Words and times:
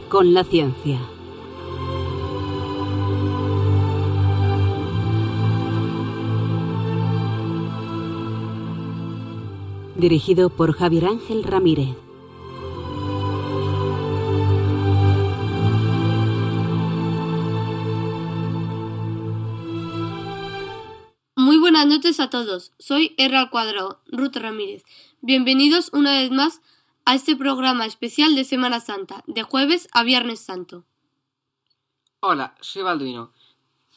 Con 0.00 0.32
la 0.32 0.44
ciencia. 0.44 1.00
Dirigido 9.96 10.50
por 10.50 10.72
Javier 10.72 11.06
Ángel 11.06 11.44
Ramírez. 11.44 11.96
Muy 21.36 21.58
buenas 21.58 21.86
noches 21.86 22.18
a 22.20 22.30
todos. 22.30 22.72
Soy 22.78 23.14
R 23.18 23.36
al 23.36 23.50
cuadrado, 23.50 24.00
Ruth 24.06 24.36
Ramírez. 24.36 24.84
Bienvenidos 25.20 25.90
una 25.92 26.12
vez 26.12 26.30
más 26.30 26.62
este 27.06 27.36
programa 27.36 27.84
especial 27.86 28.34
de 28.34 28.44
Semana 28.44 28.80
Santa, 28.80 29.22
de 29.26 29.42
jueves 29.42 29.88
a 29.92 30.02
Viernes 30.02 30.40
Santo. 30.40 30.84
Hola, 32.20 32.54
soy 32.60 32.82
Balduino. 32.82 33.32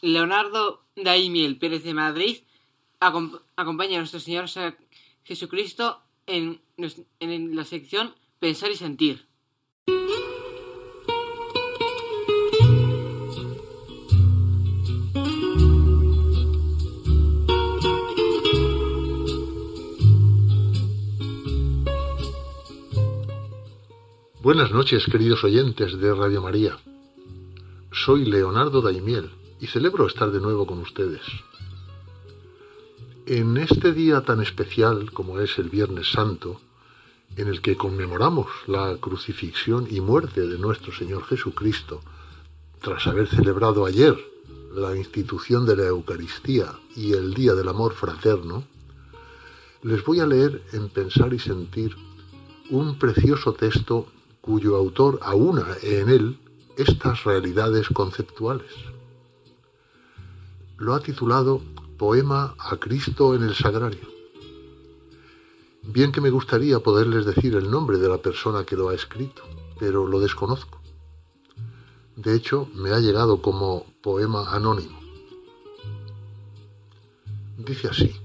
Leonardo 0.02 0.84
Daimiel 0.96 1.58
Pérez 1.58 1.84
de 1.84 1.94
Madrid 1.94 2.38
acompaña 3.00 3.96
a 3.96 4.00
nuestro 4.00 4.20
Señor 4.20 4.46
Jesucristo 5.24 6.02
en 6.28 6.62
la 6.78 7.64
sección 7.64 8.16
Pensar 8.40 8.72
y 8.72 8.76
Sentir. 8.76 9.28
Buenas 24.46 24.72
noches, 24.72 25.08
queridos 25.12 25.44
oyentes 25.44 26.00
de 26.00 26.14
Radio 26.14 26.40
María. 26.40 26.78
Soy 27.92 28.26
Leonardo 28.26 28.80
Daimiel 28.80 29.32
y 29.60 29.66
celebro 29.66 30.06
estar 30.06 30.30
de 30.30 30.40
nuevo 30.40 30.68
con 30.68 30.78
ustedes. 30.78 31.24
En 33.26 33.58
este 33.58 33.92
día 33.92 34.22
tan 34.22 34.42
especial 34.42 35.12
como 35.14 35.40
es 35.40 35.58
el 35.58 35.70
Viernes 35.70 36.12
Santo, 36.12 36.62
en 37.38 37.48
el 37.48 37.60
que 37.60 37.76
conmemoramos 37.76 38.46
la 38.68 38.96
crucifixión 38.98 39.88
y 39.90 40.00
muerte 40.00 40.42
de 40.42 40.60
nuestro 40.60 40.94
Señor 40.94 41.24
Jesucristo, 41.24 42.02
tras 42.82 43.08
haber 43.08 43.28
celebrado 43.28 43.84
ayer 43.84 44.16
la 44.76 44.96
institución 44.96 45.66
de 45.66 45.76
la 45.76 45.86
Eucaristía 45.86 46.72
y 46.96 47.14
el 47.14 47.34
Día 47.34 47.56
del 47.56 47.68
Amor 47.68 47.96
Fraterno, 47.96 48.64
les 49.82 50.06
voy 50.06 50.20
a 50.20 50.28
leer 50.28 50.62
en 50.72 50.90
Pensar 50.90 51.34
y 51.34 51.40
Sentir 51.40 51.96
un 52.70 53.00
precioso 53.00 53.54
texto 53.54 54.12
cuyo 54.46 54.76
autor 54.76 55.18
aúna 55.24 55.66
en 55.82 56.08
él 56.08 56.40
estas 56.78 57.24
realidades 57.24 57.90
conceptuales. 57.90 58.72
Lo 60.78 60.94
ha 60.94 61.00
titulado 61.00 61.62
Poema 61.98 62.54
a 62.60 62.78
Cristo 62.78 63.34
en 63.34 63.42
el 63.42 63.56
Sagrario. 63.56 64.08
Bien 65.82 66.12
que 66.12 66.22
me 66.22 66.30
gustaría 66.30 66.80
poderles 66.80 67.26
decir 67.26 67.56
el 67.56 67.72
nombre 67.72 67.98
de 67.98 68.08
la 68.08 68.20
persona 68.20 68.64
que 68.66 68.76
lo 68.76 68.90
ha 68.90 68.94
escrito, 68.94 69.42
pero 69.80 70.06
lo 70.06 70.20
desconozco. 70.20 70.80
De 72.16 72.36
hecho, 72.36 72.70
me 72.76 72.92
ha 72.92 73.00
llegado 73.00 73.42
como 73.42 73.88
poema 74.04 74.52
anónimo. 74.52 75.00
Dice 77.58 77.88
así. 77.88 78.16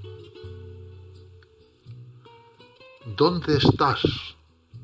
¿Dónde 3.16 3.56
estás, 3.56 4.02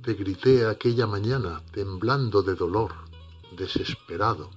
te 0.06 0.15
grité 0.15 0.65
aquella 0.65 1.05
mañana, 1.09 1.61
temblando 1.72 2.41
de 2.41 2.55
dolor, 2.55 2.93
desesperado, 3.56 4.50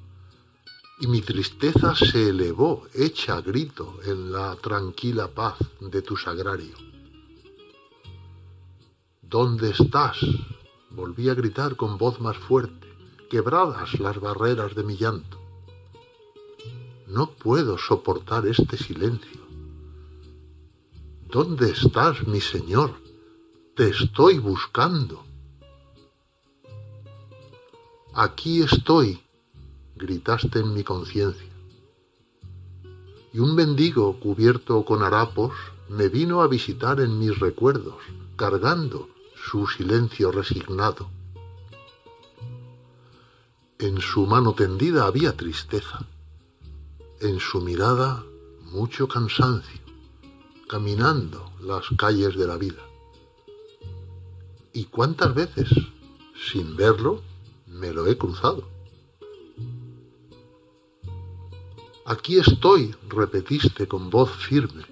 y 0.99 1.07
mi 1.07 1.21
tristeza 1.21 1.95
se 1.95 2.29
elevó, 2.29 2.85
hecha 2.93 3.37
a 3.37 3.41
grito, 3.41 3.99
en 4.05 4.31
la 4.31 4.55
tranquila 4.57 5.27
paz 5.27 5.57
de 5.79 6.03
tu 6.03 6.15
sagrario. 6.15 6.75
¿Dónde 9.23 9.71
estás? 9.71 10.17
Volví 10.91 11.29
a 11.29 11.33
gritar 11.33 11.75
con 11.75 11.97
voz 11.97 12.21
más 12.21 12.37
fuerte, 12.37 12.87
quebradas 13.31 13.99
las 13.99 14.19
barreras 14.19 14.75
de 14.75 14.83
mi 14.83 14.97
llanto. 14.97 15.39
No 17.07 17.31
puedo 17.31 17.79
soportar 17.79 18.45
este 18.45 18.77
silencio. 18.77 19.41
¿Dónde 21.27 21.71
estás, 21.71 22.27
mi 22.27 22.39
Señor? 22.39 22.91
Te 23.75 23.89
estoy 23.89 24.37
buscando. 24.37 25.23
Aquí 28.13 28.63
estoy, 28.63 29.21
gritaste 29.95 30.59
en 30.59 30.73
mi 30.73 30.83
conciencia. 30.83 31.47
Y 33.31 33.39
un 33.39 33.53
mendigo 33.53 34.19
cubierto 34.19 34.83
con 34.83 35.03
harapos 35.03 35.53
me 35.89 36.07
vino 36.09 36.41
a 36.41 36.47
visitar 36.47 36.99
en 37.01 37.19
mis 37.19 37.37
recuerdos, 37.39 37.97
cargando 38.35 39.09
su 39.35 39.67
silencio 39.67 40.31
resignado. 40.31 41.11
En 43.77 44.01
su 44.01 44.25
mano 44.25 44.53
tendida 44.53 45.05
había 45.05 45.37
tristeza, 45.37 46.05
en 47.21 47.39
su 47.39 47.61
mirada 47.61 48.25
mucho 48.71 49.07
cansancio, 49.07 49.81
caminando 50.67 51.51
las 51.61 51.85
calles 51.95 52.35
de 52.35 52.47
la 52.47 52.57
vida. 52.57 52.81
¿Y 54.73 54.85
cuántas 54.85 55.33
veces, 55.35 55.69
sin 56.51 56.75
verlo, 56.75 57.28
me 57.79 57.93
lo 57.93 58.07
he 58.07 58.17
cruzado. 58.17 58.63
Aquí 62.05 62.37
estoy, 62.37 62.95
repetiste 63.07 63.87
con 63.87 64.09
voz 64.09 64.31
firme. 64.31 64.83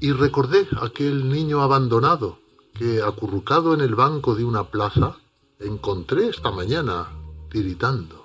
Y 0.00 0.12
recordé 0.12 0.66
aquel 0.80 1.28
niño 1.28 1.60
abandonado 1.60 2.38
que, 2.74 3.02
acurrucado 3.02 3.74
en 3.74 3.82
el 3.82 3.94
banco 3.94 4.34
de 4.34 4.44
una 4.44 4.64
plaza, 4.64 5.16
encontré 5.58 6.28
esta 6.28 6.50
mañana 6.50 7.08
tiritando. 7.50 8.24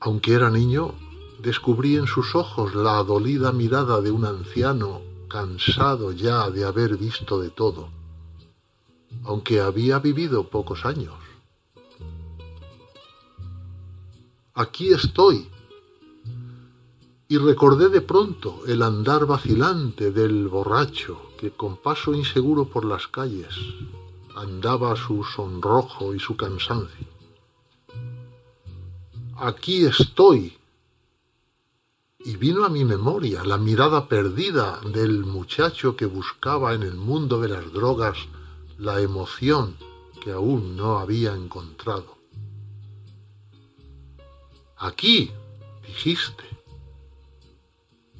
Aunque 0.00 0.32
era 0.32 0.50
niño, 0.50 0.94
descubrí 1.40 1.96
en 1.96 2.06
sus 2.06 2.34
ojos 2.34 2.74
la 2.74 3.02
dolida 3.04 3.52
mirada 3.52 4.00
de 4.00 4.10
un 4.10 4.24
anciano 4.24 5.02
cansado 5.28 6.12
ya 6.12 6.50
de 6.50 6.64
haber 6.64 6.96
visto 6.96 7.38
de 7.38 7.50
todo 7.50 8.01
aunque 9.24 9.60
había 9.60 9.98
vivido 9.98 10.48
pocos 10.48 10.84
años. 10.84 11.14
Aquí 14.54 14.92
estoy. 14.92 15.48
Y 17.28 17.38
recordé 17.38 17.88
de 17.88 18.02
pronto 18.02 18.62
el 18.66 18.82
andar 18.82 19.24
vacilante 19.24 20.10
del 20.10 20.48
borracho 20.48 21.30
que 21.38 21.50
con 21.50 21.78
paso 21.78 22.12
inseguro 22.12 22.66
por 22.66 22.84
las 22.84 23.06
calles 23.06 23.54
andaba 24.36 24.94
su 24.96 25.24
sonrojo 25.24 26.14
y 26.14 26.20
su 26.20 26.36
cansancio. 26.36 27.06
Aquí 29.36 29.86
estoy. 29.86 30.58
Y 32.18 32.36
vino 32.36 32.64
a 32.64 32.68
mi 32.68 32.84
memoria 32.84 33.42
la 33.44 33.56
mirada 33.56 34.06
perdida 34.06 34.80
del 34.92 35.24
muchacho 35.24 35.96
que 35.96 36.06
buscaba 36.06 36.74
en 36.74 36.82
el 36.82 36.94
mundo 36.94 37.40
de 37.40 37.48
las 37.48 37.72
drogas 37.72 38.18
la 38.82 39.00
emoción 39.00 39.76
que 40.20 40.32
aún 40.32 40.76
no 40.76 40.98
había 40.98 41.34
encontrado. 41.34 42.16
Aquí, 44.76 45.30
dijiste. 45.86 46.42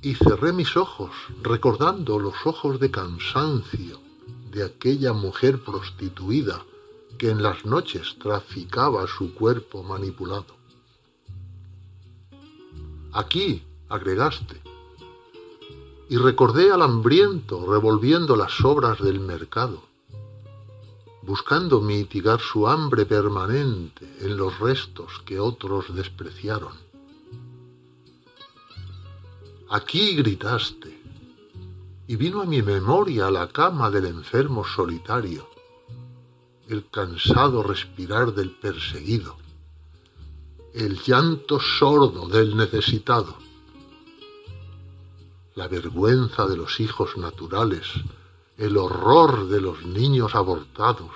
Y 0.03 0.15
cerré 0.15 0.53
mis 0.53 0.77
ojos, 0.77 1.11
recordando 1.43 2.21
los 2.21 2.35
ojos 2.45 2.79
de 2.79 2.93
cansancio 2.93 3.99
de 4.53 4.63
aquella 4.63 5.13
mujer 5.13 5.65
prostituida 5.65 6.63
que 7.19 7.31
en 7.31 7.43
las 7.43 7.65
noches 7.65 8.17
traficaba 8.21 9.09
su 9.09 9.35
cuerpo 9.35 9.83
manipulado. 9.83 10.55
Aquí, 13.13 13.65
agregaste, 13.89 14.63
y 16.09 16.19
recordé 16.19 16.71
al 16.71 16.83
hambriento 16.83 17.67
revolviendo 17.67 18.37
las 18.37 18.53
sobras 18.53 19.01
del 19.01 19.19
mercado 19.19 19.92
buscando 21.23 21.81
mitigar 21.81 22.41
su 22.41 22.69
hambre 22.69 23.07
permanente 23.07 24.07
en 24.21 24.37
los 24.37 24.59
restos 24.59 25.23
que 25.25 25.39
otros 25.39 25.95
despreciaron. 25.95 26.73
Aquí 29.71 30.17
gritaste, 30.17 31.01
y 32.07 32.17
vino 32.17 32.43
a 32.43 32.45
mi 32.45 32.61
memoria 32.61 33.31
la 33.31 33.49
cama 33.49 33.91
del 33.91 34.07
enfermo 34.07 34.65
solitario, 34.65 35.49
el 36.69 36.91
cansado 36.91 37.63
respirar 37.63 38.35
del 38.35 38.51
perseguido, 38.51 39.37
el 40.75 40.99
llanto 41.01 41.61
sordo 41.61 42.29
del 42.29 42.57
necesitado, 42.57 43.37
la 45.55 45.69
vergüenza 45.69 46.47
de 46.47 46.57
los 46.57 46.81
hijos 46.81 47.17
naturales, 47.17 47.87
el 48.59 48.77
horror 48.77 49.49
de 49.49 49.61
los 49.61 49.85
niños 49.85 50.35
abortados, 50.35 51.11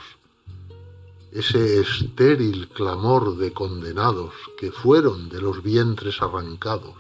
ese 1.33 1.81
estéril 1.81 2.69
clamor 2.69 3.37
de 3.37 3.53
condenados 3.53 4.33
que 4.59 4.73
fueron 4.73 5.29
de 5.29 5.41
los 5.41 5.63
vientres 5.63 6.23
arrancados. 6.23 6.95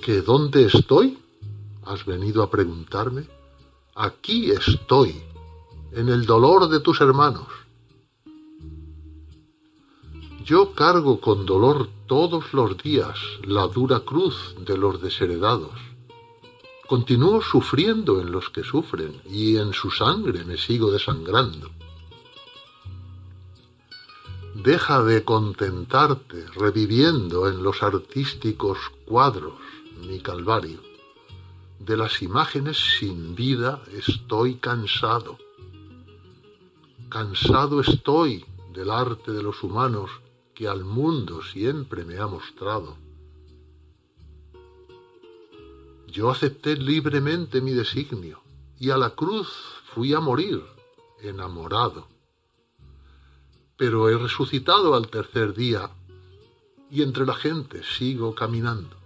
¿Que 0.00 0.22
dónde 0.22 0.66
estoy? 0.66 1.18
¿Has 1.84 2.04
venido 2.04 2.42
a 2.42 2.50
preguntarme? 2.50 3.26
Aquí 3.94 4.50
estoy, 4.50 5.22
en 5.92 6.08
el 6.08 6.26
dolor 6.26 6.68
de 6.68 6.80
tus 6.80 7.00
hermanos. 7.00 7.48
Yo 10.44 10.72
cargo 10.72 11.20
con 11.20 11.46
dolor 11.46 11.88
todos 12.06 12.52
los 12.52 12.76
días 12.82 13.18
la 13.44 13.66
dura 13.66 14.00
cruz 14.00 14.54
de 14.58 14.76
los 14.76 15.00
desheredados. 15.00 15.93
Continúo 16.86 17.40
sufriendo 17.40 18.20
en 18.20 18.30
los 18.30 18.50
que 18.50 18.62
sufren 18.62 19.22
y 19.28 19.56
en 19.56 19.72
su 19.72 19.90
sangre 19.90 20.44
me 20.44 20.58
sigo 20.58 20.90
desangrando. 20.90 21.70
Deja 24.54 25.02
de 25.02 25.24
contentarte 25.24 26.46
reviviendo 26.54 27.48
en 27.48 27.62
los 27.62 27.82
artísticos 27.82 28.78
cuadros 29.06 29.54
mi 30.06 30.20
calvario. 30.20 30.80
De 31.78 31.96
las 31.96 32.20
imágenes 32.22 32.76
sin 32.98 33.34
vida 33.34 33.82
estoy 33.90 34.56
cansado. 34.56 35.38
Cansado 37.08 37.80
estoy 37.80 38.44
del 38.74 38.90
arte 38.90 39.32
de 39.32 39.42
los 39.42 39.62
humanos 39.62 40.10
que 40.54 40.68
al 40.68 40.84
mundo 40.84 41.42
siempre 41.42 42.04
me 42.04 42.18
ha 42.18 42.26
mostrado. 42.26 43.03
Yo 46.14 46.30
acepté 46.30 46.76
libremente 46.76 47.60
mi 47.60 47.72
designio 47.72 48.40
y 48.78 48.90
a 48.90 48.96
la 48.96 49.10
cruz 49.10 49.48
fui 49.92 50.14
a 50.14 50.20
morir 50.20 50.62
enamorado. 51.20 52.06
Pero 53.76 54.08
he 54.08 54.16
resucitado 54.16 54.94
al 54.94 55.08
tercer 55.08 55.54
día 55.54 55.90
y 56.88 57.02
entre 57.02 57.26
la 57.26 57.34
gente 57.34 57.82
sigo 57.82 58.32
caminando. 58.32 58.96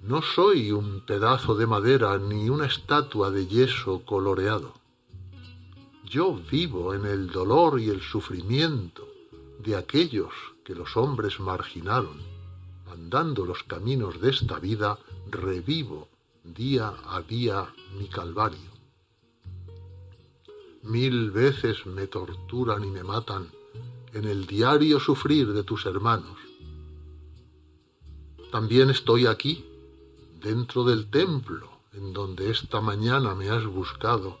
No 0.00 0.22
soy 0.22 0.72
un 0.72 1.04
pedazo 1.04 1.54
de 1.54 1.66
madera 1.66 2.16
ni 2.16 2.48
una 2.48 2.64
estatua 2.64 3.30
de 3.30 3.46
yeso 3.46 4.00
coloreado. 4.06 4.72
Yo 6.04 6.40
vivo 6.50 6.94
en 6.94 7.04
el 7.04 7.28
dolor 7.28 7.78
y 7.78 7.90
el 7.90 8.00
sufrimiento 8.00 9.06
de 9.58 9.76
aquellos 9.76 10.32
que 10.64 10.74
los 10.74 10.96
hombres 10.96 11.38
marginaron. 11.38 12.25
Andando 13.06 13.46
los 13.46 13.62
caminos 13.62 14.20
de 14.20 14.30
esta 14.30 14.58
vida, 14.58 14.98
revivo 15.30 16.08
día 16.42 16.92
a 17.06 17.22
día 17.22 17.72
mi 17.96 18.08
calvario. 18.08 18.72
Mil 20.82 21.30
veces 21.30 21.86
me 21.86 22.08
torturan 22.08 22.82
y 22.82 22.88
me 22.88 23.04
matan 23.04 23.46
en 24.12 24.24
el 24.24 24.48
diario 24.48 24.98
sufrir 24.98 25.52
de 25.52 25.62
tus 25.62 25.86
hermanos. 25.86 26.36
También 28.50 28.90
estoy 28.90 29.28
aquí, 29.28 29.64
dentro 30.40 30.82
del 30.82 31.08
templo 31.08 31.70
en 31.92 32.12
donde 32.12 32.50
esta 32.50 32.80
mañana 32.80 33.36
me 33.36 33.50
has 33.50 33.64
buscado 33.66 34.36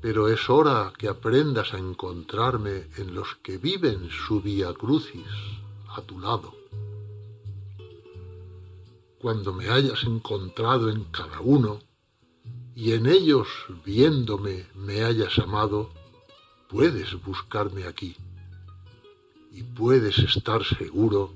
pero 0.00 0.28
es 0.28 0.48
hora 0.48 0.92
que 0.96 1.08
aprendas 1.08 1.74
a 1.74 1.78
encontrarme 1.78 2.86
en 2.96 3.14
los 3.14 3.34
que 3.42 3.58
viven 3.58 4.08
su 4.08 4.40
vía 4.40 4.72
crucis 4.72 5.26
a 5.88 6.00
tu 6.00 6.20
lado. 6.20 6.65
Cuando 9.20 9.52
me 9.52 9.68
hayas 9.68 10.04
encontrado 10.04 10.90
en 10.90 11.04
cada 11.04 11.40
uno 11.40 11.80
y 12.74 12.92
en 12.92 13.06
ellos 13.06 13.48
viéndome 13.84 14.66
me 14.74 15.04
hayas 15.04 15.38
amado, 15.38 15.90
puedes 16.68 17.14
buscarme 17.24 17.84
aquí 17.84 18.16
y 19.50 19.62
puedes 19.62 20.18
estar 20.18 20.62
seguro 20.64 21.32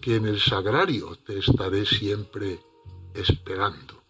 que 0.00 0.16
en 0.16 0.26
el 0.26 0.40
sagrario 0.40 1.16
te 1.24 1.38
estaré 1.38 1.84
siempre 1.84 2.60
esperando. 3.14 4.02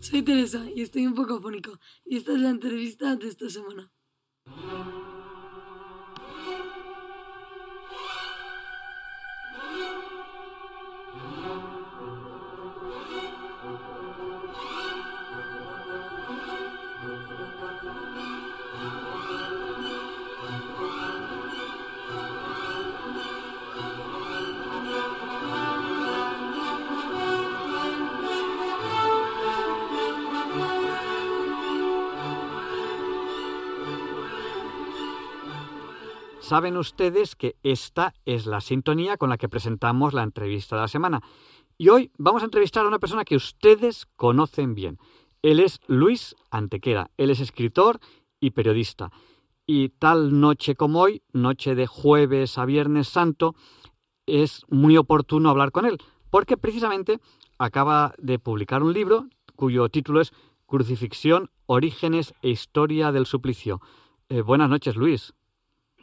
Soy 0.00 0.22
Teresa 0.22 0.64
y 0.74 0.82
estoy 0.82 1.06
un 1.06 1.14
poco 1.14 1.34
afónico. 1.34 1.78
Y 2.04 2.18
esta 2.18 2.32
es 2.32 2.40
la 2.40 2.50
entrevista 2.50 3.16
de 3.16 3.28
esta 3.28 3.48
semana. 3.48 3.90
Saben 36.54 36.76
ustedes 36.76 37.34
que 37.34 37.56
esta 37.64 38.14
es 38.24 38.46
la 38.46 38.60
sintonía 38.60 39.16
con 39.16 39.28
la 39.28 39.38
que 39.38 39.48
presentamos 39.48 40.14
la 40.14 40.22
entrevista 40.22 40.76
de 40.76 40.82
la 40.82 40.86
semana. 40.86 41.20
Y 41.76 41.88
hoy 41.88 42.12
vamos 42.16 42.42
a 42.42 42.44
entrevistar 42.44 42.84
a 42.84 42.88
una 42.88 43.00
persona 43.00 43.24
que 43.24 43.34
ustedes 43.34 44.06
conocen 44.14 44.76
bien. 44.76 45.00
Él 45.42 45.58
es 45.58 45.80
Luis 45.88 46.36
Antequera. 46.52 47.10
Él 47.16 47.30
es 47.30 47.40
escritor 47.40 47.98
y 48.38 48.50
periodista. 48.50 49.10
Y 49.66 49.88
tal 49.88 50.38
noche 50.38 50.76
como 50.76 51.00
hoy, 51.00 51.24
noche 51.32 51.74
de 51.74 51.88
jueves 51.88 52.56
a 52.56 52.66
viernes 52.66 53.08
santo, 53.08 53.56
es 54.24 54.62
muy 54.68 54.96
oportuno 54.96 55.50
hablar 55.50 55.72
con 55.72 55.86
él, 55.86 55.98
porque 56.30 56.56
precisamente 56.56 57.18
acaba 57.58 58.14
de 58.18 58.38
publicar 58.38 58.84
un 58.84 58.92
libro 58.92 59.26
cuyo 59.56 59.88
título 59.88 60.20
es 60.20 60.32
Crucifixión, 60.66 61.50
Orígenes 61.66 62.32
e 62.42 62.50
Historia 62.50 63.10
del 63.10 63.26
Suplicio. 63.26 63.80
Eh, 64.28 64.42
buenas 64.42 64.70
noches, 64.70 64.94
Luis. 64.94 65.34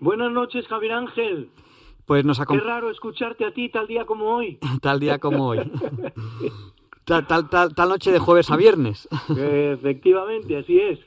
Buenas 0.01 0.31
noches, 0.31 0.67
Javier 0.67 0.93
Ángel. 0.93 1.51
Pues 2.08 2.25
nos 2.25 2.39
Qué 2.39 2.60
raro 2.60 2.89
escucharte 2.89 3.46
a 3.46 3.53
ti 3.53 3.70
tal 3.70 3.86
día 3.86 4.03
como 4.03 4.36
hoy. 4.36 4.58
tal 4.81 5.00
día 5.00 5.20
como 5.20 5.46
hoy. 5.46 5.60
tal, 7.05 7.27
tal, 7.27 7.48
tal, 7.51 7.75
tal 7.75 7.89
noche 7.89 8.12
de 8.12 8.17
jueves 8.17 8.50
a 8.50 8.55
viernes. 8.55 9.08
Efectivamente, 9.29 10.58
así 10.58 10.79
es. 10.79 11.00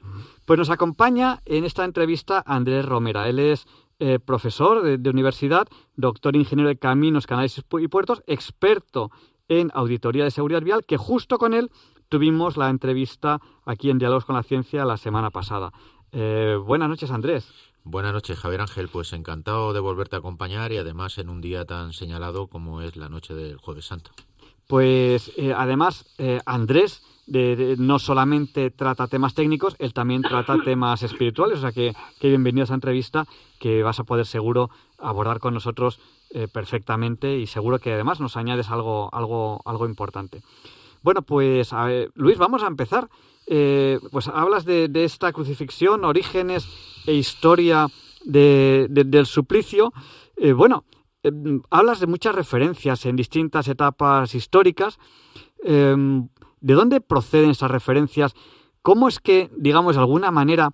Pues 0.46 0.60
nos 0.60 0.70
acompaña 0.70 1.40
en 1.44 1.64
esta 1.64 1.84
entrevista 1.84 2.44
Andrés 2.46 2.86
Romera. 2.86 3.28
Él 3.28 3.40
es 3.40 3.66
eh, 3.98 4.20
profesor 4.20 4.82
de, 4.82 4.96
de, 4.96 5.10
universidad, 5.10 5.66
doctor 5.96 6.36
ingeniero 6.36 6.68
de 6.68 6.76
caminos, 6.76 7.26
canales 7.26 7.58
y 7.58 7.88
puertos, 7.88 8.22
experto 8.28 9.10
en 9.48 9.72
auditoría 9.74 10.22
de 10.22 10.30
seguridad 10.30 10.62
vial, 10.62 10.84
que 10.86 10.98
justo 10.98 11.38
con 11.38 11.52
él 11.52 11.72
tuvimos 12.08 12.56
la 12.56 12.70
entrevista 12.70 13.40
aquí 13.64 13.90
en 13.90 13.98
Diálogos 13.98 14.24
con 14.24 14.36
la 14.36 14.44
Ciencia 14.44 14.84
la 14.84 14.98
semana 14.98 15.30
pasada. 15.30 15.72
Eh, 16.12 16.56
buenas 16.64 16.88
noches, 16.88 17.10
Andrés. 17.10 17.74
Buenas 17.85 18.14
noches, 18.14 18.38
Javier 18.38 18.62
Ángel. 18.62 18.88
Pues 18.88 19.12
encantado 19.12 19.75
de 19.75 19.81
volverte 19.81 20.17
a 20.17 20.21
acompañar 20.21 20.73
y 20.73 20.79
además 20.79 21.19
en 21.19 21.29
un 21.29 21.43
día 21.43 21.67
tan 21.67 21.93
señalado 21.93 22.47
como 22.47 22.81
es 22.81 22.97
la 22.97 23.11
noche 23.11 23.35
del 23.35 23.59
Jueves 23.59 23.85
Santo. 23.85 24.11
Pues 24.67 25.31
eh, 25.37 25.53
además, 25.55 26.07
eh, 26.17 26.41
Andrés 26.47 27.03
de, 27.26 27.57
de, 27.57 27.76
no 27.76 27.99
solamente 27.99 28.71
trata 28.71 29.07
temas 29.07 29.35
técnicos, 29.35 29.76
él 29.79 29.93
también 29.93 30.23
trata 30.23 30.57
temas 30.64 31.03
espirituales. 31.03 31.59
O 31.59 31.61
sea 31.61 31.73
que, 31.73 31.93
que 32.21 32.29
bienvenido 32.29 32.62
a 32.62 32.64
esta 32.64 32.75
entrevista 32.75 33.26
que 33.59 33.83
vas 33.83 34.00
a 34.00 34.05
poder 34.05 34.25
seguro 34.25 34.71
abordar 34.99 35.38
con 35.38 35.53
nosotros 35.53 36.00
eh, 36.31 36.49
perfectamente 36.49 37.37
y 37.37 37.47
seguro 37.47 37.81
que 37.81 37.93
además 37.93 38.19
nos 38.19 38.38
añades 38.38 38.71
algo, 38.71 39.11
algo, 39.12 39.61
algo 39.67 39.87
importante. 39.87 40.43
Bueno, 41.03 41.21
pues 41.21 41.73
ver, 41.73 42.11
Luis, 42.14 42.38
vamos 42.38 42.62
a 42.62 42.67
empezar. 42.67 43.11
Eh, 43.46 43.98
pues 44.10 44.28
hablas 44.28 44.64
de, 44.64 44.90
esta 44.94 45.32
crucifixión, 45.32 46.04
orígenes 46.04 46.66
e 47.06 47.14
historia 47.14 47.88
de, 48.24 48.86
de, 48.90 49.04
del 49.04 49.26
suplicio. 49.26 49.92
Eh, 50.36 50.52
bueno, 50.52 50.84
eh, 51.22 51.30
hablas 51.70 52.00
de 52.00 52.06
muchas 52.06 52.34
referencias 52.34 53.04
en 53.06 53.16
distintas 53.16 53.68
etapas 53.68 54.34
históricas. 54.34 54.98
¿De 55.62 56.74
dónde 56.74 57.00
proceden 57.00 57.50
esas 57.50 57.70
referencias? 57.70 58.34
¿Cómo 58.82 59.08
es 59.08 59.18
que, 59.18 59.50
digamos, 59.56 59.96
de 59.96 60.00
alguna 60.00 60.30
manera 60.30 60.72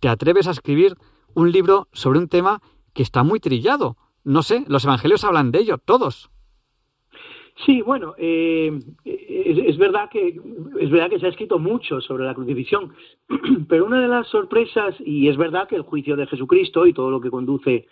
te 0.00 0.08
atreves 0.08 0.46
a 0.46 0.50
escribir 0.50 0.94
un 1.34 1.52
libro 1.52 1.88
sobre 1.92 2.18
un 2.18 2.28
tema 2.28 2.60
que 2.92 3.02
está 3.02 3.22
muy 3.22 3.40
trillado? 3.40 3.96
No 4.24 4.42
sé, 4.42 4.64
los 4.68 4.84
evangelios 4.84 5.24
hablan 5.24 5.52
de 5.52 5.60
ello, 5.60 5.78
todos. 5.78 6.30
Sí, 7.64 7.80
bueno, 7.80 8.14
eh, 8.18 8.78
es, 9.46 9.78
verdad 9.78 10.08
que 10.10 10.40
es 10.80 10.90
verdad 10.90 11.10
que 11.10 11.18
se 11.18 11.26
ha 11.26 11.30
escrito 11.30 11.58
mucho 11.58 12.00
sobre 12.00 12.24
la 12.24 12.34
crucifixión, 12.34 12.92
pero 13.68 13.84
una 13.84 14.00
de 14.00 14.08
las 14.08 14.26
sorpresas 14.28 14.94
y 15.00 15.28
es 15.28 15.36
verdad 15.36 15.68
que 15.68 15.76
el 15.76 15.82
juicio 15.82 16.16
de 16.16 16.26
Jesucristo 16.26 16.86
y 16.86 16.92
todo 16.92 17.10
lo 17.10 17.20
que 17.20 17.30
conduce 17.30 17.86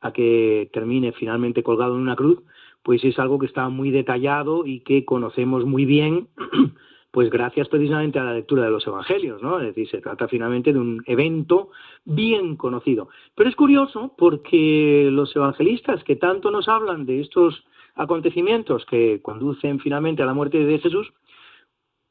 a 0.00 0.12
que 0.12 0.70
termine 0.72 1.12
finalmente 1.12 1.62
colgado 1.62 1.94
en 1.94 2.02
una 2.02 2.16
cruz, 2.16 2.38
pues 2.82 3.04
es 3.04 3.18
algo 3.18 3.38
que 3.38 3.46
está 3.46 3.68
muy 3.68 3.90
detallado 3.90 4.66
y 4.66 4.80
que 4.80 5.04
conocemos 5.04 5.64
muy 5.64 5.84
bien, 5.84 6.28
pues 7.10 7.28
gracias 7.28 7.68
precisamente 7.68 8.18
a 8.18 8.24
la 8.24 8.34
lectura 8.34 8.64
de 8.64 8.70
los 8.70 8.86
evangelios, 8.86 9.42
¿no? 9.42 9.58
Es 9.58 9.66
decir, 9.66 9.88
se 9.88 10.00
trata 10.00 10.28
finalmente 10.28 10.72
de 10.72 10.78
un 10.78 11.02
evento 11.06 11.70
bien 12.04 12.56
conocido. 12.56 13.08
Pero 13.34 13.50
es 13.50 13.56
curioso 13.56 14.14
porque 14.16 15.08
los 15.10 15.34
evangelistas 15.34 16.04
que 16.04 16.16
tanto 16.16 16.50
nos 16.50 16.68
hablan 16.68 17.04
de 17.04 17.20
estos 17.20 17.64
acontecimientos 18.00 18.86
que 18.86 19.20
conducen 19.20 19.78
finalmente 19.78 20.22
a 20.22 20.26
la 20.26 20.34
muerte 20.34 20.58
de 20.64 20.78
Jesús, 20.78 21.12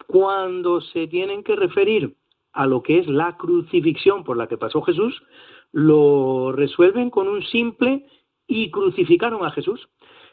cuando 0.08 0.82
se 0.82 1.08
tienen 1.08 1.44
que 1.44 1.56
referir 1.56 2.16
a 2.54 2.68
lo 2.68 2.84
que 2.84 3.00
es 3.00 3.08
la 3.08 3.38
crucifixión 3.38 4.24
por 4.24 4.38
la 4.38 4.48
que 4.48 4.58
pasó 4.58 4.82
Jesús, 4.84 5.22
lo 5.72 6.52
resuelven 6.52 7.10
con 7.10 7.28
un 7.28 7.44
simple 7.44 8.06
y 8.48 8.70
crucificaron 8.70 9.44
a 9.44 9.52
Jesús. 9.52 9.90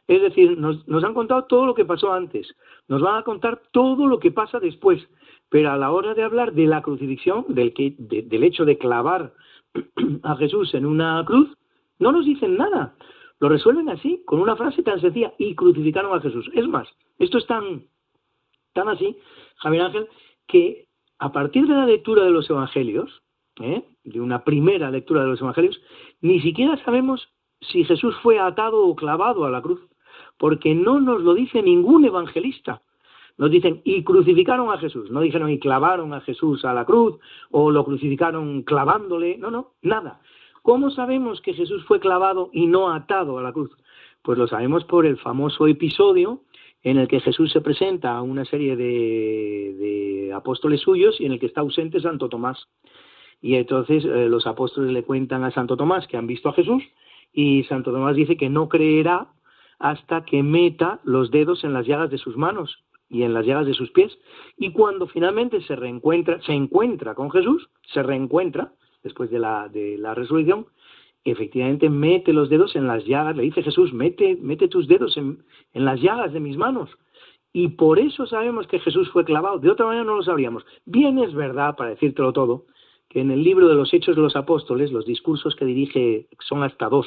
Es 0.07 0.23
decir, 0.23 0.59
nos, 0.59 1.05
han 1.05 1.15
contado 1.15 1.45
todo 1.45 1.67
lo 1.67 1.75
que 1.75 1.85
pasó 1.85 2.13
antes, 2.13 2.55
nos 2.87 3.01
van 3.01 3.17
a 3.17 3.23
contar 3.23 3.63
todo 3.73 4.07
lo 4.07 4.19
que 4.19 4.31
pasa 4.31 4.61
después, 4.61 5.03
pero 5.49 5.71
a 5.71 5.77
la 5.77 5.91
hora 5.91 6.15
de 6.15 6.23
hablar 6.23 6.53
de 6.53 6.67
la 6.67 6.83
crucifixión, 6.83 7.47
del, 7.49 7.73
que, 7.73 7.95
del 7.99 8.45
hecho 8.45 8.65
de 8.65 8.79
clavar 8.79 9.33
a 10.23 10.37
Jesús 10.37 10.75
en 10.75 10.85
una 10.85 11.25
cruz, 11.27 11.49
no 11.99 12.13
nos 12.13 12.27
dicen 12.27 12.57
nada. 12.57 12.95
Lo 13.39 13.49
resuelven 13.49 13.89
así, 13.89 14.23
con 14.27 14.41
una 14.41 14.57
frase 14.57 14.83
tan 14.83 15.01
sencilla, 15.01 15.33
y 15.39 15.55
crucificaron 15.55 16.17
a 16.17 16.21
Jesús. 16.21 16.51
Es 16.55 16.67
más, 16.67 16.89
esto 17.19 17.39
es 17.39 17.47
tan, 17.47 17.87
tan 18.73 18.89
así, 18.89 19.17
Javier 19.57 19.83
Ángel, 19.83 20.09
que 20.47 20.87
a 21.19 21.33
partir 21.33 21.67
de 21.67 21.75
la 21.75 21.87
lectura 21.87 22.25
de 22.25 22.31
los 22.31 22.49
Evangelios, 22.49 23.23
¿eh? 23.61 23.85
de 24.05 24.21
una 24.21 24.45
primera 24.45 24.91
lectura 24.91 25.23
de 25.23 25.29
los 25.29 25.41
Evangelios, 25.41 25.81
ni 26.21 26.41
siquiera 26.41 26.83
sabemos 26.85 27.29
si 27.61 27.85
Jesús 27.85 28.15
fue 28.23 28.39
atado 28.39 28.87
o 28.87 28.95
clavado 28.95 29.45
a 29.45 29.51
la 29.51 29.63
cruz, 29.63 29.81
porque 30.39 30.75
no 30.75 31.01
nos 31.01 31.23
lo 31.23 31.35
dice 31.35 31.63
ningún 31.63 32.05
evangelista. 32.05 32.83
Nos 33.39 33.51
dicen, 33.51 33.83
y 33.85 34.03
crucificaron 34.03 34.71
a 34.71 34.79
Jesús, 34.79 35.11
no 35.11 35.21
dijeron, 35.21 35.51
y 35.51 35.59
clavaron 35.59 36.15
a 36.15 36.23
Jesús 36.23 36.65
a 36.65 36.73
la 36.73 36.87
cruz, 36.87 37.19
o 37.51 37.71
lo 37.71 37.85
crucificaron 37.85 38.63
clavándole, 38.63 39.37
no, 39.37 39.51
no, 39.51 39.73
nada. 39.83 40.21
¿Cómo 40.67 40.91
sabemos 40.91 41.41
que 41.43 41.55
Jesús 41.55 41.85
fue 41.85 42.01
clavado 42.01 42.51
y 42.53 42.67
no 42.67 42.93
atado 42.93 43.39
a 43.39 43.43
la 43.43 43.53
cruz? 43.53 43.71
Pues 44.23 44.37
lo 44.37 44.49
sabemos 44.49 44.83
por 44.85 45.07
el 45.07 45.17
famoso 45.17 45.69
episodio 45.69 46.41
en 46.83 46.99
el 46.99 47.07
que 47.07 47.21
Jesús 47.21 47.53
se 47.53 47.61
presenta 47.61 48.17
a 48.17 48.23
una 48.23 48.45
serie 48.45 48.75
de, 48.75 50.33
apóstoles 50.35 50.81
suyos 50.81 51.21
y 51.21 51.27
en 51.27 51.31
el 51.31 51.39
que 51.39 51.47
está 51.47 51.61
ausente 51.61 52.01
Santo 52.01 52.29
Tomás. 52.29 52.67
Y 53.41 53.55
entonces 53.55 54.05
eh, 54.05 54.29
los 54.29 54.49
apóstoles 54.49 54.91
le 54.91 55.05
cuentan 55.05 55.45
a 55.45 55.53
Santo 55.53 55.77
Tomás 55.77 56.09
que 56.09 56.17
han 56.17 56.27
visto 56.27 56.49
a 56.49 56.53
Jesús 56.53 56.83
y 57.33 57.63
Santo 57.69 57.93
Tomás 57.93 58.17
dice 58.17 58.37
que 58.37 58.51
no 58.51 58.69
creerá 58.69 59.29
hasta 59.79 60.25
que 60.25 60.43
meta 60.43 60.99
los 61.05 61.31
dedos 61.31 61.63
en 61.63 61.75
las 61.75 61.87
llagas 61.87 62.11
de 62.11 62.19
sus 62.19 62.37
manos 62.37 62.83
y 63.09 63.23
en 63.23 63.35
las 63.35 63.47
llagas 63.47 63.67
de 63.67 63.75
sus 63.75 63.93
pies. 63.93 64.19
Y 64.57 64.73
cuando 64.73 65.07
finalmente 65.07 65.61
se 65.61 65.77
reencuentra, 65.77 66.43
se 66.43 66.55
encuentra 66.55 67.15
con 67.15 67.31
Jesús, 67.31 67.71
se 67.95 68.03
reencuentra, 68.03 68.73
después 69.07 69.31
de 69.31 69.39
la, 69.39 69.69
de 69.69 69.97
la 69.97 70.15
resurrección, 70.15 70.67
efectivamente 71.31 71.89
mete 71.89 72.33
los 72.33 72.49
dedos 72.49 72.77
en 72.77 72.87
las 72.87 73.05
llagas, 73.05 73.37
le 73.37 73.45
dice 73.45 73.63
Jesús, 73.63 73.93
mete, 73.93 74.37
mete 74.41 74.69
tus 74.69 74.87
dedos 74.87 75.17
en, 75.17 75.45
las 75.73 76.01
llagas 76.01 76.33
de 76.33 76.41
mis 76.41 76.57
manos. 76.57 76.91
Y 77.53 77.69
por 77.69 77.99
eso 77.99 78.27
sabemos 78.27 78.67
que 78.67 78.81
Jesús 78.81 79.09
fue 79.11 79.25
clavado, 79.25 79.59
de 79.59 79.71
otra 79.71 79.87
manera 79.87 80.05
no 80.05 80.17
lo 80.17 80.23
sabríamos. 80.23 80.65
Bien 80.85 81.19
es 81.19 81.35
verdad, 81.35 81.75
para 81.77 81.91
decírtelo 81.91 82.33
todo, 82.33 82.67
que 83.09 83.21
en 83.21 83.31
el 83.31 83.43
libro 83.43 83.69
de 83.69 83.75
los 83.75 83.93
Hechos 83.95 84.17
de 84.17 84.23
los 84.23 84.37
Apóstoles, 84.37 84.93
los 84.93 85.07
discursos 85.07 85.57
que 85.57 85.65
dirige, 85.65 86.27
son 86.41 86.63
hasta 86.63 86.89
dos, 86.89 87.07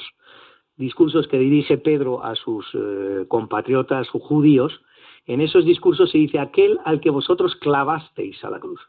discursos 0.76 1.28
que 1.28 1.38
dirige 1.38 1.78
Pedro 1.78 2.24
a 2.24 2.36
sus 2.36 2.66
eh, 2.74 3.26
compatriotas 3.28 4.10
judíos, 4.10 4.82
en 5.28 5.42
esos 5.42 5.66
discursos 5.66 6.10
se 6.10 6.18
dice 6.18 6.40
aquel 6.40 6.80
al 6.86 7.00
que 7.00 7.12
vosotros 7.12 7.56
clavasteis 7.58 8.44
a 8.44 8.50
la 8.50 8.60
cruz. 8.60 8.82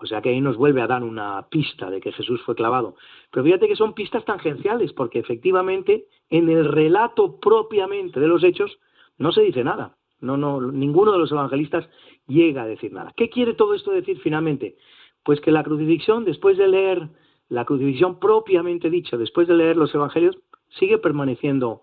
O 0.00 0.06
sea 0.06 0.22
que 0.22 0.28
ahí 0.28 0.40
nos 0.40 0.56
vuelve 0.56 0.80
a 0.80 0.86
dar 0.86 1.02
una 1.02 1.46
pista 1.50 1.90
de 1.90 2.00
que 2.00 2.12
Jesús 2.12 2.40
fue 2.42 2.54
clavado. 2.54 2.94
Pero 3.32 3.44
fíjate 3.44 3.66
que 3.66 3.76
son 3.76 3.94
pistas 3.94 4.24
tangenciales, 4.24 4.92
porque 4.92 5.18
efectivamente 5.18 6.06
en 6.30 6.48
el 6.48 6.64
relato 6.64 7.40
propiamente 7.40 8.20
de 8.20 8.28
los 8.28 8.44
hechos 8.44 8.78
no 9.18 9.32
se 9.32 9.42
dice 9.42 9.64
nada. 9.64 9.96
No, 10.20 10.36
no, 10.36 10.60
ninguno 10.60 11.12
de 11.12 11.18
los 11.18 11.32
evangelistas 11.32 11.88
llega 12.26 12.62
a 12.62 12.66
decir 12.66 12.92
nada. 12.92 13.12
¿Qué 13.16 13.28
quiere 13.28 13.54
todo 13.54 13.74
esto 13.74 13.90
decir 13.90 14.20
finalmente? 14.20 14.76
Pues 15.24 15.40
que 15.40 15.52
la 15.52 15.64
crucifixión, 15.64 16.24
después 16.24 16.56
de 16.58 16.68
leer 16.68 17.08
la 17.48 17.64
crucifixión 17.64 18.18
propiamente 18.18 18.90
dicha, 18.90 19.16
después 19.16 19.48
de 19.48 19.54
leer 19.54 19.76
los 19.76 19.94
evangelios, 19.94 20.36
sigue 20.78 20.98
permaneciendo 20.98 21.82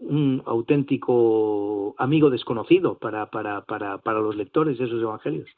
un 0.00 0.42
auténtico 0.44 1.94
amigo 1.98 2.30
desconocido 2.30 2.98
para, 2.98 3.30
para, 3.30 3.62
para, 3.62 3.98
para 3.98 4.20
los 4.20 4.36
lectores 4.36 4.78
de 4.78 4.84
esos 4.84 5.02
evangelios. 5.02 5.48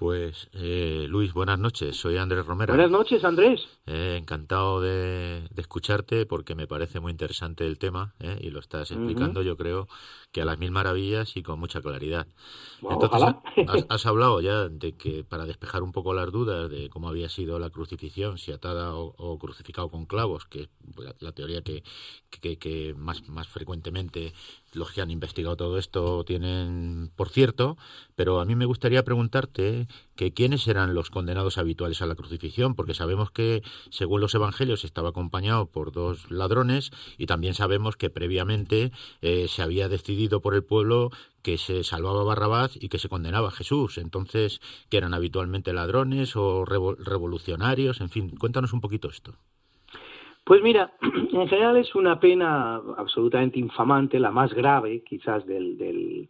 Pues 0.00 0.48
eh, 0.54 1.04
Luis, 1.10 1.34
buenas 1.34 1.58
noches. 1.58 1.94
Soy 1.94 2.16
Andrés 2.16 2.46
Romero. 2.46 2.72
Buenas 2.72 2.90
noches, 2.90 3.22
Andrés. 3.22 3.60
Eh, 3.84 4.16
encantado 4.18 4.80
de, 4.80 5.42
escucharte 5.58 6.24
porque 6.24 6.54
me 6.54 6.66
parece 6.66 7.00
muy 7.00 7.12
interesante 7.12 7.66
el 7.66 7.78
tema 7.78 8.14
eh, 8.18 8.38
y 8.40 8.48
lo 8.48 8.60
estás 8.60 8.92
explicando, 8.92 9.42
yo 9.42 9.58
creo, 9.58 9.88
que 10.32 10.40
a 10.40 10.46
las 10.46 10.58
mil 10.58 10.70
maravillas 10.70 11.36
y 11.36 11.42
con 11.42 11.60
mucha 11.60 11.82
claridad. 11.82 12.26
Entonces, 12.80 13.34
has, 13.90 14.06
hablado 14.06 14.40
ya 14.40 14.70
de 14.70 14.96
que 14.96 15.22
para 15.22 15.44
despejar 15.44 15.82
un 15.82 15.92
poco 15.92 16.14
las 16.14 16.32
dudas 16.32 16.70
de 16.70 16.88
cómo 16.88 17.10
había 17.10 17.28
sido 17.28 17.58
la 17.58 17.68
crucifixión, 17.68 18.38
si 18.38 18.52
atada 18.52 18.94
o, 18.94 19.38
crucificado 19.38 19.90
con 19.90 20.06
clavos, 20.06 20.46
que 20.46 20.62
es 20.62 20.68
la, 21.20 21.32
teoría 21.32 21.60
que, 21.60 21.82
que, 22.30 22.58
que, 22.58 22.94
más, 22.96 23.28
más 23.28 23.48
frecuentemente 23.48 24.32
los 24.72 24.92
que 24.92 25.00
han 25.00 25.10
investigado 25.10 25.56
todo 25.56 25.78
esto 25.78 26.24
tienen 26.24 27.10
por 27.16 27.28
cierto, 27.28 27.76
pero 28.14 28.40
a 28.40 28.44
mí 28.44 28.54
me 28.54 28.66
gustaría 28.66 29.04
preguntarte 29.04 29.88
que 30.16 30.32
quiénes 30.32 30.66
eran 30.68 30.94
los 30.94 31.10
condenados 31.10 31.58
habituales 31.58 32.02
a 32.02 32.06
la 32.06 32.14
crucifixión, 32.14 32.74
porque 32.74 32.94
sabemos 32.94 33.30
que, 33.30 33.62
según 33.90 34.20
los 34.20 34.34
evangelios, 34.34 34.84
estaba 34.84 35.10
acompañado 35.10 35.66
por 35.66 35.92
dos 35.92 36.30
ladrones 36.30 36.90
y 37.18 37.26
también 37.26 37.54
sabemos 37.54 37.96
que 37.96 38.10
previamente 38.10 38.92
eh, 39.22 39.46
se 39.48 39.62
había 39.62 39.88
decidido 39.88 40.40
por 40.40 40.54
el 40.54 40.64
pueblo 40.64 41.10
que 41.42 41.58
se 41.58 41.84
salvaba 41.84 42.24
Barrabás 42.24 42.76
y 42.80 42.88
que 42.88 42.98
se 42.98 43.08
condenaba 43.08 43.48
a 43.48 43.52
Jesús. 43.52 43.98
Entonces, 43.98 44.60
que 44.88 44.98
eran 44.98 45.14
habitualmente 45.14 45.72
ladrones 45.72 46.36
o 46.36 46.64
revolucionarios, 46.64 48.00
en 48.00 48.10
fin, 48.10 48.30
cuéntanos 48.36 48.72
un 48.72 48.80
poquito 48.80 49.08
esto. 49.08 49.34
Pues 50.50 50.64
mira, 50.64 50.90
en 51.32 51.46
general 51.46 51.76
es 51.76 51.94
una 51.94 52.18
pena 52.18 52.82
absolutamente 52.96 53.60
infamante, 53.60 54.18
la 54.18 54.32
más 54.32 54.52
grave 54.52 55.04
quizás 55.04 55.46
del, 55.46 55.78
del, 55.78 56.28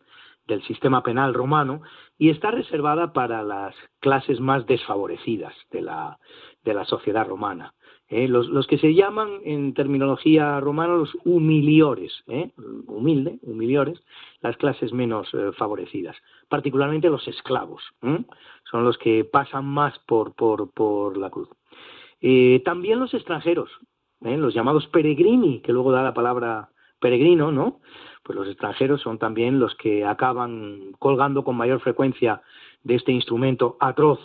sistema 0.67 1.03
penal 1.03 1.33
romano, 1.33 1.81
y 2.19 2.29
está 2.29 2.51
reservada 2.51 3.15
para 3.15 3.43
las 3.43 3.75
clases 3.99 4.39
más 4.39 4.67
desfavorecidas 4.67 5.55
de 5.71 5.81
la, 5.81 6.19
de 6.65 6.75
la 6.75 6.85
sociedad 6.85 7.27
romana. 7.27 7.73
¿eh? 8.11 8.29
los, 8.29 8.49
los, 8.49 8.67
que 8.67 8.77
se 8.77 8.93
llaman 8.93 9.41
en 9.43 9.73
terminología 9.73 10.61
romana 10.61 10.97
los 10.97 11.17
humiliores, 11.25 12.13
¿eh? 12.27 12.51
humilde, 12.89 13.39
humiliores, 13.41 14.03
las 14.43 14.55
clases 14.59 14.93
menos 14.93 15.33
eh, 15.33 15.53
favorecidas, 15.57 16.15
particularmente 16.51 17.09
los 17.09 17.27
esclavos, 17.27 17.83
son 18.03 18.85
los 18.85 18.99
que 18.99 19.25
pasan 19.25 19.65
más 19.65 19.99
por, 20.01 20.35
por, 20.35 20.71
por 20.73 21.17
la 21.17 21.31
cruz. 21.31 21.49
también 22.65 23.01
los 23.01 23.15
extranjeros, 23.15 23.71
¿eh? 24.25 24.37
los 24.37 24.55
llamados 24.55 24.87
peregrini, 24.89 25.61
que 25.61 25.73
luego 25.73 25.93
da 25.93 26.03
la 26.03 26.15
palabra 26.15 26.71
peregrino, 27.01 27.51
¿no? 27.51 27.81
Pues 28.23 28.39
los 28.39 28.49
extranjeros 28.49 29.01
son 29.01 29.19
también 29.19 29.59
los 29.59 29.75
que 29.77 30.05
acaban 30.05 30.93
colgando 30.99 31.45
con 31.45 31.57
mayor 31.57 31.81
frecuencia 31.81 32.43
de 32.85 32.97
este 32.97 33.13
instrumento 33.13 33.77
atroz. 33.81 34.21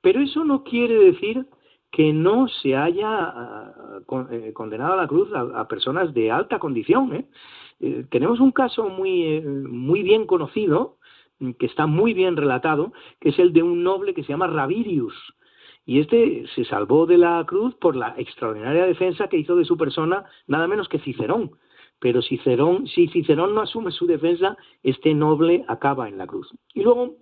Pero 0.00 0.20
eso 0.20 0.44
no 0.44 0.64
quiere 0.64 0.94
decir 0.94 1.46
que 1.90 2.12
no 2.12 2.48
se 2.48 2.76
haya 2.76 3.08
ah, 3.08 4.00
eh, 4.30 4.52
condenado 4.54 4.94
a 4.94 4.96
la 4.96 5.06
cruz 5.06 5.28
a, 5.34 5.66
personas 5.68 6.12
de 6.14 6.30
alta 6.30 6.58
condición. 6.58 7.14
¿eh? 7.14 8.04
tenemos 8.10 8.40
un 8.40 8.52
caso 8.52 8.88
muy, 8.88 9.40
muy 9.40 10.02
bien 10.02 10.26
conocido, 10.26 10.98
que 11.58 11.66
está 11.66 11.86
muy 11.86 12.14
bien 12.14 12.36
relatado, 12.36 12.92
que 13.20 13.30
es 13.30 13.38
el 13.38 13.52
de 13.52 13.62
un 13.62 13.82
noble 13.82 14.14
que 14.14 14.22
se 14.22 14.28
llama 14.28 14.46
Ravirius, 14.46 15.14
y 15.84 16.00
este 16.00 16.44
se 16.54 16.64
salvó 16.64 17.06
de 17.06 17.18
la 17.18 17.44
cruz 17.46 17.74
por 17.74 17.96
la 17.96 18.14
extraordinaria 18.16 18.86
defensa 18.86 19.28
que 19.28 19.38
hizo 19.38 19.56
de 19.56 19.64
su 19.64 19.76
persona 19.76 20.24
nada 20.46 20.66
menos 20.68 20.88
que 20.88 20.98
Cicerón. 21.00 21.52
Pero 21.98 22.22
Cicerón, 22.22 22.86
si 22.86 23.08
Cicerón 23.08 23.54
no 23.54 23.60
asume 23.60 23.92
su 23.92 24.06
defensa, 24.06 24.56
este 24.82 25.14
noble 25.14 25.64
acaba 25.68 26.08
en 26.08 26.18
la 26.18 26.26
cruz. 26.26 26.48
Y 26.74 26.82
luego, 26.82 27.16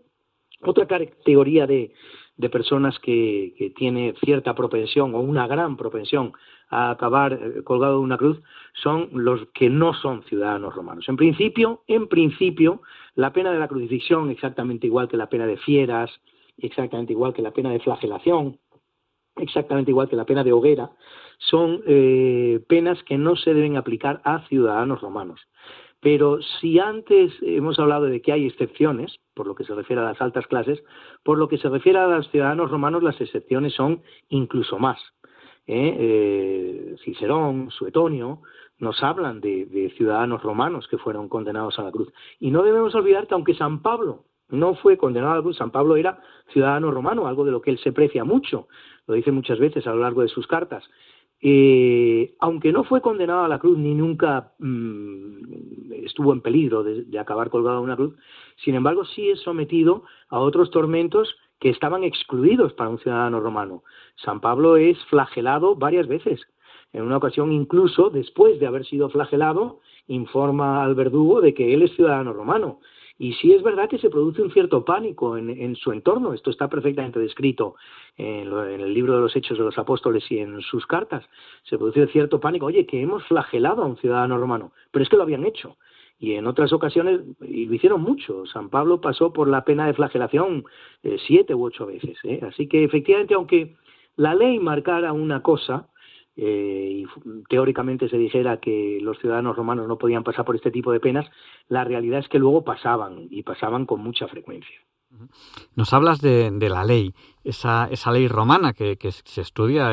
otra 0.62 0.86
categoría 0.86 1.66
de, 1.66 1.92
de 2.36 2.48
personas 2.48 2.98
que, 2.98 3.54
que, 3.58 3.70
tiene 3.70 4.14
cierta 4.24 4.54
propensión 4.54 5.14
o 5.14 5.20
una 5.20 5.46
gran 5.46 5.76
propensión 5.76 6.32
a 6.70 6.90
acabar 6.90 7.32
eh, 7.34 7.62
colgado 7.62 7.98
de 7.98 8.04
una 8.04 8.16
cruz 8.16 8.40
son 8.72 9.10
los 9.12 9.46
que 9.52 9.68
no 9.68 9.92
son 9.92 10.22
ciudadanos 10.24 10.74
romanos. 10.74 11.08
En 11.08 11.16
principio, 11.16 11.82
en 11.86 12.08
principio, 12.08 12.80
la 13.14 13.32
pena 13.32 13.52
de 13.52 13.58
la 13.58 13.68
crucifixión, 13.68 14.30
exactamente 14.30 14.86
igual 14.86 15.08
que 15.08 15.18
la 15.18 15.28
pena 15.28 15.46
de 15.46 15.58
fieras, 15.58 16.10
exactamente 16.62 17.12
igual 17.12 17.32
que 17.32 17.42
la 17.42 17.52
pena 17.52 17.70
de 17.70 17.80
flagelación, 17.80 18.58
exactamente 19.36 19.90
igual 19.90 20.08
que 20.08 20.16
la 20.16 20.24
pena 20.24 20.44
de 20.44 20.52
hoguera, 20.52 20.90
son 21.38 21.82
eh, 21.86 22.60
penas 22.68 23.02
que 23.04 23.16
no 23.18 23.36
se 23.36 23.54
deben 23.54 23.76
aplicar 23.76 24.20
a 24.24 24.46
ciudadanos 24.48 25.00
romanos. 25.00 25.40
Pero 26.00 26.40
si 26.60 26.78
antes 26.78 27.32
hemos 27.42 27.78
hablado 27.78 28.06
de 28.06 28.22
que 28.22 28.32
hay 28.32 28.46
excepciones, 28.46 29.18
por 29.34 29.46
lo 29.46 29.54
que 29.54 29.64
se 29.64 29.74
refiere 29.74 30.00
a 30.00 30.06
las 30.06 30.20
altas 30.20 30.46
clases, 30.46 30.82
por 31.22 31.38
lo 31.38 31.48
que 31.48 31.58
se 31.58 31.68
refiere 31.68 31.98
a 31.98 32.06
los 32.06 32.30
ciudadanos 32.30 32.70
romanos, 32.70 33.02
las 33.02 33.20
excepciones 33.20 33.74
son 33.74 34.02
incluso 34.30 34.78
más. 34.78 34.98
¿eh? 35.66 35.96
Eh, 35.98 36.96
Cicerón, 37.04 37.70
Suetonio, 37.70 38.40
nos 38.78 39.02
hablan 39.02 39.40
de, 39.40 39.92
ciudadanos 39.96 40.42
romanos 40.42 40.88
que 40.88 40.96
fueron 40.96 41.28
condenados 41.28 41.78
a 41.78 41.82
la 41.82 41.92
cruz. 41.92 42.08
Y 42.38 42.50
no 42.50 42.62
debemos 42.62 42.94
olvidar 42.94 43.26
que 43.26 43.34
aunque 43.34 43.54
San 43.54 43.82
Pablo 43.82 44.24
no 44.50 44.74
fue 44.74 44.96
condenado 44.96 45.32
a 45.32 45.36
la 45.36 45.42
cruz, 45.42 45.56
San 45.56 45.70
Pablo 45.70 45.96
era 45.96 46.20
ciudadano 46.52 46.90
romano, 46.90 47.26
algo 47.26 47.44
de 47.44 47.52
lo 47.52 47.60
que 47.60 47.70
él 47.70 47.78
se 47.78 47.92
precia 47.92 48.24
mucho, 48.24 48.68
lo 49.06 49.14
dice 49.14 49.32
muchas 49.32 49.58
veces 49.58 49.86
a 49.86 49.90
lo 49.90 50.00
largo 50.00 50.22
de 50.22 50.28
sus 50.28 50.46
cartas. 50.46 50.84
Eh, 51.42 52.34
aunque 52.38 52.70
no 52.70 52.84
fue 52.84 53.00
condenado 53.00 53.44
a 53.44 53.48
la 53.48 53.58
cruz 53.58 53.78
ni 53.78 53.94
nunca 53.94 54.52
mm, 54.58 55.92
estuvo 56.04 56.34
en 56.34 56.42
peligro 56.42 56.82
de, 56.82 57.18
acabar 57.18 57.48
colgado 57.48 57.78
a 57.78 57.80
una 57.80 57.96
cruz, 57.96 58.14
sin 58.62 58.74
embargo 58.74 59.04
sí 59.06 59.30
es 59.30 59.40
sometido 59.40 60.04
a 60.28 60.38
otros 60.38 60.70
tormentos 60.70 61.34
que 61.58 61.70
estaban 61.70 62.04
excluidos 62.04 62.74
para 62.74 62.90
un 62.90 62.98
ciudadano 62.98 63.40
romano. 63.40 63.84
San 64.16 64.40
Pablo 64.40 64.76
es 64.76 64.98
flagelado 65.06 65.76
varias 65.76 66.08
veces. 66.08 66.40
En 66.92 67.02
una 67.02 67.18
ocasión, 67.18 67.52
incluso 67.52 68.10
después 68.10 68.58
de 68.58 68.66
haber 68.66 68.84
sido 68.84 69.08
flagelado, 69.08 69.80
informa 70.08 70.82
al 70.82 70.94
verdugo 70.94 71.40
de 71.40 71.54
que 71.54 71.72
él 71.72 71.82
es 71.82 71.94
ciudadano 71.94 72.32
romano 72.32 72.80
y 73.20 73.34
sí 73.34 73.52
es 73.52 73.62
verdad 73.62 73.86
que 73.86 73.98
se 73.98 74.08
produce 74.08 74.40
un 74.40 74.50
cierto 74.50 74.82
pánico 74.82 75.36
en, 75.36 75.76
su 75.76 75.92
entorno. 75.92 76.32
Esto 76.32 76.48
está 76.48 76.70
perfectamente 76.70 77.18
descrito 77.20 77.74
en, 78.16 78.50
el 78.50 78.94
libro 78.94 79.14
de 79.14 79.20
los 79.20 79.36
Hechos 79.36 79.58
de 79.58 79.64
los 79.64 79.76
Apóstoles 79.76 80.24
y 80.30 80.38
en 80.38 80.62
sus 80.62 80.86
cartas. 80.86 81.22
Se 81.64 81.76
produce 81.76 82.06
cierto 82.06 82.40
pánico. 82.40 82.64
Oye, 82.64 82.86
que 82.86 83.02
hemos 83.02 83.22
flagelado 83.26 83.82
a 83.82 83.86
un 83.86 83.98
ciudadano 83.98 84.38
romano. 84.38 84.72
Pero 84.90 85.02
es 85.02 85.10
que 85.10 85.18
lo 85.18 85.24
habían 85.24 85.44
hecho. 85.44 85.76
Y 86.18 86.32
en 86.32 86.46
otras 86.46 86.72
ocasiones, 86.72 87.20
y 87.42 87.66
lo 87.66 87.74
hicieron 87.74 88.00
mucho. 88.00 88.46
San 88.46 88.70
Pablo 88.70 89.02
pasó 89.02 89.34
por 89.34 89.48
la 89.48 89.66
pena 89.66 89.86
de 89.86 89.92
flagelación 89.92 90.64
eh, 91.02 91.18
siete 91.26 91.54
u 91.54 91.62
ocho 91.62 91.84
veces. 91.84 92.16
¿eh? 92.24 92.40
Así 92.48 92.68
que 92.68 92.84
efectivamente, 92.84 93.34
aunque 93.34 93.76
la 94.16 94.34
ley 94.34 94.58
marcara 94.58 95.12
una 95.12 95.42
cosa, 95.42 95.90
eh, 96.42 97.04
y 97.04 97.06
teóricamente 97.50 98.08
se 98.08 98.16
dijera 98.16 98.60
que 98.60 98.98
los 99.02 99.18
ciudadanos 99.18 99.56
romanos 99.56 99.86
no 99.86 99.98
podían 99.98 100.24
pasar 100.24 100.46
por 100.46 100.56
este 100.56 100.70
tipo 100.70 100.90
de 100.90 100.98
penas, 100.98 101.30
la 101.68 101.84
realidad 101.84 102.20
es 102.20 102.28
que 102.28 102.38
luego 102.38 102.64
pasaban 102.64 103.26
y 103.30 103.42
pasaban 103.42 103.84
con 103.84 104.00
mucha 104.00 104.26
frecuencia. 104.26 104.80
Nos 105.74 105.92
hablas 105.92 106.22
de, 106.22 106.50
la 106.70 106.84
ley, 106.84 107.12
esa, 107.44 107.88
esa, 107.90 108.10
ley 108.10 108.26
romana 108.26 108.72
que, 108.72 108.96
se 109.10 109.40
estudia 109.42 109.90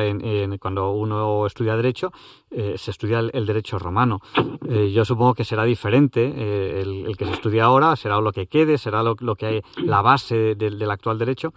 cuando 0.58 0.92
uno 0.92 1.44
estudia 1.44 1.76
derecho, 1.76 2.12
eh, 2.50 2.78
se 2.78 2.92
estudia 2.92 3.18
el, 3.18 3.44
derecho 3.44 3.78
romano. 3.78 4.20
Eh, 4.66 4.90
yo 4.90 5.04
supongo 5.04 5.34
que 5.34 5.44
será 5.44 5.64
diferente 5.64 6.80
el, 6.80 7.14
que 7.18 7.26
se 7.26 7.32
estudia 7.32 7.64
ahora, 7.64 7.94
será 7.96 8.20
lo 8.22 8.32
que 8.32 8.46
quede, 8.46 8.78
será 8.78 9.02
lo, 9.02 9.16
que 9.16 9.46
hay, 9.46 9.62
la 9.76 10.00
base 10.00 10.54
del 10.54 10.90
actual 10.90 11.18
derecho. 11.18 11.52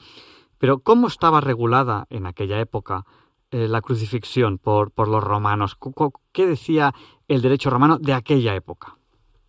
Pero 0.58 0.80
¿cómo 0.80 1.08
estaba 1.08 1.40
regulada 1.40 2.08
en 2.10 2.26
aquella 2.26 2.60
época 2.60 3.06
eh, 3.52 3.68
la 3.68 3.82
crucifixión 3.82 4.58
por, 4.58 4.92
por 4.92 5.08
los 5.08 5.24
romanos? 5.24 5.78
¿Qué 6.32 6.48
decía 6.48 6.94
el 7.28 7.42
derecho 7.42 7.70
romano 7.70 7.98
de 8.00 8.14
aquella 8.14 8.56
época? 8.56 8.98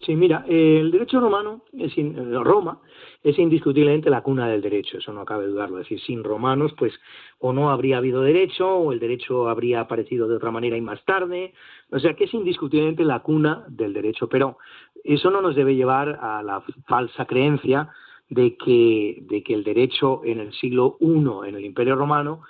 Sí, 0.05 0.16
mira, 0.16 0.44
el 0.48 0.90
derecho 0.90 1.20
romano, 1.20 1.62
es 1.72 1.96
eh, 1.96 2.12
Roma, 2.42 2.81
es 3.22 3.38
indiscutiblemente 3.38 4.11
la 4.11 4.22
cuna 4.22 4.48
del 4.48 4.61
derecho, 4.61 4.98
eso 4.98 5.12
no 5.12 5.24
cabe 5.24 5.46
dudarlo. 5.46 5.79
Es 5.79 5.85
decir, 5.85 6.00
sin 6.00 6.24
romanos, 6.24 6.72
pues 6.76 6.92
o 7.38 7.53
no 7.53 7.70
habría 7.70 7.98
habido 7.98 8.22
derecho, 8.22 8.68
o 8.68 8.92
el 8.92 8.98
derecho 8.98 9.48
habría 9.48 9.81
aparecido 9.81 10.26
de 10.26 10.37
otra 10.37 10.50
manera 10.50 10.76
y 10.76 10.81
más 10.81 11.05
tarde. 11.05 11.55
O 11.92 12.00
sea, 12.00 12.14
que 12.14 12.24
es 12.24 12.35
indiscutiblemente 12.35 13.05
la 13.05 13.20
cuna 13.20 13.64
del 13.68 13.92
derecho. 13.92 14.29
Pero 14.29 14.59
eso 15.05 15.31
no 15.31 15.40
nos 15.40 15.55
debe 15.55 15.76
llevar 15.76 16.18
a 16.20 16.42
la 16.42 16.64
falsa 16.88 17.24
creencia 17.26 17.90
de 18.29 18.57
que, 18.57 19.18
de 19.29 19.44
que 19.44 19.55
el 19.55 19.62
derecho 19.62 20.22
en 20.24 20.40
el 20.40 20.53
siglo 20.55 20.96
I, 21.00 21.48
en 21.48 21.55
el 21.55 21.64
Imperio 21.64 21.94
Romano, 21.94 22.40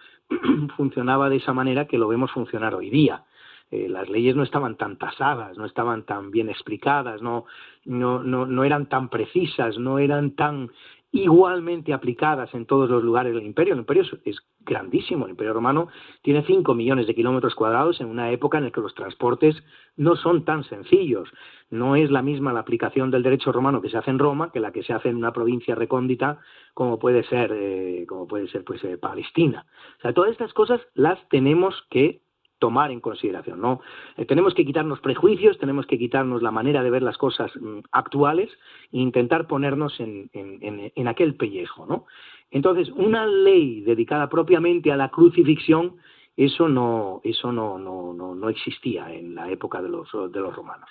funcionaba 0.76 1.28
de 1.28 1.36
esa 1.36 1.52
manera 1.52 1.86
que 1.86 1.98
lo 1.98 2.08
vemos 2.08 2.30
funcionar 2.32 2.74
hoy 2.74 2.90
día. 2.90 3.24
Eh, 3.70 3.88
las 3.88 4.08
leyes 4.10 4.36
no 4.36 4.42
estaban 4.42 4.76
tan 4.76 4.98
tasadas, 4.98 5.56
no 5.56 5.64
estaban 5.64 6.04
tan 6.04 6.30
bien 6.30 6.50
explicadas, 6.50 7.22
no, 7.22 7.46
no, 7.86 8.22
no, 8.22 8.44
no 8.44 8.64
eran 8.64 8.86
tan 8.86 9.08
precisas, 9.08 9.78
no 9.78 9.98
eran 9.98 10.32
tan 10.32 10.70
igualmente 11.10 11.92
aplicadas 11.92 12.52
en 12.54 12.66
todos 12.66 12.90
los 12.90 13.02
lugares 13.02 13.34
del 13.34 13.44
imperio. 13.44 13.74
El 13.74 13.80
imperio 13.80 14.02
es, 14.24 14.38
grandísimo, 14.64 15.24
el 15.24 15.32
imperio 15.32 15.52
romano 15.52 15.88
tiene 16.22 16.44
5 16.44 16.74
millones 16.74 17.06
de 17.06 17.14
kilómetros 17.14 17.54
cuadrados 17.54 18.00
en 18.00 18.08
una 18.08 18.30
época 18.30 18.58
en 18.58 18.64
la 18.64 18.70
que 18.70 18.80
los 18.80 18.94
transportes 18.94 19.62
no 19.96 20.16
son 20.16 20.44
tan 20.44 20.64
sencillos. 20.64 21.28
No 21.70 21.96
es 21.96 22.10
la 22.10 22.22
misma 22.22 22.52
la 22.52 22.60
aplicación 22.60 23.10
del 23.10 23.22
derecho 23.22 23.52
romano 23.52 23.80
que 23.80 23.88
se 23.88 23.98
hace 23.98 24.10
en 24.10 24.18
Roma 24.18 24.50
que 24.52 24.60
la 24.60 24.72
que 24.72 24.82
se 24.82 24.92
hace 24.92 25.08
en 25.08 25.16
una 25.16 25.32
provincia 25.32 25.74
recóndita 25.74 26.38
como 26.74 26.98
puede 26.98 27.24
ser, 27.24 27.50
eh, 27.54 28.04
como 28.08 28.26
puede 28.26 28.48
ser 28.48 28.64
pues, 28.64 28.82
eh, 28.84 28.98
Palestina. 28.98 29.66
O 29.98 30.02
sea, 30.02 30.12
todas 30.12 30.30
estas 30.30 30.52
cosas 30.52 30.80
las 30.94 31.18
tenemos 31.28 31.74
que 31.90 32.22
tomar 32.62 32.92
en 32.92 33.00
consideración. 33.00 33.60
¿no? 33.60 33.80
Eh, 34.16 34.24
tenemos 34.24 34.54
que 34.54 34.64
quitarnos 34.64 35.00
prejuicios, 35.00 35.58
tenemos 35.58 35.84
que 35.84 35.98
quitarnos 35.98 36.42
la 36.42 36.52
manera 36.52 36.84
de 36.84 36.90
ver 36.90 37.02
las 37.02 37.18
cosas 37.18 37.50
mm, 37.60 37.80
actuales 37.90 38.50
e 38.92 38.98
intentar 38.98 39.48
ponernos 39.48 39.98
en, 39.98 40.30
en, 40.32 41.08
aquel 41.08 41.34
pellejo. 41.34 41.86
¿no? 41.86 42.06
Entonces, 42.52 42.90
una 42.90 43.26
ley 43.26 43.80
dedicada 43.80 44.28
propiamente 44.28 44.92
a 44.92 44.96
la 44.96 45.08
crucifixión, 45.08 45.96
eso 46.36 46.68
no, 46.68 47.20
eso 47.24 47.50
no, 47.50 47.78
no, 47.78 48.12
no, 48.12 48.34
no 48.34 48.48
existía 48.48 49.12
en 49.12 49.34
la 49.34 49.50
época 49.50 49.82
de 49.82 49.88
los, 49.88 50.08
de 50.12 50.40
los 50.40 50.54
romanos. 50.54 50.88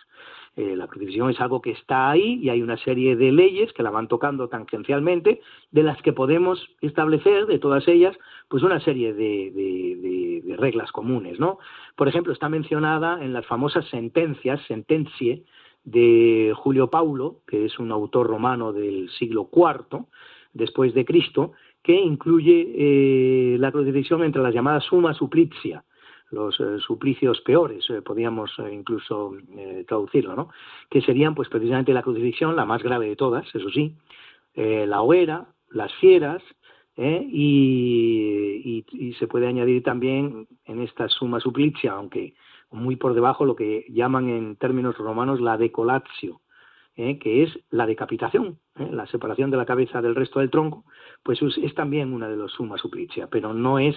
Eh, 0.58 0.76
la 0.76 0.88
crucifixión 0.88 1.30
es 1.30 1.40
algo 1.40 1.62
que 1.62 1.72
está 1.72 2.10
ahí 2.10 2.40
y 2.42 2.50
hay 2.50 2.62
una 2.62 2.78
serie 2.78 3.16
de 3.16 3.32
leyes 3.32 3.72
que 3.74 3.84
la 3.84 3.92
van 3.92 4.08
tocando 4.08 4.50
tangencialmente, 4.50 5.40
de 5.70 5.84
las 5.84 6.02
que 6.02 6.14
podemos 6.14 6.68
establecer, 6.82 7.46
de 7.46 7.60
todas 7.60 7.88
ellas, 7.88 8.18
pues 8.50 8.64
una 8.64 8.80
serie 8.82 9.14
de, 9.14 10.44
reglas 10.58 10.92
comunes, 10.92 11.40
¿no? 11.40 11.58
Por 11.96 12.08
ejemplo, 12.08 12.34
está 12.34 12.50
mencionada 12.50 13.24
en 13.24 13.34
las 13.34 13.46
famosas 13.48 13.88
sentencias, 13.90 14.62
sentencie, 14.68 15.44
de 15.84 16.54
Julio 16.56 16.92
Paulo, 16.92 17.38
que 17.48 17.66
es 17.66 17.80
un 17.80 17.92
autor 17.92 18.28
romano 18.28 18.72
del 18.72 19.10
siglo 19.10 19.50
IV 19.52 20.06
después 20.54 20.94
de 20.94 21.06
Cristo, 21.06 21.54
que 21.84 21.94
incluye 21.94 22.68
eh, 22.76 23.58
la 23.60 23.72
crucifixión 23.72 24.24
entre 24.24 24.42
las 24.42 24.54
llamadas 24.54 24.84
suma 24.84 25.14
suplicia, 25.14 25.84
los 26.30 26.60
eh, 26.60 26.78
suplicios 26.80 27.42
peores, 27.42 27.90
eh, 27.90 28.02
podríamos 28.02 28.52
incluso 28.72 29.36
traducirlo, 29.88 30.36
¿no? 30.36 30.50
Que 30.90 31.02
serían, 31.02 31.36
pues, 31.36 31.50
precisamente 31.50 31.94
la 31.94 32.04
crucifixión, 32.04 32.56
la 32.56 32.66
más 32.66 32.84
grave 32.84 33.10
de 33.10 33.16
todas, 33.16 33.48
eso 33.54 33.70
sí, 33.70 33.96
la 34.56 35.02
hoguera, 35.02 35.48
las 35.70 35.94
fieras, 35.96 36.44
y, 36.98 38.86
y, 38.92 39.14
se 39.14 39.28
puede 39.28 39.48
añadir 39.48 39.82
también 39.82 40.48
en 40.66 40.82
esta 40.82 41.08
suma 41.08 41.40
suplicia, 41.40 41.94
aunque 41.94 42.36
muy 42.70 42.96
por 42.98 43.14
debajo, 43.14 43.46
lo 43.46 43.56
que 43.56 43.86
llaman 43.90 44.30
en 44.30 44.56
términos 44.58 44.98
romanos 44.98 45.42
la 45.42 45.58
decolatio, 45.58 46.42
que 46.96 47.44
es 47.44 47.58
la 47.70 47.86
decapitación, 47.86 48.60
la 48.76 49.06
separación 49.08 49.52
de 49.52 49.58
la 49.58 49.66
cabeza 49.66 50.02
del 50.02 50.16
resto 50.16 50.40
del 50.40 50.50
tronco, 50.50 50.86
pues 51.24 51.40
es, 51.42 51.76
también 51.76 52.14
una 52.14 52.30
de 52.30 52.38
los 52.38 52.54
suma 52.54 52.78
suplicia, 52.78 53.28
pero 53.28 53.54
no 53.54 53.80
es 53.80 53.96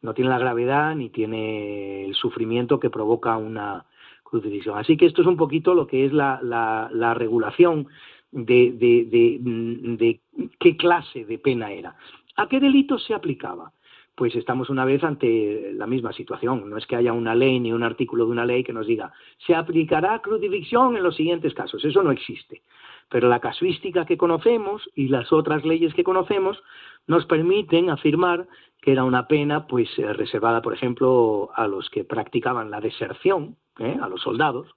no 0.00 0.14
tiene 0.14 0.30
la 0.30 0.38
gravedad 0.38 0.96
ni 0.96 1.10
tiene 1.10 2.06
el 2.06 2.14
sufrimiento 2.14 2.80
que 2.80 2.90
provoca 2.90 3.36
una 3.36 3.84
crucifixión. 4.24 4.76
Así 4.76 4.96
que 4.96 5.06
esto 5.06 5.22
es 5.22 5.28
un 5.28 5.36
poquito 5.36 5.74
lo 5.74 5.86
que 5.86 6.04
es 6.04 6.12
la, 6.12 6.40
la, 6.42 7.14
regulación 7.14 7.86
de, 8.32 8.72
de, 8.72 10.20
qué 10.58 10.76
clase 10.76 11.24
de 11.24 11.38
pena 11.38 11.70
era. 11.70 11.94
¿A 12.34 12.48
qué 12.48 12.58
delito 12.58 12.98
se 12.98 13.14
aplicaba? 13.14 13.72
Pues 14.16 14.34
estamos 14.34 14.70
una 14.70 14.84
vez 14.84 15.04
ante 15.04 15.72
la 15.74 15.86
misma 15.86 16.12
situación. 16.12 16.68
No 16.68 16.78
es 16.78 16.86
que 16.86 16.96
haya 16.96 17.12
una 17.12 17.36
ley 17.36 17.60
ni 17.60 17.72
un 17.72 17.84
artículo 17.84 18.24
de 18.24 18.32
una 18.32 18.44
ley 18.44 18.64
que 18.64 18.72
nos 18.72 18.88
diga 18.88 19.12
se 19.46 19.54
aplicará 19.54 20.20
crucifixión 20.20 20.96
en 20.96 21.04
los 21.04 21.14
siguientes 21.14 21.54
casos. 21.54 21.84
Eso 21.84 22.02
no 22.02 22.10
existe. 22.10 22.62
Pero 23.08 23.28
la 23.28 23.40
casuística 23.40 24.06
que 24.06 24.16
conocemos 24.16 24.88
y 24.94 25.08
las 25.08 25.32
otras 25.32 25.64
leyes 25.64 25.94
que 25.94 26.04
conocemos 26.04 26.62
nos 27.06 27.26
permiten 27.26 27.90
afirmar 27.90 28.46
que 28.80 28.92
era 28.92 29.04
una 29.04 29.28
pena 29.28 29.66
pues 29.66 29.88
eh, 29.98 30.12
reservada, 30.12 30.60
por 30.60 30.74
ejemplo, 30.74 31.50
a 31.54 31.66
los 31.68 31.88
que 31.90 32.04
practicaban 32.04 32.70
la 32.70 32.80
deserción, 32.80 33.56
¿eh? 33.78 33.96
a 34.00 34.08
los 34.08 34.22
soldados. 34.22 34.68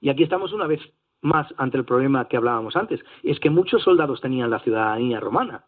Y 0.00 0.10
aquí 0.10 0.22
estamos 0.22 0.52
una 0.52 0.66
vez 0.66 0.80
más 1.20 1.52
ante 1.58 1.76
el 1.76 1.84
problema 1.84 2.28
que 2.28 2.36
hablábamos 2.36 2.76
antes, 2.76 3.00
es 3.24 3.40
que 3.40 3.50
muchos 3.50 3.82
soldados 3.82 4.20
tenían 4.20 4.50
la 4.50 4.60
ciudadanía 4.60 5.18
romana. 5.18 5.64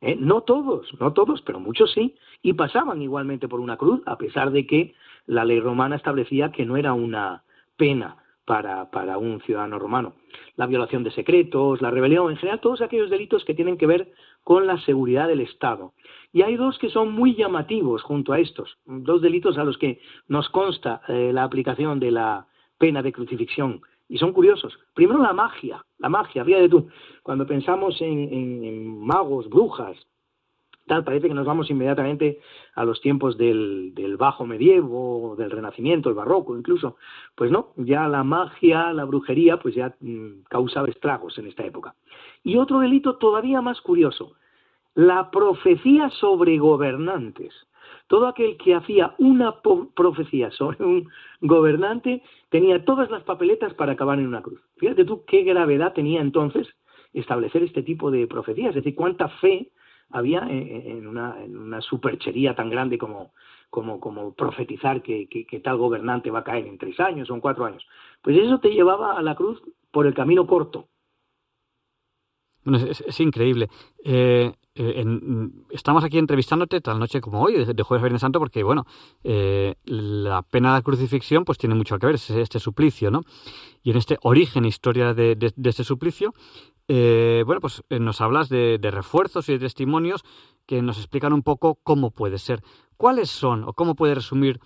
¿eh? 0.00 0.16
No 0.18 0.42
todos, 0.42 0.88
no 1.00 1.12
todos, 1.12 1.42
pero 1.42 1.58
muchos 1.58 1.92
sí, 1.92 2.14
y 2.42 2.52
pasaban 2.52 3.02
igualmente 3.02 3.48
por 3.48 3.58
una 3.58 3.76
cruz, 3.76 4.00
a 4.06 4.16
pesar 4.16 4.52
de 4.52 4.66
que 4.66 4.94
la 5.26 5.44
ley 5.44 5.58
romana 5.58 5.96
establecía 5.96 6.52
que 6.52 6.64
no 6.64 6.76
era 6.76 6.92
una 6.92 7.42
pena 7.76 8.23
para, 8.44 8.90
para 8.90 9.18
un 9.18 9.40
ciudadano 9.42 9.78
romano. 9.78 10.14
La 10.56 10.66
violación 10.66 11.04
de 11.04 11.10
secretos, 11.10 11.80
la 11.80 11.90
rebelión, 11.90 12.30
en 12.30 12.36
general, 12.36 12.60
todos 12.60 12.82
aquellos 12.82 13.10
delitos 13.10 13.44
que 13.44 13.54
tienen 13.54 13.78
que 13.78 13.86
ver 13.86 14.12
con 14.42 14.66
la 14.66 14.78
seguridad 14.80 15.28
del 15.28 15.40
Estado. 15.40 15.92
Y 16.32 16.42
hay 16.42 16.56
dos 16.56 16.78
que 16.78 16.90
son 16.90 17.12
muy 17.12 17.34
llamativos 17.34 18.02
junto 18.02 18.32
a 18.32 18.40
estos, 18.40 18.76
dos 18.84 19.22
delitos 19.22 19.56
a 19.58 19.64
los 19.64 19.78
que 19.78 20.00
nos 20.28 20.48
consta 20.50 21.00
eh, 21.08 21.30
la 21.32 21.44
aplicación 21.44 22.00
de 22.00 22.10
la 22.10 22.46
pena 22.78 23.02
de 23.02 23.12
crucifixión. 23.12 23.80
Y 24.08 24.18
son 24.18 24.32
curiosos. 24.32 24.78
Primero 24.94 25.22
la 25.22 25.32
magia, 25.32 25.84
la 25.98 26.08
magia, 26.08 26.44
fíjate 26.44 26.68
tú, 26.68 26.88
cuando 27.22 27.46
pensamos 27.46 28.00
en 28.00 28.98
magos, 28.98 29.48
brujas, 29.48 29.96
tal, 30.86 31.04
parece 31.04 31.28
que 31.28 31.34
nos 31.34 31.46
vamos 31.46 31.70
inmediatamente 31.70 32.40
a 32.74 32.84
los 32.84 33.00
tiempos 33.00 33.36
del, 33.38 34.16
bajo 34.18 34.46
medievo, 34.46 35.34
del 35.36 35.50
renacimiento, 35.50 36.08
el 36.08 36.14
barroco 36.14 36.56
incluso. 36.56 36.96
Pues 37.34 37.50
no, 37.50 37.72
ya 37.76 38.08
la 38.08 38.24
magia, 38.24 38.92
la 38.92 39.04
brujería, 39.04 39.58
pues 39.58 39.74
ya 39.74 39.94
mm, 40.00 40.44
causaba 40.48 40.88
estragos 40.88 41.38
en 41.38 41.46
esta 41.46 41.64
época. 41.64 41.94
Y 42.42 42.56
otro 42.56 42.80
delito 42.80 43.16
todavía 43.16 43.60
más 43.60 43.80
curioso, 43.80 44.34
la 44.94 45.30
profecía 45.30 46.10
sobre 46.10 46.58
gobernantes. 46.58 47.52
Todo 48.06 48.26
aquel 48.26 48.58
que 48.58 48.74
hacía 48.74 49.14
una 49.18 49.60
profecía 49.94 50.50
sobre 50.50 50.84
un 50.84 51.08
gobernante 51.40 52.22
tenía 52.50 52.84
todas 52.84 53.10
las 53.10 53.22
papeletas 53.22 53.72
para 53.74 53.92
acabar 53.92 54.18
en 54.18 54.26
una 54.26 54.42
cruz. 54.42 54.60
Fíjate 54.76 55.04
tú 55.04 55.24
qué 55.26 55.42
gravedad 55.42 55.94
tenía 55.94 56.20
entonces 56.20 56.68
establecer 57.14 57.62
este 57.62 57.82
tipo 57.82 58.10
de 58.10 58.26
profecías, 58.26 58.70
es 58.70 58.76
decir, 58.76 58.94
cuánta 58.94 59.28
fe 59.28 59.70
había 60.10 60.40
en 60.48 61.06
una, 61.06 61.80
superchería 61.80 62.54
tan 62.54 62.70
grande 62.70 62.98
como, 62.98 63.32
como, 63.70 64.34
profetizar 64.34 65.02
que, 65.02 65.60
tal 65.62 65.76
gobernante 65.76 66.30
va 66.30 66.40
a 66.40 66.44
caer 66.44 66.66
en 66.66 66.78
tres 66.78 66.98
años 67.00 67.30
o 67.30 67.34
en 67.34 67.40
cuatro 67.40 67.64
años. 67.64 67.86
Pues 68.22 68.36
eso 68.36 68.58
te 68.58 68.70
llevaba 68.70 69.18
a 69.18 69.22
la 69.22 69.34
cruz 69.34 69.62
por 69.90 70.06
el 70.06 70.14
camino 70.14 70.46
corto. 70.46 70.88
Bueno, 72.64 72.86
es, 72.86 73.20
increíble. 73.20 73.68
Eh, 74.02 74.52
eh, 74.74 75.04
estamos 75.70 76.02
aquí 76.02 76.18
entrevistándote 76.18 76.80
tal 76.80 76.98
noche 76.98 77.20
como 77.20 77.42
hoy, 77.42 77.64
de, 77.64 77.82
Jueves 77.82 78.02
Viernes 78.02 78.22
Santo, 78.22 78.38
porque, 78.38 78.62
bueno, 78.62 78.86
eh, 79.22 79.74
la 79.84 80.42
pena 80.42 80.70
de 80.70 80.78
la 80.78 80.82
crucifixión 80.82 81.44
pues 81.44 81.58
tiene 81.58 81.74
mucho 81.74 81.98
que 81.98 82.06
ver, 82.06 82.14
este, 82.14 82.40
este 82.40 82.58
suplicio, 82.58 83.10
¿no? 83.10 83.20
Y 83.82 83.90
en 83.90 83.98
este 83.98 84.18
origen, 84.22 84.64
historia 84.64 85.12
de, 85.12 85.36
de 85.36 85.70
este 85.70 85.84
suplicio, 85.84 86.32
bueno, 86.88 87.60
pues 87.60 87.82
nos 87.90 88.20
hablas 88.20 88.48
de, 88.48 88.78
refuerzos 88.82 89.48
y 89.48 89.52
de 89.52 89.58
testimonios 89.58 90.24
que 90.66 90.80
nos 90.80 90.98
explican 90.98 91.34
un 91.34 91.42
poco 91.42 91.78
cómo 91.82 92.10
puede 92.10 92.38
ser. 92.38 92.62
¿Cuáles 92.96 93.28
son 93.28 93.64
o 93.64 93.74
cómo 93.74 93.94
puede 93.94 94.14
resumir 94.14 94.60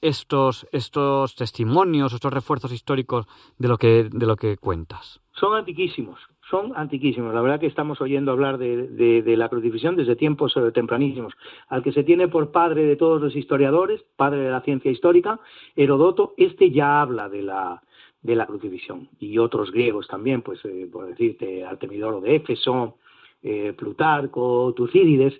estos, 0.00 0.66
estos 0.72 1.34
testimonios, 1.34 2.12
estos 2.14 2.32
refuerzos 2.32 2.72
históricos 2.72 3.26
de 3.58 3.68
lo 3.68 3.76
que, 3.76 4.08
de 4.10 4.26
lo 4.26 4.36
que 4.36 4.56
cuentas? 4.56 5.20
Son 5.32 5.54
antiquísimos, 5.54 6.20
son 6.54 6.72
antiquísimos. 6.76 7.34
La 7.34 7.40
verdad 7.40 7.58
que 7.58 7.66
estamos 7.66 8.00
oyendo 8.00 8.30
hablar 8.30 8.58
de, 8.58 9.24
la 9.36 9.48
crucifixión 9.48 9.96
desde 9.96 10.14
tiempos 10.14 10.54
tempranísimos. 10.72 11.32
Al 11.66 11.82
que 11.82 11.90
se 11.90 12.04
tiene 12.04 12.28
por 12.28 12.52
padre 12.52 12.84
de 12.84 12.94
todos 12.94 13.20
los 13.20 13.34
historiadores, 13.34 14.04
padre 14.14 14.42
de 14.42 14.52
la 14.52 14.60
ciencia 14.60 14.92
histórica, 14.92 15.40
Herodoto, 15.74 16.34
este 16.36 16.70
ya 16.70 17.00
habla 17.00 17.28
de 17.28 17.42
la, 17.42 17.82
de 18.22 18.36
la 18.36 18.46
crucifixión. 18.46 19.08
Y 19.18 19.36
otros 19.38 19.72
griegos 19.72 20.06
también, 20.06 20.42
pues 20.42 20.64
eh, 20.64 20.88
por 20.92 21.08
decirte, 21.08 21.64
Artemidoro 21.64 22.20
de 22.20 22.36
Éfeso, 22.36 22.98
eh, 23.42 23.72
Plutarco, 23.76 24.72
Tucídides. 24.76 25.34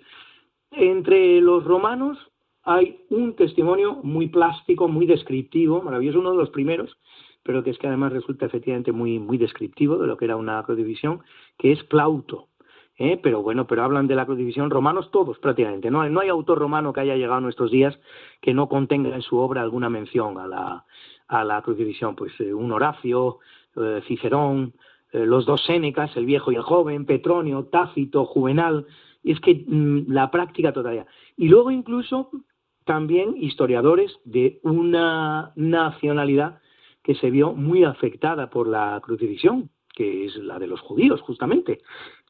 Entre 0.69 1.39
los 1.39 1.63
romanos 1.63 2.17
hay 2.63 3.05
un 3.09 3.37
testimonio 3.37 4.01
muy 4.03 4.27
plástico, 4.27 4.89
muy 4.89 5.05
descriptivo, 5.05 5.81
maravilloso, 5.81 6.19
uno 6.19 6.31
de 6.31 6.39
los 6.39 6.49
primeros, 6.49 6.97
pero 7.45 7.63
que 7.63 7.69
es 7.69 7.77
que 7.77 7.87
además 7.87 8.11
resulta 8.11 8.47
efectivamente 8.47 8.91
muy, 8.91 9.19
muy 9.19 9.37
descriptivo 9.37 9.97
de 9.97 10.07
lo 10.07 10.17
que 10.17 10.25
era 10.25 10.35
una 10.35 10.61
crucifixión, 10.63 11.21
que 11.59 11.71
es 11.71 11.83
Plauto. 11.83 12.47
¿eh? 12.97 13.19
Pero 13.21 13.43
bueno, 13.43 13.67
pero 13.67 13.83
hablan 13.83 14.07
de 14.07 14.15
la 14.15 14.25
crucifixión 14.25 14.71
romanos 14.71 15.11
todos 15.11 15.37
prácticamente. 15.37 15.91
No, 15.91 16.09
no 16.09 16.19
hay 16.21 16.29
autor 16.29 16.57
romano 16.57 16.91
que 16.91 17.01
haya 17.01 17.15
llegado 17.15 17.35
a 17.35 17.41
nuestros 17.41 17.69
días 17.69 17.97
que 18.41 18.55
no 18.55 18.67
contenga 18.67 19.13
en 19.13 19.21
su 19.21 19.37
obra 19.37 19.61
alguna 19.61 19.89
mención 19.89 20.39
a 20.39 20.47
la, 20.47 20.85
a 21.27 21.43
la 21.43 21.61
crucifixión, 21.61 22.15
pues 22.15 22.33
eh, 22.39 22.51
un 22.51 22.71
Horacio, 22.71 23.37
eh, 23.75 24.01
Cicerón, 24.07 24.73
eh, 25.11 25.23
los 25.23 25.45
dos 25.45 25.63
Sénecas, 25.65 26.17
el 26.17 26.25
viejo 26.25 26.51
y 26.51 26.55
el 26.55 26.63
joven, 26.63 27.05
Petronio, 27.05 27.65
Tácito, 27.65 28.25
Juvenal, 28.25 28.87
es 29.23 29.39
que 29.39 29.65
mm, 29.67 30.11
la 30.11 30.31
práctica 30.31 30.73
todavía. 30.73 31.05
Y 31.37 31.47
luego 31.47 31.69
incluso 31.69 32.31
también 32.85 33.35
historiadores 33.37 34.17
de 34.25 34.59
una 34.63 35.51
nacionalidad 35.55 36.59
que 37.05 37.13
se 37.13 37.29
vio 37.29 37.53
muy 37.53 37.83
afectada 37.83 38.49
por 38.49 38.67
la 38.67 38.99
crucifixión, 38.99 39.69
que 39.93 40.25
es 40.25 40.35
la 40.37 40.57
de 40.57 40.65
los 40.65 40.81
judíos, 40.81 41.21
justamente. 41.21 41.81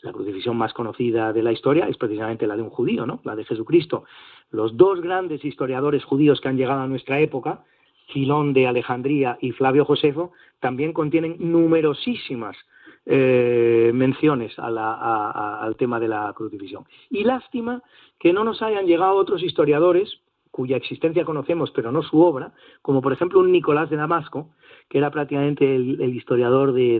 La 0.01 0.11
crucifixión 0.11 0.57
más 0.57 0.73
conocida 0.73 1.31
de 1.31 1.41
la 1.41 1.53
historia 1.53 1.87
es 1.87 1.97
precisamente 1.97 2.45
la 2.45 2.57
de 2.57 2.61
un 2.61 2.69
judío, 2.69 3.05
¿no? 3.05 3.21
La 3.23 3.37
de 3.37 3.45
Jesucristo. 3.45 4.03
Los 4.51 4.75
dos 4.75 4.99
grandes 4.99 5.45
historiadores 5.45 6.03
judíos 6.03 6.41
que 6.41 6.49
han 6.49 6.57
llegado 6.57 6.81
a 6.81 6.87
nuestra 6.87 7.21
época, 7.21 7.63
Filón 8.11 8.51
de 8.51 8.67
Alejandría 8.67 9.37
y 9.39 9.51
Flavio 9.53 9.85
Josefo, 9.85 10.33
también 10.59 10.91
contienen 10.91 11.37
numerosísimas 11.39 12.57
eh, 13.05 13.91
menciones 13.93 14.59
al 14.59 15.75
tema 15.77 16.01
de 16.01 16.09
la 16.09 16.33
crucifixión. 16.35 16.83
Y 17.09 17.23
lástima 17.23 17.81
que 18.19 18.33
no 18.33 18.43
nos 18.43 18.61
hayan 18.61 18.85
llegado 18.87 19.15
otros 19.15 19.41
historiadores 19.41 20.19
cuya 20.55 20.77
existencia 20.77 21.25
conocemos 21.25 21.69
pero 21.71 21.91
no 21.91 22.01
su 22.01 22.21
obra, 22.21 22.53
como 22.81 23.01
por 23.01 23.11
ejemplo 23.11 23.41
un 23.41 23.51
Nicolás 23.51 23.89
de 23.89 23.97
Damasco, 23.97 24.51
que 24.89 24.97
era 24.97 25.11
prácticamente 25.11 25.75
el, 25.75 26.15
historiador 26.15 26.73
de, 26.73 26.99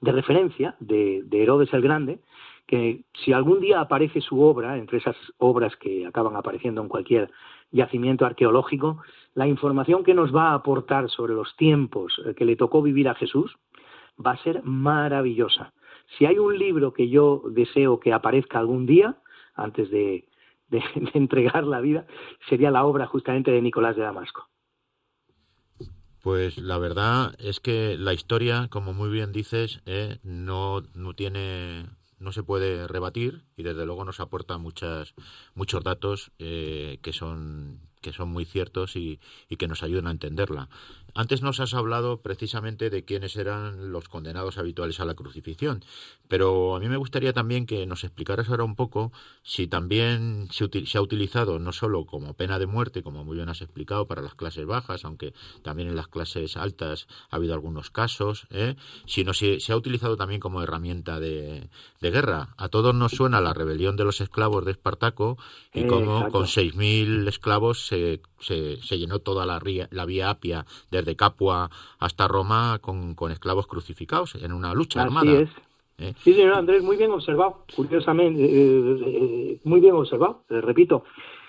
de 0.00 0.12
referencia 0.12 0.76
de, 0.80 1.24
Herodes 1.30 1.72
el 1.72 1.82
Grande, 1.82 2.20
que 2.66 3.04
si 3.24 3.32
algún 3.32 3.60
día 3.60 3.80
aparece 3.80 4.20
su 4.20 4.40
obra, 4.40 4.76
entre 4.76 4.98
esas 4.98 5.16
obras 5.38 5.76
que 5.76 6.06
acaban 6.06 6.36
apareciendo 6.36 6.82
en 6.82 6.88
cualquier 6.88 7.30
yacimiento 7.70 8.26
arqueológico, 8.26 9.02
la 9.34 9.46
información 9.46 10.04
que 10.04 10.14
nos 10.14 10.34
va 10.34 10.50
a 10.50 10.54
aportar 10.54 11.08
sobre 11.10 11.34
los 11.34 11.54
tiempos 11.56 12.20
eh, 12.24 12.34
que 12.34 12.44
le 12.44 12.56
tocó 12.56 12.82
vivir 12.82 13.08
a 13.08 13.14
Jesús 13.14 13.56
va 14.24 14.32
a 14.32 14.42
ser 14.42 14.62
maravillosa. 14.64 15.72
Si 16.16 16.24
hay 16.24 16.38
un 16.38 16.58
libro 16.58 16.92
que 16.92 17.08
yo 17.08 17.42
deseo 17.50 18.00
que 18.00 18.12
aparezca 18.12 18.58
algún 18.58 18.86
día, 18.86 19.16
antes 19.54 19.90
de, 19.90 20.28
entregar 21.14 21.64
la 21.64 21.80
vida, 21.80 22.06
sería 22.48 22.70
la 22.70 22.84
obra 22.84 23.06
justamente 23.06 23.50
de 23.50 23.62
Nicolás 23.62 23.96
de 23.96 24.02
Damasco. 24.02 24.48
Pues 26.26 26.58
la 26.58 26.76
verdad 26.76 27.36
es 27.38 27.60
que 27.60 27.96
la 27.96 28.12
historia, 28.12 28.66
como 28.68 28.92
muy 28.92 29.10
bien 29.10 29.30
dices, 29.30 29.80
eh, 29.86 30.18
no, 30.24 30.82
no 30.92 31.14
tiene 31.14 31.86
no 32.18 32.32
se 32.32 32.42
puede 32.42 32.88
rebatir 32.88 33.44
y 33.56 33.62
desde 33.62 33.86
luego 33.86 34.04
nos 34.04 34.18
aporta 34.18 34.58
muchas, 34.58 35.14
muchos 35.54 35.84
datos 35.84 36.32
eh, 36.40 36.98
que 37.00 37.12
son 37.12 37.78
que 38.00 38.12
son 38.12 38.30
muy 38.30 38.44
ciertos 38.44 38.96
y, 38.96 39.20
y, 39.48 39.56
que 39.56 39.68
nos 39.68 39.84
ayudan 39.84 40.08
a 40.08 40.10
entenderla. 40.10 40.68
Antes 41.16 41.40
nos 41.40 41.60
has 41.60 41.72
hablado 41.72 42.20
precisamente 42.20 42.90
de 42.90 43.06
quiénes 43.06 43.36
eran 43.36 43.90
los 43.90 44.06
condenados 44.06 44.58
habituales 44.58 45.00
a 45.00 45.06
la 45.06 45.14
crucifixión, 45.14 45.82
pero 46.28 46.76
a 46.76 46.78
mí 46.78 46.90
me 46.90 46.98
gustaría 46.98 47.32
también 47.32 47.64
que 47.64 47.86
nos 47.86 48.04
explicaras 48.04 48.50
ahora 48.50 48.64
un 48.64 48.76
poco 48.76 49.12
si 49.42 49.66
también 49.66 50.48
se, 50.50 50.64
ha 50.98 51.00
utilizado 51.00 51.58
no 51.58 51.72
solo 51.72 52.04
como 52.04 52.34
pena 52.34 52.58
de 52.58 52.66
muerte, 52.66 53.02
como 53.02 53.24
muy 53.24 53.36
bien 53.36 53.48
has 53.48 53.62
explicado, 53.62 54.06
para 54.06 54.20
las 54.20 54.34
clases 54.34 54.66
bajas, 54.66 55.06
aunque 55.06 55.32
también 55.62 55.88
en 55.88 55.96
las 55.96 56.08
clases 56.08 56.58
altas 56.58 57.06
ha 57.30 57.36
habido 57.36 57.54
algunos 57.54 57.90
casos, 57.90 58.46
¿eh? 58.50 58.76
sino 59.06 59.32
si 59.32 59.58
se 59.60 59.72
ha 59.72 59.76
utilizado 59.76 60.18
también 60.18 60.40
como 60.42 60.62
herramienta 60.62 61.18
de, 61.18 61.70
guerra. 62.02 62.54
A 62.58 62.68
todos 62.68 62.94
nos 62.94 63.12
suena 63.12 63.40
la 63.40 63.54
rebelión 63.54 63.96
de 63.96 64.04
los 64.04 64.20
esclavos 64.20 64.64
de 64.64 64.72
Espartaco 64.72 65.38
y 65.72 65.86
cómo 65.86 66.28
con 66.30 66.44
6.000 66.44 67.26
esclavos 67.26 67.86
se, 67.86 68.20
se, 68.38 68.98
llenó 68.98 69.18
toda 69.18 69.44
la, 69.44 69.60
la 69.90 70.04
vía 70.04 70.30
Apia 70.30 70.66
desde 71.06 71.16
Capua 71.16 71.70
hasta 71.98 72.28
Roma 72.28 72.78
con, 72.80 73.14
con 73.14 73.30
esclavos 73.30 73.66
crucificados 73.66 74.34
en 74.34 74.52
una 74.52 74.74
lucha 74.74 75.00
Así 75.00 75.06
armada. 75.06 75.40
Es. 75.40 75.50
¿Eh? 75.98 76.12
Sí, 76.18 76.34
señor 76.34 76.54
Andrés, 76.54 76.82
muy 76.82 76.96
bien 76.96 77.10
observado, 77.10 77.64
curiosamente, 77.74 78.44
eh, 78.44 78.98
eh, 79.06 79.60
muy 79.64 79.80
bien 79.80 79.94
observado, 79.94 80.42
repito. 80.48 81.04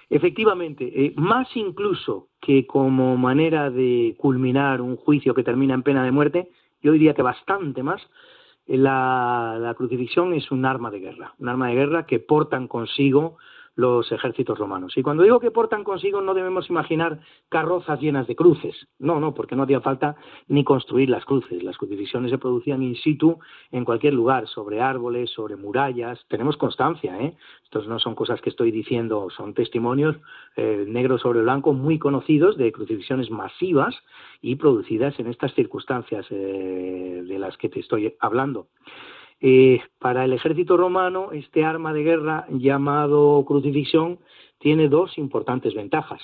Efectivamente, 0.10 1.14
más 1.18 1.50
incluso 1.56 2.30
que 2.40 2.66
como 2.66 3.18
manera 3.18 3.70
de 3.70 4.16
culminar 4.18 4.80
un 4.80 4.96
juicio 4.96 5.34
que 5.34 5.44
termina 5.44 5.74
en 5.74 5.84
pena 5.84 6.06
de 6.06 6.12
muerte, 6.12 6.50
yo 6.82 6.94
diría 6.94 7.14
que 7.14 7.24
bastante 7.24 7.84
más, 7.84 8.02
la, 8.68 9.58
la 9.60 9.74
crucifixión 9.74 10.34
es 10.34 10.50
un 10.50 10.66
arma 10.66 10.92
de 10.92 11.00
guerra, 11.00 11.34
un 11.40 11.50
arma 11.50 11.68
de 11.68 11.76
guerra 11.76 12.06
que 12.06 12.20
portan 12.20 12.70
consigo 12.70 13.36
los 13.78 14.12
ejércitos 14.12 14.58
romanos. 14.58 14.98
Y 14.98 15.04
cuando 15.04 15.24
digo 15.24 15.40
que 15.40 15.52
portan 15.52 15.84
consigo 15.84 16.20
no 16.20 16.34
debemos 16.34 16.70
imaginar 16.70 17.20
carrozas 17.48 18.02
llenas 18.02 18.28
de 18.28 18.36
cruces. 18.36 18.76
No, 18.98 19.20
no, 19.20 19.34
porque 19.36 19.56
no 19.56 19.64
hacía 19.64 19.82
falta 19.82 20.16
ni 20.48 20.64
construir 20.64 21.10
las 21.10 21.24
cruces. 21.26 21.64
Las 21.64 21.78
crucifixiones 21.78 22.32
se 22.32 22.40
producían 22.40 22.82
in 22.82 22.96
situ 22.96 23.40
en 23.72 23.86
cualquier 23.86 24.16
lugar, 24.16 24.48
sobre 24.48 24.82
árboles, 24.82 25.30
sobre 25.30 25.56
murallas. 25.56 26.20
Tenemos 26.28 26.58
constancia, 26.58 27.22
¿eh? 27.22 27.36
Estos 27.64 27.88
no 27.88 28.00
son 28.00 28.16
cosas 28.16 28.42
que 28.42 28.50
estoy 28.50 28.72
diciendo, 28.72 29.28
son 29.30 29.54
testimonios 29.54 30.16
eh, 30.56 30.86
negro 30.88 31.20
sobre 31.20 31.42
blanco 31.42 31.74
muy 31.74 32.00
conocidos 32.00 32.58
de 32.58 32.72
crucifixiones 32.72 33.30
masivas 33.30 33.96
y 34.42 34.56
producidas 34.56 35.20
en 35.20 35.28
estas 35.28 35.54
circunstancias 35.54 36.26
eh, 36.32 37.24
de 37.28 37.40
las 37.40 37.58
que 37.58 37.70
te 37.70 37.80
estoy 37.80 38.16
hablando. 38.20 38.68
Eh, 39.40 39.82
para 40.00 40.26
el 40.26 40.34
ejército 40.34 40.78
romano, 40.78 41.32
este 41.32 41.64
arma 41.64 41.94
de 41.94 42.04
guerra 42.04 42.46
llamado 42.50 43.44
crucifixión 43.46 44.20
tiene 44.60 44.90
dos 44.90 45.18
importantes 45.18 45.76
ventajas. 45.76 46.22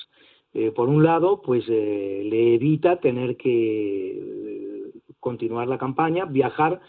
Eh, 0.54 0.72
por 0.72 0.90
un 0.90 1.04
lado, 1.04 1.42
pues 1.42 1.66
eh, 1.68 2.22
le 2.26 2.56
evita 2.56 2.98
tener 2.98 3.38
que 3.38 4.92
continuar 5.20 5.68
la 5.68 5.78
campaña, 5.78 6.26
viajar 6.26 6.82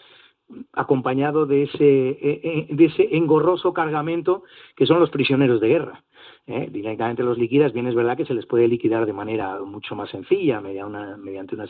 acompañado 0.72 1.46
de 1.46 1.62
ese, 1.62 3.16
engorroso 3.16 3.72
cargamento 3.72 4.44
que 4.76 4.86
son 4.86 5.00
los 5.00 5.10
prisioneros 5.10 5.60
de 5.60 5.68
guerra. 5.68 6.04
¿eh? 6.46 6.68
directamente 6.70 7.22
los 7.22 7.38
liquidas, 7.38 7.72
bien 7.72 7.86
es 7.86 7.94
verdad 7.94 8.16
que 8.16 8.26
se 8.26 8.34
les 8.34 8.46
puede 8.46 8.68
liquidar 8.68 9.06
de 9.06 9.12
manera 9.12 9.58
mucho 9.60 9.94
más 9.94 10.10
sencilla, 10.10 10.60
mediante 10.60 11.54
una 11.54 11.66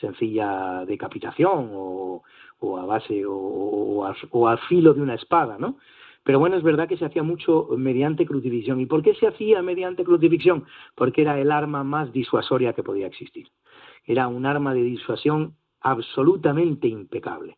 sencilla 0.00 0.84
decapitación 0.86 1.70
o, 1.72 2.22
a 2.60 2.86
base 2.86 3.24
o, 3.26 3.34
o, 3.34 4.48
al 4.48 4.58
filo 4.68 4.94
de 4.94 5.02
una 5.02 5.14
espada, 5.14 5.56
¿no? 5.58 5.76
Pero 6.24 6.38
bueno, 6.38 6.56
es 6.56 6.62
verdad 6.62 6.88
que 6.88 6.98
se 6.98 7.06
hacía 7.06 7.22
mucho 7.22 7.68
mediante 7.76 8.26
crucifixión. 8.26 8.80
¿Y 8.80 8.86
por 8.86 9.02
qué 9.02 9.14
se 9.14 9.26
hacía 9.26 9.62
mediante 9.62 10.04
crucifixión? 10.04 10.64
Porque 10.94 11.22
era 11.22 11.40
el 11.40 11.50
arma 11.50 11.84
más 11.84 12.12
disuasoria 12.12 12.74
que 12.74 12.82
podía 12.82 13.06
existir. 13.06 13.48
Era 14.04 14.28
un 14.28 14.44
arma 14.44 14.74
de 14.74 14.82
disuasión 14.82 15.54
absolutamente 15.80 16.86
impecable. 16.88 17.56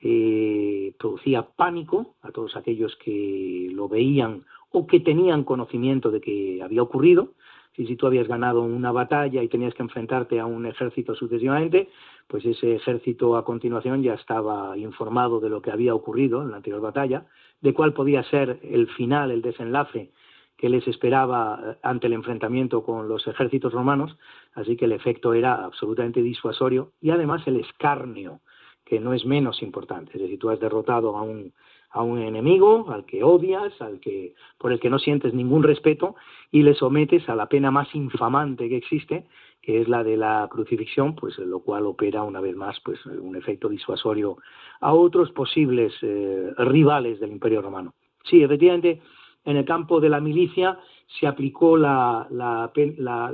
Eh, 0.00 0.94
producía 0.98 1.42
pánico 1.42 2.16
a 2.22 2.30
todos 2.30 2.56
aquellos 2.56 2.96
que 2.96 3.68
lo 3.72 3.88
veían 3.88 4.44
o 4.70 4.86
que 4.86 5.00
tenían 5.00 5.44
conocimiento 5.44 6.10
de 6.10 6.20
que 6.20 6.60
había 6.62 6.82
ocurrido. 6.82 7.34
Si, 7.76 7.86
si 7.86 7.96
tú 7.96 8.06
habías 8.06 8.26
ganado 8.26 8.62
una 8.62 8.90
batalla 8.90 9.42
y 9.42 9.48
tenías 9.48 9.74
que 9.74 9.82
enfrentarte 9.82 10.40
a 10.40 10.46
un 10.46 10.66
ejército 10.66 11.14
sucesivamente, 11.14 11.88
pues 12.26 12.44
ese 12.44 12.74
ejército 12.74 13.36
a 13.36 13.44
continuación 13.44 14.02
ya 14.02 14.14
estaba 14.14 14.76
informado 14.76 15.38
de 15.38 15.50
lo 15.50 15.62
que 15.62 15.70
había 15.70 15.94
ocurrido 15.94 16.42
en 16.42 16.50
la 16.50 16.56
anterior 16.56 16.80
batalla, 16.80 17.26
de 17.60 17.74
cuál 17.74 17.92
podía 17.92 18.22
ser 18.24 18.58
el 18.62 18.88
final, 18.88 19.30
el 19.30 19.42
desenlace 19.42 20.10
que 20.56 20.68
les 20.68 20.86
esperaba 20.88 21.60
eh, 21.62 21.76
ante 21.82 22.06
el 22.06 22.14
enfrentamiento 22.14 22.82
con 22.82 23.08
los 23.08 23.26
ejércitos 23.26 23.72
romanos, 23.72 24.16
así 24.54 24.76
que 24.76 24.86
el 24.86 24.92
efecto 24.92 25.34
era 25.34 25.64
absolutamente 25.64 26.22
disuasorio 26.22 26.92
y 27.00 27.10
además 27.10 27.46
el 27.46 27.56
escarnio, 27.56 28.40
que 28.84 29.00
no 29.00 29.12
es 29.12 29.26
menos 29.26 29.62
importante. 29.62 30.12
Es 30.14 30.22
decir, 30.22 30.38
tú 30.38 30.48
has 30.48 30.60
derrotado 30.60 31.16
a 31.16 31.22
un 31.22 31.52
a 31.96 32.02
un 32.02 32.20
enemigo, 32.20 32.90
al 32.90 33.06
que 33.06 33.24
odias, 33.24 33.72
al 33.80 34.00
que 34.00 34.34
por 34.58 34.70
el 34.70 34.78
que 34.78 34.90
no 34.90 34.98
sientes 34.98 35.32
ningún 35.32 35.62
respeto 35.62 36.14
y 36.52 36.62
le 36.62 36.74
sometes 36.74 37.26
a 37.30 37.34
la 37.34 37.46
pena 37.46 37.70
más 37.70 37.92
infamante 37.94 38.68
que 38.68 38.76
existe, 38.76 39.24
que 39.62 39.80
es 39.80 39.88
la 39.88 40.04
de 40.04 40.18
la 40.18 40.46
crucifixión, 40.50 41.14
pues 41.14 41.38
lo 41.38 41.60
cual 41.60 41.86
opera 41.86 42.22
una 42.22 42.42
vez 42.42 42.54
más 42.54 42.78
pues 42.84 43.04
un 43.06 43.34
efecto 43.34 43.70
disuasorio 43.70 44.36
a 44.80 44.92
otros 44.92 45.32
posibles 45.32 45.94
eh, 46.02 46.52
rivales 46.58 47.18
del 47.18 47.32
Imperio 47.32 47.62
Romano. 47.62 47.94
Sí, 48.24 48.42
efectivamente, 48.42 49.00
en 49.46 49.56
el 49.56 49.64
campo 49.64 49.98
de 49.98 50.10
la 50.10 50.20
milicia 50.20 50.78
se 51.18 51.26
aplicó 51.26 51.78
la, 51.78 52.26
la, 52.30 52.70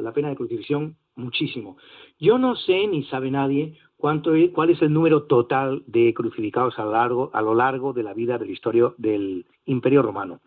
la 0.00 0.12
pena 0.12 0.28
de 0.28 0.36
crucifixión 0.36 0.96
muchísimo. 1.16 1.78
Yo 2.20 2.38
no 2.38 2.54
sé, 2.54 2.86
ni 2.86 3.02
sabe 3.04 3.30
nadie, 3.32 3.76
cuál 4.02 4.70
es 4.70 4.82
el 4.82 4.92
número 4.92 5.22
total 5.22 5.84
de 5.86 6.12
crucificados 6.12 6.76
a 6.78 6.84
lo, 6.84 6.92
largo, 6.92 7.30
a 7.32 7.40
lo 7.40 7.54
largo 7.54 7.92
de 7.92 8.02
la 8.02 8.14
vida 8.14 8.36
de 8.36 8.46
la 8.46 8.52
historia 8.52 8.92
del 8.98 9.46
Imperio 9.64 10.02
Romano. 10.02 10.40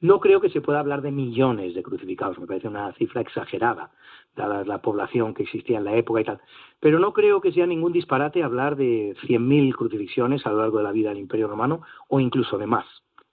No 0.00 0.18
creo 0.18 0.40
que 0.40 0.48
se 0.48 0.62
pueda 0.62 0.80
hablar 0.80 1.02
de 1.02 1.12
millones 1.12 1.74
de 1.74 1.82
crucificados, 1.82 2.38
me 2.38 2.46
parece 2.46 2.68
una 2.68 2.92
cifra 2.94 3.20
exagerada, 3.20 3.90
dada 4.34 4.64
la 4.64 4.80
población 4.80 5.34
que 5.34 5.42
existía 5.42 5.76
en 5.78 5.84
la 5.84 5.94
época 5.94 6.22
y 6.22 6.24
tal. 6.24 6.40
Pero 6.80 6.98
no 6.98 7.12
creo 7.12 7.42
que 7.42 7.52
sea 7.52 7.66
ningún 7.66 7.92
disparate 7.92 8.42
hablar 8.42 8.76
de 8.76 9.14
100.000 9.28 9.76
crucifixiones 9.76 10.44
a 10.46 10.50
lo 10.50 10.58
largo 10.58 10.78
de 10.78 10.84
la 10.84 10.92
vida 10.92 11.10
del 11.10 11.18
Imperio 11.18 11.48
Romano 11.48 11.82
o 12.08 12.18
incluso 12.18 12.56
de 12.56 12.66
más. 12.66 12.86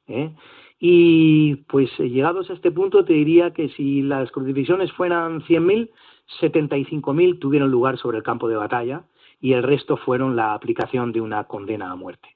¿eh? 0.07 0.35
Y 0.77 1.55
pues 1.67 1.89
llegados 1.97 2.49
a 2.49 2.53
este 2.53 2.69
punto 2.69 3.05
te 3.05 3.13
diría 3.13 3.51
que 3.51 3.69
si 3.69 4.01
las 4.01 4.29
crucifixiones 4.31 4.91
fueran 4.91 5.41
100.000, 5.43 5.89
75.000 6.41 7.39
tuvieron 7.39 7.71
lugar 7.71 7.97
sobre 7.97 8.17
el 8.17 8.23
campo 8.23 8.49
de 8.49 8.57
batalla 8.57 9.05
y 9.39 9.53
el 9.53 9.63
resto 9.63 9.97
fueron 9.97 10.35
la 10.35 10.53
aplicación 10.53 11.11
de 11.11 11.21
una 11.21 11.45
condena 11.45 11.91
a 11.91 11.95
muerte. 11.95 12.35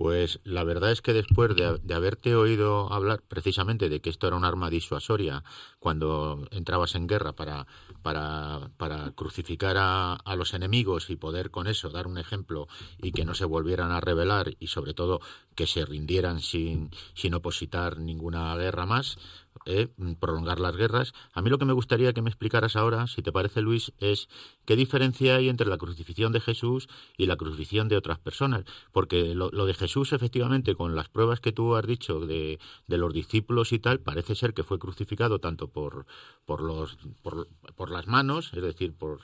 Pues 0.00 0.40
la 0.44 0.64
verdad 0.64 0.92
es 0.92 1.02
que 1.02 1.12
después 1.12 1.54
de, 1.54 1.94
haberte 1.94 2.34
oído 2.34 2.90
hablar 2.90 3.20
precisamente 3.20 3.90
de 3.90 4.00
que 4.00 4.08
esto 4.08 4.26
era 4.26 4.36
un 4.36 4.46
arma 4.46 4.70
disuasoria 4.70 5.44
cuando 5.78 6.48
entrabas 6.52 6.94
en 6.94 7.06
guerra 7.06 7.34
para, 7.34 7.66
para, 8.00 8.70
para 8.78 9.10
crucificar 9.10 9.76
a, 9.76 10.14
a, 10.14 10.36
los 10.36 10.54
enemigos 10.54 11.10
y 11.10 11.16
poder 11.16 11.50
con 11.50 11.66
eso 11.66 11.90
dar 11.90 12.06
un 12.06 12.16
ejemplo 12.16 12.66
y 12.96 13.12
que 13.12 13.26
no 13.26 13.34
se 13.34 13.44
volvieran 13.44 13.90
a 13.90 14.00
rebelar 14.00 14.54
y 14.58 14.68
sobre 14.68 14.94
todo 14.94 15.20
que 15.54 15.66
se 15.66 15.84
rindieran 15.84 16.40
sin, 16.40 16.88
sin 17.12 17.34
opositar 17.34 17.98
ninguna 17.98 18.56
guerra 18.56 18.86
más, 18.86 19.18
eh, 19.66 19.88
prolongar 20.18 20.60
las 20.60 20.76
guerras. 20.76 21.12
A 21.32 21.42
mí 21.42 21.50
lo 21.50 21.58
que 21.58 21.64
me 21.64 21.72
gustaría 21.72 22.12
que 22.12 22.22
me 22.22 22.30
explicaras 22.30 22.76
ahora, 22.76 23.06
si 23.06 23.22
te 23.22 23.32
parece 23.32 23.60
Luis, 23.60 23.92
es 23.98 24.28
qué 24.64 24.76
diferencia 24.76 25.36
hay 25.36 25.48
entre 25.48 25.68
la 25.68 25.78
crucifixión 25.78 26.32
de 26.32 26.40
Jesús 26.40 26.88
y 27.16 27.26
la 27.26 27.36
crucifixión 27.36 27.88
de 27.88 27.96
otras 27.96 28.18
personas. 28.18 28.64
Porque 28.92 29.34
lo, 29.34 29.50
de 29.50 29.74
Jesús, 29.74 30.12
efectivamente, 30.12 30.74
con 30.74 30.96
las 30.96 31.08
pruebas 31.08 31.40
que 31.40 31.52
tú 31.52 31.76
has 31.76 31.86
dicho 31.86 32.20
de, 32.20 32.58
de, 32.86 32.98
los 32.98 33.12
discípulos 33.12 33.72
y 33.72 33.78
tal, 33.78 34.00
parece 34.00 34.34
ser 34.34 34.54
que 34.54 34.64
fue 34.64 34.78
crucificado 34.78 35.38
tanto 35.38 35.68
por, 35.68 36.06
por, 36.46 36.62
los, 36.62 36.96
por, 37.22 37.48
por 37.76 37.90
las 37.90 38.06
manos, 38.06 38.52
es 38.54 38.62
decir, 38.62 38.94
por, 38.94 39.20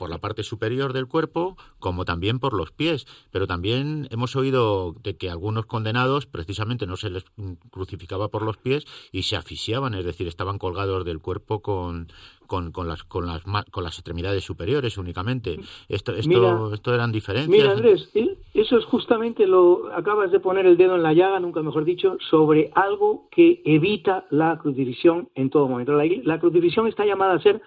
por 0.00 0.08
la 0.08 0.16
parte 0.16 0.44
superior 0.44 0.94
del 0.94 1.08
cuerpo 1.08 1.58
como 1.78 2.06
también 2.06 2.38
por 2.38 2.54
los 2.54 2.72
pies. 2.72 3.06
Pero 3.30 3.46
también 3.46 4.08
hemos 4.10 4.34
oído 4.34 4.94
de 5.02 5.18
que 5.18 5.28
algunos 5.28 5.66
condenados 5.66 6.24
precisamente 6.24 6.86
no 6.86 6.96
se 6.96 7.10
les 7.10 7.26
crucificaba 7.70 8.28
por 8.28 8.40
los 8.40 8.56
pies 8.56 8.86
y 9.12 9.24
se 9.24 9.36
asfixiaban, 9.36 9.92
es 9.92 10.06
decir, 10.06 10.26
estaban 10.26 10.56
colgados 10.56 11.04
del 11.04 11.18
cuerpo 11.18 11.60
con, 11.60 12.08
con, 12.46 12.72
con, 12.72 12.88
las, 12.88 13.04
con, 13.04 13.26
las, 13.26 13.42
con 13.70 13.84
las 13.84 13.98
extremidades 13.98 14.42
superiores 14.42 14.96
únicamente. 14.96 15.60
Esto, 15.90 16.14
esto, 16.14 16.72
esto 16.72 16.94
eran 16.94 17.12
diferencias. 17.12 17.50
Mira, 17.50 17.72
Andrés, 17.72 18.08
¿eh? 18.14 18.38
eso 18.54 18.78
es 18.78 18.86
justamente 18.86 19.46
lo. 19.46 19.92
Acabas 19.94 20.32
de 20.32 20.40
poner 20.40 20.64
el 20.64 20.78
dedo 20.78 20.96
en 20.96 21.02
la 21.02 21.12
llaga, 21.12 21.40
nunca 21.40 21.60
mejor 21.60 21.84
dicho, 21.84 22.16
sobre 22.30 22.70
algo 22.74 23.28
que 23.30 23.60
evita 23.66 24.24
la 24.30 24.58
crucifixión 24.58 25.28
en 25.34 25.50
todo 25.50 25.68
momento. 25.68 25.92
La, 25.92 26.04
la 26.24 26.40
crucifixión 26.40 26.86
está 26.86 27.04
llamada 27.04 27.34
a 27.34 27.42
ser 27.42 27.60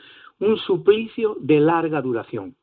un 0.43 0.57
suplicio 0.57 1.37
de 1.39 1.59
larga 1.59 2.01
duración. 2.01 2.55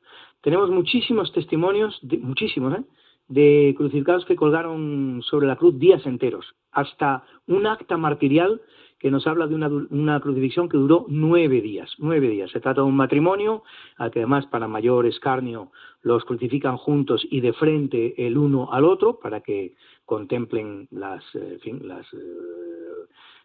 Tenemos 0.43 0.71
muchísimos 0.71 1.33
testimonios, 1.33 1.99
de, 2.03 2.19
muchísimos, 2.19 2.79
¿eh? 2.79 2.85
de 3.29 3.75
crucificados 3.77 4.25
que 4.25 4.37
colgaron 4.37 5.23
sobre 5.23 5.47
la 5.47 5.57
cruz 5.57 5.79
días 5.79 6.05
enteros, 6.05 6.55
hasta 6.73 7.25
un 7.47 7.67
acta 7.67 7.97
martirial 7.97 8.61
que 8.99 9.11
nos 9.11 9.27
habla 9.27 9.47
de 9.47 9.55
una, 9.55 9.69
una, 9.69 10.21
crucifixión 10.21 10.69
que 10.69 10.77
duró 10.77 11.07
nueve 11.09 11.63
días. 11.63 11.91
Nueve 11.99 12.29
días. 12.29 12.51
Se 12.51 12.61
trata 12.61 12.83
de 12.83 12.87
un 12.87 12.97
matrimonio, 12.97 13.63
al 13.97 14.11
que 14.11 14.19
además 14.19 14.47
para 14.47 14.69
mayor 14.69 15.07
escarnio 15.07 15.73
los 16.03 16.25
crucifican 16.25 16.77
juntos 16.77 17.27
y 17.31 17.41
de 17.41 17.55
frente 17.55 18.27
el 18.27 18.37
uno 18.37 18.71
al 18.73 18.85
otro 18.85 19.19
para 19.19 19.41
que 19.41 19.75
contemplen 20.05 20.87
las, 20.91 21.25
eh, 21.35 21.59
fin, 21.63 21.81
las 21.89 22.05
eh, 22.13 22.19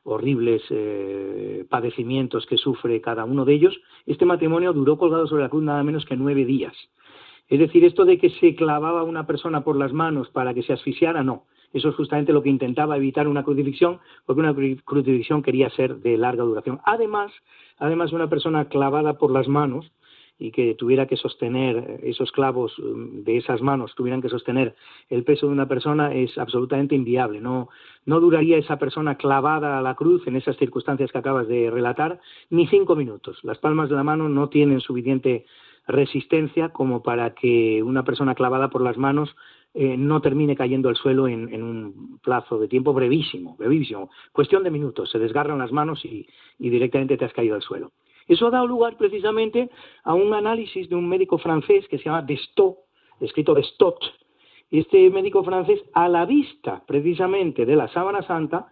horribles 0.06 0.62
eh, 0.70 1.66
padecimientos 1.70 2.46
que 2.46 2.58
sufre 2.58 3.02
cada 3.02 3.26
uno 3.26 3.44
de 3.44 3.54
ellos, 3.54 3.76
este 4.06 4.26
matrimonio 4.26 4.72
duró 4.72 4.98
colgado 4.98 5.28
sobre 5.28 5.44
la 5.44 5.50
cruz 5.50 5.64
nada 5.64 5.84
menos 5.84 6.06
que 6.06 6.16
nueve 6.16 6.46
días. 6.46 6.74
Es 7.50 7.60
decir, 7.60 7.84
esto 7.84 8.06
de 8.06 8.18
que 8.18 8.30
se 8.30 8.56
clavaba 8.56 9.04
una 9.04 9.28
persona 9.28 9.64
por 9.64 9.76
las 9.76 9.94
manos 9.94 10.30
para 10.30 10.54
que 10.54 10.64
se 10.64 10.74
asfixiara, 10.74 11.24
no. 11.24 11.46
Eso 11.74 11.90
es 11.90 11.96
justamente 11.96 12.34
lo 12.34 12.42
que 12.42 12.50
intentaba 12.50 12.98
evitar 12.98 13.28
una 13.28 13.44
crucifixión, 13.44 14.00
porque 14.26 14.40
una 14.40 14.56
crucifixión 14.86 15.44
quería 15.44 15.70
ser 15.72 15.98
de 15.98 16.18
larga 16.18 16.44
duración. 16.44 16.80
Además, 16.86 17.32
además 17.78 18.14
una 18.14 18.30
persona 18.30 18.66
clavada 18.66 19.18
por 19.18 19.32
las 19.32 19.48
manos 19.48 19.92
y 20.38 20.52
que 20.52 20.76
tuviera 20.76 21.06
que 21.06 21.16
sostener 21.16 22.00
esos 22.04 22.32
clavos 22.32 22.78
um, 22.80 23.24
de 23.24 23.38
esas 23.38 23.62
manos, 23.62 23.96
tuvieran 23.96 24.22
que 24.22 24.30
sostener 24.30 24.76
el 25.10 25.24
peso 25.24 25.48
de 25.48 25.54
una 25.54 25.68
persona, 25.68 26.14
es 26.14 26.38
absolutamente 26.38 26.96
inviable. 26.96 27.40
No, 27.40 27.70
no 28.06 28.20
duraría 28.20 28.58
esa 28.58 28.78
persona 28.78 29.16
clavada 29.16 29.78
a 29.78 29.82
la 29.82 29.96
cruz 29.96 30.28
en 30.28 30.36
esas 30.36 30.58
circunstancias 30.58 31.12
que 31.12 31.18
acabas 31.18 31.48
de 31.48 31.70
relatar 31.72 32.20
ni 32.50 32.68
cinco 32.68 32.96
minutos. 32.96 33.40
Las 33.44 33.60
palmas 33.60 33.90
de 33.90 33.96
la 33.96 34.04
mano 34.04 34.28
no 34.28 34.50
tienen 34.50 34.82
suficiente 34.82 35.46
resistencia 35.88 36.70
como 36.70 37.02
para 37.04 37.34
que 37.34 37.82
una 37.84 38.04
persona 38.04 38.36
clavada 38.36 38.70
por 38.70 38.82
las 38.82 38.98
manos 38.98 39.36
eh, 39.74 39.96
no 39.98 40.22
termine 40.22 40.56
cayendo 40.56 40.90
al 40.90 40.96
suelo 40.96 41.28
en, 41.28 41.62
un 41.62 42.20
plazo 42.24 42.58
de 42.58 42.68
tiempo 42.68 42.94
brevísimo, 42.94 43.56
brevísimo. 43.58 44.10
Cuestión 44.32 44.64
de 44.64 44.72
minutos, 44.72 45.12
se 45.12 45.20
desgarran 45.20 45.60
las 45.60 45.72
manos 45.72 46.04
y 46.04 46.28
directamente 46.58 47.18
te 47.18 47.26
has 47.26 47.34
caído 47.34 47.56
al 47.56 47.62
suelo. 47.62 47.92
Eso 48.28 48.48
ha 48.48 48.52
dado 48.52 48.68
lugar 48.68 48.98
precisamente 48.98 49.70
a 50.04 50.14
un 50.14 50.34
análisis 50.34 50.90
de 50.90 50.96
un 50.96 51.08
médico 51.08 51.38
francés 51.38 51.88
que 51.88 51.98
se 51.98 52.06
llama 52.06 52.22
Destot, 52.22 52.78
escrito 53.20 53.54
Destot. 53.54 54.00
Este 54.72 55.10
médico 55.10 55.44
francés, 55.44 55.84
a 55.94 56.10
la 56.10 56.26
vista 56.26 56.84
precisamente 56.88 57.66
de 57.66 57.76
la 57.76 57.88
sábana 57.90 58.24
santa, 58.24 58.72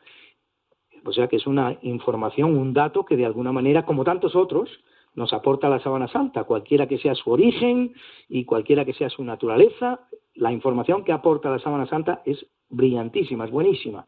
o 1.06 1.12
sea 1.12 1.28
que 1.28 1.36
es 1.36 1.46
una 1.46 1.78
información, 1.82 2.58
un 2.58 2.74
dato 2.74 3.06
que 3.06 3.16
de 3.16 3.26
alguna 3.26 3.52
manera, 3.52 3.86
como 3.86 4.04
tantos 4.04 4.36
otros, 4.36 4.70
nos 5.16 5.32
aporta 5.34 5.70
la 5.70 5.80
sábana 5.80 6.08
santa, 6.08 6.44
cualquiera 6.46 6.88
que 6.88 6.98
sea 6.98 7.13
su 7.13 7.30
origen 7.30 7.94
y 8.28 8.46
cualquiera 8.46 8.84
que 8.86 8.94
sea 8.94 9.10
su 9.10 9.24
naturaleza, 9.24 10.08
la 10.34 10.52
información 10.52 11.04
que 11.04 11.12
aporta 11.12 11.52
la 11.52 11.60
sábana 11.60 11.86
santa 11.86 12.24
es 12.26 12.46
brillantísima, 12.70 13.46
es 13.46 13.52
buenísima. 13.52 14.08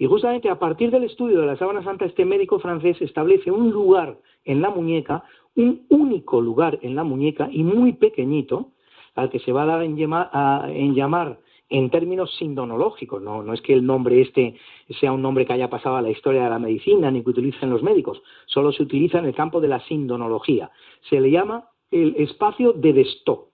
Y 0.00 0.06
justamente 0.06 0.48
a 0.48 0.58
partir 0.58 0.90
del 0.90 1.04
estudio 1.04 1.42
de 1.42 1.46
la 1.46 1.58
sábana 1.58 1.84
santa, 1.84 2.06
este 2.06 2.24
médico 2.24 2.58
francés 2.58 2.96
establece 3.02 3.50
un 3.50 3.70
lugar 3.70 4.16
en 4.46 4.62
la 4.62 4.70
muñeca, 4.70 5.24
un 5.54 5.84
único 5.90 6.40
lugar 6.40 6.78
en 6.80 6.96
la 6.96 7.04
muñeca 7.04 7.50
y 7.52 7.62
muy 7.62 7.92
pequeñito, 7.92 8.70
al 9.14 9.28
que 9.28 9.40
se 9.40 9.52
va 9.52 9.64
a 9.64 9.66
dar 9.66 9.82
en 9.82 9.98
llamar, 9.98 11.38
en, 11.68 11.90
términos 11.90 12.34
sindonológicos, 12.38 13.20
no, 13.20 13.42
no 13.42 13.52
es 13.52 13.60
que 13.60 13.74
el 13.74 13.84
nombre 13.84 14.22
este 14.22 14.54
sea 15.00 15.12
un 15.12 15.20
nombre 15.20 15.44
que 15.44 15.52
haya 15.52 15.68
pasado 15.68 15.96
a 15.96 16.02
la 16.02 16.08
historia 16.08 16.44
de 16.44 16.50
la 16.50 16.58
medicina 16.58 17.10
ni 17.10 17.22
que 17.22 17.28
utilicen 17.28 17.68
los 17.68 17.82
médicos, 17.82 18.22
solo 18.46 18.72
se 18.72 18.84
utiliza 18.84 19.18
en 19.18 19.26
el 19.26 19.34
campo 19.34 19.60
de 19.60 19.68
la 19.68 19.80
sindonología. 19.80 20.70
Se 21.10 21.20
le 21.20 21.30
llama 21.30 21.68
el 21.90 22.16
espacio 22.16 22.72
de 22.72 22.94
Desto, 22.94 23.48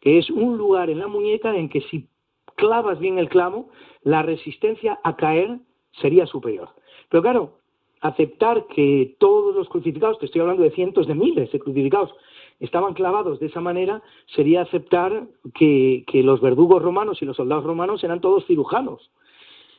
que 0.00 0.18
es 0.18 0.30
un 0.30 0.58
lugar 0.58 0.90
en 0.90 1.00
la 1.00 1.08
muñeca 1.08 1.56
en 1.56 1.68
que 1.68 1.80
si 1.80 2.08
clavas 2.54 3.00
bien 3.00 3.18
el 3.18 3.28
clavo, 3.28 3.70
la 4.04 4.22
resistencia 4.22 5.00
a 5.02 5.16
caer 5.16 5.58
sería 6.00 6.26
superior. 6.26 6.68
Pero 7.08 7.22
claro, 7.22 7.58
aceptar 8.00 8.66
que 8.68 9.16
todos 9.18 9.54
los 9.54 9.68
crucificados, 9.68 10.18
te 10.18 10.26
estoy 10.26 10.40
hablando 10.40 10.62
de 10.62 10.70
cientos 10.70 11.06
de 11.06 11.14
miles 11.14 11.50
de 11.50 11.58
crucificados, 11.58 12.14
estaban 12.60 12.94
clavados 12.94 13.38
de 13.40 13.46
esa 13.46 13.60
manera, 13.60 14.02
sería 14.34 14.62
aceptar 14.62 15.26
que, 15.54 16.04
los 16.24 16.40
verdugos 16.40 16.82
romanos 16.82 17.22
y 17.22 17.24
los 17.24 17.36
soldados 17.36 17.64
romanos 17.64 18.02
eran 18.04 18.20
todos 18.20 18.46
cirujanos. 18.46 19.10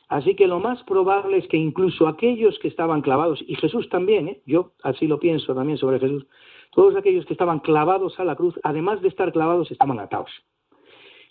Así 0.08 0.34
que 0.34 0.48
lo 0.48 0.58
más 0.58 0.82
probable 0.84 1.38
es 1.38 1.46
que 1.46 1.56
incluso 1.56 2.08
aquellos 2.08 2.58
que 2.58 2.68
estaban 2.68 3.00
clavados, 3.00 3.42
y 3.46 3.54
Jesús 3.54 3.88
también, 3.88 4.28
¿eh? 4.28 4.40
yo 4.44 4.72
así 4.82 5.06
lo 5.06 5.20
pienso 5.20 5.54
también 5.54 5.78
sobre 5.78 6.00
Jesús, 6.00 6.26
todos 6.72 6.96
aquellos 6.96 7.26
que 7.26 7.34
estaban 7.34 7.60
clavados 7.60 8.18
a 8.18 8.24
la 8.24 8.34
cruz, 8.34 8.58
además 8.64 9.00
de 9.02 9.08
estar 9.08 9.32
clavados, 9.32 9.70
estaban 9.70 10.00
atados. 10.00 10.30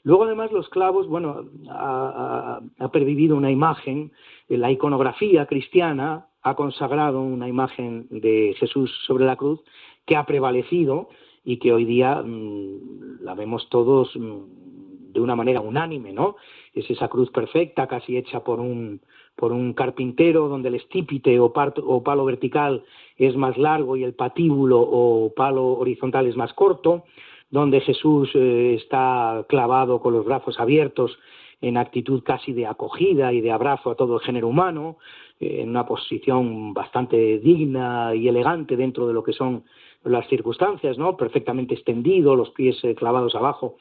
Luego, 0.03 0.23
además, 0.23 0.51
los 0.51 0.69
clavos, 0.69 1.07
bueno, 1.07 1.45
ha, 1.69 2.61
pervivido 2.91 3.35
una 3.35 3.51
imagen, 3.51 4.11
la 4.57 4.71
iconografía 4.71 5.45
cristiana 5.45 6.27
ha 6.41 6.55
consagrado 6.55 7.21
una 7.21 7.47
imagen 7.47 8.07
de 8.09 8.55
Jesús 8.57 8.91
sobre 9.05 9.25
la 9.25 9.35
cruz 9.35 9.61
que 10.05 10.15
ha 10.15 10.25
prevalecido 10.25 11.09
y 11.43 11.57
que 11.57 11.73
hoy 11.73 11.85
día 11.85 12.21
mm, 12.23 13.21
la 13.21 13.35
vemos 13.35 13.69
todos 13.69 14.15
mm, 14.15 15.13
de 15.13 15.21
una 15.21 15.35
manera 15.35 15.61
unánime, 15.61 16.13
¿no? 16.13 16.35
Es 16.73 16.89
esa 16.89 17.07
cruz 17.07 17.29
perfecta, 17.31 17.87
casi 17.87 18.17
hecha 18.17 18.43
por 18.43 18.59
un, 18.59 19.01
por 19.35 19.51
un 19.51 19.73
carpintero, 19.73 20.47
donde 20.47 20.69
el 20.69 20.75
estípite 20.75 21.39
o, 21.39 21.51
palo 21.51 22.25
vertical 22.25 22.83
es 23.17 23.35
más 23.35 23.57
largo 23.57 23.95
y 23.95 24.03
el 24.03 24.13
patíbulo 24.13 24.79
o 24.79 25.33
palo 25.33 25.65
horizontal 25.77 26.27
es 26.27 26.35
más 26.35 26.53
corto, 26.53 27.05
donde 27.49 27.81
Jesús 27.81 28.29
eh, 28.35 28.75
está 28.75 29.45
clavado 29.49 29.99
con 29.99 30.13
los 30.13 30.25
brazos 30.25 30.59
abiertos 30.59 31.17
en 31.61 31.77
actitud 31.77 32.23
casi 32.23 32.53
de 32.53 32.65
acogida 32.65 33.33
y 33.33 33.41
de 33.41 33.51
abrazo 33.51 33.91
a 33.91 33.95
todo 33.95 34.15
el 34.15 34.21
género 34.21 34.47
humano, 34.47 34.97
eh, 35.39 35.61
en 35.61 35.69
una 35.69 35.85
posición 35.85 36.73
bastante 36.73 37.39
digna 37.39 38.15
y 38.15 38.27
elegante 38.27 38.77
dentro 38.77 39.07
de 39.07 39.13
lo 39.13 39.23
que 39.23 39.33
son 39.33 39.63
las 40.03 40.27
circunstancias, 40.27 40.97
¿no? 40.97 41.17
Perfectamente 41.17 41.73
extendido, 41.73 42.35
los 42.35 42.51
pies 42.51 42.81
eh, 42.83 42.95
clavados 42.95 43.35
abajo. 43.35 43.75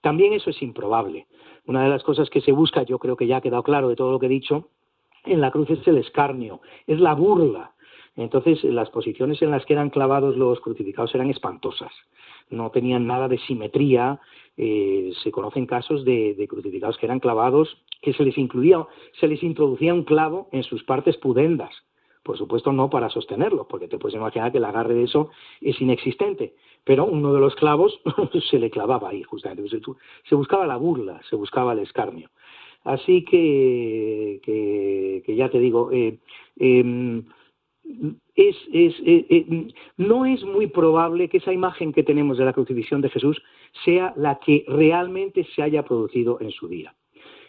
También 0.00 0.32
eso 0.32 0.50
es 0.50 0.62
improbable. 0.62 1.26
Una 1.66 1.82
de 1.82 1.88
las 1.88 2.04
cosas 2.04 2.30
que 2.30 2.40
se 2.40 2.52
busca, 2.52 2.84
yo 2.84 2.98
creo 2.98 3.16
que 3.16 3.26
ya 3.26 3.38
ha 3.38 3.40
quedado 3.40 3.64
claro 3.64 3.88
de 3.88 3.96
todo 3.96 4.12
lo 4.12 4.20
que 4.20 4.26
he 4.26 4.28
dicho, 4.30 4.68
en 5.24 5.40
la 5.40 5.50
cruz 5.50 5.68
es 5.70 5.86
el 5.88 5.98
escarnio, 5.98 6.60
es 6.86 7.00
la 7.00 7.14
burla. 7.14 7.72
Entonces, 8.14 8.62
las 8.62 8.88
posiciones 8.90 9.42
en 9.42 9.50
las 9.50 9.66
que 9.66 9.72
eran 9.72 9.90
clavados 9.90 10.36
los 10.36 10.60
crucificados 10.60 11.14
eran 11.14 11.28
espantosas 11.28 11.92
no 12.50 12.70
tenían 12.70 13.06
nada 13.06 13.28
de 13.28 13.38
simetría. 13.38 14.20
Eh, 14.58 15.12
se 15.22 15.30
conocen 15.30 15.66
casos 15.66 16.04
de, 16.04 16.46
crucificados 16.48 16.96
que 16.96 17.06
eran 17.06 17.20
clavados, 17.20 17.76
que 18.00 18.14
se 18.14 18.24
les 18.24 18.38
incluía, 18.38 18.86
se 19.20 19.28
les 19.28 19.42
introducía 19.42 19.92
un 19.92 20.04
clavo 20.04 20.48
en 20.52 20.62
sus 20.62 20.82
partes 20.84 21.16
pudendas. 21.18 21.74
Por 22.22 22.38
supuesto, 22.38 22.72
no 22.72 22.90
para 22.90 23.08
sostenerlo, 23.08 23.68
porque 23.68 23.86
te 23.86 23.98
puedes 23.98 24.16
imaginar 24.16 24.50
que 24.50 24.58
el 24.58 24.64
agarre 24.64 24.94
de 24.94 25.04
eso 25.04 25.30
es 25.60 25.80
inexistente. 25.80 26.54
Pero 26.84 27.04
uno 27.04 27.32
de 27.32 27.40
los 27.40 27.54
clavos 27.54 28.00
se 28.50 28.58
le 28.58 28.70
clavaba 28.70 29.10
ahí, 29.10 29.22
justamente. 29.22 29.78
Se 30.28 30.34
buscaba 30.34 30.66
la 30.66 30.76
burla, 30.76 31.20
se 31.28 31.36
buscaba 31.36 31.72
el 31.72 31.80
escarnio. 31.80 32.30
Así 32.82 33.24
que, 33.24 34.40
que, 34.44 35.36
ya 35.36 35.48
te 35.50 35.58
digo, 35.58 35.90
eh, 35.92 36.18
em, 36.56 37.24
es, 38.34 38.56
es, 38.72 38.94
eh, 39.04 39.68
no 39.96 40.24
es 40.24 40.42
muy 40.44 40.66
probable 40.68 41.28
que 41.28 41.38
esa 41.38 41.52
imagen 41.52 41.92
que 41.92 42.02
tenemos 42.02 42.38
de 42.38 42.44
la 42.44 42.52
crucifixión 42.52 43.00
de 43.00 43.10
Jesús 43.10 43.42
sea 43.84 44.12
la 44.16 44.38
que 44.38 44.64
realmente 44.68 45.46
se 45.54 45.62
haya 45.62 45.84
producido 45.84 46.38
en 46.40 46.50
su 46.50 46.68
día. 46.68 46.94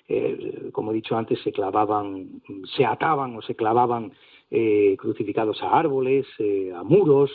Eh, 0.07 0.69
como 0.71 0.91
he 0.91 0.95
dicho 0.95 1.17
antes, 1.17 1.39
se 1.41 1.51
clavaban, 1.51 2.41
se 2.75 2.85
ataban 2.85 3.35
o 3.35 3.41
se 3.41 3.55
clavaban 3.55 4.11
crucificados 4.97 5.61
a 5.61 5.77
árboles, 5.77 6.25
a 6.73 6.81
muros, 6.81 7.29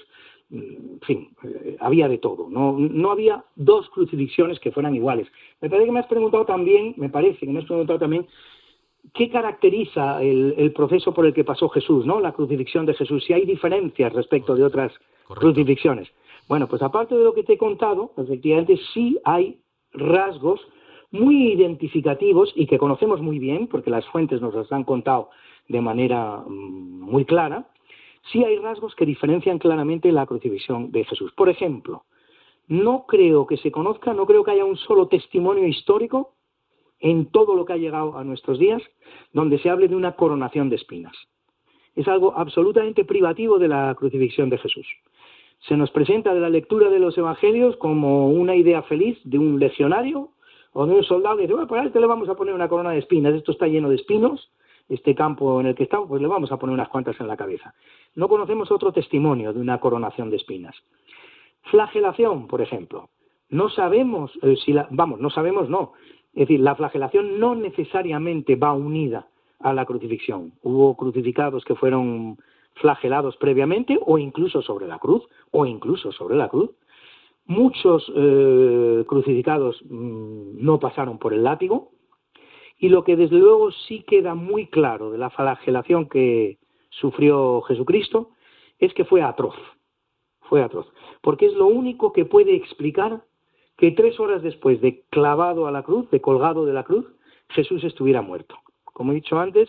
en 0.51 0.99
fin, 1.03 1.29
había 1.79 2.09
de 2.09 2.17
todo. 2.17 2.49
No, 2.49 2.73
no 2.79 3.11
había 3.11 3.45
dos 3.55 3.91
crucifixiones 3.91 4.59
que 4.61 4.73
fueran 4.73 4.95
iguales. 4.95 5.29
Me 5.61 5.69
parece 5.69 5.87
que 5.87 5.93
me 5.93 6.01
has 6.01 6.07
preguntado 6.07 6.47
también, 6.47 6.95
me 6.97 7.11
parece 7.11 7.41
que 7.41 7.53
me 7.53 7.59
has 7.59 7.67
preguntado 7.67 7.99
también 7.99 8.27
¿Qué 9.15 9.29
caracteriza 9.29 10.23
el, 10.23 10.73
proceso 10.75 11.13
por 11.13 11.27
el 11.27 11.35
que 11.35 11.45
pasó 11.45 11.69
Jesús, 11.69 12.07
¿no? 12.07 12.21
la 12.21 12.33
crucifixión 12.33 12.87
de 12.87 12.95
Jesús? 12.95 13.25
Si 13.25 13.33
hay 13.33 13.45
diferencias 13.45 14.13
respecto 14.13 14.55
de 14.55 14.63
otras 14.63 14.93
crucifixiones. 15.27 16.09
Bueno, 16.53 16.69
pues 16.69 16.83
aparte 16.83 17.15
de 17.15 17.25
lo 17.25 17.33
que 17.33 17.45
te 17.45 17.55
he 17.55 17.57
contado, 17.57 18.13
efectivamente 18.15 18.79
sí 18.93 19.19
hay 19.25 19.63
rasgos 19.95 20.61
muy 21.11 21.51
identificativos 21.51 22.53
y 22.55 22.67
que 22.67 22.77
conocemos 22.77 23.23
muy 23.23 23.39
bien, 23.39 23.69
porque 23.69 23.89
las 23.89 24.05
fuentes 24.09 24.43
nos 24.43 24.53
las 24.55 24.71
han 24.71 24.85
contado 24.85 25.31
de 25.69 25.81
manera 25.81 26.45
mm, 26.47 27.11
muy 27.11 27.25
clara, 27.25 27.71
sí 28.31 28.45
hay 28.45 28.59
rasgos 28.59 28.95
que 28.95 29.07
diferencian 29.07 29.59
claramente 29.59 30.13
la 30.13 30.27
crucifixión 30.27 30.93
de 30.93 31.07
Jesús. 31.07 31.33
Por 31.33 31.49
ejemplo, 31.49 32.05
no 32.69 33.07
creo 33.07 33.47
que 33.47 33.57
se 33.57 33.73
conozca, 33.73 34.13
no 34.13 34.27
creo 34.27 34.45
que 34.45 34.51
haya 34.51 34.67
un 34.67 34.77
solo 34.77 35.09
testimonio 35.09 35.67
histórico 35.67 36.35
en 37.01 37.31
todo 37.31 37.55
lo 37.55 37.65
que 37.65 37.73
ha 37.73 37.79
llegado 37.79 38.19
a 38.19 38.25
nuestros 38.25 38.59
días 38.59 38.83
donde 39.33 39.59
se 39.61 39.71
hable 39.71 39.89
de 39.89 39.97
una 39.97 40.17
coronación 40.17 40.69
de 40.69 40.77
espinas. 40.77 41.17
Es 41.95 42.07
algo 42.09 42.35
absolutamente 42.37 43.07
privativo 43.07 43.59
de 43.59 43.69
la 43.69 43.95
crucifixión 43.95 44.51
de 44.51 44.59
Jesús. 44.59 44.87
Se 45.69 45.77
nos 45.77 45.91
presenta 45.91 46.35
de 46.35 46.41
la 46.41 46.51
lectura 46.51 46.91
de 46.91 46.99
los 46.99 47.17
evangelios 47.17 47.77
como 47.77 48.29
una 48.29 48.57
idea 48.57 48.83
feliz 48.83 49.19
de 49.25 49.39
un 49.39 49.59
legionario 49.59 50.31
o 50.73 50.87
de 50.87 50.95
un 50.95 51.05
soldado 51.05 51.37
que 51.37 51.43
dice, 51.43 51.55
bueno, 51.55 51.69
pues 51.69 51.83
a 51.83 51.85
este 51.85 52.01
le 52.01 52.07
vamos 52.07 52.29
a 52.29 52.35
poner 52.35 52.55
una 52.55 52.69
corona 52.69 52.91
de 52.91 52.99
espinas, 52.99 53.35
esto 53.35 53.53
está 53.53 53.67
lleno 53.67 53.89
de 53.89 53.97
espinos, 53.97 54.51
este 54.89 55.15
campo 55.15 55.61
en 55.61 55.67
el 55.67 55.75
que 55.75 55.85
estamos, 55.85 56.09
pues 56.09 56.21
le 56.21 56.29
vamos 56.29 56.51
a 56.51 56.57
poner 56.57 56.75
unas 56.75 56.89
cuantas 56.89 57.19
en 57.21 57.29
la 57.29 57.37
cabeza. 57.37 57.75
No 58.15 58.29
conocemos 58.29 58.71
otro 58.73 58.93
testimonio 58.93 59.53
de 59.53 59.61
una 59.61 59.79
coronación 59.79 60.31
de 60.31 60.37
espinas. 60.37 60.75
Flagelación, 61.71 62.49
por 62.49 62.61
ejemplo. 62.61 63.09
No 63.49 63.69
sabemos 63.69 64.33
eh, 64.43 64.57
si 64.65 64.73
la, 64.73 64.89
vamos, 64.91 65.21
no 65.21 65.31
sabemos, 65.31 65.69
no. 65.69 65.93
Es 66.35 66.49
decir, 66.49 66.61
la 66.61 66.75
flagelación 66.75 67.39
no 67.39 67.55
necesariamente 67.55 68.57
va 68.57 68.73
unida 68.73 69.29
a 69.61 69.73
la 69.73 69.85
crucifixión. 69.85 70.53
Hubo 70.63 70.97
crucificados 70.97 71.65
que 71.65 71.75
fueron 71.75 72.39
flagelados 72.75 73.37
previamente 73.37 73.99
o 74.01 74.19
incluso 74.19 74.63
sobre 74.63 74.87
la 74.87 74.99
cruz, 74.99 75.23
o 75.51 75.67
incluso 75.67 76.13
sobre 76.13 76.37
la 76.37 76.49
cruz. 76.49 76.71
Muchos 77.47 78.11
eh, 78.15 79.05
crucificados 79.07 79.83
mm, 79.85 80.65
no 80.65 80.79
pasaron 80.79 81.19
por 81.19 81.35
el 81.35 81.45
látigo 81.45 81.91
y 82.79 82.89
lo 82.89 83.05
que 83.05 83.17
desde 83.17 83.37
luego 83.37 83.71
sí 83.71 84.03
queda 84.03 84.35
muy 84.35 84.67
claro 84.67 85.11
de 85.11 85.19
la 85.19 85.31
flagelación 85.31 86.09
que 86.09 86.59
sufrió 86.91 87.63
Jesucristo 87.63 88.31
es 88.79 88.93
que 88.95 89.05
fue 89.05 89.23
atroz, 89.23 89.55
fue 90.41 90.63
atroz, 90.63 90.87
porque 91.21 91.47
es 91.47 91.55
lo 91.55 91.67
único 91.67 92.13
que 92.13 92.25
puede 92.25 92.55
explicar 92.55 93.23
que 93.77 93.93
tres 93.93 94.19
horas 94.19 94.43
después 94.43 94.81
de 94.81 95.05
clavado 95.11 95.67
a 95.67 95.71
la 95.71 95.83
cruz, 95.83 96.11
de 96.11 96.21
colgado 96.21 96.67
de 96.67 96.73
la 96.73 96.83
cruz, 96.83 97.07
Jesús 97.51 97.85
estuviera 97.85 98.23
muerto. 98.23 98.57
Como 98.85 99.13
he 99.13 99.15
dicho 99.15 99.39
antes, 99.39 99.69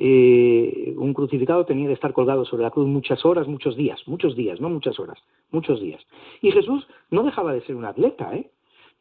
eh, 0.00 0.94
un 0.96 1.12
crucificado 1.12 1.66
tenía 1.66 1.88
que 1.88 1.94
estar 1.94 2.12
colgado 2.12 2.44
sobre 2.44 2.62
la 2.62 2.70
cruz 2.70 2.86
muchas 2.86 3.24
horas, 3.24 3.48
muchos 3.48 3.76
días, 3.76 4.00
muchos 4.06 4.36
días, 4.36 4.60
no 4.60 4.70
muchas 4.70 4.98
horas, 5.00 5.18
muchos 5.50 5.80
días. 5.80 6.00
Y 6.40 6.52
Jesús 6.52 6.86
no 7.10 7.24
dejaba 7.24 7.52
de 7.52 7.62
ser 7.62 7.74
un 7.74 7.84
atleta, 7.84 8.34
¿eh? 8.36 8.50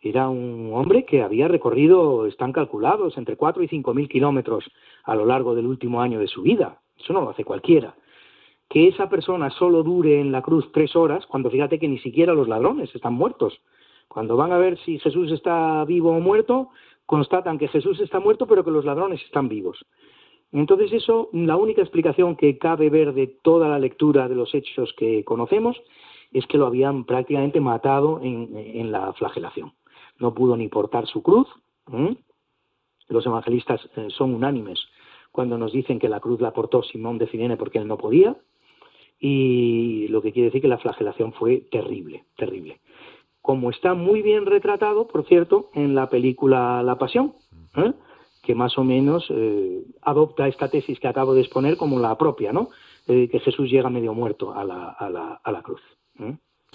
Era 0.01 0.29
un 0.29 0.71
hombre 0.73 1.05
que 1.05 1.21
había 1.21 1.47
recorrido, 1.47 2.27
están 2.27 2.51
calculados, 2.51 3.17
entre 3.17 3.35
cuatro 3.35 3.63
y 3.63 3.67
cinco 3.67 3.93
mil 3.93 4.09
kilómetros 4.09 4.63
a 5.03 5.15
lo 5.15 5.25
largo 5.25 5.55
del 5.55 5.65
último 5.67 6.01
año 6.01 6.19
de 6.19 6.27
su 6.27 6.41
vida. 6.41 6.81
Eso 6.99 7.13
no 7.13 7.21
lo 7.21 7.29
hace 7.29 7.43
cualquiera. 7.43 7.95
Que 8.69 8.87
esa 8.87 9.09
persona 9.09 9.49
solo 9.51 9.81
dure 9.83 10.19
en 10.19 10.31
la 10.31 10.41
cruz 10.41 10.71
tres 10.71 10.95
horas, 10.95 11.25
cuando 11.25 11.49
fíjate 11.49 11.79
que 11.79 11.87
ni 11.87 11.99
siquiera 11.99 12.33
los 12.33 12.47
ladrones 12.47 12.93
están 12.93 13.13
muertos. 13.13 13.59
Cuando 14.07 14.35
van 14.35 14.51
a 14.51 14.57
ver 14.57 14.77
si 14.79 14.99
Jesús 14.99 15.31
está 15.31 15.83
vivo 15.85 16.11
o 16.11 16.19
muerto, 16.19 16.69
constatan 17.05 17.57
que 17.57 17.67
Jesús 17.67 17.99
está 17.99 18.19
muerto, 18.19 18.45
pero 18.45 18.63
que 18.63 18.71
los 18.71 18.85
ladrones 18.85 19.21
están 19.23 19.47
vivos. 19.47 19.83
Entonces 20.51 20.93
eso, 20.93 21.29
la 21.33 21.57
única 21.57 21.81
explicación 21.81 22.35
que 22.35 22.57
cabe 22.57 22.89
ver 22.89 23.13
de 23.13 23.27
toda 23.27 23.67
la 23.67 23.79
lectura 23.79 24.27
de 24.27 24.35
los 24.35 24.53
hechos 24.55 24.93
que 24.97 25.23
conocemos 25.23 25.77
es 26.31 26.45
que 26.47 26.57
lo 26.57 26.67
habían 26.67 27.05
prácticamente 27.05 27.59
matado 27.59 28.19
en, 28.21 28.91
la 28.91 29.13
flagelación. 29.13 29.73
No 30.19 30.33
pudo 30.33 30.55
ni 30.57 30.67
portar 30.67 31.07
su 31.07 31.21
cruz, 31.21 31.47
Los 33.09 33.25
evangelistas 33.25 33.79
eh, 33.95 34.07
son 34.09 34.33
unánimes 34.33 34.79
cuando 35.31 35.57
nos 35.57 35.71
dicen 35.71 35.99
que 35.99 36.09
la 36.09 36.19
cruz 36.19 36.41
la 36.41 36.51
portó 36.51 36.83
Simón 36.83 37.17
de 37.17 37.27
Cirene 37.27 37.57
porque 37.57 37.77
él 37.77 37.87
no 37.87 37.97
podía, 37.97 38.35
y 39.19 40.07
lo 40.09 40.21
que 40.21 40.31
quiere 40.31 40.47
decir 40.47 40.61
que 40.61 40.67
la 40.67 40.77
flagelación 40.77 41.33
fue 41.33 41.67
terrible, 41.71 42.25
terrible. 42.35 42.79
Como 43.41 43.69
está 43.69 43.93
muy 43.93 44.21
bien 44.21 44.45
retratado, 44.45 45.07
por 45.07 45.25
cierto, 45.25 45.69
en 45.73 45.95
la 45.95 46.09
película 46.09 46.83
La 46.83 46.97
Pasión, 46.97 47.35
¿eh? 47.75 47.93
Que 48.47 48.55
más 48.55 48.77
o 48.77 48.83
menos 48.85 49.27
eh, 49.29 49.83
adopta 50.01 50.47
esta 50.47 50.69
tesis 50.69 51.01
que 51.01 51.09
acabo 51.09 51.33
de 51.33 51.41
exponer 51.41 51.75
como 51.75 51.99
la 51.99 52.17
propia, 52.17 52.53
¿no? 52.53 52.69
que 53.05 53.39
Jesús 53.39 53.69
llega 53.69 53.89
medio 53.89 54.13
muerto 54.13 54.53
a 54.53 54.65
la, 54.65 54.89
a 54.89 55.09
la, 55.09 55.39
a 55.41 55.51
la 55.51 55.61
cruz. 55.61 55.81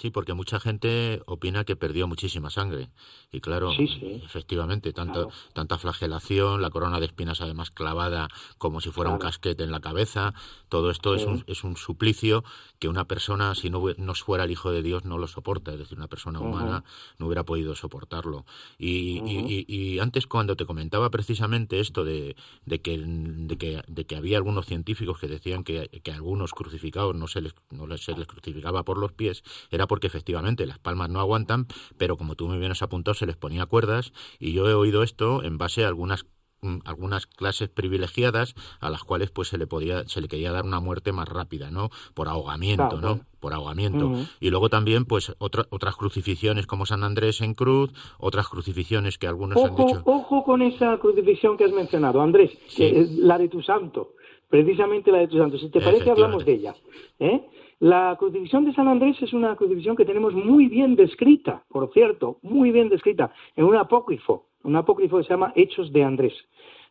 Sí, 0.03 0.11
porque 0.11 0.33
mucha 0.33 0.59
gente 0.59 1.21
opina 1.27 1.63
que 1.63 1.77
perdió 1.77 2.09
muchísima 2.09 2.49
sangre. 2.49 2.89
Y 3.31 3.39
claro, 3.39 3.71
efectivamente, 3.71 4.91
tanto, 4.91 5.29
tanta 5.53 5.77
flagelación, 5.77 6.61
la 6.61 6.69
corona 6.71 6.99
de 6.99 7.05
espinas 7.05 7.39
además 7.39 7.71
clavada 7.71 8.27
como 8.57 8.81
si 8.81 8.91
fuera 8.91 9.11
un 9.11 9.17
casquete 9.17 9.63
en 9.63 9.71
la 9.71 9.79
cabeza, 9.79 10.33
todo 10.67 10.91
esto 10.91 11.15
es, 11.15 11.23
un, 11.23 11.45
es 11.47 11.63
un 11.63 11.77
suplicio 11.77 12.43
que 12.79 12.89
una 12.89 13.05
persona, 13.05 13.55
si 13.55 13.69
no, 13.69 13.81
no 13.95 14.13
fuera 14.13 14.43
el 14.43 14.51
Hijo 14.51 14.71
de 14.71 14.81
Dios, 14.81 15.05
no 15.05 15.17
lo 15.17 15.27
soporta. 15.27 15.71
Es 15.71 15.79
decir, 15.79 15.97
una 15.97 16.09
persona 16.09 16.41
humana 16.41 16.83
no 17.17 17.27
hubiera 17.27 17.45
podido 17.45 17.73
soportarlo. 17.73 18.45
Y, 18.77 19.21
y, 19.69 19.99
antes, 19.99 20.27
cuando 20.27 20.57
te 20.57 20.65
comentaba 20.65 21.09
precisamente 21.11 21.79
esto 21.79 22.03
de, 22.03 22.35
de, 22.65 22.81
que, 22.81 23.01
de, 23.01 23.57
que, 23.57 23.81
de 23.87 24.05
que 24.05 24.15
había 24.17 24.35
algunos 24.35 24.65
científicos 24.65 25.17
que 25.17 25.29
decían 25.29 25.63
que, 25.63 25.87
que 26.03 26.11
algunos 26.11 26.51
crucificados 26.51 27.15
no 27.15 27.29
se 27.29 27.39
les, 27.39 27.55
no 27.71 27.97
se 27.97 28.17
les 28.17 28.27
crucificaba 28.27 28.83
por 28.83 28.97
los 28.97 29.13
pies, 29.13 29.45
era 29.71 29.87
porque 29.93 30.07
efectivamente 30.07 30.65
las 30.65 30.79
palmas 30.79 31.11
no 31.11 31.19
aguantan, 31.19 31.67
pero 31.99 32.17
como 32.17 32.33
tú 32.33 32.47
me 32.47 32.57
vienes 32.57 32.81
apuntado, 32.81 33.13
se 33.13 33.27
les 33.27 33.35
ponía 33.35 33.67
cuerdas 33.67 34.11
y 34.39 34.51
yo 34.51 34.67
he 34.67 34.73
oído 34.73 35.03
esto 35.03 35.43
en 35.43 35.59
base 35.59 35.85
a 35.85 35.87
algunas 35.87 36.25
mm, 36.63 36.77
algunas 36.83 37.27
clases 37.27 37.69
privilegiadas 37.69 38.55
a 38.79 38.89
las 38.89 39.03
cuales 39.03 39.29
pues 39.29 39.49
se 39.49 39.59
le 39.59 39.67
podía 39.67 40.03
se 40.07 40.19
le 40.19 40.27
quería 40.27 40.51
dar 40.51 40.65
una 40.65 40.79
muerte 40.79 41.11
más 41.11 41.29
rápida 41.29 41.69
no 41.69 41.91
por 42.15 42.27
ahogamiento 42.27 42.99
no 42.99 43.19
por 43.39 43.53
ahogamiento. 43.53 44.11
Y 44.39 44.49
luego 44.49 44.69
también 44.69 45.05
pues 45.05 45.35
otras 45.37 45.95
crucifixiones 45.95 46.65
como 46.65 46.87
San 46.87 47.03
Andrés 47.03 47.41
en 47.41 47.53
cruz 47.53 47.91
otras 48.17 48.47
crucifixiones 48.47 49.19
que 49.19 49.27
algunos 49.27 49.57
ojo, 49.57 49.67
han 49.67 49.75
dicho 49.75 50.01
ojo 50.05 50.43
con 50.43 50.63
esa 50.63 50.97
crucifixión 50.97 51.55
que 51.55 51.65
has 51.65 51.71
mencionado 51.71 52.19
Andrés 52.19 52.49
la 52.79 53.37
de 53.37 53.47
tu 53.47 53.61
santo 53.61 54.15
precisamente 54.49 55.11
la 55.11 55.19
de 55.19 55.27
tu 55.27 55.37
santo. 55.37 55.59
Si 55.59 55.69
te 55.69 55.81
parece 55.81 56.09
hablamos 56.09 56.43
de 56.45 56.53
ella 56.53 56.73
¿eh? 57.19 57.41
La 57.79 58.15
crucifixión 58.17 58.65
de 58.65 58.73
San 58.73 58.87
Andrés 58.87 59.21
es 59.21 59.33
una 59.33 59.55
crucifixión 59.55 59.95
que 59.95 60.05
tenemos 60.05 60.33
muy 60.33 60.67
bien 60.67 60.95
descrita, 60.95 61.63
por 61.69 61.91
cierto, 61.91 62.37
muy 62.41 62.71
bien 62.71 62.89
descrita, 62.89 63.33
en 63.55 63.65
un 63.65 63.75
apócrifo, 63.75 64.45
un 64.63 64.75
apócrifo 64.75 65.17
que 65.17 65.23
se 65.23 65.29
llama 65.29 65.53
Hechos 65.55 65.91
de 65.91 66.03
Andrés. 66.03 66.33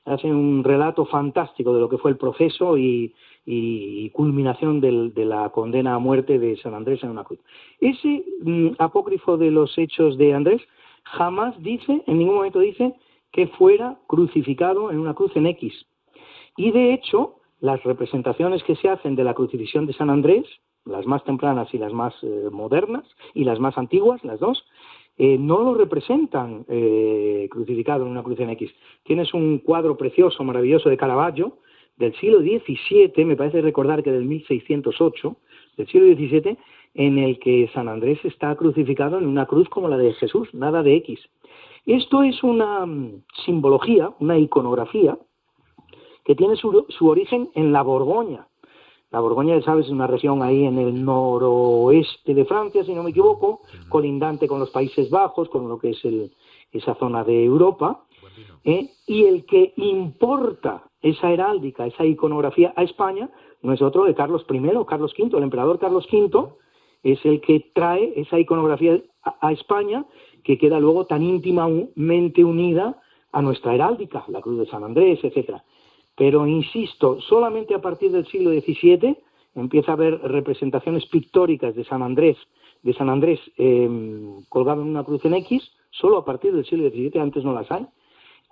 Hace 0.04 0.26
un 0.26 0.64
relato 0.64 1.06
fantástico 1.06 1.72
de 1.72 1.80
lo 1.80 1.88
que 1.88 1.98
fue 1.98 2.10
el 2.10 2.16
proceso 2.16 2.76
y, 2.76 3.14
culminación 4.12 4.80
de 4.80 5.24
la 5.24 5.50
condena 5.50 5.94
a 5.94 5.98
muerte 5.98 6.38
de 6.38 6.56
San 6.58 6.74
Andrés 6.74 7.02
en 7.02 7.10
una 7.10 7.24
cruz. 7.24 7.40
Ese 7.80 8.24
mm, 8.42 8.70
apócrifo 8.78 9.36
de 9.36 9.50
los 9.50 9.76
Hechos 9.78 10.18
de 10.18 10.34
Andrés 10.34 10.60
jamás 11.04 11.60
dice, 11.62 12.02
en 12.06 12.18
ningún 12.18 12.36
momento 12.36 12.60
dice, 12.60 12.94
que 13.32 13.46
fuera 13.46 13.96
crucificado 14.06 14.90
en 14.90 14.98
una 14.98 15.14
cruz 15.14 15.34
en 15.36 15.46
X. 15.46 15.86
Y 16.56 16.70
de 16.70 16.92
hecho, 16.92 17.36
las 17.60 17.82
representaciones 17.84 18.62
que 18.64 18.76
se 18.76 18.88
hacen 18.88 19.16
de 19.16 19.24
la 19.24 19.34
crucifixión 19.34 19.86
de 19.86 19.94
San 19.94 20.10
Andrés, 20.10 20.44
las 20.84 21.06
más 21.06 21.22
tempranas 21.24 21.72
y 21.72 21.78
las 21.78 21.92
más 21.92 22.14
eh, 22.22 22.48
modernas, 22.50 23.04
y 23.34 23.44
las 23.44 23.60
más 23.60 23.78
antiguas, 23.78 24.22
las 24.24 24.40
dos, 24.40 24.64
eh, 25.18 25.36
no 25.38 25.60
lo 25.60 25.74
representan 25.74 26.64
eh, 26.68 27.46
crucificado 27.50 28.04
en 28.04 28.10
una 28.10 28.22
cruz 28.22 28.40
en 28.40 28.50
X. 28.50 28.70
Tienes 29.04 29.34
un 29.34 29.58
cuadro 29.58 29.96
precioso, 29.96 30.42
maravilloso 30.42 30.88
de 30.88 30.96
Caravaggio, 30.96 31.58
del 31.96 32.14
siglo 32.16 32.40
XVII, 32.40 33.24
me 33.24 33.36
parece 33.36 33.60
recordar 33.60 34.02
que 34.02 34.10
del 34.10 34.24
1608, 34.24 35.36
del 35.76 35.86
siglo 35.88 36.06
XVII, 36.14 36.56
en 36.94 37.18
el 37.18 37.38
que 37.38 37.70
San 37.74 37.88
Andrés 37.88 38.18
está 38.24 38.54
crucificado 38.56 39.18
en 39.18 39.26
una 39.26 39.46
cruz 39.46 39.68
como 39.68 39.88
la 39.88 39.98
de 39.98 40.12
Jesús, 40.14 40.48
nada 40.52 40.82
de 40.82 40.96
X. 40.96 41.20
Esto 41.86 42.22
es 42.22 42.42
una 42.42 42.86
mm, 42.86 43.22
simbología, 43.44 44.12
una 44.20 44.38
iconografía, 44.38 45.18
que 46.24 46.34
tiene 46.34 46.56
su, 46.56 46.86
su 46.88 47.08
origen 47.08 47.50
en 47.54 47.72
la 47.72 47.82
Borgoña, 47.82 48.46
la 49.12 49.20
Borgoña, 49.20 49.60
sabes, 49.60 49.86
es 49.86 49.92
una 49.92 50.06
región 50.06 50.42
ahí 50.42 50.64
en 50.64 50.78
el 50.78 51.04
noroeste 51.04 52.32
de 52.32 52.46
Francia, 52.46 52.82
si 52.82 52.94
no 52.94 53.02
me 53.02 53.10
equivoco, 53.10 53.60
colindante 53.90 54.48
con 54.48 54.58
los 54.58 54.70
Países 54.70 55.10
Bajos, 55.10 55.50
con 55.50 55.68
lo 55.68 55.78
que 55.78 55.90
es 55.90 56.02
esa 56.72 56.94
zona 56.94 57.22
de 57.22 57.44
Europa. 57.44 58.04
¿eh? 58.64 58.88
Y 59.06 59.24
el 59.24 59.44
que 59.44 59.74
importa 59.76 60.84
esa 61.02 61.30
heráldica, 61.30 61.86
esa 61.86 62.06
iconografía 62.06 62.72
a 62.74 62.84
España, 62.84 63.28
no 63.60 63.74
es 63.74 63.82
otro 63.82 64.06
que 64.06 64.14
Carlos 64.14 64.46
I, 64.50 64.60
Carlos 64.86 65.12
V, 65.18 65.36
el 65.36 65.42
emperador 65.42 65.78
Carlos 65.78 66.08
V, 66.10 66.48
es 67.02 67.22
el 67.26 67.42
que 67.42 67.70
trae 67.74 68.14
esa 68.16 68.38
iconografía 68.38 68.98
a 69.22 69.52
España, 69.52 70.06
que 70.42 70.56
queda 70.56 70.80
luego 70.80 71.04
tan 71.04 71.22
íntimamente 71.22 72.42
unida 72.44 72.98
a 73.30 73.42
nuestra 73.42 73.74
heráldica, 73.74 74.24
la 74.28 74.40
Cruz 74.40 74.58
de 74.58 74.66
San 74.66 74.84
Andrés, 74.84 75.20
etcétera. 75.22 75.62
Pero, 76.16 76.46
insisto, 76.46 77.20
solamente 77.22 77.74
a 77.74 77.80
partir 77.80 78.12
del 78.12 78.26
siglo 78.26 78.50
XVII 78.50 79.16
empieza 79.54 79.92
a 79.92 79.94
haber 79.94 80.20
representaciones 80.20 81.06
pictóricas 81.06 81.74
de 81.74 81.84
San 81.84 82.02
Andrés, 82.02 82.36
de 82.82 82.92
San 82.94 83.08
Andrés 83.08 83.40
em, 83.56 84.42
colgado 84.48 84.82
en 84.82 84.88
una 84.88 85.04
cruz 85.04 85.24
en 85.24 85.34
X, 85.34 85.62
solo 85.90 86.18
a 86.18 86.24
partir 86.24 86.52
del 86.52 86.64
siglo 86.64 86.88
XVII, 86.88 87.20
antes 87.20 87.44
no 87.44 87.52
las 87.52 87.70
hay. 87.70 87.86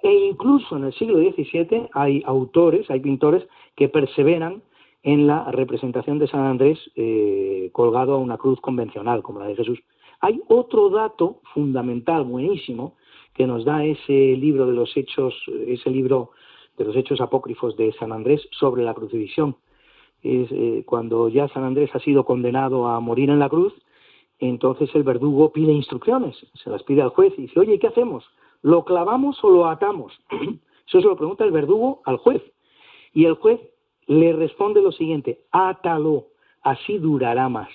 E 0.03 0.13
incluso 0.13 0.77
en 0.77 0.85
el 0.85 0.95
siglo 0.95 1.19
XVII 1.19 1.89
hay 1.93 2.23
autores, 2.25 2.91
hay 2.91 3.01
pintores 3.01 3.47
que 3.77 3.89
perseveran 3.89 4.63
en 5.03 5.27
la 5.27 5.51
representación 5.51 6.19
de 6.19 6.29
San 6.29 6.41
Andrés 6.41 6.79
eh, 6.95 7.71
colgado 7.73 8.15
a 8.15 8.19
una 8.19 8.39
cruz 8.39 8.61
convencional, 8.61 9.23
como 9.23 9.41
la 9.41 9.47
de 9.47 9.57
Jesús. 9.57 9.81
Hay 10.21 10.41
otro 10.49 10.91
dato 10.91 11.41
fundamental, 11.55 12.25
buenísimo, 12.25 12.97
que 13.35 13.47
nos 13.47 13.65
da 13.65 13.85
ese 13.85 14.37
libro 14.37 14.67
de 14.67 14.73
los 14.73 14.95
hechos, 14.97 15.35
ese 15.67 15.89
libro 15.89 16.33
de 16.77 16.85
los 16.85 16.97
hechos 16.97 17.21
apócrifos 17.21 17.77
de 17.77 17.93
San 17.93 18.13
Andrés 18.13 18.47
sobre 18.53 18.83
la 18.83 18.95
crucifixión. 18.95 19.57
Es, 20.23 20.49
eh, 20.51 20.83
cuando 20.87 21.29
ya 21.29 21.49
San 21.49 21.65
Andrés 21.65 21.91
ha 21.95 22.01
sido 22.01 22.25
condenado 22.25 22.89
a 22.89 23.01
morir 23.01 23.31
en 23.31 23.39
la 23.39 23.49
cruz, 23.49 23.73
entonces 24.39 24.91
el 24.95 25.03
verdugo 25.03 25.53
pide 25.53 25.73
instrucciones, 25.73 26.37
se 26.55 26.71
las 26.71 26.83
pide 26.83 27.03
al 27.03 27.11
juez 27.11 27.33
y 27.37 27.43
dice, 27.43 27.61
oye, 27.61 27.79
¿qué 27.79 27.89
hacemos? 27.89 28.25
¿Lo 28.63 28.85
clavamos 28.85 29.43
o 29.45 29.51
lo 29.51 29.67
atamos? 29.67 30.13
Eso 30.87 31.01
se 31.01 31.07
lo 31.07 31.17
pregunta 31.17 31.45
el 31.45 31.53
verdugo 31.53 32.01
al 32.05 32.17
juez. 32.17 32.43
Y 33.13 33.27
el 33.27 33.35
juez 33.35 33.61
le 34.07 34.33
responde 34.33 34.83
lo 34.83 34.93
siguiente, 34.93 35.45
átalo, 35.53 36.27
así 36.63 36.99
durará 36.99 37.49
más. 37.49 37.69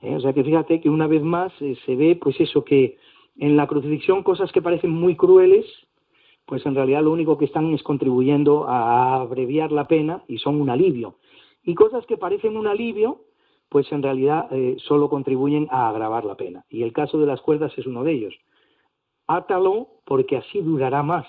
Eh, 0.00 0.16
o 0.16 0.20
sea 0.20 0.32
que 0.32 0.42
fíjate 0.42 0.80
que 0.80 0.90
una 0.90 1.06
vez 1.06 1.22
más 1.22 1.52
eh, 1.60 1.76
se 1.86 1.94
ve 1.94 2.16
pues 2.20 2.40
eso 2.40 2.64
que 2.64 2.98
en 3.36 3.56
la 3.56 3.66
crucifixión 3.66 4.22
cosas 4.22 4.50
que 4.52 4.60
parecen 4.60 4.90
muy 4.90 5.16
crueles 5.16 5.64
pues 6.52 6.66
en 6.66 6.74
realidad 6.74 7.02
lo 7.02 7.12
único 7.12 7.38
que 7.38 7.46
están 7.46 7.72
es 7.72 7.82
contribuyendo 7.82 8.68
a 8.68 9.22
abreviar 9.22 9.72
la 9.72 9.88
pena 9.88 10.22
y 10.28 10.36
son 10.36 10.60
un 10.60 10.68
alivio. 10.68 11.16
Y 11.64 11.74
cosas 11.74 12.04
que 12.04 12.18
parecen 12.18 12.58
un 12.58 12.66
alivio, 12.66 13.22
pues 13.70 13.90
en 13.90 14.02
realidad 14.02 14.48
eh, 14.50 14.76
solo 14.86 15.08
contribuyen 15.08 15.66
a 15.70 15.88
agravar 15.88 16.26
la 16.26 16.34
pena. 16.34 16.66
Y 16.68 16.82
el 16.82 16.92
caso 16.92 17.16
de 17.16 17.24
las 17.24 17.40
cuerdas 17.40 17.72
es 17.78 17.86
uno 17.86 18.04
de 18.04 18.12
ellos. 18.12 18.34
Átalo 19.26 20.02
porque 20.04 20.36
así 20.36 20.60
durará 20.60 21.02
más. 21.02 21.26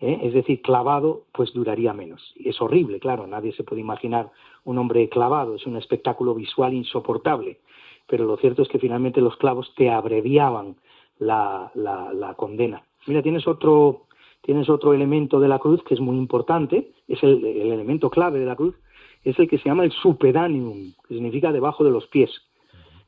¿eh? 0.00 0.18
Es 0.24 0.34
decir, 0.34 0.60
clavado 0.60 1.26
pues 1.32 1.52
duraría 1.52 1.92
menos. 1.92 2.32
Y 2.34 2.48
es 2.48 2.60
horrible, 2.60 2.98
claro, 2.98 3.28
nadie 3.28 3.52
se 3.52 3.62
puede 3.62 3.82
imaginar 3.82 4.32
un 4.64 4.76
hombre 4.78 5.08
clavado, 5.08 5.54
es 5.54 5.66
un 5.68 5.76
espectáculo 5.76 6.34
visual 6.34 6.74
insoportable. 6.74 7.60
Pero 8.08 8.24
lo 8.24 8.36
cierto 8.38 8.62
es 8.62 8.68
que 8.68 8.80
finalmente 8.80 9.20
los 9.20 9.36
clavos 9.36 9.72
te 9.76 9.88
abreviaban 9.88 10.74
la, 11.16 11.70
la 11.76 12.34
condena. 12.34 12.82
Mira, 13.06 13.22
tienes 13.22 13.46
otro, 13.46 14.05
tienes 14.46 14.70
otro 14.70 14.94
elemento 14.94 15.40
de 15.40 15.48
la 15.48 15.58
cruz 15.58 15.82
que 15.82 15.94
es 15.94 16.00
muy 16.00 16.16
importante, 16.16 16.92
es 17.08 17.20
el, 17.24 17.44
elemento 17.44 18.10
clave 18.10 18.38
de 18.38 18.46
la 18.46 18.54
cruz, 18.54 18.76
es 19.24 19.36
el 19.40 19.48
que 19.48 19.58
se 19.58 19.68
llama 19.68 19.82
el 19.82 19.90
supedanium, 19.90 20.92
que 21.06 21.14
significa 21.14 21.50
debajo 21.50 21.82
de 21.82 21.90
los 21.90 22.06
pies. 22.06 22.30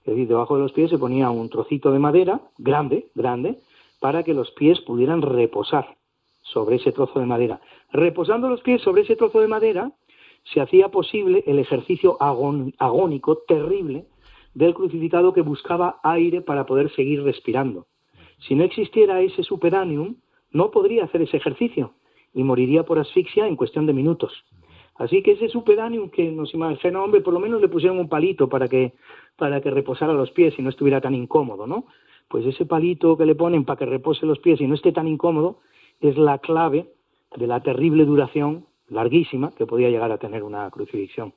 Es 0.01 0.07
decir, 0.07 0.27
debajo 0.27 0.57
de 0.57 0.63
los 0.63 0.73
pies 0.73 0.91
se 0.91 0.99
ponía 0.99 1.31
un 1.31 1.49
trocito 1.49 1.93
de 1.93 2.01
madera, 2.01 2.41
grande, 2.59 3.07
grande, 3.15 3.57
para 4.01 4.25
que 4.25 4.35
los 4.35 4.51
pies 4.51 4.81
pudieran 4.81 5.23
reposar 5.23 5.97
sobre 6.43 6.77
ese 6.77 6.91
trozo 6.91 7.21
de 7.21 7.27
madera. 7.27 7.61
Reposando 7.93 8.49
los 8.49 8.61
pies 8.63 8.83
sobre 8.83 9.03
ese 9.03 9.15
trozo 9.15 9.41
de 9.41 9.47
madera, 9.47 9.93
se 10.53 10.61
hacía 10.61 10.89
posible 10.89 11.45
el 11.47 11.61
ejercicio 11.61 12.17
agónico 12.21 13.39
terrible 13.47 14.07
del 14.55 14.75
crucificado 14.75 15.33
que 15.33 15.43
buscaba 15.43 16.01
aire 16.03 16.41
para 16.41 16.67
poder 16.67 16.93
seguir 16.97 17.23
respirando. 17.23 17.87
Si 18.41 18.57
no 18.57 18.65
existiera 18.65 19.21
ese 19.21 19.45
supedanium, 19.45 20.17
no 20.51 20.71
podría 20.71 21.05
hacer 21.05 21.23
ese 21.23 21.37
ejercicio 21.37 21.93
y 22.35 22.43
moriría 22.43 22.85
por 22.85 22.99
asfixia 22.99 23.47
en 23.47 23.57
cuestión 23.57 23.87
de 23.87 23.93
minutos. 23.93 24.33
Así 24.97 25.23
que 25.23 25.33
ese 25.33 25.49
supedáneo 25.49 26.11
que 26.11 26.31
nos 26.31 26.53
imagina, 26.55 27.03
hombre, 27.03 27.21
por 27.21 27.33
lo 27.33 27.41
menos 27.41 27.61
le 27.61 27.69
pusieron 27.69 27.99
un 27.99 28.09
palito 28.09 28.49
para 28.49 28.69
que, 28.69 28.95
para 29.37 29.61
que 29.61 29.71
reposara 29.71 30.13
los 30.13 30.31
pies 30.33 30.55
y 30.59 30.63
no 30.63 30.71
estuviera 30.71 31.01
tan 31.01 31.15
incómodo, 31.15 31.67
¿no? 31.67 31.85
pues 32.29 32.45
ese 32.47 32.67
palito 32.67 33.17
que 33.17 33.27
le 33.27 33.35
ponen 33.35 33.65
para 33.65 33.79
que 33.79 33.87
repose 33.87 34.27
los 34.27 34.39
pies 34.39 34.61
y 34.61 34.67
no 34.67 34.75
esté 34.75 34.93
tan 34.93 35.09
incómodo 35.09 35.61
es 36.01 36.17
la 36.17 36.39
clave 36.39 36.93
de 37.37 37.47
la 37.47 37.61
terrible 37.61 38.05
duración 38.05 38.67
larguísima 38.89 39.51
que 39.57 39.67
podía 39.67 39.91
llegar 39.91 40.13
a 40.13 40.19
tener 40.19 40.43
una 40.43 40.71
crucifixión. 40.71 41.33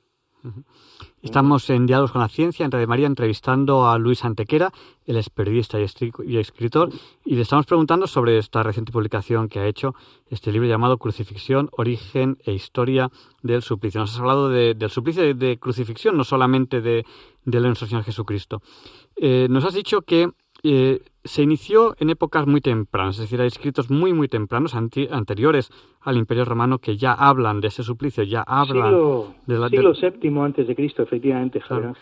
Estamos 1.22 1.70
en 1.70 1.86
Diálogos 1.86 2.10
con 2.10 2.20
la 2.20 2.28
Ciencia, 2.28 2.64
en 2.64 2.72
Radio 2.72 2.88
María, 2.88 3.06
entrevistando 3.06 3.88
a 3.88 3.96
Luis 3.98 4.24
Antequera, 4.24 4.72
él 5.06 5.16
es 5.16 5.30
periodista 5.30 5.78
y 5.78 6.36
escritor, 6.36 6.90
y 7.24 7.36
le 7.36 7.42
estamos 7.42 7.64
preguntando 7.64 8.08
sobre 8.08 8.38
esta 8.38 8.62
reciente 8.62 8.90
publicación 8.90 9.48
que 9.48 9.60
ha 9.60 9.66
hecho, 9.66 9.94
este 10.30 10.50
libro 10.50 10.68
llamado 10.68 10.98
Crucifixión, 10.98 11.68
Origen 11.72 12.38
e 12.44 12.52
Historia 12.52 13.10
del 13.42 13.62
Suplicio. 13.62 14.00
Nos 14.00 14.14
has 14.14 14.20
hablado 14.20 14.48
del 14.48 14.90
suplicio 14.90 15.32
de, 15.32 15.58
crucifixión, 15.58 16.16
no 16.16 16.24
solamente 16.24 16.80
de, 16.80 17.04
de 17.44 17.60
nuestro 17.60 17.86
Señor 17.86 18.02
Jesucristo. 18.02 18.60
Eh, 19.14 19.46
nos 19.48 19.64
has 19.64 19.74
dicho 19.74 20.02
que 20.02 20.28
eh, 20.62 21.00
se 21.24 21.42
inició 21.42 21.94
en 21.98 22.10
épocas 22.10 22.46
muy 22.46 22.60
tempranas, 22.60 23.16
es 23.16 23.22
decir, 23.22 23.40
hay 23.40 23.48
escritos 23.48 23.90
muy, 23.90 24.12
muy 24.12 24.28
tempranos, 24.28 24.74
anteriores 24.74 25.70
al 26.00 26.16
Imperio 26.16 26.44
Romano, 26.44 26.78
que 26.78 26.96
ya 26.96 27.12
hablan 27.12 27.60
de 27.60 27.68
ese 27.68 27.82
suplicio, 27.82 28.24
ya 28.24 28.42
hablan... 28.42 28.90
Siglo, 28.90 29.34
de 29.46 29.58
la, 29.58 29.68
siglo 29.68 29.92
VII 29.92 30.40
antes 30.40 30.66
de 30.66 30.74
Cristo, 30.74 31.02
efectivamente, 31.02 31.60
Javier 31.60 31.94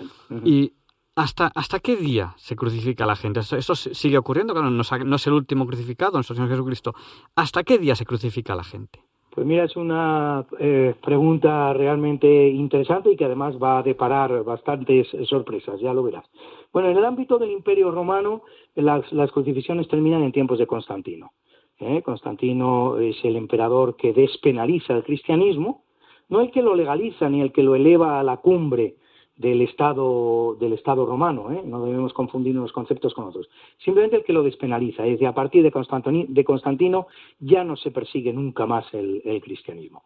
Y 0.45 0.73
¿hasta, 1.17 1.51
¿hasta 1.55 1.81
qué 1.81 1.97
día 1.97 2.35
se 2.37 2.57
crucifica 2.57 3.07
la 3.07 3.17
gente? 3.17 3.41
Eso, 3.41 3.75
sigue 3.75 4.19
ocurriendo, 4.19 4.55
claro, 4.55 4.71
no, 4.71 4.83
no, 5.05 5.17
es 5.17 5.27
el 5.27 5.33
último 5.33 5.67
crucificado, 5.67 6.13
nuestro 6.13 6.37
Señor 6.37 6.51
Jesucristo. 6.51 6.95
¿Hasta 7.37 7.63
qué 7.63 7.79
día 7.79 7.95
se 7.95 8.07
crucifica 8.07 8.55
la 8.55 8.65
gente? 8.65 9.01
Pues 9.35 9.47
mira, 9.47 9.65
es 9.65 9.77
una 9.77 10.45
eh, 10.59 10.95
pregunta 11.03 11.73
realmente 11.73 12.49
interesante 12.49 13.13
y 13.13 13.17
que 13.17 13.27
además 13.27 13.55
va 13.63 13.79
a 13.79 13.83
deparar 13.83 14.43
bastantes 14.43 15.07
sorpresas, 15.29 15.81
ya 15.81 15.95
lo 15.95 16.03
verás. 16.03 16.25
Bueno, 16.73 16.91
en 16.91 16.97
el 16.97 17.05
ámbito 17.05 17.39
del 17.39 17.51
Imperio 17.51 17.91
Romano, 17.91 18.43
las, 18.75 19.33
crucifixiones 19.33 19.89
terminan 19.89 20.23
en 20.23 20.33
tiempos 20.33 20.59
de 20.59 20.67
Constantino. 20.67 21.33
¿eh? 21.79 22.03
Constantino 22.03 22.99
es 22.99 23.17
el 23.25 23.37
emperador 23.37 23.97
que 23.97 24.13
despenaliza 24.13 24.95
el 24.95 25.03
cristianismo, 25.03 25.85
no 26.29 26.41
el 26.41 26.51
que 26.51 26.63
lo 26.63 26.77
legaliza 26.77 27.29
ni 27.29 27.41
el 27.41 27.53
que 27.53 27.65
lo 27.65 27.75
eleva 27.75 28.21
a 28.21 28.23
la 28.23 28.37
cumbre 28.37 28.97
del 29.41 29.63
Estado, 29.63 30.55
del 30.61 30.75
Estado 30.75 31.07
romano, 31.07 31.51
¿eh? 31.51 31.63
no 31.65 31.83
debemos 31.83 32.13
confundir 32.13 32.57
unos 32.59 32.73
conceptos 32.73 33.15
con 33.15 33.25
otros. 33.25 33.49
Simplemente 33.79 34.17
el 34.17 34.25
que 34.25 34.35
lo 34.35 34.43
despenaliza, 34.43 35.05
es 35.07 35.13
decir, 35.13 35.27
a 35.27 35.35
partir 35.35 35.63
de 35.63 36.45
Constantino 36.45 37.07
ya 37.39 37.65
no 37.65 37.75
se 37.77 37.91
persigue 37.91 38.35
nunca 38.35 38.67
más 38.67 38.85
el, 38.93 39.41
cristianismo. 39.43 40.05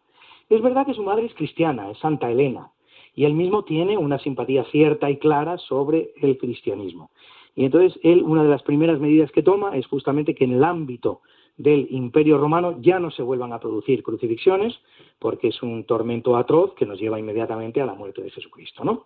Es 0.49 0.61
verdad 0.61 0.85
que 0.85 0.93
su 0.93 1.03
madre 1.03 1.25
es 1.25 1.33
cristiana, 1.33 1.91
es 1.91 1.97
Santa 1.97 2.31
Elena, 2.31 2.71
y 3.15 3.25
él 3.25 3.33
mismo 3.33 3.63
tiene 3.63 3.97
una 3.97 4.19
simpatía 4.19 4.65
cierta 4.65 5.09
y 5.09 5.17
clara 5.17 5.57
sobre 5.57 6.11
el 6.21 6.37
cristianismo. 6.37 7.11
Y 7.55 7.65
entonces 7.65 7.97
él, 8.03 8.21
una 8.23 8.43
de 8.43 8.49
las 8.49 8.63
primeras 8.63 8.99
medidas 8.99 9.31
que 9.31 9.41
toma 9.41 9.77
es 9.77 9.87
justamente 9.87 10.35
que 10.35 10.43
en 10.43 10.53
el 10.53 10.63
ámbito 10.63 11.21
del 11.57 11.87
Imperio 11.89 12.37
Romano 12.37 12.77
ya 12.81 12.99
no 12.99 13.11
se 13.11 13.23
vuelvan 13.23 13.53
a 13.53 13.59
producir 13.59 14.03
crucifixiones, 14.03 14.77
porque 15.19 15.47
es 15.47 15.63
un 15.63 15.85
tormento 15.85 16.35
atroz 16.35 16.73
que 16.73 16.85
nos 16.85 16.99
lleva 16.99 17.19
inmediatamente 17.19 17.79
a 17.79 17.85
la 17.85 17.93
muerte 17.93 18.21
de 18.21 18.29
Jesucristo, 18.31 18.83
¿no? 18.83 19.05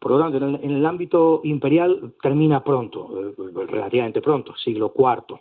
Por 0.00 0.10
lo 0.10 0.18
tanto, 0.18 0.38
en 0.38 0.70
el, 0.72 0.84
ámbito 0.84 1.42
imperial 1.44 2.14
termina 2.20 2.64
pronto, 2.64 3.34
eh, 3.38 3.66
relativamente 3.68 4.20
pronto, 4.20 4.56
siglo 4.56 4.92
IV 4.96 5.38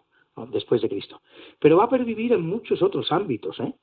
después 0.51 0.83
de 0.83 0.89
Cristo. 0.89 1.21
Pero 1.59 1.77
va 1.77 1.85
a 1.85 1.89
pervivir 1.89 2.33
en 2.33 2.47
muchos 2.47 2.79
otros 2.83 3.11
ámbitos. 3.11 3.59
¿eh? 3.59 3.73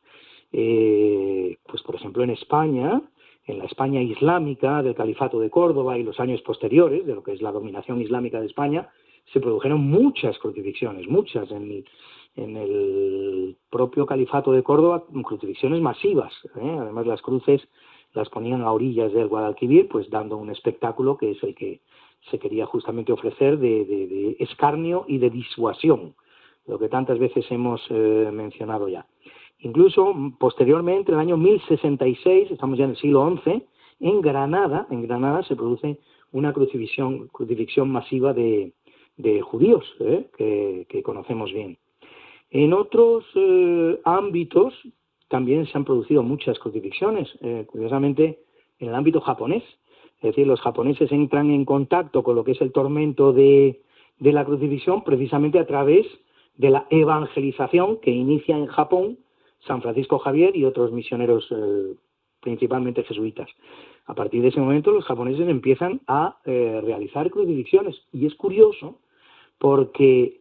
Eh, 0.52 1.58
pues, 1.66 1.82
por 1.82 1.96
ejemplo, 1.96 2.22
en 2.22 2.30
España, 2.30 3.02
en 3.48 3.58
la 3.58 3.64
España 3.64 4.00
islámica 4.02 4.82
del 4.82 4.94
Califato 4.94 5.40
de 5.40 5.50
Córdoba 5.50 5.98
y 5.98 6.02
los 6.02 6.20
años 6.20 6.42
posteriores, 6.42 7.06
de 7.06 7.14
lo 7.14 7.22
que 7.22 7.32
es 7.32 7.42
la 7.42 7.50
dominación 7.50 8.00
islámica 8.00 8.40
de 8.40 8.46
España, 8.46 8.90
se 9.32 9.40
produjeron 9.40 9.80
muchas 9.80 10.38
crucifixiones, 10.38 11.08
muchas 11.08 11.50
en, 11.50 11.84
el 12.36 13.56
propio 13.70 14.06
Califato 14.06 14.52
de 14.52 14.62
Córdoba, 14.62 15.04
crucifixiones 15.24 15.80
masivas. 15.80 16.32
Además, 16.54 17.06
las 17.06 17.22
cruces 17.22 17.66
las 18.12 18.28
ponían 18.28 18.62
a 18.62 18.70
orillas 18.70 19.12
del 19.12 19.28
Guadalquivir, 19.28 19.88
pues 19.88 20.08
dando 20.10 20.36
un 20.36 20.50
espectáculo 20.50 21.16
que 21.16 21.32
es 21.32 21.42
el 21.42 21.54
que 21.54 21.80
se 22.30 22.38
quería 22.38 22.66
justamente 22.66 23.12
ofrecer 23.12 23.58
de, 23.58 24.36
escarnio 24.40 25.04
y 25.08 25.18
de 25.18 25.30
disuasión, 25.30 26.14
lo 26.66 26.78
que 26.78 26.88
tantas 26.88 27.18
veces 27.18 27.50
hemos 27.50 27.80
eh, 27.88 28.30
mencionado 28.32 28.88
ya. 28.88 29.06
Incluso 29.60 30.14
posteriormente, 30.38 31.10
en 31.10 31.18
el 31.18 31.20
año 31.20 31.36
1066, 31.36 32.50
estamos 32.52 32.78
ya 32.78 32.84
en 32.84 32.90
el 32.90 32.96
siglo 32.96 33.40
XI, 33.42 33.62
en 34.00 34.20
Granada, 34.20 34.86
en 34.90 35.02
Granada 35.02 35.42
se 35.42 35.56
produce 35.56 35.98
una 36.32 36.52
crucifixión, 36.52 37.90
masiva 37.90 38.32
de, 38.32 38.72
judíos, 39.42 39.84
¿eh? 40.00 40.86
que, 40.88 41.02
conocemos 41.02 41.52
bien. 41.52 41.78
En 42.50 42.72
otros 42.72 43.24
eh, 43.34 44.00
ámbitos, 44.04 44.74
también 45.28 45.66
se 45.66 45.76
han 45.76 45.84
producido 45.84 46.22
muchas 46.22 46.58
crucifixiones, 46.58 47.28
eh, 47.42 47.64
curiosamente 47.66 48.40
en 48.78 48.88
el 48.88 48.94
ámbito 48.94 49.20
japonés. 49.20 49.62
Es 50.16 50.30
decir, 50.30 50.46
los 50.46 50.60
japoneses 50.60 51.12
entran 51.12 51.50
en 51.50 51.64
contacto 51.64 52.22
con 52.22 52.34
lo 52.34 52.44
que 52.44 52.52
es 52.52 52.60
el 52.60 52.72
tormento 52.72 53.32
de, 53.32 53.80
la 54.18 54.44
crucifixión 54.44 55.04
precisamente 55.04 55.58
a 55.58 55.66
través 55.66 56.06
de 56.56 56.70
la 56.70 56.86
evangelización 56.90 57.98
que 57.98 58.10
inicia 58.10 58.56
en 58.56 58.66
Japón 58.66 59.18
San 59.66 59.82
Francisco 59.82 60.18
Javier 60.18 60.56
y 60.56 60.64
otros 60.64 60.92
misioneros, 60.92 61.46
eh, 61.50 61.94
principalmente 62.40 63.04
jesuitas. 63.04 63.48
A 64.06 64.14
partir 64.14 64.42
de 64.42 64.48
ese 64.48 64.60
momento 64.60 64.92
los 64.92 65.04
japoneses 65.04 65.48
empiezan 65.48 66.00
a 66.06 66.38
eh, 66.44 66.80
realizar 66.82 67.30
crucifixiones. 67.30 68.00
Y 68.12 68.26
es 68.26 68.34
curioso 68.34 69.00
porque 69.58 70.40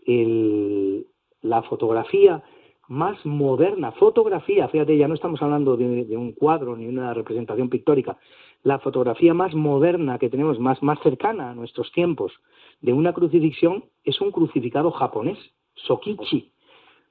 la 1.42 1.64
fotografía 1.64 2.44
más 2.88 3.26
moderna, 3.26 3.92
fotografía, 3.92 4.68
fíjate, 4.70 4.98
ya 4.98 5.08
no 5.08 5.16
estamos 5.16 5.42
hablando 5.42 5.76
de, 5.76 6.16
un 6.16 6.32
cuadro 6.32 6.76
ni 6.76 6.88
una 6.88 7.14
representación 7.14 7.70
pictórica, 7.70 8.18
la 8.64 8.80
fotografía 8.80 9.34
más 9.34 9.54
moderna 9.54 10.18
que 10.18 10.30
tenemos, 10.30 10.60
más, 10.60 10.82
más 10.82 11.00
cercana 11.02 11.52
a 11.52 11.56
nuestros 11.56 11.92
tiempos, 11.92 12.34
de 12.82 12.94
una 12.94 13.14
crucifixión, 13.14 13.86
es 14.04 14.20
un 14.22 14.32
crucificado 14.32 14.92
japonés, 14.92 15.38
Sokichi, 15.76 16.52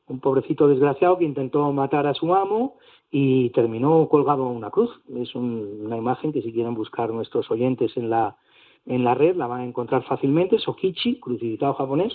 un 0.09 0.21
pobrecito 0.21 0.69
desgraciado 0.69 1.19
que 1.19 1.25
intentó 1.25 1.73
matar 1.73 2.07
a 2.07 2.15
su 2.15 2.35
amo 2.35 2.77
y 3.11 3.51
terminó 3.51 4.09
colgado 4.09 4.45
a 4.45 4.51
una 4.51 4.71
cruz. 4.71 4.91
Es 5.15 5.35
una 5.35 5.97
imagen 5.97 6.33
que 6.33 6.43
si 6.43 6.53
quieren 6.53 6.75
buscar 6.75 7.11
nuestros 7.13 7.51
oyentes 7.51 7.97
en 7.97 8.11
la, 8.11 8.37
en 8.85 9.05
la 9.05 9.15
red 9.15 9.37
la 9.37 9.47
van 9.47 9.61
a 9.61 9.65
encontrar 9.65 10.05
fácilmente, 10.05 10.59
Sokichi, 10.59 11.19
crucificado 11.21 11.75
japonés, 11.75 12.13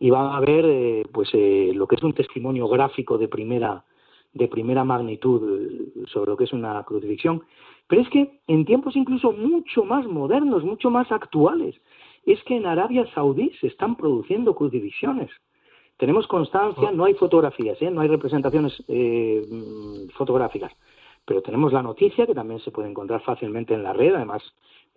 y 0.00 0.10
van 0.10 0.34
a 0.34 0.40
ver 0.40 0.64
eh, 0.66 1.06
pues 1.12 1.28
eh, 1.32 1.72
lo 1.74 1.86
que 1.86 1.96
es 1.96 2.02
un 2.02 2.14
testimonio 2.14 2.68
gráfico 2.68 3.18
de 3.18 3.28
primera 3.28 3.84
de 4.32 4.46
primera 4.46 4.84
magnitud 4.84 5.60
eh, 5.60 6.06
sobre 6.06 6.30
lo 6.30 6.36
que 6.36 6.44
es 6.44 6.52
una 6.52 6.82
crucifixión 6.84 7.42
pero 7.88 8.02
es 8.02 8.08
que 8.10 8.40
en 8.46 8.64
tiempos 8.64 8.94
incluso 8.94 9.32
mucho 9.32 9.84
más 9.84 10.06
modernos 10.06 10.62
mucho 10.62 10.90
más 10.90 11.10
actuales 11.10 11.74
es 12.26 12.42
que 12.44 12.56
en 12.56 12.66
Arabia 12.66 13.06
Saudí 13.14 13.50
se 13.60 13.66
están 13.66 13.96
produciendo 13.96 14.54
crucifixiones 14.54 15.30
tenemos 15.98 16.26
constancia 16.26 16.90
no 16.92 17.04
hay 17.04 17.14
fotografías 17.14 17.78
no 17.82 18.00
hay 18.00 18.08
representaciones 18.08 18.82
fotográficas. 20.14 20.72
Pero 21.26 21.42
tenemos 21.42 21.74
la 21.74 21.82
noticia 21.82 22.26
que 22.26 22.34
también 22.34 22.60
se 22.60 22.70
puede 22.70 22.88
encontrar 22.88 23.20
fácilmente 23.20 23.74
en 23.74 23.82
la 23.82 23.92
red 23.92 24.14
además 24.14 24.42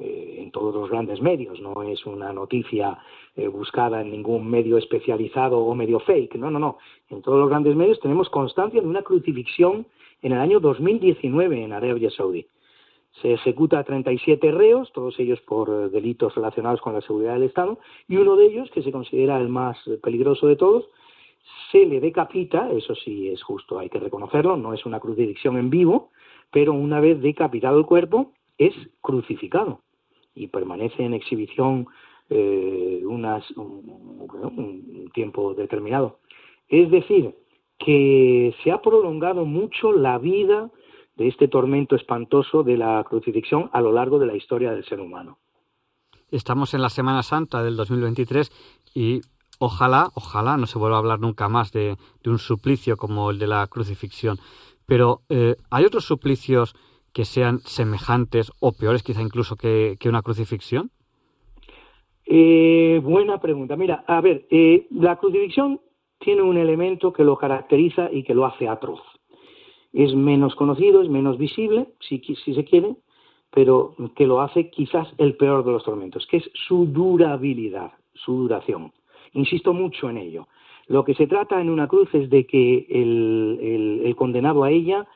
eh, 0.02 0.38
en 0.40 0.50
todos 0.50 0.74
los 0.74 0.90
grandes 0.90 1.22
medios, 1.22 1.60
no 1.60 1.84
es 1.84 2.04
una 2.08 2.34
noticia 2.34 2.98
eh, 3.36 3.48
buscada 3.48 4.02
en 4.02 4.10
ningún 4.10 4.50
medio 4.50 4.80
especializado 4.80 5.60
o 5.60 5.76
medio 5.76 6.00
fake, 6.00 6.36
no, 6.36 6.50
no, 6.50 6.58
no. 6.58 6.80
En 7.10 7.22
todos 7.22 7.38
los 7.38 7.50
grandes 7.50 7.76
medios 7.76 8.00
tenemos 8.00 8.28
constancia 8.30 8.82
de 8.82 8.88
una 8.88 9.04
crucifixión 9.04 9.86
en 10.24 10.32
el 10.32 10.40
año 10.40 10.60
2019 10.60 11.66
en 11.66 11.74
Arabia 11.74 12.10
Saudí. 12.10 12.48
Se 13.22 13.34
ejecuta 13.34 13.80
a 13.80 13.84
37 13.84 14.52
reos, 14.52 14.92
todos 14.94 15.20
ellos 15.20 15.42
por 15.42 15.70
eh, 15.70 15.90
delitos 15.90 16.34
relacionados 16.36 16.82
con 16.82 16.94
la 16.94 17.02
seguridad 17.02 17.34
del 17.34 17.44
Estado, 17.44 17.80
y 18.08 18.18
uno 18.18 18.36
de 18.36 18.46
ellos, 18.46 18.72
que 18.72 18.82
se 18.82 18.92
considera 18.92 19.38
el 19.38 19.50
más 19.50 19.78
peligroso 20.02 20.48
de 20.48 20.56
todos, 20.56 20.90
se 21.72 21.86
le 21.86 22.00
decapita, 22.00 22.72
eso 22.72 22.96
sí 22.96 23.30
es 23.30 23.42
justo, 23.44 23.80
hay 23.80 23.90
que 23.90 24.00
reconocerlo, 24.00 24.58
no 24.58 24.74
es 24.74 24.86
una 24.86 25.00
crucifixión 25.00 25.58
en 25.58 25.70
vivo, 25.70 26.10
pero 26.52 26.74
una 26.74 27.00
vez 27.00 27.22
decapitado 27.22 27.78
el 27.78 27.86
cuerpo, 27.86 28.32
es 28.58 28.74
crucificado 29.02 29.82
y 30.36 30.48
permanece 30.48 31.04
en 31.04 31.14
exhibición 31.14 31.88
eh, 32.30 33.02
unas, 33.06 33.50
un, 33.52 35.10
tiempo 35.14 35.54
determinado. 35.54 36.20
Es 36.70 36.90
decir, 36.90 37.36
que 37.78 38.54
se 38.64 38.72
ha 38.72 38.82
prolongado 38.82 39.46
mucho 39.46 39.92
la 39.92 40.18
vida 40.18 40.70
de 41.22 41.28
este 41.28 41.48
tormento 41.48 41.96
espantoso 41.96 42.64
de 42.64 42.78
la 42.78 43.04
crucifixión 43.08 43.70
a 43.74 43.82
lo 43.82 43.92
largo 43.92 44.18
de 44.18 44.26
la 44.26 44.36
historia 44.36 44.72
del 44.72 44.84
ser 44.86 45.00
humano. 45.00 45.38
Estamos 46.32 46.74
en 46.74 46.82
la 46.82 46.90
Semana 46.90 47.22
Santa 47.22 47.62
del 47.62 47.76
2023 47.76 48.52
y 48.96 49.22
ojalá, 49.60 50.10
ojalá 50.16 50.58
no 50.58 50.66
se 50.66 50.80
vuelva 50.80 50.96
a 50.96 51.00
hablar 51.00 51.20
nunca 51.20 51.48
más 51.48 51.72
de, 51.72 51.96
un 52.26 52.40
suplicio 52.40 52.98
como 52.98 53.30
el 53.30 53.38
de 53.38 53.46
la 53.46 53.68
crucifixión. 53.68 54.38
Pero 54.88 55.22
eh, 55.30 55.58
hay 55.70 55.86
otros 55.86 56.06
suplicios 56.06 56.74
que 57.14 57.24
sean 57.26 57.60
semejantes 57.60 58.52
o 58.60 58.72
peores 58.72 59.04
quizá 59.04 59.22
incluso 59.22 59.56
que, 59.56 59.98
una 60.06 60.24
crucifixión? 60.24 60.90
Eh, 62.26 63.00
buena 63.04 63.40
pregunta. 63.40 63.76
Mira, 63.76 64.04
a 64.08 64.22
ver, 64.22 64.48
eh, 64.50 64.88
la 64.90 65.18
crucifixión 65.18 65.82
tiene 66.18 66.42
un 66.42 66.58
elemento 66.58 67.14
que 67.14 67.24
lo 67.24 67.38
caracteriza 67.38 68.10
y 68.12 68.24
que 68.24 68.34
lo 68.34 68.48
hace 68.48 68.68
atroz. 68.68 69.02
Es 69.94 70.16
menos 70.16 70.56
conocido, 70.56 71.02
es 71.02 71.10
menos 71.10 71.38
visible, 71.38 71.88
si, 72.00 72.20
si 72.20 72.54
se 72.54 72.64
quiere, 72.64 72.96
pero 73.52 73.96
que 74.16 74.26
lo 74.26 74.42
hace 74.42 74.70
quizás 74.70 75.08
el 75.18 75.36
peor 75.36 75.66
de 75.66 75.72
los 75.72 75.84
tormentos, 75.84 76.26
que 76.28 76.38
es 76.38 76.50
su 76.54 76.86
durabilidad, 76.86 77.92
su 78.14 78.34
duración. 78.34 78.94
Insisto 79.34 79.74
mucho 79.74 80.10
en 80.10 80.18
ello. 80.18 80.48
Lo 80.88 81.04
que 81.04 81.14
se 81.14 81.28
trata 81.28 81.62
en 81.62 81.70
una 81.70 81.88
cruz 81.88 82.14
es 82.14 82.30
de 82.30 82.46
que 82.46 82.86
el, 82.90 84.14
condenado 84.18 84.64
a 84.64 84.72
ella 84.72 85.08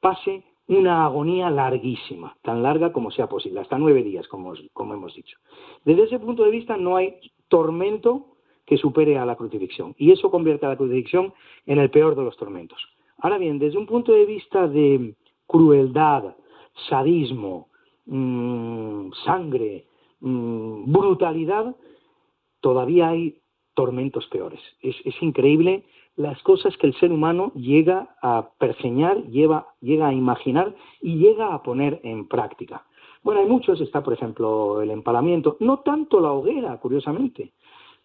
pase 0.00 0.44
una 0.66 1.04
agonía 1.04 1.50
larguísima, 1.50 2.36
tan 2.42 2.62
larga 2.62 2.92
como 2.92 3.10
sea 3.10 3.28
posible, 3.28 3.60
hasta 3.60 3.78
nueve 3.78 4.02
días, 4.02 4.28
como, 4.28 4.54
como 4.72 4.94
hemos 4.94 5.14
dicho. 5.14 5.36
Desde 5.84 6.04
ese 6.04 6.18
punto 6.20 6.44
de 6.44 6.50
vista 6.50 6.76
no 6.76 6.96
hay 6.96 7.16
tormento 7.48 8.36
que 8.66 8.76
supere 8.76 9.18
a 9.18 9.26
la 9.26 9.34
crucifixión, 9.34 9.94
y 9.98 10.12
eso 10.12 10.30
convierte 10.30 10.66
a 10.66 10.70
la 10.70 10.76
crucifixión 10.76 11.32
en 11.66 11.78
el 11.78 11.90
peor 11.90 12.14
de 12.14 12.22
los 12.22 12.36
tormentos. 12.36 12.80
Ahora 13.22 13.38
bien, 13.38 13.58
desde 13.58 13.78
un 13.78 13.86
punto 13.86 14.12
de 14.12 14.24
vista 14.24 14.66
de 14.66 15.14
crueldad, 15.46 16.36
sadismo, 16.88 17.68
mm, 18.06 19.12
sangre, 19.24 19.86
mm, 20.20 20.90
brutalidad, 20.90 21.76
todavía 22.60 23.08
hay 23.08 23.38
tormentos 23.74 24.26
peores. 24.28 24.60
Es, 24.82 24.96
increíble 25.22 25.84
las 26.16 26.42
cosas 26.42 26.76
que 26.76 26.86
el 26.86 26.94
ser 26.94 27.12
humano 27.12 27.52
llega 27.54 28.14
a 28.20 28.50
pergeñar, 28.58 29.22
llega 29.28 29.66
a 29.80 30.12
imaginar 30.12 30.74
y 31.00 31.16
llega 31.16 31.54
a 31.54 31.62
poner 31.62 32.00
en 32.02 32.26
práctica. 32.28 32.84
Bueno, 33.22 33.40
hay 33.40 33.46
muchos, 33.46 33.80
está 33.80 34.02
por 34.02 34.14
ejemplo 34.14 34.80
el 34.80 34.90
empalamiento, 34.90 35.56
no 35.60 35.80
tanto 35.80 36.20
la 36.20 36.32
hoguera, 36.32 36.78
curiosamente. 36.78 37.52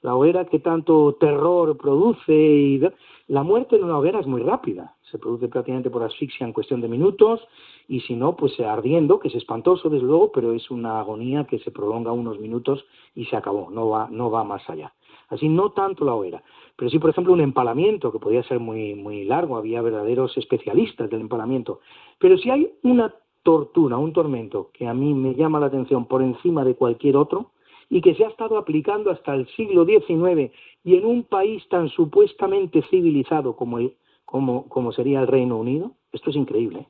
La 0.05 0.13
hoguera 0.13 0.45
que 0.45 0.59
tanto 0.59 1.17
terror 1.19 1.75
produce 1.77 2.31
y 2.31 2.79
la 3.27 3.41
muerte 3.41 3.75
en 3.75 3.85
una 3.85 3.97
hoguera 3.97 4.19
es 4.19 4.27
muy 4.27 4.43
rápida, 4.43 4.95
se 5.09 5.17
produce 5.17 5.47
prácticamente 5.47 5.89
por 5.89 6.03
asfixia 6.03 6.45
en 6.45 6.53
cuestión 6.53 6.79
de 6.79 6.87
minutos 6.87 7.41
y 7.87 8.01
si 8.01 8.15
no, 8.15 8.35
pues 8.35 8.59
ardiendo, 8.59 9.17
que 9.17 9.29
es 9.29 9.33
espantoso 9.33 9.89
desde 9.89 10.05
luego, 10.05 10.31
pero 10.31 10.53
es 10.53 10.69
una 10.69 10.99
agonía 10.99 11.45
que 11.45 11.57
se 11.57 11.71
prolonga 11.71 12.11
unos 12.11 12.39
minutos 12.39 12.85
y 13.15 13.25
se 13.25 13.35
acabó, 13.35 13.71
no 13.71 13.89
va, 13.89 14.07
no 14.11 14.29
va 14.29 14.43
más 14.43 14.69
allá. 14.69 14.93
Así 15.29 15.49
no 15.49 15.71
tanto 15.71 16.05
la 16.05 16.13
hoguera, 16.13 16.43
pero 16.75 16.91
sí, 16.91 16.99
por 16.99 17.09
ejemplo, 17.09 17.33
un 17.33 17.41
empalamiento 17.41 18.11
que 18.11 18.19
podía 18.19 18.43
ser 18.43 18.59
muy, 18.59 18.93
muy 18.93 19.25
largo, 19.25 19.57
había 19.57 19.81
verdaderos 19.81 20.37
especialistas 20.37 21.09
del 21.09 21.21
empalamiento. 21.21 21.79
Pero 22.19 22.37
si 22.37 22.51
hay 22.51 22.71
una 22.83 23.11
tortura, 23.41 23.97
un 23.97 24.13
tormento 24.13 24.69
que 24.71 24.87
a 24.87 24.93
mí 24.93 25.15
me 25.15 25.33
llama 25.33 25.59
la 25.59 25.65
atención 25.65 26.05
por 26.05 26.21
encima 26.21 26.63
de 26.63 26.75
cualquier 26.75 27.17
otro, 27.17 27.49
y 27.89 28.01
que 28.01 28.15
se 28.15 28.25
ha 28.25 28.29
estado 28.29 28.57
aplicando 28.57 29.11
hasta 29.11 29.33
el 29.33 29.47
siglo 29.55 29.85
XIX 29.85 30.51
y 30.83 30.95
en 30.95 31.05
un 31.05 31.23
país 31.23 31.67
tan 31.69 31.89
supuestamente 31.89 32.81
civilizado 32.89 33.55
como, 33.55 33.79
el, 33.79 33.95
como, 34.25 34.67
como 34.69 34.91
sería 34.91 35.21
el 35.21 35.27
Reino 35.27 35.57
Unido, 35.57 35.91
esto 36.11 36.29
es 36.29 36.35
increíble, 36.35 36.87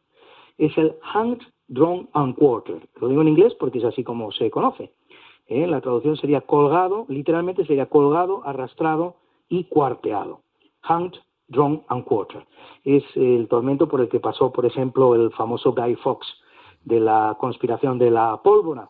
es 0.57 0.77
el 0.77 0.95
hanged, 1.01 1.41
drawn 1.67 2.07
and 2.13 2.35
quartered. 2.35 2.83
Lo 3.01 3.07
digo 3.07 3.21
en 3.21 3.29
inglés 3.29 3.53
porque 3.59 3.79
es 3.79 3.85
así 3.85 4.03
como 4.03 4.31
se 4.31 4.51
conoce. 4.51 4.91
¿eh? 5.47 5.67
La 5.67 5.81
traducción 5.81 6.17
sería 6.17 6.41
colgado, 6.41 7.05
literalmente 7.09 7.65
sería 7.65 7.87
colgado, 7.87 8.41
arrastrado 8.45 9.15
y 9.49 9.65
cuarteado. 9.65 10.41
Hanged, 10.81 11.19
drawn 11.47 11.83
and 11.87 12.03
quartered. 12.05 12.43
Es 12.83 13.03
el 13.15 13.47
tormento 13.47 13.87
por 13.87 14.01
el 14.01 14.09
que 14.09 14.19
pasó, 14.19 14.51
por 14.51 14.65
ejemplo, 14.65 15.15
el 15.15 15.31
famoso 15.31 15.73
Guy 15.73 15.95
Fawkes 15.95 16.27
de 16.83 16.99
la 16.99 17.35
conspiración 17.39 17.97
de 17.97 18.11
la 18.11 18.41
pólvora, 18.43 18.89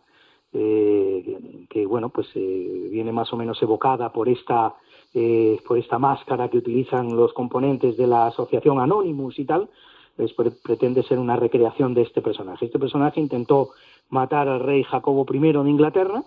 eh, 0.58 1.68
que 1.70 1.86
bueno 1.86 2.10
pues 2.10 2.28
eh, 2.36 2.88
viene 2.89 3.12
más 3.12 3.32
o 3.34 3.38
menos 3.38 3.62
evocada 3.62 4.14
por 4.14 4.30
esta 4.30 4.76
eh, 5.14 5.60
por 5.68 5.78
esta 5.78 5.99
máscara 5.99 6.49
que 6.49 6.58
utilizan 6.58 7.16
los 7.16 7.34
componentes 7.34 7.97
de 7.97 8.08
la 8.08 8.28
asociación 8.28 8.80
Anonymous 8.80 9.38
y 9.38 9.45
tal 9.45 9.70
pues 10.16 10.34
pretende 10.64 11.03
ser 11.03 11.20
una 11.20 11.36
recreación 11.36 11.93
de 11.93 12.03
este 12.03 12.22
personaje. 12.22 12.66
Este 12.66 12.80
personaje 12.80 13.20
intentó 13.20 13.72
matar 14.10 14.47
al 14.47 14.62
rey 14.62 14.84
Jacobo 14.84 15.26
I 15.30 15.39
de 15.39 15.70
Inglaterra 15.70 16.24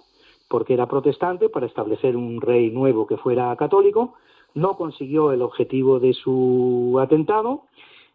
porque 0.47 0.74
era 0.74 0.87
protestante 0.87 1.49
para 1.49 1.64
establecer 1.64 2.14
un 2.14 2.43
rey 2.43 2.70
nuevo 2.70 3.07
que 3.07 3.16
fuera 3.16 3.57
católico. 3.57 4.14
No 4.55 4.76
consiguió 4.76 5.33
el 5.33 5.41
objetivo 5.41 6.01
de 6.01 6.12
su 6.12 6.99
atentado 7.01 7.62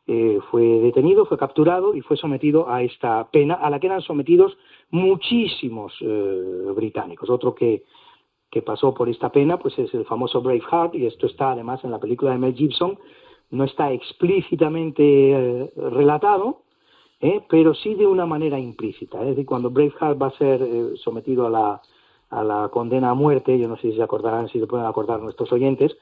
eh, 0.05 0.39
fue 0.51 0.63
detenido, 0.63 1.25
fue 1.25 1.37
capturado 1.37 1.95
y 1.95 2.01
fue 2.01 2.17
sometido 2.17 2.69
a 2.69 2.83
esta 2.83 3.25
pena 3.31 3.53
a 3.53 3.69
la 3.69 3.79
que 3.79 3.87
eran 3.87 4.01
sometidos 4.01 4.57
muchísimos 4.89 5.93
eh, 6.01 6.71
británicos. 6.75 7.29
Otro 7.29 7.55
que, 7.55 7.83
que 8.51 8.61
pasó 8.61 8.93
por 8.93 9.07
esta 9.07 9.31
pena 9.31 9.57
pues 9.57 9.79
es 9.79 9.93
el 9.93 10.03
famoso 10.03 10.41
Braveheart 10.41 10.95
y 10.95 11.05
esto 11.05 11.25
está 11.25 11.51
además 11.51 11.85
en 11.85 11.91
la 11.91 11.99
película 11.99 12.31
de 12.31 12.37
Mel 12.37 12.53
Gibson, 12.53 12.99
no 13.51 13.63
está 13.63 13.93
explícitamente 13.93 15.03
eh, 15.03 15.71
relatado, 15.77 16.63
pero 17.47 17.73
sí 17.73 17.93
de 17.93 18.05
una 18.05 18.25
manera 18.25 18.59
implícita. 18.59 19.21
Es 19.21 19.27
decir, 19.27 19.45
cuando 19.45 19.69
Braveheart 19.69 20.21
va 20.21 20.27
a 20.27 20.37
ser 20.37 20.97
sometido 20.97 21.47
a 21.47 21.49
la, 21.49 21.81
a 22.29 22.43
la 22.43 22.67
condena 22.67 23.11
a 23.11 23.13
muerte, 23.13 23.57
yo 23.57 23.69
no 23.69 23.77
sé 23.77 23.91
si 23.91 23.95
se 23.95 24.03
acordarán, 24.03 24.49
si 24.49 24.59
se 24.59 24.67
pueden 24.67 24.85
acordar 24.85 25.21
nuestros 25.21 25.49
oyentes, 25.53 25.95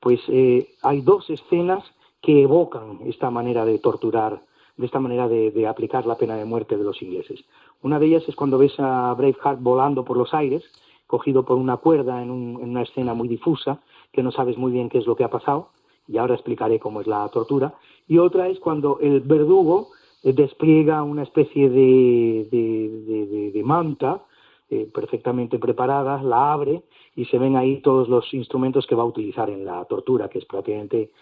pues 0.00 0.20
hay 0.28 1.00
dos 1.00 1.30
escenas 1.30 1.82
que 2.26 2.42
evocan 2.42 2.98
esta 3.06 3.30
manera 3.30 3.64
de 3.64 3.78
torturar, 3.78 4.42
de 4.76 4.84
esta 4.84 4.98
manera 4.98 5.28
de, 5.28 5.64
aplicar 5.68 6.06
la 6.06 6.16
pena 6.16 6.34
de 6.34 6.44
muerte 6.44 6.76
de 6.76 6.82
los 6.82 7.00
ingleses. 7.00 7.44
Una 7.82 8.00
de 8.00 8.06
ellas 8.06 8.24
es 8.26 8.34
cuando 8.34 8.58
ves 8.58 8.74
a 8.80 9.14
Braveheart 9.14 9.60
volando 9.60 10.04
por 10.04 10.16
los 10.16 10.34
aires, 10.34 10.64
cogido 11.06 11.44
por 11.44 11.56
una 11.56 11.76
cuerda 11.76 12.20
en, 12.20 12.30
una 12.30 12.82
escena 12.82 13.14
muy 13.14 13.28
difusa, 13.28 13.78
que 14.12 14.24
no 14.24 14.32
sabes 14.32 14.58
muy 14.58 14.72
bien 14.72 14.88
qué 14.88 14.98
es 14.98 15.06
lo 15.06 15.14
que 15.14 15.22
ha 15.22 15.30
pasado, 15.30 15.68
y 16.08 16.18
ahora 16.18 16.34
explicaré 16.34 16.80
cómo 16.80 17.00
es 17.00 17.06
la 17.06 17.28
tortura. 17.28 17.74
Y 18.08 18.18
otra 18.18 18.48
es 18.48 18.58
cuando 18.58 18.98
el 19.00 19.20
verdugo 19.20 19.90
eh, 20.24 20.32
despliega 20.32 21.04
una 21.04 21.22
especie 21.22 21.70
de, 21.70 23.62
manta 23.64 24.24
eh, 24.68 24.90
perfectamente 24.92 25.60
preparada, 25.60 26.20
la 26.24 26.52
abre 26.52 26.82
y 27.14 27.26
se 27.26 27.38
ven 27.38 27.54
ahí 27.54 27.80
todos 27.82 28.08
los 28.08 28.34
instrumentos 28.34 28.84
que 28.88 28.96
va 28.96 29.04
a 29.04 29.12
utilizar 29.14 29.48
en 29.48 29.64
la 29.64 29.84
tortura, 29.84 30.28
que 30.28 30.40
es 30.40 30.44
prácticamente 30.44 31.12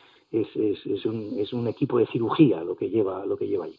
es, 0.43 1.53
un, 1.53 1.69
equipo 1.69 1.99
de 1.99 2.07
cirugía 2.07 2.63
lo 2.65 2.77
que 2.77 2.91
lleva, 2.91 3.25
lo 3.25 3.37
que 3.37 3.47
lleva 3.47 3.67
allí. 3.67 3.77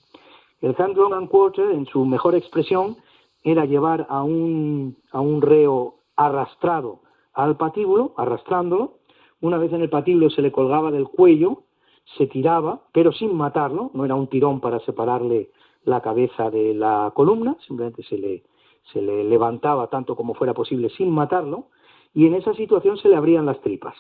El 0.62 0.76
hand 0.78 0.98
and 1.14 1.30
quarter, 1.30 1.72
en 1.72 1.86
su 1.86 2.06
mejor 2.06 2.36
expresión, 2.36 2.98
era 3.44 3.66
llevar 3.66 4.08
a 4.10 4.24
un, 4.24 4.98
a 5.12 5.20
un 5.20 5.42
reo 5.42 5.96
arrastrado 6.16 7.02
al 7.34 7.58
patíbulo, 7.58 8.14
arrastrándolo. 8.18 8.94
Una 9.42 9.58
vez 9.58 9.74
en 9.74 9.82
el 9.82 9.90
patíbulo 9.90 10.30
se 10.30 10.42
le 10.42 10.52
colgaba 10.52 10.92
del 10.92 11.08
cuello, 11.08 11.64
se 12.18 12.28
tiraba, 12.28 12.82
pero 12.94 13.12
sin 13.12 13.36
matarlo, 13.36 13.92
no 13.94 14.06
era 14.06 14.16
un 14.16 14.28
tirón 14.28 14.62
para 14.62 14.80
separarle 14.80 15.50
la 15.84 16.02
cabeza 16.02 16.50
de 16.50 16.74
la 16.74 17.12
columna, 17.14 17.58
simplemente 17.68 18.02
se 18.04 18.18
le, 18.18 18.44
se 18.94 19.02
le 19.02 19.24
levantaba 19.24 19.88
tanto 19.88 20.16
como 20.16 20.34
fuera 20.34 20.54
posible 20.54 20.90
sin 20.90 21.12
matarlo, 21.12 21.66
y 22.14 22.26
en 22.26 22.36
esa 22.36 22.54
situación 22.54 22.98
se 22.98 23.10
le 23.10 23.18
abrían 23.18 23.46
las 23.46 23.60
tripas 23.62 23.96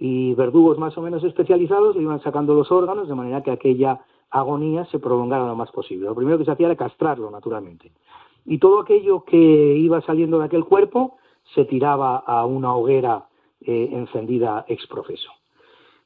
y 0.00 0.32
verdugos 0.34 0.78
más 0.78 0.96
o 0.96 1.02
menos 1.02 1.24
especializados 1.24 1.96
le 1.96 2.02
iban 2.02 2.22
sacando 2.22 2.54
los 2.54 2.70
órganos 2.70 3.08
de 3.08 3.16
manera 3.16 3.42
que 3.42 3.50
aquella 3.50 4.00
agonía 4.30 4.84
se 4.86 5.00
prolongara 5.00 5.44
lo 5.44 5.56
más 5.56 5.72
posible. 5.72 6.06
Lo 6.06 6.14
primero 6.14 6.38
que 6.38 6.44
se 6.44 6.52
hacía 6.52 6.66
era 6.66 6.76
castrarlo, 6.76 7.32
naturalmente. 7.32 7.90
Y 8.46 8.58
todo 8.58 8.80
aquello 8.80 9.24
que 9.24 9.36
iba 9.36 10.00
saliendo 10.02 10.38
de 10.38 10.44
aquel 10.44 10.64
cuerpo 10.64 11.16
se 11.52 11.64
tiraba 11.64 12.18
a 12.18 12.46
una 12.46 12.76
hoguera 12.76 13.26
eh, 13.60 13.88
encendida 13.92 14.64
ex 14.68 14.86
profeso. 14.86 15.32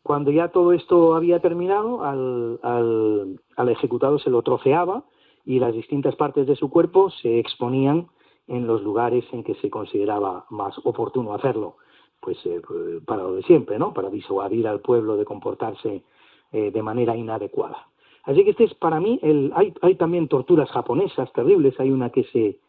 Cuando 0.02 0.30
ya 0.30 0.48
todo 0.48 0.72
esto 0.72 1.14
había 1.14 1.40
terminado, 1.40 2.02
al, 2.02 2.60
al, 2.62 3.40
al 3.56 3.68
ejecutado 3.68 4.18
se 4.18 4.30
lo 4.30 4.40
troceaba 4.40 5.04
y 5.44 5.58
las 5.58 5.74
distintas 5.74 6.16
partes 6.16 6.46
de 6.46 6.56
su 6.56 6.70
cuerpo 6.70 7.10
se 7.10 7.38
exponían 7.38 8.08
en 8.48 8.66
los 8.66 8.82
lugares 8.82 9.24
en 9.32 9.44
que 9.44 9.54
se 9.56 9.68
consideraba 9.68 10.46
más 10.48 10.74
oportuno 10.84 11.34
hacerlo 11.34 11.76
pues 12.22 12.38
eh, 12.46 12.62
para 13.04 13.24
lo 13.24 13.34
de 13.34 13.42
siempre, 13.42 13.78
¿no? 13.78 13.92
Para 13.92 14.08
disuadir 14.08 14.66
al 14.68 14.80
pueblo 14.80 15.16
de 15.16 15.24
comportarse 15.24 16.04
eh, 16.52 16.70
de 16.70 16.82
manera 16.82 17.16
inadecuada. 17.16 17.88
Así 18.22 18.44
que 18.44 18.50
este 18.50 18.64
es 18.64 18.74
para 18.74 19.00
mí, 19.00 19.18
el, 19.22 19.52
hay, 19.56 19.74
hay 19.82 19.96
también 19.96 20.28
torturas 20.28 20.70
japonesas 20.70 21.32
terribles, 21.32 21.78
hay 21.80 21.90
una 21.90 22.10
que 22.10 22.22
se, 22.24 22.60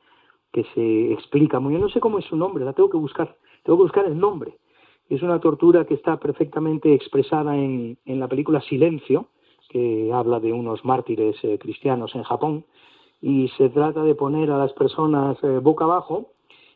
que 0.52 0.64
se 0.74 1.14
explica 1.14 1.60
muy 1.60 1.70
bien, 1.70 1.82
no 1.82 1.90
sé 1.90 2.00
cómo 2.00 2.18
es 2.18 2.26
su 2.26 2.36
nombre, 2.36 2.66
la 2.66 2.74
tengo 2.74 2.90
que 2.90 2.98
buscar, 2.98 3.38
tengo 3.64 3.78
que 3.78 3.84
buscar 3.84 4.06
el 4.06 4.18
nombre. 4.18 4.58
Es 5.08 5.22
una 5.22 5.40
tortura 5.40 5.86
que 5.86 5.94
está 5.94 6.18
perfectamente 6.18 6.92
expresada 6.92 7.56
en, 7.56 8.00
en 8.06 8.20
la 8.20 8.28
película 8.28 8.60
Silencio, 8.62 9.28
que 9.70 10.12
habla 10.12 10.40
de 10.40 10.52
unos 10.52 10.84
mártires 10.84 11.36
eh, 11.44 11.60
cristianos 11.60 12.16
en 12.16 12.24
Japón, 12.24 12.66
y 13.22 13.50
se 13.50 13.70
trata 13.70 14.04
de 14.04 14.16
poner 14.16 14.50
a 14.50 14.58
las 14.58 14.74
personas 14.74 15.38
boca 15.62 15.86
abajo 15.86 16.34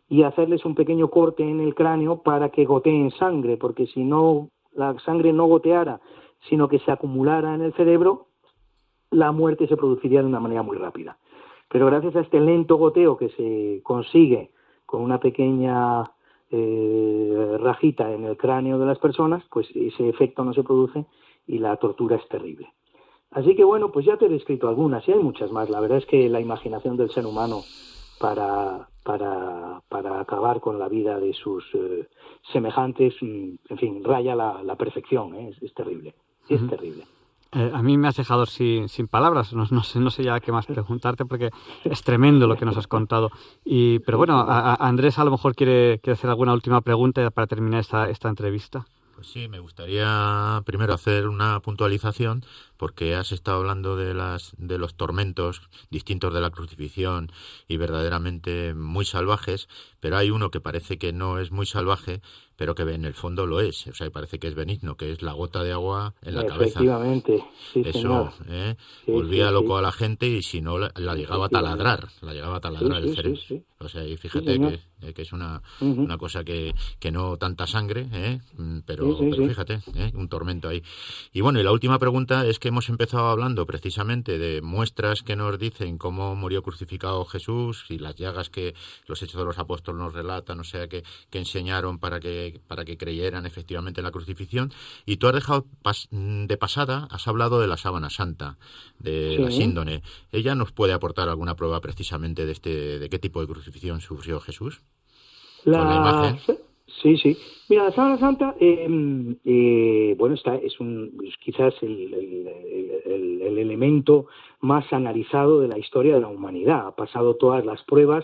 y 0.09 0.23
hacerles 0.23 0.65
un 0.65 0.75
pequeño 0.75 1.09
corte 1.09 1.43
en 1.43 1.59
el 1.59 1.75
cráneo 1.75 2.21
para 2.21 2.49
que 2.49 2.65
goteen 2.65 3.11
sangre, 3.11 3.57
porque 3.57 3.87
si 3.87 4.03
no 4.03 4.49
la 4.73 4.97
sangre 4.99 5.33
no 5.33 5.45
goteara, 5.45 5.99
sino 6.49 6.67
que 6.67 6.79
se 6.79 6.91
acumulara 6.91 7.55
en 7.55 7.61
el 7.61 7.73
cerebro, 7.73 8.27
la 9.11 9.31
muerte 9.31 9.67
se 9.67 9.77
produciría 9.77 10.21
de 10.21 10.27
una 10.27 10.39
manera 10.39 10.63
muy 10.63 10.77
rápida. 10.77 11.17
Pero 11.69 11.87
gracias 11.87 12.15
a 12.15 12.21
este 12.21 12.39
lento 12.39 12.77
goteo 12.77 13.17
que 13.17 13.29
se 13.29 13.81
consigue 13.83 14.51
con 14.85 15.01
una 15.01 15.19
pequeña 15.19 16.03
eh, 16.49 17.57
rajita 17.59 18.11
en 18.13 18.23
el 18.23 18.37
cráneo 18.37 18.79
de 18.79 18.85
las 18.85 18.99
personas, 18.99 19.43
pues 19.51 19.67
ese 19.75 20.07
efecto 20.07 20.45
no 20.45 20.53
se 20.53 20.63
produce 20.63 21.05
y 21.45 21.59
la 21.59 21.75
tortura 21.77 22.15
es 22.15 22.27
terrible. 22.29 22.71
Así 23.31 23.55
que 23.55 23.65
bueno, 23.65 23.91
pues 23.91 24.05
ya 24.05 24.17
te 24.17 24.25
he 24.25 24.29
descrito 24.29 24.69
algunas 24.69 25.05
y 25.07 25.11
hay 25.11 25.19
muchas 25.19 25.51
más. 25.51 25.69
La 25.69 25.81
verdad 25.81 25.97
es 25.97 26.05
que 26.05 26.29
la 26.29 26.39
imaginación 26.39 26.95
del 26.95 27.09
ser 27.09 27.25
humano 27.25 27.61
para, 28.19 28.87
para, 29.07 29.81
para 29.87 30.19
acabar 30.19 30.59
con 30.59 30.77
la 30.77 30.89
vida 30.89 31.17
de 31.17 31.33
sus 31.33 31.63
eh, 31.73 32.09
semejantes, 32.51 33.13
mm, 33.21 33.55
en 33.69 33.77
fin, 33.77 34.03
raya 34.03 34.35
la, 34.35 34.75
perfección, 34.75 35.33
¿eh? 35.33 35.55
es, 35.61 35.73
terrible, 35.73 36.13
es 36.49 36.67
terrible. 36.67 37.05
Eh, 37.53 37.71
a 37.73 37.81
mí 37.81 37.97
me 37.97 38.09
has 38.09 38.17
dejado 38.17 38.45
sin, 38.45 38.89
sin 38.89 39.07
palabras, 39.07 39.53
no, 39.53 39.63
no, 39.71 39.83
sé, 39.83 40.01
no 40.01 40.09
sé 40.09 40.25
ya 40.25 40.41
qué 40.41 40.51
más 40.51 40.65
preguntarte 40.65 41.23
porque 41.23 41.51
es 41.85 42.03
tremendo 42.03 42.47
lo 42.47 42.57
que 42.57 42.65
nos 42.65 42.75
has 42.75 42.87
contado. 42.87 43.29
Y, 43.63 43.99
pero 43.99 44.17
bueno, 44.17 44.45
Andrés 44.45 45.17
a 45.19 45.23
lo 45.23 45.31
mejor 45.31 45.55
quiere, 45.55 45.99
quiere 45.99 46.15
hacer 46.15 46.29
alguna 46.29 46.51
última 46.51 46.81
pregunta 46.81 47.31
para 47.31 47.47
terminar 47.47 47.79
esta, 47.79 48.09
esta 48.09 48.27
entrevista. 48.27 48.85
Pues 49.17 49.29
sí, 49.29 49.47
me 49.47 49.57
gustaría 49.57 50.61
primero 50.63 50.93
hacer 50.93 51.27
una 51.27 51.59
puntualización 51.59 52.45
porque 52.77 53.15
has 53.15 53.31
estado 53.31 53.57
hablando 53.57 53.95
de 53.95 54.13
las 54.13 54.53
de 54.59 54.77
los 54.77 54.93
tormentos 54.93 55.63
distintos 55.89 56.35
de 56.35 56.39
la 56.39 56.51
crucifixión 56.51 57.31
y 57.67 57.77
verdaderamente 57.77 58.75
muy 58.75 59.05
salvajes, 59.05 59.69
pero 59.99 60.17
hay 60.17 60.29
uno 60.29 60.51
que 60.51 60.61
parece 60.61 60.99
que 60.99 61.13
no 61.13 61.39
es 61.39 61.49
muy 61.49 61.65
salvaje, 61.65 62.21
pero 62.57 62.75
que 62.75 62.83
en 62.83 63.05
el 63.05 63.15
fondo 63.15 63.47
lo 63.47 63.59
es, 63.59 63.87
o 63.87 63.93
sea, 63.95 64.07
parece 64.11 64.37
que 64.37 64.47
es 64.47 64.53
benigno, 64.53 64.97
que 64.97 65.11
es 65.11 65.23
la 65.23 65.33
gota 65.33 65.63
de 65.63 65.71
agua 65.71 66.13
en 66.21 66.35
la 66.35 66.45
cabeza. 66.45 66.79
Efectivamente, 66.79 67.43
sí, 67.73 67.81
Eso, 67.85 68.31
¿eh? 68.47 68.75
volvía 69.07 69.49
loco 69.49 69.77
a 69.77 69.81
la 69.81 69.91
gente 69.91 70.27
y 70.27 70.43
si 70.43 70.61
no, 70.61 70.77
la, 70.77 71.15
llegaba 71.15 71.47
a 71.47 71.49
taladrar, 71.49 72.09
la 72.21 72.33
llegaba 72.33 72.57
a 72.57 72.61
taladrar 72.61 73.01
el 73.01 73.15
cerebro. 73.15 73.39
O 73.79 73.89
sea, 73.89 74.03
y 74.05 74.15
fíjate 74.17 74.59
que, 74.59 74.79
eh, 75.01 75.13
que, 75.13 75.21
es 75.21 75.33
una, 75.33 75.61
una 75.79 76.17
cosa 76.17 76.43
que, 76.43 76.73
que 76.99 77.11
no 77.11 77.37
tanta 77.37 77.67
sangre, 77.67 78.07
¿eh? 78.11 78.39
Pero, 78.85 79.17
pero 79.17 79.47
fíjate, 79.47 79.81
¿eh? 79.95 80.11
un 80.15 80.27
tormento 80.27 80.69
ahí. 80.69 80.81
Y 81.33 81.41
bueno, 81.41 81.59
y 81.59 81.63
la 81.63 81.71
última 81.71 81.99
pregunta 81.99 82.45
es 82.45 82.59
que 82.59 82.69
hemos 82.69 82.89
empezado 82.89 83.27
hablando 83.27 83.65
precisamente 83.65 84.37
de 84.37 84.61
muestras 84.61 85.23
que 85.23 85.35
nos 85.35 85.57
dicen 85.59 85.97
cómo 85.97 86.35
murió 86.35 86.63
crucificado 86.63 87.25
Jesús 87.25 87.85
y 87.89 87.99
las 87.99 88.15
llagas 88.15 88.49
que 88.49 88.73
los 89.05 89.21
hechos 89.21 89.39
de 89.39 89.45
los 89.45 89.57
apóstoles 89.57 89.99
nos 89.99 90.13
relatan, 90.13 90.59
o 90.59 90.63
sea, 90.63 90.87
que, 90.87 91.03
que 91.29 91.39
enseñaron 91.39 91.99
para 91.99 92.19
que 92.19 92.59
para 92.67 92.85
que 92.85 92.97
creyeran 92.97 93.45
efectivamente 93.45 94.01
en 94.01 94.05
la 94.05 94.11
crucifixión. 94.11 94.73
Y 95.05 95.17
tú 95.17 95.27
has 95.27 95.33
dejado 95.33 95.67
de 96.11 96.57
pasada, 96.57 97.07
has 97.11 97.27
hablado 97.27 97.59
de 97.59 97.67
la 97.67 97.77
sábana 97.77 98.09
santa, 98.09 98.57
de 98.99 99.37
la 99.39 99.51
síndone. 99.51 100.01
¿Ella 100.31 100.55
nos 100.55 100.71
puede 100.71 100.93
aportar 100.93 101.29
alguna 101.29 101.55
prueba 101.55 101.81
precisamente 101.81 102.45
de, 102.45 102.51
este, 102.51 102.99
de 102.99 103.09
qué 103.09 103.19
tipo 103.19 103.41
de 103.41 103.47
crucifixión 103.47 104.01
sufrió 104.01 104.39
Jesús? 104.39 104.81
La... 105.65 106.37
Sí, 107.01 107.17
sí. 107.17 107.37
Mira, 107.69 107.83
la 107.83 107.91
sábana 107.91 108.17
santa, 108.17 108.55
em, 108.59 109.35
eh, 109.43 110.15
bueno, 110.17 110.35
está, 110.35 110.55
es 110.55 110.79
un, 110.79 111.17
quizás 111.39 111.73
el, 111.81 112.13
el, 113.05 113.57
elemento 113.57 114.27
más 114.61 114.91
analizado 114.93 115.59
de 115.59 115.67
la 115.67 115.77
historia 115.77 116.15
de 116.15 116.21
la 116.21 116.27
humanidad. 116.27 116.87
Ha 116.87 116.95
pasado 116.95 117.35
todas 117.35 117.65
las 117.65 117.83
pruebas 117.83 118.23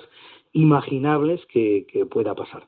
imaginables 0.54 1.46
que, 1.48 1.86
que 1.92 2.06
pueda 2.06 2.36
pasar. 2.36 2.68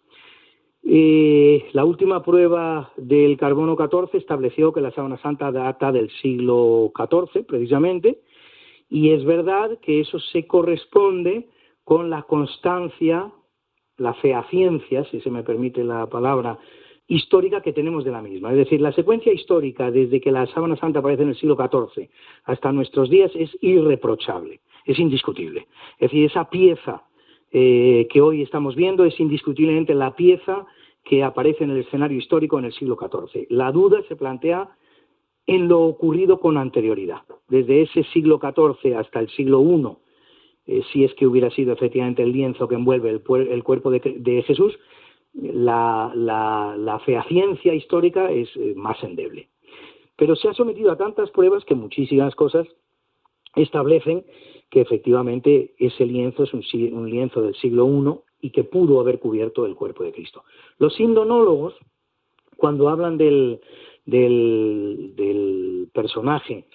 Eh, 0.87 1.65
la 1.73 1.83
última 1.83 2.21
prueba 2.21 2.91
del 2.95 3.37
carbono 3.37 3.75
14 3.75 4.17
estableció 4.17 4.71
que 4.71 4.81
la 4.81 4.91
sábana 4.91 5.17
santa 5.17 5.51
data 5.51 5.91
del 5.91 6.11
siglo 6.21 6.91
XIV, 6.95 7.43
precisamente, 7.45 8.21
y 8.87 9.09
es 9.11 9.25
verdad 9.25 9.79
que 9.81 10.01
eso 10.01 10.19
se 10.19 10.45
corresponde 10.45 11.47
con 11.83 12.11
la 12.11 12.21
constancia, 12.23 13.31
la 13.97 14.13
fehaciencia, 14.15 15.03
si 15.05 15.21
se 15.21 15.29
me 15.29 15.43
permite 15.43 15.83
la 15.83 16.07
palabra, 16.07 16.57
histórica 17.07 17.61
que 17.61 17.73
tenemos 17.73 18.03
de 18.03 18.11
la 18.11 18.21
misma. 18.21 18.51
Es 18.51 18.57
decir, 18.57 18.81
la 18.81 18.91
secuencia 18.91 19.31
histórica 19.31 19.91
desde 19.91 20.19
que 20.19 20.31
la 20.31 20.47
sábana 20.47 20.75
santa 20.75 20.99
aparece 20.99 21.23
en 21.23 21.29
el 21.29 21.35
siglo 21.35 21.55
XIV 21.55 22.09
hasta 22.45 22.71
nuestros 22.71 23.09
días 23.09 23.31
es 23.35 23.55
irreprochable, 23.61 24.61
es 24.85 24.97
indiscutible. 24.99 25.67
Es 25.99 26.11
decir, 26.11 26.25
esa 26.25 26.49
pieza 26.49 27.03
eh, 27.51 28.07
que 28.11 28.21
hoy 28.21 28.41
estamos 28.41 28.75
viendo 28.75 29.05
es 29.05 29.19
indiscutiblemente 29.19 29.93
la 29.93 30.15
pieza 30.15 30.65
que 31.03 31.23
aparece 31.23 31.63
en 31.63 31.71
el 31.71 31.77
escenario 31.77 32.17
histórico 32.17 32.57
en 32.57 32.65
el 32.65 32.73
siglo 32.73 32.97
XIV. 32.99 33.45
La 33.49 33.71
duda 33.71 34.01
se 34.07 34.15
plantea 34.15 34.69
en 35.45 35.67
lo 35.67 35.81
ocurrido 35.83 36.39
con 36.39 36.57
anterioridad. 36.57 37.21
Desde 37.47 37.83
ese 37.83 38.03
siglo 38.05 38.39
XIV 38.39 38.97
hasta 38.97 39.19
el 39.19 39.29
siglo 39.29 39.61
I, 39.61 40.04
eh, 40.67 40.81
si 40.91 41.03
es 41.03 41.13
que 41.13 41.27
hubiera 41.27 41.49
sido 41.51 41.73
efectivamente 41.73 42.23
el 42.23 42.31
lienzo 42.31 42.67
que 42.67 42.75
envuelve 42.75 43.09
el, 43.09 43.21
cuerpo 43.63 43.91
de, 43.91 44.43
Jesús, 44.45 44.77
la, 45.33 46.11
la, 46.15 46.99
fehaciencia 46.99 47.73
histórica 47.73 48.31
es 48.31 48.49
eh, 48.55 48.73
más 48.75 49.01
endeble. 49.03 49.49
Pero 50.15 50.35
se 50.35 50.47
ha 50.47 50.53
sometido 50.53 50.91
a 50.91 50.97
tantas 50.97 51.29
pruebas 51.31 51.65
que 51.65 51.75
muchísimas 51.75 52.35
cosas 52.35 52.67
establecen 53.55 54.23
que 54.69 54.81
efectivamente 54.81 55.73
ese 55.77 56.05
lienzo 56.05 56.43
es 56.43 56.53
un, 56.53 57.09
lienzo 57.09 57.41
del 57.41 57.55
siglo 57.55 57.87
I 58.41 58.47
y 58.47 58.49
que 58.51 58.63
pudo 58.63 58.99
haber 58.99 59.19
cubierto 59.19 59.65
el 59.65 59.75
cuerpo 59.75 60.03
de 60.03 60.11
Cristo. 60.11 60.43
Los 60.79 60.95
sindonólogos, 60.95 61.75
cuando 62.57 62.89
hablan 62.89 63.17
del, 63.17 63.61
del, 64.05 65.89
personaje 65.93 66.65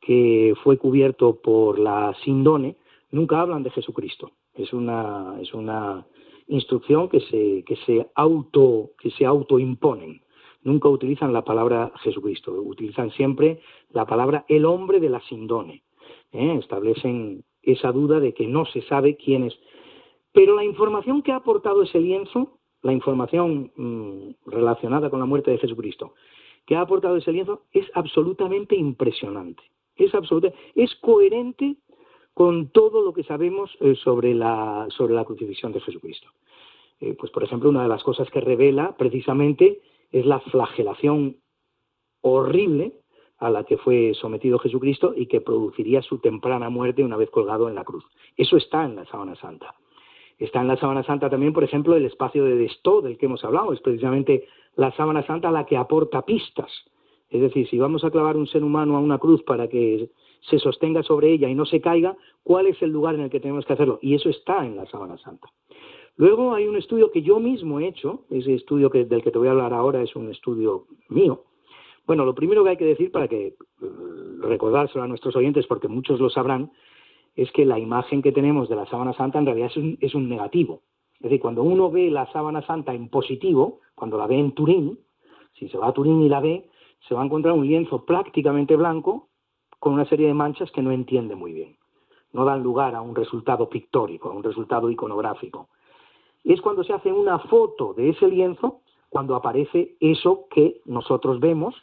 que 0.00 0.54
fue 0.62 0.78
cubierto 0.78 1.40
por 1.40 1.78
la 1.80 2.14
sindone, 2.24 2.76
nunca 3.10 3.40
hablan 3.40 3.62
de 3.62 3.70
Jesucristo. 3.70 4.32
Es 4.54 4.72
una, 4.72 5.36
es 5.40 5.52
una 5.54 6.06
instrucción 6.46 7.08
que 7.08 7.20
se, 7.20 7.64
que 7.64 7.76
se 7.86 8.08
auto, 8.14 8.90
que 8.98 9.10
se 9.10 9.24
autoimponen. 9.24 10.22
Nunca 10.62 10.88
utilizan 10.88 11.32
la 11.32 11.44
palabra 11.44 11.92
Jesucristo, 12.02 12.52
utilizan 12.52 13.10
siempre 13.12 13.60
la 13.90 14.06
palabra 14.06 14.44
el 14.48 14.64
hombre 14.64 15.00
de 15.00 15.10
la 15.10 15.20
sindone. 15.20 15.82
¿eh? 16.32 16.56
Establecen 16.58 17.44
esa 17.62 17.92
duda 17.92 18.20
de 18.20 18.34
que 18.34 18.46
no 18.46 18.64
se 18.66 18.82
sabe 18.82 19.16
quién 19.16 19.44
es 19.44 19.58
pero 20.32 20.54
la 20.54 20.64
información 20.64 21.22
que 21.22 21.32
ha 21.32 21.36
aportado 21.36 21.82
ese 21.82 21.98
lienzo, 21.98 22.58
la 22.82 22.92
información 22.92 23.72
mm, 23.76 24.48
relacionada 24.50 25.10
con 25.10 25.18
la 25.20 25.26
muerte 25.26 25.50
de 25.50 25.58
Jesucristo, 25.58 26.14
que 26.66 26.76
ha 26.76 26.80
aportado 26.80 27.16
ese 27.16 27.32
lienzo, 27.32 27.62
es 27.72 27.86
absolutamente 27.94 28.76
impresionante. 28.76 29.62
Es, 29.96 30.14
absoluta, 30.14 30.52
es 30.74 30.94
coherente 30.96 31.76
con 32.38 32.68
todo 32.68 33.02
lo 33.02 33.12
que 33.12 33.24
sabemos 33.24 33.68
eh, 33.80 33.96
sobre, 33.96 34.32
la, 34.32 34.86
sobre 34.90 35.12
la 35.12 35.24
crucifixión 35.24 35.72
de 35.72 35.80
Jesucristo. 35.80 36.28
Eh, 37.00 37.16
pues, 37.18 37.32
por 37.32 37.42
ejemplo, 37.42 37.68
una 37.68 37.82
de 37.82 37.88
las 37.88 38.04
cosas 38.04 38.30
que 38.30 38.40
revela 38.40 38.94
precisamente 38.96 39.80
es 40.12 40.24
la 40.24 40.38
flagelación 40.38 41.38
horrible 42.20 42.92
a 43.38 43.50
la 43.50 43.64
que 43.64 43.76
fue 43.76 44.14
sometido 44.14 44.60
Jesucristo 44.60 45.14
y 45.16 45.26
que 45.26 45.40
produciría 45.40 46.00
su 46.00 46.18
temprana 46.18 46.70
muerte 46.70 47.02
una 47.02 47.16
vez 47.16 47.28
colgado 47.28 47.68
en 47.68 47.74
la 47.74 47.82
cruz. 47.82 48.04
Eso 48.36 48.56
está 48.56 48.84
en 48.84 48.94
la 48.94 49.04
sábana 49.06 49.34
santa. 49.34 49.74
Está 50.38 50.60
en 50.60 50.68
la 50.68 50.76
sábana 50.76 51.02
santa 51.02 51.28
también, 51.28 51.52
por 51.52 51.64
ejemplo, 51.64 51.96
el 51.96 52.04
espacio 52.04 52.44
de 52.44 52.54
Destó 52.54 53.02
del 53.02 53.18
que 53.18 53.26
hemos 53.26 53.44
hablado. 53.44 53.72
Es 53.72 53.80
precisamente 53.80 54.46
la 54.76 54.92
sábana 54.92 55.26
santa 55.26 55.50
la 55.50 55.66
que 55.66 55.76
aporta 55.76 56.22
pistas. 56.22 56.70
Es 57.30 57.40
decir, 57.40 57.68
si 57.68 57.78
vamos 57.78 58.04
a 58.04 58.12
clavar 58.12 58.36
un 58.36 58.46
ser 58.46 58.62
humano 58.62 58.96
a 58.96 59.00
una 59.00 59.18
cruz 59.18 59.42
para 59.42 59.66
que 59.66 60.08
se 60.40 60.58
sostenga 60.58 61.02
sobre 61.02 61.32
ella 61.32 61.48
y 61.48 61.54
no 61.54 61.66
se 61.66 61.80
caiga, 61.80 62.16
¿cuál 62.42 62.66
es 62.66 62.80
el 62.82 62.90
lugar 62.90 63.14
en 63.14 63.22
el 63.22 63.30
que 63.30 63.40
tenemos 63.40 63.64
que 63.64 63.72
hacerlo? 63.72 63.98
Y 64.02 64.14
eso 64.14 64.28
está 64.28 64.64
en 64.64 64.76
la 64.76 64.86
sábana 64.86 65.18
santa. 65.18 65.48
Luego 66.16 66.52
hay 66.52 66.66
un 66.66 66.76
estudio 66.76 67.12
que 67.12 67.22
yo 67.22 67.38
mismo 67.38 67.78
he 67.78 67.86
hecho, 67.86 68.24
ese 68.30 68.54
estudio 68.54 68.90
que, 68.90 69.04
del 69.04 69.22
que 69.22 69.30
te 69.30 69.38
voy 69.38 69.48
a 69.48 69.52
hablar 69.52 69.72
ahora 69.72 70.02
es 70.02 70.16
un 70.16 70.30
estudio 70.30 70.86
mío. 71.08 71.44
Bueno, 72.08 72.24
lo 72.24 72.34
primero 72.34 72.64
que 72.64 72.70
hay 72.70 72.76
que 72.76 72.84
decir 72.84 73.12
para 73.12 73.28
que 73.28 73.46
eh, 73.46 73.54
recordárselo 74.40 75.04
a 75.04 75.06
nuestros 75.06 75.36
oyentes, 75.36 75.66
porque 75.66 75.88
muchos 75.88 76.18
lo 76.18 76.28
sabrán, 76.28 76.72
es 77.36 77.52
que 77.52 77.64
la 77.64 77.78
imagen 77.78 78.20
que 78.20 78.32
tenemos 78.32 78.68
de 78.68 78.74
la 78.74 78.86
sábana 78.86 79.12
santa 79.12 79.38
en 79.38 79.46
realidad 79.46 79.70
es 80.00 80.14
un, 80.14 80.28
negativo. 80.28 80.82
Es 81.14 81.24
decir, 81.24 81.38
cuando 81.38 81.62
uno 81.62 81.88
ve 81.88 82.10
la 82.10 82.26
sábana 82.32 82.62
santa 82.62 82.94
en 82.94 83.08
positivo, 83.10 83.78
cuando 83.94 84.18
la 84.18 84.26
ve 84.26 84.40
en 84.40 84.52
Turín, 84.52 84.98
si 85.52 85.68
se 85.68 85.78
va 85.78 85.88
a 85.88 85.92
Turín 85.92 86.22
y 86.22 86.28
la 86.28 86.40
ve, 86.40 86.68
se 87.06 87.14
va 87.14 87.22
a 87.22 87.24
encontrar 87.24 87.54
un 87.54 87.66
lienzo 87.66 88.04
prácticamente 88.04 88.74
blanco 88.74 89.28
con 89.78 89.94
una 89.94 90.04
serie 90.06 90.26
de 90.26 90.34
manchas 90.34 90.70
que 90.72 90.82
no 90.82 90.90
entiende 90.90 91.34
muy 91.34 91.52
bien. 91.52 91.76
No 92.32 92.44
dan 92.44 92.62
lugar 92.62 92.94
a 92.94 93.00
un 93.00 93.14
resultado 93.14 93.68
pictórico, 93.68 94.30
a 94.30 94.34
un 94.34 94.42
resultado 94.42 94.90
iconográfico. 94.90 95.68
Es 96.44 96.60
cuando 96.60 96.84
se 96.84 96.92
hace 96.92 97.12
una 97.12 97.38
foto 97.38 97.94
de 97.94 98.10
ese 98.10 98.28
lienzo 98.28 98.80
cuando 99.08 99.34
aparece 99.34 99.96
eso 100.00 100.46
que 100.50 100.80
nosotros 100.84 101.40
vemos 101.40 101.74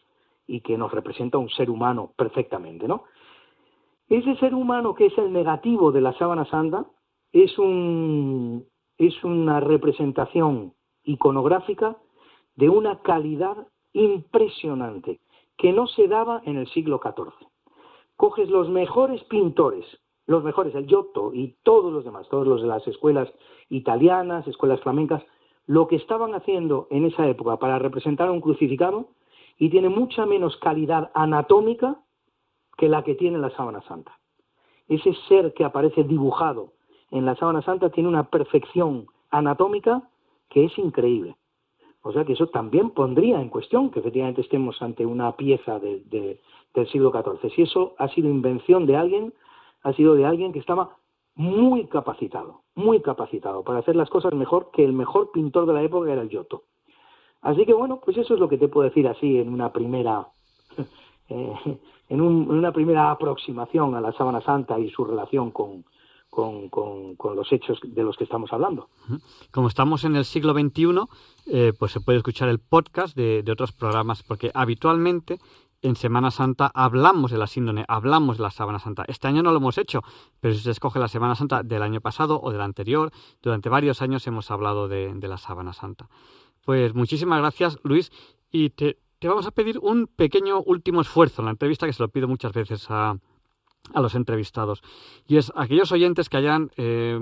y 0.48 0.62
que 0.62 0.78
nos 0.78 0.92
representa 0.92 1.38
un 1.38 1.50
ser 1.50 1.70
humano 1.70 2.12
perfectamente, 2.16 2.88
¿no? 2.88 3.04
Ese 4.08 4.36
ser 4.36 4.54
humano 4.54 4.94
que 4.94 5.08
es 5.08 5.18
el 5.18 5.34
negativo 5.34 5.92
de 5.92 6.02
la 6.02 6.14
sábana 6.14 6.46
santa 6.46 6.86
es, 7.32 7.58
un, 7.58 8.66
es 9.00 9.24
una 9.24 9.60
representación 9.60 10.74
iconográfica 11.04 11.98
de 12.56 12.70
una 12.70 13.00
calidad 13.00 13.68
impresionante 13.94 15.20
que 15.58 15.74
no 15.74 15.88
se 15.88 16.08
daba 16.08 16.42
en 16.46 16.58
el 16.58 16.68
siglo 16.68 17.02
XIV. 17.04 17.48
Coges 18.18 18.50
los 18.50 18.70
mejores 18.70 19.24
pintores, 19.26 19.86
los 20.26 20.44
mejores, 20.44 20.74
el 20.76 20.88
Giotto 20.88 21.34
y 21.34 21.56
todos 21.64 21.92
los 21.92 22.04
demás, 22.04 22.28
todos 22.30 22.48
los 22.48 22.62
de 22.62 22.68
las 22.68 22.88
escuelas 22.88 23.32
italianas, 23.70 24.48
escuelas 24.48 24.80
flamencas, 24.82 25.24
lo 25.68 25.88
que 25.88 25.96
estaban 25.96 26.34
haciendo 26.36 26.88
en 26.92 27.06
esa 27.06 27.28
época 27.28 27.58
para 27.58 27.80
representar 27.80 28.28
a 28.28 28.32
un 28.32 28.42
crucificado 28.42 29.10
y 29.58 29.70
tiene 29.70 29.90
mucha 29.90 30.26
menos 30.26 30.58
calidad 30.58 31.12
anatómica 31.14 32.00
que 32.78 32.90
la 32.90 33.04
que 33.04 33.16
tiene 33.16 33.38
la 33.38 33.50
sábana 33.52 33.82
santa. 33.84 34.20
Ese 34.88 35.14
ser 35.28 35.54
que 35.54 35.64
aparece 35.64 36.04
dibujado 36.04 36.74
en 37.12 37.26
la 37.26 37.36
sábana 37.36 37.62
santa 37.62 37.90
tiene 37.90 38.10
una 38.10 38.30
perfección 38.30 39.08
anatómica 39.32 40.10
que 40.50 40.66
es 40.66 40.78
increíble. 40.78 41.36
O 42.08 42.12
sea 42.12 42.24
que 42.24 42.34
eso 42.34 42.46
también 42.46 42.92
pondría 42.92 43.42
en 43.42 43.50
cuestión 43.50 43.90
que 43.90 44.00
efectivamente 44.00 44.42
estemos 44.42 44.80
ante 44.80 45.08
una 45.08 45.36
pieza 45.36 45.80
del 45.80 46.40
siglo 46.92 47.12
XIV. 47.12 47.52
Si 47.56 47.64
eso 47.64 47.96
ha 47.98 48.08
sido 48.10 48.30
invención 48.30 48.86
de 48.86 48.96
alguien, 48.96 49.34
ha 49.82 49.92
sido 49.94 50.14
de 50.14 50.24
alguien 50.24 50.54
que 50.54 50.60
estaba 50.60 50.98
muy 51.34 51.88
capacitado, 51.88 52.62
muy 52.76 53.02
capacitado 53.02 53.64
para 53.64 53.80
hacer 53.80 53.96
las 53.96 54.12
cosas 54.12 54.36
mejor 54.36 54.70
que 54.72 54.86
el 54.86 54.94
mejor 54.94 55.32
pintor 55.32 55.66
de 55.66 55.74
la 55.74 55.82
época 55.82 56.12
era 56.12 56.22
el 56.22 56.30
Giotto. 56.30 56.66
Así 57.42 57.66
que 57.66 57.74
bueno, 57.74 58.00
pues 58.06 58.16
eso 58.18 58.36
es 58.36 58.40
lo 58.40 58.50
que 58.50 58.60
te 58.60 58.68
puedo 58.68 58.88
decir 58.88 59.08
así 59.08 59.40
en 59.40 59.52
una 59.52 59.74
primera, 59.74 60.28
eh, 61.30 61.54
en, 62.10 62.22
una 62.22 62.72
primera 62.72 63.10
aproximación 63.10 63.96
a 63.96 64.02
la 64.02 64.12
Sábana 64.12 64.42
Santa 64.42 64.78
y 64.78 64.92
su 64.92 65.06
relación 65.06 65.50
con, 65.50 65.84
con, 66.36 67.36
los 67.36 67.52
hechos 67.52 67.80
de 67.82 68.04
los 68.04 68.18
que 68.18 68.26
estamos 68.26 68.52
hablando. 68.52 68.90
Como 69.52 69.68
estamos 69.68 70.04
en 70.04 70.16
el 70.16 70.26
siglo 70.26 70.54
XXI, 70.54 70.86
eh, 71.48 71.74
pues 71.78 71.94
se 71.94 72.02
puede 72.02 72.18
escuchar 72.18 72.50
el 72.50 72.60
podcast 72.60 73.16
de, 73.16 73.42
de, 73.44 73.52
otros 73.52 73.72
programas, 73.72 74.22
porque 74.24 74.52
habitualmente 74.54 75.40
en 75.82 75.96
Semana 75.96 76.32
Santa 76.32 76.72
hablamos 76.74 77.32
de 77.32 77.38
la 77.38 77.48
síndrome, 77.48 77.86
hablamos 77.88 78.38
de 78.38 78.44
la 78.44 78.52
Sábana 78.52 78.80
Santa. 78.80 79.06
Este 79.08 79.28
año 79.28 79.44
no 79.44 79.52
lo 79.52 79.58
hemos 79.58 79.78
hecho, 79.78 80.02
pero 80.42 80.54
si 80.54 80.62
se 80.62 80.72
escoge 80.72 81.00
la 81.00 81.08
Semana 81.08 81.36
Santa 81.36 81.64
del 81.64 81.84
año 81.84 82.02
pasado 82.02 82.42
o 82.42 82.52
del 82.52 82.62
anterior, 82.62 83.12
durante 83.42 83.70
varios 83.70 84.02
años 84.02 84.26
hemos 84.28 84.52
hablado 84.52 84.88
de, 84.88 85.14
la 85.22 85.38
Sábana 85.38 85.74
Santa. 85.74 86.10
Pues 86.66 86.94
muchísimas 86.94 87.40
gracias, 87.40 87.80
Luis, 87.84 88.12
y 88.52 88.72
te, 88.72 88.98
vamos 89.24 89.46
a 89.46 89.52
pedir 89.52 89.80
un 89.80 90.08
pequeño 90.08 90.60
último 90.62 91.02
esfuerzo 91.02 91.42
en 91.42 91.46
la 91.46 91.52
entrevista 91.52 91.86
que 91.86 91.94
se 91.94 92.04
lo 92.04 92.10
pido 92.10 92.28
muchas 92.28 92.52
veces 92.52 92.88
a, 92.90 93.18
los 93.94 94.16
entrevistados. 94.16 94.82
Y 95.28 95.38
es 95.38 95.52
aquellos 95.56 95.92
oyentes 95.92 96.30
que 96.30 96.38
hayan 96.38 96.72
eh, 96.78 97.20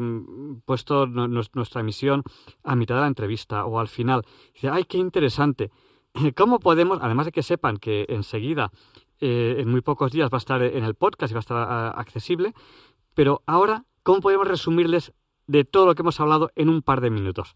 puesto 0.66 1.06
nuestra 1.08 1.82
emisión 1.82 2.24
a 2.64 2.76
mitad 2.76 2.96
de 2.96 3.02
la 3.02 3.08
entrevista 3.08 3.66
o 3.66 3.80
al 3.80 3.88
final. 3.88 4.24
Dice, 4.54 4.70
ay, 4.70 4.86
qué 4.86 4.98
interesante. 4.98 5.72
¿Cómo 6.36 6.60
podemos, 6.60 7.00
además 7.02 7.26
de 7.26 7.32
que 7.32 7.44
sepan 7.44 7.78
que 7.78 8.06
enseguida, 8.10 8.72
eh, 9.20 9.56
en 9.60 9.70
muy 9.70 9.82
pocos 9.82 10.12
días, 10.12 10.30
va 10.30 10.38
a 10.38 10.40
estar 10.40 10.62
en 10.62 10.84
el 10.84 10.96
podcast 10.96 11.32
y 11.32 11.34
va 11.34 11.40
a 11.40 11.42
estar 11.42 11.58
ah, 11.58 11.90
accesible, 11.92 12.54
pero 13.14 13.42
ahora, 13.46 13.86
¿cómo 14.04 14.22
podemos 14.22 14.48
resumirles 14.48 15.14
de 15.48 15.66
todo 15.66 15.86
lo 15.86 15.96
que 15.96 16.02
hemos 16.02 16.20
hablado 16.20 16.52
en 16.56 16.70
un 16.70 16.82
par 16.82 17.02
de 17.02 17.10
minutos? 17.10 17.56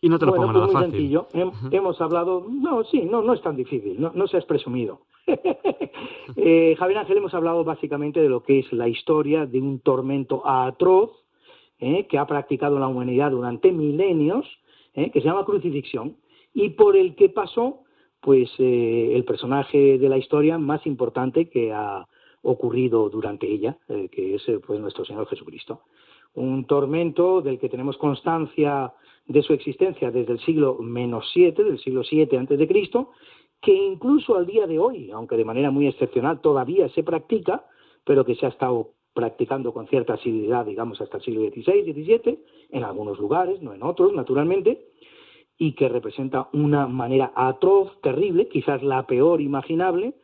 Y 0.00 0.08
no 0.08 0.18
te 0.18 0.26
lo 0.26 0.34
pongo 0.34 0.46
pues 0.46 0.54
nada 0.54 0.66
muy 0.66 0.74
fácil. 0.74 0.90
Sencillo. 0.92 1.28
Hemos 1.70 2.00
hablado, 2.00 2.46
no, 2.48 2.84
sí, 2.84 3.02
no, 3.02 3.22
no 3.22 3.32
es 3.34 3.42
tan 3.42 3.56
difícil, 3.56 4.00
no, 4.00 4.12
no 4.14 4.28
seas 4.28 4.44
presumido. 4.44 5.00
eh, 6.36 6.76
Javier 6.78 6.98
Ángel, 6.98 7.18
hemos 7.18 7.34
hablado 7.34 7.64
básicamente 7.64 8.20
de 8.20 8.28
lo 8.28 8.42
que 8.42 8.60
es 8.60 8.72
la 8.72 8.88
historia 8.88 9.44
de 9.44 9.60
un 9.60 9.80
tormento 9.80 10.46
atroz 10.46 11.10
eh, 11.80 12.06
que 12.06 12.18
ha 12.18 12.26
practicado 12.26 12.78
la 12.78 12.86
humanidad 12.86 13.32
durante 13.32 13.72
milenios, 13.72 14.46
eh, 14.94 15.10
que 15.10 15.20
se 15.20 15.26
llama 15.26 15.44
crucifixión, 15.44 16.16
y 16.54 16.70
por 16.70 16.96
el 16.96 17.16
que 17.16 17.28
pasó 17.28 17.80
pues 18.20 18.50
el 18.58 19.24
personaje 19.24 19.96
de 19.96 20.08
la 20.08 20.18
historia 20.18 20.58
más 20.58 20.84
importante 20.86 21.48
que 21.48 21.72
ha 21.72 22.04
ocurrido 22.42 23.08
durante 23.08 23.46
ella, 23.46 23.78
que 23.86 24.34
es 24.34 24.42
pues 24.66 24.80
nuestro 24.80 25.04
Señor 25.04 25.28
Jesucristo. 25.28 25.82
Un 26.34 26.64
tormento 26.64 27.40
del 27.42 27.60
que 27.60 27.68
tenemos 27.68 27.96
constancia 27.96 28.92
de 29.28 29.42
su 29.42 29.52
existencia 29.52 30.10
desde 30.10 30.32
el 30.32 30.40
siglo 30.40 30.78
menos 30.80 31.30
siete, 31.32 31.62
del 31.62 31.78
siglo 31.78 32.02
7 32.02 32.36
antes 32.36 32.58
de 32.58 32.66
Cristo, 32.66 33.10
que 33.60 33.72
incluso 33.72 34.36
al 34.36 34.46
día 34.46 34.66
de 34.66 34.78
hoy, 34.78 35.10
aunque 35.10 35.36
de 35.36 35.44
manera 35.44 35.70
muy 35.70 35.86
excepcional 35.86 36.40
todavía 36.40 36.88
se 36.90 37.02
practica, 37.02 37.66
pero 38.04 38.24
que 38.24 38.34
se 38.36 38.46
ha 38.46 38.48
estado 38.48 38.92
practicando 39.12 39.72
con 39.72 39.86
cierta 39.88 40.14
asiduidad, 40.14 40.64
digamos, 40.64 41.00
hasta 41.00 41.18
el 41.18 41.22
siglo 41.24 41.40
XVI, 41.42 41.92
XVII, 41.92 42.38
en 42.70 42.84
algunos 42.84 43.18
lugares, 43.18 43.60
no 43.60 43.74
en 43.74 43.82
otros, 43.82 44.14
naturalmente, 44.14 44.86
y 45.58 45.72
que 45.72 45.88
representa 45.88 46.48
una 46.52 46.86
manera 46.86 47.32
atroz, 47.34 48.00
terrible, 48.00 48.48
quizás 48.48 48.82
la 48.82 49.06
peor 49.06 49.40
imaginable, 49.40 50.14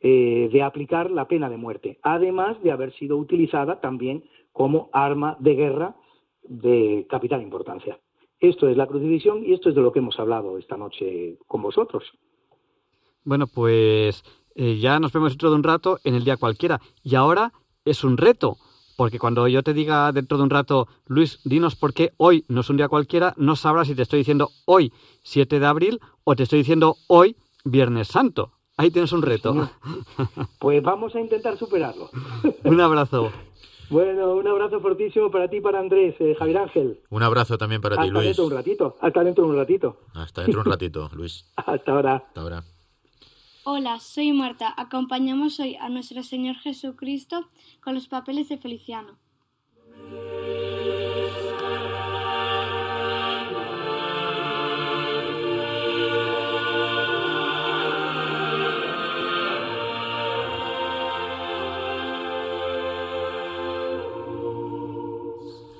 eh, 0.00 0.48
de 0.50 0.62
aplicar 0.62 1.10
la 1.10 1.28
pena 1.28 1.50
de 1.50 1.58
muerte, 1.58 1.98
además 2.02 2.60
de 2.62 2.72
haber 2.72 2.92
sido 2.94 3.18
utilizada 3.18 3.80
también 3.80 4.24
como 4.52 4.88
arma 4.92 5.36
de 5.40 5.54
guerra 5.54 5.96
de 6.42 7.06
capital 7.08 7.42
importancia. 7.42 7.98
Esto 8.40 8.68
es 8.68 8.76
la 8.76 8.86
crucifixión 8.86 9.44
y 9.44 9.52
esto 9.52 9.68
es 9.68 9.74
de 9.74 9.80
lo 9.80 9.92
que 9.92 9.98
hemos 9.98 10.18
hablado 10.18 10.58
esta 10.58 10.76
noche 10.76 11.38
con 11.46 11.62
vosotros. 11.62 12.04
Bueno, 13.24 13.46
pues 13.46 14.24
eh, 14.54 14.78
ya 14.78 15.00
nos 15.00 15.12
vemos 15.12 15.32
dentro 15.32 15.50
de 15.50 15.56
un 15.56 15.62
rato 15.62 15.98
en 16.04 16.14
el 16.14 16.24
día 16.24 16.36
cualquiera. 16.36 16.80
Y 17.02 17.14
ahora 17.14 17.52
es 17.84 18.04
un 18.04 18.16
reto, 18.16 18.56
porque 18.96 19.18
cuando 19.18 19.46
yo 19.48 19.62
te 19.62 19.74
diga 19.74 20.12
dentro 20.12 20.38
de 20.38 20.44
un 20.44 20.50
rato, 20.50 20.88
Luis, 21.06 21.40
dinos 21.44 21.76
por 21.76 21.92
qué 21.94 22.12
hoy 22.16 22.44
no 22.48 22.60
es 22.60 22.70
un 22.70 22.76
día 22.76 22.88
cualquiera, 22.88 23.34
no 23.36 23.56
sabrás 23.56 23.88
si 23.88 23.94
te 23.94 24.02
estoy 24.02 24.20
diciendo 24.20 24.50
hoy 24.66 24.92
7 25.22 25.60
de 25.60 25.66
abril 25.66 26.00
o 26.24 26.34
te 26.34 26.44
estoy 26.44 26.60
diciendo 26.60 26.96
hoy 27.08 27.36
Viernes 27.64 28.08
Santo. 28.08 28.52
Ahí 28.76 28.90
tienes 28.90 29.12
un 29.12 29.22
reto. 29.22 29.70
Pues 30.60 30.82
vamos 30.82 31.14
a 31.14 31.20
intentar 31.20 31.56
superarlo. 31.56 32.10
un 32.64 32.80
abrazo. 32.80 33.30
Bueno, 33.90 34.34
un 34.34 34.46
abrazo 34.46 34.80
fortísimo 34.80 35.30
para 35.30 35.48
ti, 35.48 35.60
para 35.60 35.78
Andrés, 35.78 36.14
eh, 36.20 36.34
Javier 36.38 36.58
Ángel. 36.58 37.00
Un 37.08 37.22
abrazo 37.22 37.56
también 37.56 37.80
para 37.80 37.96
ti, 37.96 38.10
Luis. 38.10 38.16
Hasta 38.16 38.22
dentro 38.22 38.44
de 38.44 38.50
un 38.50 38.56
ratito. 38.56 38.96
Hasta 39.00 39.24
dentro 39.24 39.44
de 39.44 39.50
un 39.50 39.56
ratito. 39.56 40.00
Hasta 40.14 40.42
dentro 40.42 40.62
de 40.62 40.68
un 40.68 40.72
ratito, 40.72 41.10
Luis. 41.14 41.52
Hasta 41.56 41.92
ahora. 41.92 42.16
Hasta 42.16 42.40
ahora. 42.40 42.62
Hola, 43.64 44.00
soy 44.00 44.32
Marta. 44.32 44.72
Acompañamos 44.76 45.60
hoy 45.60 45.76
a 45.76 45.88
nuestro 45.88 46.22
Señor 46.22 46.56
Jesucristo 46.56 47.48
con 47.82 47.94
los 47.94 48.08
papeles 48.08 48.48
de 48.48 48.58
Feliciano. 48.58 49.18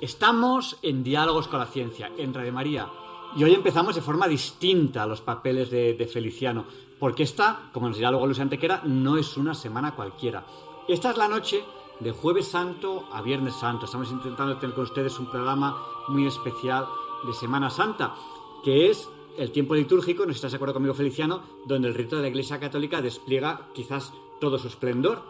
Estamos 0.01 0.77
en 0.81 1.03
Diálogos 1.03 1.49
con 1.49 1.59
la 1.59 1.65
Ciencia, 1.65 2.09
en 2.17 2.33
Radio 2.33 2.53
María, 2.53 2.87
y 3.35 3.43
hoy 3.43 3.53
empezamos 3.53 3.95
de 3.95 4.01
forma 4.01 4.29
distinta 4.29 5.05
los 5.05 5.19
papeles 5.19 5.69
de, 5.69 6.09
Feliciano 6.11 6.63
porque 6.97 7.23
esta, 7.23 7.69
como 7.73 7.89
nos 7.89 7.97
dirá 7.97 8.09
luego 8.09 8.25
Luis 8.25 8.39
Antequera, 8.39 8.81
no 8.85 9.17
es 9.17 9.35
una 9.35 9.53
semana 9.53 9.95
cualquiera. 9.95 10.45
Esta 10.87 11.11
es 11.11 11.17
la 11.17 11.27
noche 11.27 11.65
de 11.99 12.11
Jueves 12.11 12.47
Santo 12.47 13.09
a 13.11 13.21
Viernes 13.21 13.55
Santo. 13.55 13.85
Estamos 13.85 14.09
intentando 14.09 14.57
tener 14.57 14.73
con 14.73 14.85
ustedes 14.85 15.19
un 15.19 15.29
programa 15.29 15.77
muy 16.07 16.27
especial 16.27 16.87
de 17.27 17.33
Semana 17.33 17.69
Santa, 17.69 18.15
que 18.63 18.89
es 18.89 19.09
el 19.37 19.51
tiempo 19.51 19.75
litúrgico, 19.75 20.25
no 20.25 20.31
estás 20.31 20.51
de 20.51 20.55
acuerdo 20.55 20.75
conmigo, 20.75 20.93
Feliciano, 20.93 21.41
donde 21.65 21.89
el 21.89 21.93
rito 21.95 22.15
de 22.15 22.21
la 22.21 22.29
Iglesia 22.29 22.59
Católica 22.59 23.01
despliega 23.01 23.67
quizás 23.73 24.13
todo 24.39 24.59
su 24.59 24.67
esplendor. 24.67 25.23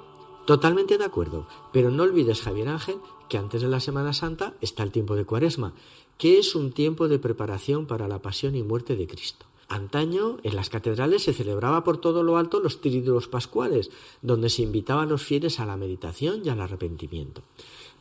Totalmente 0.45 0.99
de 0.99 1.05
acuerdo, 1.05 1.47
pero 1.71 1.89
no 1.89 2.03
olvides, 2.03 2.41
Javier 2.41 2.69
Ángel, 2.69 2.99
que 3.29 3.37
antes 3.37 3.61
de 3.61 3.67
la 3.67 3.79
Semana 3.79 4.11
Santa 4.13 4.55
está 4.59 4.83
el 4.83 4.91
tiempo 4.91 5.15
de 5.15 5.25
Cuaresma, 5.25 5.73
que 6.17 6.39
es 6.39 6.55
un 6.55 6.71
tiempo 6.71 7.07
de 7.07 7.19
preparación 7.19 7.85
para 7.85 8.07
la 8.07 8.21
pasión 8.21 8.55
y 8.55 8.63
muerte 8.63 8.95
de 8.95 9.07
Cristo. 9.07 9.45
Antaño 9.69 10.37
en 10.41 10.55
las 10.55 10.69
catedrales 10.69 11.23
se 11.23 11.33
celebraba 11.33 11.83
por 11.83 11.97
todo 11.97 12.23
lo 12.23 12.37
alto 12.37 12.59
los 12.59 12.81
triduos 12.81 13.27
pascuales, 13.27 13.91
donde 14.23 14.49
se 14.49 14.63
invitaba 14.63 15.03
a 15.03 15.05
los 15.05 15.21
fieles 15.21 15.59
a 15.59 15.65
la 15.67 15.77
meditación 15.77 16.41
y 16.43 16.49
al 16.49 16.59
arrepentimiento. 16.59 17.43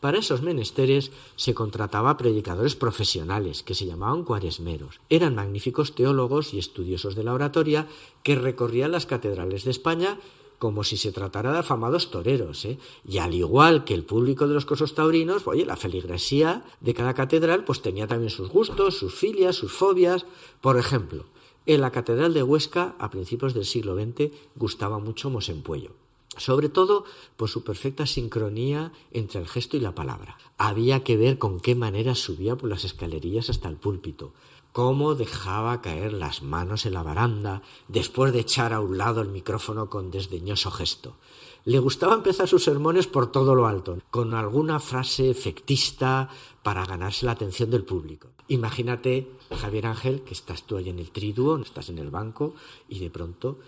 Para 0.01 0.19
esos 0.19 0.43
menesteres 0.43 1.11
se 1.37 1.55
contrataba 1.55 2.17
predicadores 2.17 2.75
profesionales, 2.75 3.63
que 3.63 3.75
se 3.75 3.85
llamaban 3.85 4.25
cuaresmeros. 4.25 5.01
Eran 5.11 5.35
magníficos 5.35 5.95
teólogos 5.95 6.55
y 6.55 6.59
estudiosos 6.59 7.17
de 7.17 7.25
la 7.25 7.35
oratoria 7.35 7.87
que 8.23 8.37
recorrían 8.37 8.93
las 8.93 9.07
catedrales 9.07 9.65
de 9.65 9.73
España 9.73 10.19
como 10.59 10.85
si 10.85 10.97
se 10.97 11.13
tratara 11.13 11.53
de 11.53 11.59
afamados 11.59 12.11
toreros, 12.11 12.65
¿eh? 12.65 12.79
y 13.07 13.19
al 13.19 13.35
igual 13.35 13.85
que 13.85 13.95
el 13.95 14.05
público 14.05 14.49
de 14.49 14.55
los 14.55 14.67
cosos 14.67 14.95
taurinos, 14.95 15.47
oye, 15.47 15.65
la 15.65 15.77
feligresía 15.77 16.65
de 16.81 16.95
cada 16.95 17.15
catedral 17.15 17.65
pues 17.65 17.81
tenía 17.81 18.07
también 18.07 18.31
sus 18.31 18.49
gustos, 18.49 18.99
sus 18.99 19.15
filias, 19.15 19.57
sus 19.57 19.73
fobias. 19.73 20.27
Por 20.61 20.79
ejemplo, 20.79 21.27
en 21.67 21.83
la 21.83 21.93
Catedral 21.93 22.33
de 22.33 22.43
Huesca, 22.43 22.97
a 22.99 23.11
principios 23.11 23.53
del 23.53 23.67
siglo 23.67 23.95
XX, 23.95 24.33
gustaba 24.57 24.99
mucho 24.99 25.31
Mosempuello. 25.31 25.93
sobre 26.37 26.69
todo 26.69 27.05
por 27.37 27.49
su 27.49 27.65
perfecta 27.65 28.07
sincronía 28.07 28.93
entre 29.11 29.41
el 29.41 29.49
gesto 29.49 29.77
y 29.77 29.81
la 29.81 29.95
palabra. 29.95 30.39
Había 30.57 31.03
que 31.03 31.17
ver 31.17 31.37
con 31.37 31.59
qué 31.59 31.75
manera 31.75 32.15
subía 32.15 32.57
por 32.57 32.71
las 32.71 32.85
escalerillas 32.85 33.51
hasta 33.51 33.69
el 33.69 33.77
púlpito, 33.77 34.33
cómo 34.79 35.17
dejaba 35.17 35.83
caer 35.83 36.13
las 36.13 36.41
manos 36.41 36.87
en 36.87 36.95
la 36.95 37.03
baranda 37.03 37.63
después 37.89 38.33
de 38.33 38.39
echar 38.39 38.73
a 38.73 38.79
un 38.79 38.97
lado 38.97 39.21
el 39.21 39.29
micrófono 39.29 39.91
con 39.91 40.13
desdeñoso 40.13 40.71
gesto. 40.71 41.17
Le 41.65 41.81
gustaba 41.81 42.15
empezar 42.15 42.47
sus 42.47 42.63
sermones 42.63 43.09
por 43.09 43.33
todo 43.33 43.57
lo 43.57 43.67
alto, 43.67 43.99
con 44.13 44.35
alguna 44.35 44.79
frase 44.79 45.31
efectista 45.31 46.29
para 46.63 46.87
ganarse 46.87 47.27
la 47.27 47.33
atención 47.33 47.71
del 47.71 47.85
público. 47.85 48.29
Imagínate, 48.47 49.29
Javier 49.51 49.87
Ángel, 49.87 50.23
que 50.23 50.35
estás 50.35 50.63
tú 50.63 50.77
ahí 50.77 50.91
en 50.91 51.01
el 51.01 51.11
triduo, 51.11 51.59
estás 51.59 51.89
en 51.89 51.99
el 51.99 52.11
banco, 52.11 52.55
y 52.89 53.01
de 53.01 53.11
pronto 53.11 53.59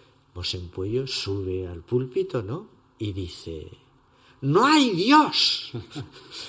Puello 0.72 1.08
sube 1.08 1.66
al 1.66 1.80
púlpito, 1.80 2.44
¿no? 2.44 2.68
Y 3.00 3.14
dice, 3.14 3.66
¡No 4.42 4.66
hay 4.66 4.90
Dios! 4.90 5.72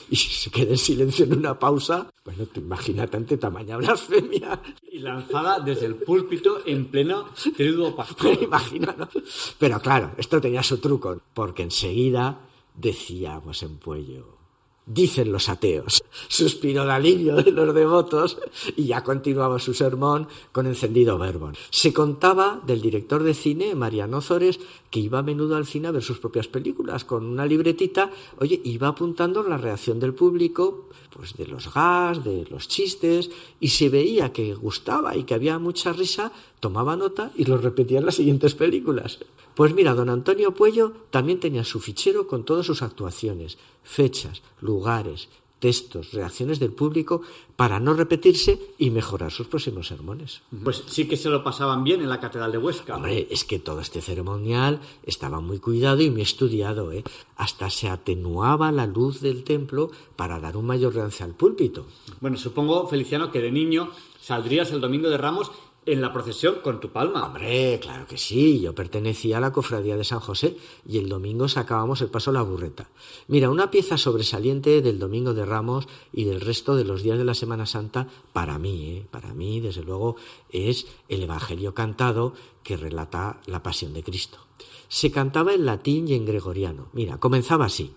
Y 0.09 0.17
se 0.17 0.51
queda 0.51 0.71
en 0.71 0.77
silencio 0.77 1.23
en 1.23 1.37
una 1.37 1.57
pausa. 1.57 2.11
Bueno, 2.25 2.45
te 2.45 2.59
imaginas 2.59 3.09
ante 3.13 3.37
tamaña 3.37 3.77
blasfemia. 3.77 4.61
Y 4.91 4.99
lanzada 4.99 5.61
desde 5.61 5.85
el 5.85 5.95
púlpito 5.95 6.63
en 6.65 6.87
pleno 6.87 7.29
triduo 7.55 7.95
pastor. 7.95 8.37
Imagina, 8.41 8.93
¿no? 8.97 9.07
Pero 9.57 9.79
claro, 9.79 10.11
esto 10.17 10.41
tenía 10.41 10.63
su 10.63 10.79
truco, 10.79 11.21
porque 11.33 11.63
enseguida 11.63 12.41
decía 12.75 13.41
Puello 13.81 14.40
dicen 14.85 15.31
los 15.31 15.49
ateos. 15.49 16.03
Suspiró 16.27 16.85
de 16.85 16.91
alivio 16.91 17.35
de 17.37 17.51
los 17.51 17.73
devotos 17.73 18.37
y 18.75 18.85
ya 18.85 19.03
continuaba 19.03 19.59
su 19.59 19.73
sermón 19.73 20.27
con 20.51 20.67
encendido 20.67 21.17
verbo. 21.17 21.51
Se 21.69 21.93
contaba 21.93 22.61
del 22.65 22.81
director 22.81 23.23
de 23.23 23.33
cine, 23.33 23.75
Mariano 23.75 24.17
Ozores, 24.17 24.59
que 24.89 24.99
iba 24.99 25.19
a 25.19 25.23
menudo 25.23 25.55
al 25.55 25.65
cine 25.65 25.87
a 25.87 25.91
ver 25.91 26.03
sus 26.03 26.19
propias 26.19 26.47
películas 26.47 27.05
con 27.05 27.25
una 27.25 27.45
libretita, 27.45 28.11
oye, 28.39 28.59
iba 28.63 28.89
apuntando 28.89 29.43
la 29.43 29.57
reacción 29.57 29.99
del 29.99 30.13
público, 30.13 30.89
pues 31.15 31.35
de 31.35 31.47
los 31.47 31.73
gas, 31.73 32.23
de 32.23 32.45
los 32.49 32.67
chistes, 32.67 33.29
y 33.59 33.69
se 33.69 33.89
veía 33.89 34.33
que 34.33 34.53
gustaba 34.55 35.15
y 35.15 35.23
que 35.23 35.33
había 35.33 35.59
mucha 35.59 35.93
risa, 35.93 36.31
tomaba 36.59 36.95
nota 36.95 37.31
y 37.35 37.45
lo 37.45 37.57
repetía 37.57 37.99
en 37.99 38.05
las 38.05 38.15
siguientes 38.15 38.55
películas. 38.55 39.19
Pues 39.55 39.73
mira, 39.73 39.93
don 39.93 40.09
Antonio 40.09 40.53
Puello 40.53 40.93
también 41.09 41.39
tenía 41.39 41.63
su 41.63 41.79
fichero 41.79 42.27
con 42.27 42.43
todas 42.43 42.65
sus 42.65 42.81
actuaciones, 42.81 43.57
fechas, 43.83 44.41
lugares, 44.61 45.29
textos, 45.61 46.11
reacciones 46.11 46.59
del 46.59 46.73
público 46.73 47.21
para 47.55 47.79
no 47.79 47.93
repetirse 47.93 48.59
y 48.79 48.89
mejorar 48.89 49.31
sus 49.31 49.47
próximos 49.47 49.87
sermones. 49.87 50.41
Pues 50.63 50.83
sí 50.87 51.07
que 51.07 51.15
se 51.15 51.29
lo 51.29 51.43
pasaban 51.43 51.83
bien 51.83 52.01
en 52.01 52.09
la 52.09 52.19
Catedral 52.19 52.51
de 52.51 52.57
Huesca. 52.57 52.95
Hombre, 52.95 53.27
es 53.29 53.45
que 53.45 53.59
todo 53.59 53.79
este 53.79 54.01
ceremonial 54.01 54.81
estaba 55.03 55.39
muy 55.39 55.59
cuidado 55.59 56.01
y 56.01 56.09
muy 56.09 56.23
estudiado, 56.23 56.91
¿eh? 56.91 57.03
Hasta 57.35 57.69
se 57.69 57.89
atenuaba 57.89 58.71
la 58.71 58.87
luz 58.87 59.21
del 59.21 59.43
templo 59.43 59.91
para 60.15 60.39
dar 60.39 60.57
un 60.57 60.65
mayor 60.65 60.95
realce 60.95 61.23
al 61.23 61.35
púlpito. 61.35 61.85
Bueno, 62.19 62.37
supongo, 62.37 62.87
Feliciano, 62.87 63.31
que 63.31 63.39
de 63.39 63.51
niño 63.51 63.91
saldrías 64.19 64.71
el 64.71 64.81
domingo 64.81 65.09
de 65.09 65.17
Ramos 65.17 65.51
en 65.85 66.01
la 66.01 66.13
procesión 66.13 66.55
con 66.63 66.79
tu 66.79 66.89
palma. 66.89 67.25
Hombre, 67.25 67.79
claro 67.81 68.05
que 68.07 68.17
sí. 68.17 68.59
Yo 68.59 68.75
pertenecía 68.75 69.37
a 69.37 69.41
la 69.41 69.51
cofradía 69.51 69.97
de 69.97 70.03
San 70.03 70.19
José 70.19 70.57
y 70.87 70.97
el 70.97 71.09
domingo 71.09 71.47
sacábamos 71.47 72.01
el 72.01 72.09
paso 72.09 72.29
a 72.29 72.33
la 72.33 72.43
burreta. 72.43 72.89
Mira, 73.27 73.49
una 73.49 73.71
pieza 73.71 73.97
sobresaliente 73.97 74.81
del 74.81 74.99
domingo 74.99 75.33
de 75.33 75.45
Ramos 75.45 75.87
y 76.13 76.25
del 76.25 76.41
resto 76.41 76.75
de 76.75 76.85
los 76.85 77.03
días 77.03 77.17
de 77.17 77.25
la 77.25 77.33
Semana 77.33 77.65
Santa, 77.65 78.07
para 78.33 78.59
mí, 78.59 78.97
¿eh? 78.97 79.07
para 79.09 79.33
mí, 79.33 79.59
desde 79.59 79.83
luego, 79.83 80.15
es 80.49 80.85
el 81.09 81.23
Evangelio 81.23 81.73
cantado 81.73 82.33
que 82.63 82.77
relata 82.77 83.41
la 83.47 83.63
pasión 83.63 83.93
de 83.93 84.03
Cristo. 84.03 84.37
Se 84.87 85.09
cantaba 85.09 85.53
en 85.53 85.65
latín 85.65 86.07
y 86.07 86.13
en 86.13 86.25
gregoriano. 86.25 86.89
Mira, 86.93 87.17
comenzaba 87.17 87.65
así. 87.65 87.91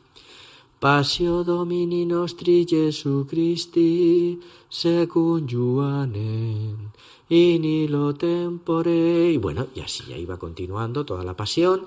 Pasio 0.79 1.45
Domini 1.45 2.05
nostri 2.05 2.67
Jesu 2.69 3.27
Christi, 3.27 4.39
secum 4.69 5.47
Juanem 5.49 6.91
y 7.29 7.89
lo 7.89 8.15
tempore. 8.15 9.31
Y 9.33 9.37
bueno, 9.39 9.67
y 9.75 9.81
así 9.81 10.05
ya 10.09 10.17
iba 10.17 10.39
continuando 10.39 11.05
toda 11.05 11.25
la 11.25 11.37
pasión. 11.37 11.87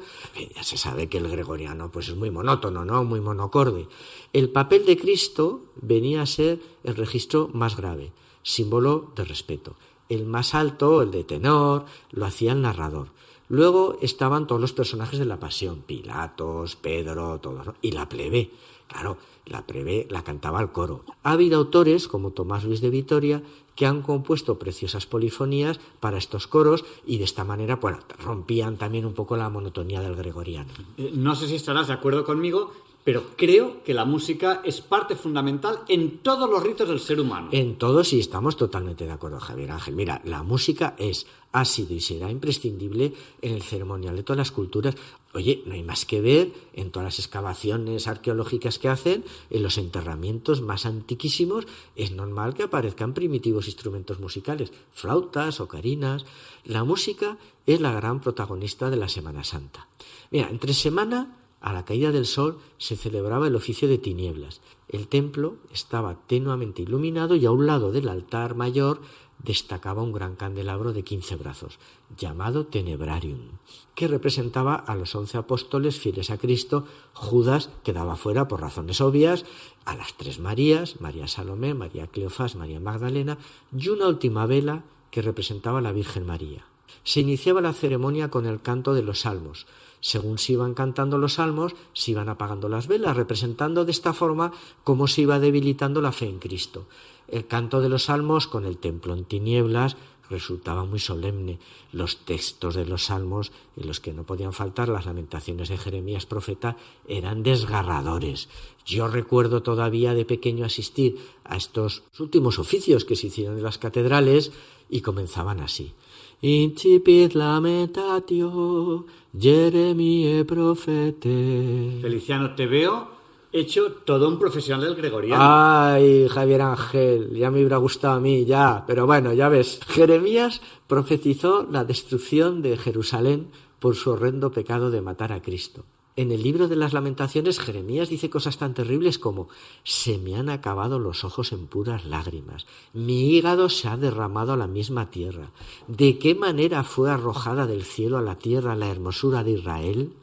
Ya 0.56 0.64
se 0.64 0.78
sabe 0.78 1.08
que 1.08 1.20
el 1.20 1.28
gregoriano 1.28 1.92
pues 1.92 2.10
es 2.10 2.16
muy 2.16 2.32
monótono, 2.32 2.86
¿no? 2.86 3.04
Muy 3.04 3.22
monocorde. 3.22 3.88
El 4.34 4.50
papel 4.50 4.86
de 4.86 4.98
Cristo 4.98 5.62
venía 5.82 6.22
a 6.22 6.26
ser 6.26 6.60
el 6.84 6.96
registro 6.96 7.50
más 7.54 7.78
grave, 7.78 8.12
símbolo 8.44 9.12
de 9.16 9.26
respeto. 9.26 9.76
El 10.10 10.26
más 10.26 10.56
alto, 10.56 11.02
el 11.02 11.12
de 11.12 11.24
tenor, 11.24 11.86
lo 12.12 12.26
hacía 12.26 12.54
el 12.54 12.62
narrador. 12.62 13.10
Luego 13.50 13.98
estaban 14.02 14.46
todos 14.48 14.60
los 14.60 14.74
personajes 14.74 15.20
de 15.20 15.26
la 15.26 15.40
pasión, 15.40 15.82
Pilatos, 15.82 16.76
Pedro, 16.76 17.40
todos, 17.40 17.68
y 17.82 17.92
la 17.92 18.10
plebe. 18.10 18.52
Claro, 18.88 19.18
la 19.46 19.66
plebe 19.66 20.08
la 20.10 20.24
cantaba 20.24 20.60
al 20.60 20.72
coro. 20.72 21.04
Ha 21.24 21.32
habido 21.32 21.58
autores 21.58 22.08
como 22.08 22.32
Tomás 22.32 22.64
Luis 22.64 22.82
de 22.82 22.90
Vitoria 22.90 23.44
que 23.78 23.86
han 23.86 24.02
compuesto 24.02 24.60
preciosas 24.60 25.06
polifonías 25.06 25.80
para 26.02 26.18
estos 26.18 26.48
coros 26.48 26.84
y 27.06 27.20
de 27.20 27.24
esta 27.24 27.46
manera 27.46 27.78
bueno, 27.78 28.00
rompían 28.20 28.76
también 28.76 29.06
un 29.06 29.14
poco 29.14 29.38
la 29.38 29.50
monotonía 29.50 30.02
del 30.02 30.16
gregoriano. 30.16 30.74
Eh, 30.98 31.12
no 31.14 31.36
sé 31.36 31.48
si 31.48 31.56
estarás 31.56 31.88
de 31.88 31.94
acuerdo 31.94 32.26
conmigo, 32.26 32.74
pero 33.08 33.24
creo 33.38 33.84
que 33.86 33.94
la 33.94 34.04
música 34.04 34.62
es 34.66 34.82
parte 34.82 35.16
fundamental 35.16 35.80
en 35.88 36.18
todos 36.18 36.50
los 36.50 36.62
ritos 36.62 36.90
del 36.90 37.00
ser 37.00 37.22
humano. 37.22 37.48
En 37.54 37.78
todos 37.78 38.12
y 38.12 38.20
estamos 38.20 38.58
totalmente 38.58 39.06
de 39.06 39.12
acuerdo, 39.12 39.40
Javier 39.40 39.72
Ángel. 39.72 39.96
Mira, 39.96 40.22
la 40.26 40.44
música 40.44 40.94
es, 40.98 41.26
ha 41.54 41.64
sido 41.64 41.94
y 41.94 42.02
será 42.02 42.30
imprescindible 42.30 43.14
en 43.42 43.54
el 43.54 43.62
ceremonial 43.62 44.18
de 44.18 44.24
todas 44.24 44.40
las 44.40 44.52
culturas. 44.52 44.96
Oye, 45.34 45.62
no 45.66 45.74
hay 45.74 45.84
más 45.84 46.06
que 46.06 46.22
ver 46.22 46.54
en 46.74 46.90
todas 46.90 47.06
las 47.06 47.20
excavaciones 47.20 48.08
arqueológicas 48.08 48.80
que 48.80 48.88
hacen, 48.88 49.24
en 49.50 49.62
los 49.62 49.78
enterramientos 49.78 50.62
más 50.62 50.86
antiquísimos, 50.86 51.68
es 51.96 52.12
normal 52.12 52.54
que 52.54 52.64
aparezcan 52.64 53.14
primitivos 53.14 53.68
instrumentos 53.68 54.20
musicales, 54.20 54.72
flautas, 54.92 55.60
ocarinas. 55.60 56.26
La 56.64 56.84
música 56.84 57.38
es 57.66 57.82
la 57.82 57.92
gran 57.92 58.22
protagonista 58.22 58.90
de 58.90 58.98
la 58.98 59.10
Semana 59.10 59.44
Santa. 59.44 59.88
Mira, 60.32 60.50
entre 60.50 60.74
semana 60.74 61.38
a 61.60 61.74
la 61.74 61.86
caída 61.86 62.12
del 62.12 62.26
sol 62.26 62.60
se 62.78 62.96
celebraba 62.96 63.48
el 63.48 63.56
oficio 63.56 63.88
de 63.88 63.98
tinieblas. 63.98 64.62
El 64.88 65.08
templo 65.08 65.58
estaba 65.74 66.26
tenuamente 66.28 66.84
iluminado 66.84 67.36
y 67.36 67.46
a 67.46 67.52
un 67.52 67.66
lado 67.66 67.92
del 67.92 68.08
altar 68.08 68.56
mayor 68.56 69.02
destacaba 69.44 70.02
un 70.02 70.14
gran 70.14 70.36
candelabro 70.36 70.94
de 70.94 71.04
quince 71.04 71.36
brazos, 71.36 71.80
llamado 72.18 72.66
Tenebrarium, 72.66 73.50
que 73.98 74.08
representaba 74.08 74.76
a 74.76 74.94
los 74.94 75.16
once 75.16 75.40
apóstoles 75.40 75.98
fieles 75.98 76.30
a 76.30 76.38
Cristo. 76.38 76.86
Judas 77.14 77.72
quedaba 77.84 78.16
fuera 78.16 78.48
por 78.48 78.62
razones 78.62 79.02
obvias, 79.02 79.44
a 79.86 79.96
las 79.96 80.16
tres 80.16 80.38
Marías, 80.40 81.02
María 81.02 81.28
Salomé, 81.28 81.74
María 81.74 82.06
Cleofás, 82.06 82.56
María 82.56 82.80
Magdalena, 82.80 83.40
y 83.76 83.90
una 83.90 84.08
última 84.08 84.46
vela 84.46 84.84
que 85.10 85.24
representaba 85.24 85.80
a 85.80 85.82
la 85.82 85.94
Virgen 85.94 86.28
María. 86.28 86.64
Se 87.04 87.22
iniciaba 87.22 87.60
la 87.60 87.74
ceremonia 87.74 88.30
con 88.30 88.46
el 88.46 88.62
canto 88.62 88.94
de 88.94 89.02
los 89.02 89.22
salmos, 89.22 89.66
según 90.00 90.38
se 90.38 90.54
iban 90.54 90.76
cantando 90.76 91.18
los 91.18 91.34
salmos, 91.34 91.74
se 91.94 92.12
iban 92.12 92.30
apagando 92.30 92.70
las 92.70 92.86
velas, 92.86 93.18
representando 93.18 93.84
de 93.84 93.92
esta 93.92 94.14
forma 94.14 94.52
cómo 94.84 95.08
se 95.08 95.22
iba 95.22 95.40
debilitando 95.40 96.04
la 96.04 96.12
fe 96.12 96.30
en 96.30 96.38
Cristo. 96.38 96.86
El 97.28 97.48
canto 97.48 97.82
de 97.82 97.90
los 97.90 98.04
salmos 98.04 98.46
con 98.46 98.66
el 98.66 98.78
templo 98.78 99.16
en 99.16 99.26
tinieblas 99.26 99.98
resultaba 100.30 100.86
muy 100.86 101.00
solemne. 101.00 101.60
Los 101.92 102.26
textos 102.26 102.76
de 102.76 102.86
los 102.86 103.06
salmos, 103.06 103.52
en 103.76 103.88
los 103.88 104.00
que 104.00 104.14
no 104.14 104.24
podían 104.24 104.54
faltar 104.54 104.90
las 104.90 105.06
lamentaciones 105.06 105.70
de 105.70 105.78
Jeremías 105.78 106.26
profeta, 106.26 106.78
eran 107.08 107.44
desgarradores. 107.44 108.50
Yo 108.86 109.08
recuerdo 109.08 109.64
todavía 109.64 110.14
de 110.14 110.26
pequeño 110.26 110.66
asistir 110.66 111.18
a 111.44 111.58
estos 111.58 112.04
últimos 112.20 112.60
oficios 112.60 113.06
que 113.06 113.16
se 113.16 113.28
hicieron 113.28 113.58
en 113.58 113.64
las 113.64 113.78
catedrales 113.78 114.52
y 114.90 115.02
comenzaban 115.02 115.60
así. 115.60 115.94
Incipit 116.42 117.34
lamentatio 117.34 119.06
Jeremie 119.38 120.46
profete. 120.46 122.00
Feliciano, 122.02 122.54
te 122.56 122.68
veo 122.68 123.17
hecho 123.58 123.92
todo 124.06 124.28
un 124.28 124.40
profesional 124.40 124.86
del 124.86 124.96
gregoriano. 124.96 125.42
Ay, 125.42 126.28
Javier 126.28 126.62
Ángel, 126.62 127.36
ya 127.36 127.52
me 127.52 127.60
hubiera 127.60 127.78
gustado 127.78 128.16
a 128.16 128.20
mí, 128.20 128.46
ya. 128.46 128.84
Pero 128.88 129.06
bueno, 129.06 129.34
ya 129.34 129.50
ves, 129.50 129.80
Jeremías 129.88 130.62
profetizó 130.88 131.68
la 131.70 131.84
destrucción 131.84 132.62
de 132.62 132.78
Jerusalén 132.78 133.50
por 133.80 133.96
su 133.96 134.12
horrendo 134.12 134.52
pecado 134.52 134.92
de 134.92 135.02
matar 135.02 135.32
a 135.32 135.42
Cristo. 135.42 135.86
En 136.18 136.32
el 136.32 136.42
libro 136.42 136.68
de 136.68 136.76
las 136.76 136.94
lamentaciones, 136.94 137.60
Jeremías 137.60 138.10
dice 138.10 138.32
cosas 138.32 138.58
tan 138.58 138.74
terribles 138.74 139.20
como 139.20 139.50
se 139.84 140.18
me 140.18 140.36
han 140.36 140.50
acabado 140.50 140.98
los 140.98 141.24
ojos 141.24 141.52
en 141.52 141.68
puras 141.68 142.06
lágrimas, 142.06 142.66
mi 142.92 143.30
hígado 143.30 143.70
se 143.70 143.88
ha 143.88 143.98
derramado 143.98 144.54
a 144.54 144.58
la 144.58 144.66
misma 144.66 145.12
tierra. 145.12 145.52
¿De 145.88 146.18
qué 146.18 146.34
manera 146.34 146.84
fue 146.84 147.12
arrojada 147.12 147.68
del 147.68 147.84
cielo 147.84 148.18
a 148.18 148.24
la 148.24 148.36
tierra 148.36 148.76
la 148.76 148.90
hermosura 148.90 149.44
de 149.44 149.52
Israel? 149.52 150.14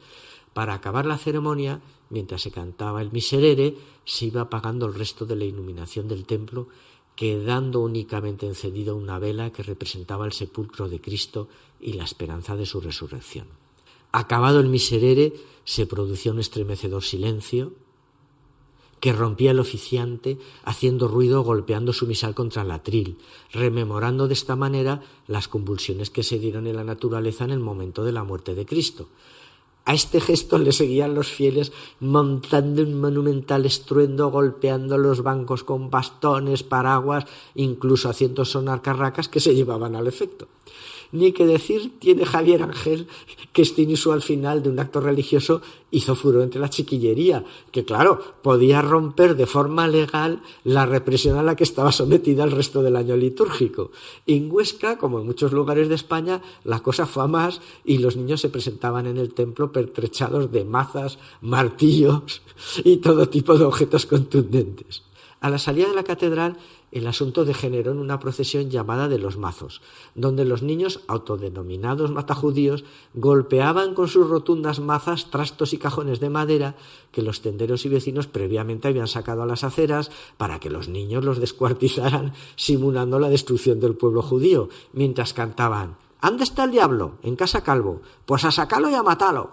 Para 0.51 0.73
acabar 0.73 1.05
la 1.05 1.17
ceremonia, 1.17 1.79
mientras 2.15 2.43
se 2.43 2.49
cantaba 2.49 3.01
el 3.01 3.11
miserere, 3.11 3.75
se 4.05 4.27
iba 4.27 4.39
apagando 4.39 4.85
el 4.85 4.93
resto 4.93 5.25
de 5.25 5.35
la 5.35 5.43
iluminación 5.43 6.07
del 6.07 6.23
templo, 6.23 6.69
quedando 7.13 7.81
únicamente 7.81 8.47
encendida 8.47 8.93
una 8.93 9.19
vela 9.19 9.51
que 9.51 9.63
representaba 9.63 10.25
el 10.25 10.31
sepulcro 10.31 10.87
de 10.87 11.01
Cristo 11.01 11.49
y 11.81 11.91
la 11.91 12.05
esperanza 12.05 12.55
de 12.55 12.65
su 12.65 12.79
resurrección. 12.79 13.47
Acabado 14.13 14.61
el 14.61 14.69
miserere, 14.69 15.33
se 15.65 15.85
producía 15.87 16.31
un 16.31 16.39
estremecedor 16.39 17.03
silencio 17.03 17.73
que 19.01 19.11
rompía 19.11 19.51
el 19.51 19.59
oficiante 19.59 20.37
haciendo 20.63 21.09
ruido 21.09 21.43
golpeando 21.43 21.91
su 21.91 22.07
misal 22.07 22.33
contra 22.33 22.61
el 22.61 22.71
atril, 22.71 23.17
rememorando 23.51 24.29
de 24.29 24.35
esta 24.35 24.55
manera 24.55 25.01
las 25.27 25.49
convulsiones 25.49 26.09
que 26.09 26.23
se 26.23 26.39
dieron 26.39 26.65
en 26.65 26.77
la 26.77 26.85
naturaleza 26.85 27.43
en 27.43 27.51
el 27.51 27.59
momento 27.59 28.05
de 28.05 28.13
la 28.13 28.23
muerte 28.23 28.55
de 28.55 28.65
Cristo. 28.65 29.09
A 29.85 29.93
este 29.93 30.19
gesto 30.19 30.57
le 30.57 30.71
seguían 30.71 31.13
los 31.13 31.27
fieles 31.27 31.71
montando 31.99 32.81
un 32.81 32.99
monumental 32.99 33.67
estruendo, 33.67 34.31
golpeando 34.31 34.97
los 34.97 35.21
bancos 35.21 35.63
con 35.63 35.91
bastones, 35.91 36.63
paraguas, 36.63 37.25
incluso 37.53 38.09
haciendo 38.09 38.45
sonar 38.45 38.81
carracas 38.81 39.29
que 39.29 39.39
se 39.39 39.53
llevaban 39.53 39.95
al 39.95 40.07
efecto. 40.07 40.47
Ni 41.11 41.31
que 41.31 41.45
decir 41.45 41.99
tiene 41.99 42.25
Javier 42.25 42.63
Ángel 42.63 43.07
que 43.53 43.61
este 43.61 43.83
inusual 43.83 44.21
final 44.21 44.61
de 44.61 44.69
un 44.69 44.79
acto 44.79 44.99
religioso 44.99 45.61
hizo 45.91 46.15
furor 46.15 46.43
entre 46.43 46.59
la 46.59 46.69
chiquillería, 46.69 47.45
que 47.71 47.85
claro, 47.85 48.19
podía 48.41 48.81
romper 48.81 49.35
de 49.35 49.45
forma 49.45 49.87
legal 49.87 50.41
la 50.63 50.85
represión 50.85 51.37
a 51.37 51.43
la 51.43 51.55
que 51.55 51.63
estaba 51.63 51.93
sometida 51.93 52.43
el 52.43 52.51
resto 52.51 52.83
del 52.83 52.97
año 52.97 53.15
litúrgico. 53.15 53.91
En 54.27 54.51
Huesca, 54.51 54.97
como 54.97 55.19
en 55.19 55.25
muchos 55.25 55.53
lugares 55.53 55.87
de 55.87 55.95
España, 55.95 56.41
la 56.65 56.81
cosa 56.81 57.05
fue 57.05 57.23
a 57.23 57.27
más 57.27 57.61
y 57.85 57.99
los 57.99 58.17
niños 58.17 58.41
se 58.41 58.49
presentaban 58.49 59.07
en 59.07 59.17
el 59.17 59.33
templo 59.33 59.71
pertrechados 59.71 60.51
de 60.51 60.65
mazas, 60.65 61.17
martillos 61.41 62.41
y 62.83 62.97
todo 62.97 63.29
tipo 63.29 63.57
de 63.57 63.63
objetos 63.63 64.05
contundentes. 64.05 65.03
A 65.39 65.49
la 65.49 65.59
salida 65.59 65.89
de 65.89 65.95
la 65.95 66.03
catedral 66.03 66.57
el 66.95 67.07
asunto 67.07 67.45
degeneró 67.45 67.91
en 67.91 67.99
una 67.99 68.19
procesión 68.19 68.69
llamada 68.69 69.07
de 69.07 69.19
los 69.19 69.37
mazos, 69.37 69.81
donde 70.15 70.45
los 70.45 70.63
niños 70.63 71.01
autodenominados 71.07 72.11
matajudíos 72.11 72.85
golpeaban 73.13 73.93
con 73.93 74.07
sus 74.07 74.29
rotundas 74.29 74.79
mazas 74.79 75.29
trastos 75.29 75.73
y 75.73 75.77
cajones 75.77 76.19
de 76.19 76.29
madera 76.29 76.75
que 77.11 77.21
los 77.21 77.41
tenderos 77.41 77.85
y 77.85 77.89
vecinos 77.89 78.27
previamente 78.27 78.87
habían 78.87 79.07
sacado 79.07 79.43
a 79.43 79.45
las 79.45 79.63
aceras 79.63 80.09
para 80.37 80.59
que 80.59 80.69
los 80.69 80.87
niños 80.87 81.23
los 81.23 81.39
descuartizaran 81.39 82.33
simulando 82.55 83.19
la 83.19 83.29
destrucción 83.29 83.79
del 83.79 83.95
pueblo 83.95 84.21
judío, 84.21 84.69
mientras 84.93 85.33
cantaban 85.33 85.97
¿Dónde 86.25 86.43
está 86.43 86.63
el 86.63 86.71
diablo? 86.71 87.19
En 87.21 87.35
casa 87.35 87.63
calvo. 87.63 88.01
Pues 88.25 88.45
a 88.45 88.51
sacarlo 88.51 88.89
y 88.89 88.95
a 88.95 89.03
matarlo. 89.03 89.51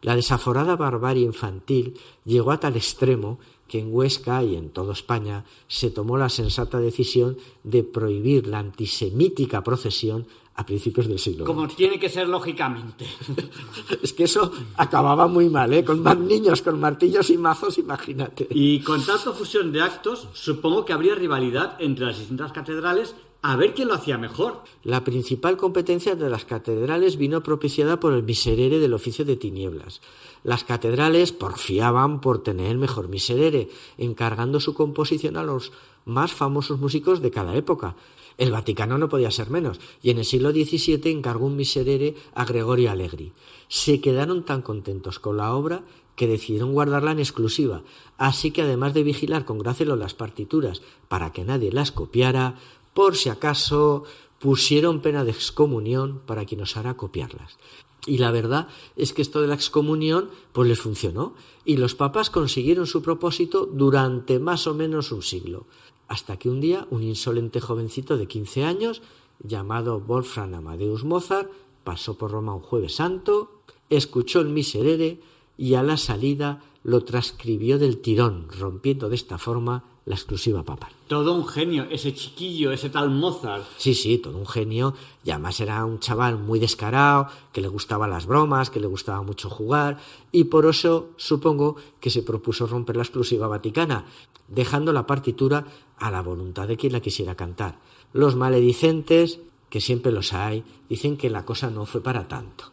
La 0.00 0.16
desaforada 0.16 0.74
barbarie 0.74 1.22
infantil 1.22 2.00
llegó 2.24 2.50
a 2.50 2.60
tal 2.60 2.76
extremo 2.76 3.38
que 3.68 3.78
en 3.80 3.88
Huesca 3.90 4.42
y 4.42 4.56
en 4.56 4.70
toda 4.70 4.92
España 4.92 5.44
se 5.68 5.90
tomó 5.90 6.16
la 6.16 6.28
sensata 6.28 6.78
decisión 6.78 7.36
de 7.62 7.82
prohibir 7.82 8.46
la 8.46 8.58
antisemítica 8.58 9.62
procesión 9.62 10.26
a 10.56 10.64
principios 10.64 11.08
del 11.08 11.18
siglo 11.18 11.44
Como 11.44 11.66
tiene 11.66 11.98
que 11.98 12.08
ser 12.08 12.28
lógicamente. 12.28 13.06
es 14.02 14.12
que 14.12 14.24
eso 14.24 14.52
acababa 14.76 15.26
muy 15.26 15.48
mal, 15.48 15.72
¿eh? 15.72 15.84
Con 15.84 16.00
más 16.02 16.16
niños, 16.16 16.62
con 16.62 16.78
martillos 16.78 17.30
y 17.30 17.38
mazos, 17.38 17.78
imagínate. 17.78 18.46
Y 18.50 18.80
con 18.80 19.04
tanta 19.04 19.32
fusión 19.32 19.72
de 19.72 19.82
actos, 19.82 20.28
supongo 20.32 20.84
que 20.84 20.92
habría 20.92 21.16
rivalidad 21.16 21.76
entre 21.80 22.06
las 22.06 22.18
distintas 22.18 22.52
catedrales 22.52 23.16
a 23.46 23.56
ver 23.56 23.74
quién 23.74 23.88
lo 23.88 23.94
hacía 23.94 24.16
mejor. 24.16 24.62
La 24.84 25.04
principal 25.04 25.58
competencia 25.58 26.16
de 26.16 26.30
las 26.30 26.46
catedrales 26.46 27.18
vino 27.18 27.42
propiciada 27.42 28.00
por 28.00 28.14
el 28.14 28.22
miserere 28.22 28.78
del 28.78 28.94
oficio 28.94 29.26
de 29.26 29.36
tinieblas. 29.36 30.00
Las 30.44 30.64
catedrales 30.64 31.32
porfiaban 31.32 32.22
por 32.22 32.42
tener 32.42 32.70
el 32.70 32.78
mejor 32.78 33.08
miserere, 33.08 33.68
encargando 33.98 34.60
su 34.60 34.72
composición 34.72 35.36
a 35.36 35.44
los 35.44 35.72
más 36.06 36.32
famosos 36.32 36.80
músicos 36.80 37.20
de 37.20 37.30
cada 37.30 37.54
época. 37.54 37.96
El 38.38 38.50
Vaticano 38.50 38.96
no 38.96 39.10
podía 39.10 39.30
ser 39.30 39.50
menos, 39.50 39.78
y 40.02 40.08
en 40.08 40.16
el 40.16 40.24
siglo 40.24 40.50
XVII 40.50 41.10
encargó 41.10 41.44
un 41.44 41.56
miserere 41.56 42.14
a 42.34 42.46
Gregorio 42.46 42.90
Allegri. 42.90 43.32
Se 43.68 44.00
quedaron 44.00 44.44
tan 44.44 44.62
contentos 44.62 45.18
con 45.18 45.36
la 45.36 45.54
obra 45.54 45.82
que 46.16 46.28
decidieron 46.28 46.72
guardarla 46.72 47.12
en 47.12 47.18
exclusiva, 47.18 47.82
así 48.16 48.52
que 48.52 48.62
además 48.62 48.94
de 48.94 49.02
vigilar 49.02 49.44
con 49.44 49.58
gracelo 49.58 49.96
las 49.96 50.14
partituras 50.14 50.80
para 51.08 51.32
que 51.32 51.44
nadie 51.44 51.72
las 51.72 51.90
copiara, 51.92 52.54
por 52.94 53.16
si 53.16 53.28
acaso 53.28 54.04
pusieron 54.38 55.00
pena 55.00 55.24
de 55.24 55.30
excomunión 55.30 56.20
para 56.24 56.44
quien 56.44 56.62
osara 56.62 56.96
copiarlas. 56.96 57.58
Y 58.06 58.18
la 58.18 58.30
verdad 58.30 58.68
es 58.96 59.12
que 59.12 59.22
esto 59.22 59.40
de 59.40 59.48
la 59.48 59.54
excomunión 59.54 60.30
pues 60.52 60.68
les 60.68 60.78
funcionó 60.78 61.34
y 61.64 61.76
los 61.76 61.94
papas 61.94 62.30
consiguieron 62.30 62.86
su 62.86 63.02
propósito 63.02 63.66
durante 63.66 64.38
más 64.38 64.66
o 64.66 64.74
menos 64.74 65.12
un 65.12 65.22
siglo, 65.22 65.66
hasta 66.08 66.38
que 66.38 66.50
un 66.50 66.60
día 66.60 66.86
un 66.90 67.02
insolente 67.02 67.60
jovencito 67.60 68.16
de 68.16 68.28
15 68.28 68.64
años 68.64 69.02
llamado 69.42 70.00
Wolfram 70.00 70.54
Amadeus 70.54 71.04
Mozart 71.04 71.50
pasó 71.82 72.16
por 72.16 72.30
Roma 72.30 72.54
un 72.54 72.60
jueves 72.60 72.96
santo, 72.96 73.62
escuchó 73.88 74.40
el 74.40 74.48
miserere 74.48 75.20
y 75.56 75.74
a 75.74 75.82
la 75.82 75.96
salida 75.96 76.62
lo 76.84 77.02
transcribió 77.02 77.78
del 77.78 77.98
tirón, 77.98 78.46
rompiendo 78.58 79.08
de 79.08 79.16
esta 79.16 79.38
forma 79.38 79.82
la 80.04 80.14
exclusiva 80.14 80.62
papal. 80.62 80.92
Todo 81.08 81.32
un 81.32 81.46
genio, 81.46 81.86
ese 81.90 82.14
chiquillo, 82.14 82.72
ese 82.72 82.90
tal 82.90 83.10
Mozart. 83.10 83.64
Sí, 83.78 83.94
sí, 83.94 84.18
todo 84.18 84.36
un 84.36 84.46
genio. 84.46 84.94
Y 85.24 85.30
además 85.30 85.58
era 85.60 85.82
un 85.84 85.98
chaval 85.98 86.38
muy 86.38 86.58
descarado, 86.58 87.28
que 87.52 87.62
le 87.62 87.68
gustaban 87.68 88.10
las 88.10 88.26
bromas, 88.26 88.68
que 88.68 88.80
le 88.80 88.86
gustaba 88.86 89.22
mucho 89.22 89.48
jugar, 89.48 89.98
y 90.30 90.44
por 90.44 90.66
eso 90.66 91.10
supongo 91.16 91.76
que 92.00 92.10
se 92.10 92.22
propuso 92.22 92.66
romper 92.66 92.96
la 92.96 93.02
exclusiva 93.02 93.48
vaticana, 93.48 94.04
dejando 94.48 94.92
la 94.92 95.06
partitura 95.06 95.64
a 95.96 96.10
la 96.10 96.22
voluntad 96.22 96.68
de 96.68 96.76
quien 96.76 96.92
la 96.92 97.00
quisiera 97.00 97.34
cantar. 97.34 97.78
Los 98.12 98.36
maledicentes, 98.36 99.40
que 99.70 99.80
siempre 99.80 100.12
los 100.12 100.34
hay, 100.34 100.64
dicen 100.88 101.16
que 101.16 101.30
la 101.30 101.46
cosa 101.46 101.70
no 101.70 101.86
fue 101.86 102.02
para 102.02 102.28
tanto. 102.28 102.72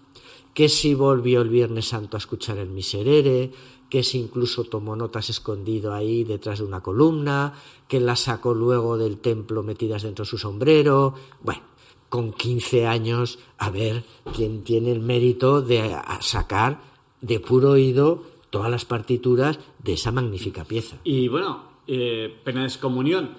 Que 0.54 0.68
si 0.68 0.94
volvió 0.96 1.42
el 1.42 1.50
Viernes 1.50 1.88
Santo 1.88 2.18
a 2.18 2.20
escuchar 2.20 2.58
el 2.58 2.70
Miserere, 2.70 3.52
que 3.92 4.04
se 4.04 4.18
incluso 4.18 4.64
tomó 4.64 4.96
notas 4.96 5.30
escondido 5.30 5.94
ahí 5.94 6.24
detrás 6.24 6.60
de 6.60 6.66
una 6.66 6.82
columna, 6.82 7.54
que 7.90 8.00
las 8.00 8.22
sacó 8.22 8.54
luego 8.54 8.98
del 8.98 9.18
templo 9.18 9.64
metidas 9.64 10.04
dentro 10.04 10.24
de 10.24 10.30
su 10.30 10.38
sombrero. 10.38 11.14
Bueno, 11.42 11.62
con 12.08 12.32
15 12.32 12.88
años, 12.88 13.38
a 13.58 13.70
ver 13.70 14.06
quién 14.34 14.64
tiene 14.64 14.94
el 14.94 15.02
mérito 15.02 15.62
de 15.62 15.94
sacar 16.22 16.82
de 17.20 17.42
puro 17.42 17.72
oído 17.72 18.24
todas 18.50 18.72
las 18.72 18.86
partituras 18.86 19.60
de 19.84 19.94
esa 19.94 20.14
magnífica 20.14 20.64
pieza. 20.64 20.96
Y 21.04 21.28
bueno, 21.28 21.62
eh, 21.86 22.34
pena 22.46 22.62
de 22.62 22.68
excomunión, 22.68 23.32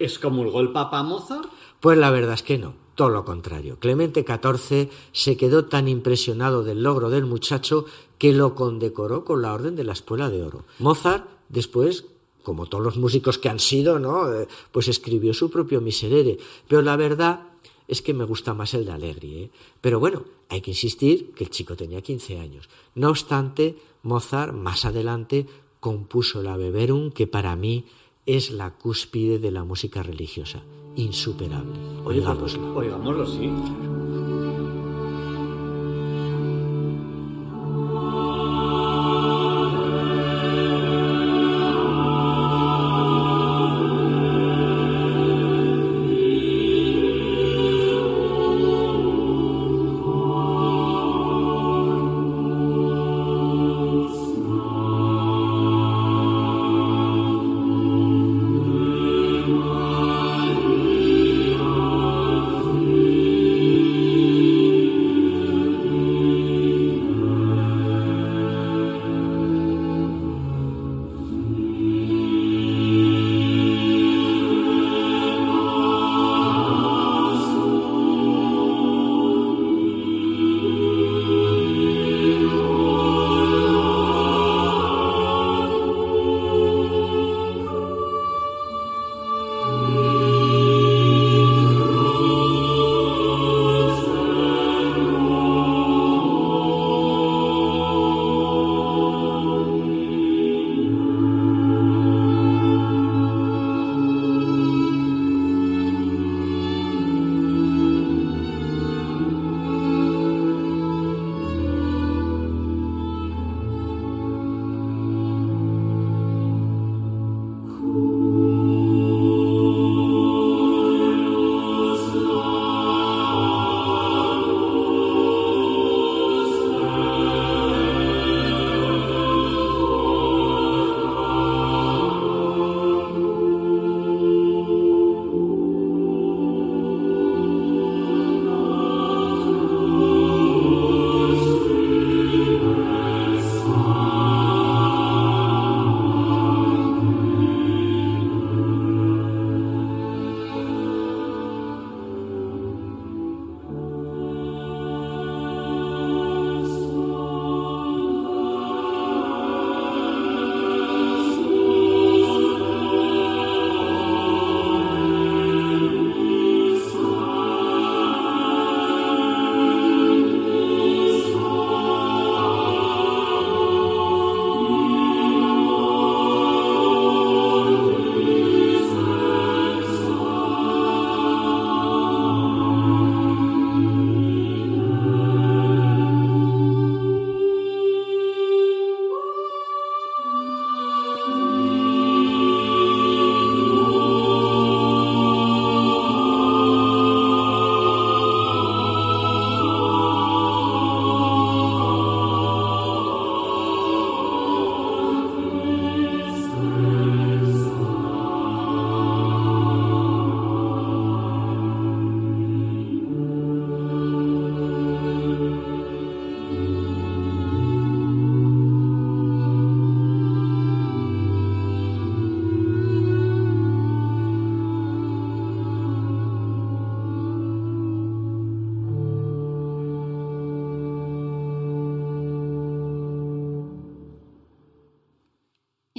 ¿excomulgó 0.00 0.60
el 0.60 0.72
Papa 0.72 1.04
Mozart? 1.04 1.48
Pues 1.78 1.96
la 1.96 2.10
verdad 2.10 2.34
es 2.34 2.42
que 2.42 2.58
no 2.58 2.74
todo 3.00 3.08
lo 3.08 3.24
contrario. 3.24 3.78
Clemente 3.78 4.26
XIV 4.28 4.90
se 5.12 5.38
quedó 5.38 5.64
tan 5.64 5.88
impresionado 5.88 6.64
del 6.64 6.82
logro 6.82 7.08
del 7.08 7.24
muchacho 7.24 7.86
que 8.20 8.34
lo 8.34 8.54
condecoró 8.54 9.24
con 9.24 9.40
la 9.40 9.54
Orden 9.54 9.74
de 9.74 9.82
la 9.82 9.94
Espuela 9.94 10.28
de 10.28 10.42
Oro. 10.42 10.66
Mozart, 10.78 11.26
después, 11.48 12.04
como 12.42 12.66
todos 12.66 12.84
los 12.84 12.98
músicos 12.98 13.38
que 13.38 13.48
han 13.48 13.58
sido, 13.58 13.98
¿no? 13.98 14.30
Eh, 14.30 14.46
pues 14.70 14.88
escribió 14.88 15.32
su 15.32 15.50
propio 15.50 15.80
Miserere. 15.80 16.36
Pero 16.68 16.82
la 16.82 16.96
verdad 16.96 17.48
es 17.88 18.02
que 18.02 18.12
me 18.12 18.24
gusta 18.24 18.52
más 18.52 18.74
el 18.74 18.84
de 18.84 18.92
Allegri. 18.92 19.36
¿eh? 19.44 19.50
Pero 19.80 20.00
bueno, 20.00 20.24
hay 20.50 20.60
que 20.60 20.72
insistir 20.72 21.32
que 21.32 21.44
el 21.44 21.50
chico 21.50 21.76
tenía 21.76 22.02
15 22.02 22.38
años. 22.38 22.68
No 22.94 23.08
obstante, 23.08 23.76
Mozart 24.02 24.52
más 24.52 24.84
adelante 24.84 25.46
compuso 25.80 26.42
la 26.42 26.58
Beberum, 26.58 27.12
que 27.12 27.26
para 27.26 27.56
mí 27.56 27.86
es 28.26 28.50
la 28.50 28.76
cúspide 28.76 29.38
de 29.38 29.50
la 29.50 29.64
música 29.64 30.02
religiosa 30.02 30.62
insuperable. 30.94 31.72
Oigámoslo. 32.04 32.76
Oigámoslo, 32.76 33.26
sí. 33.26 33.50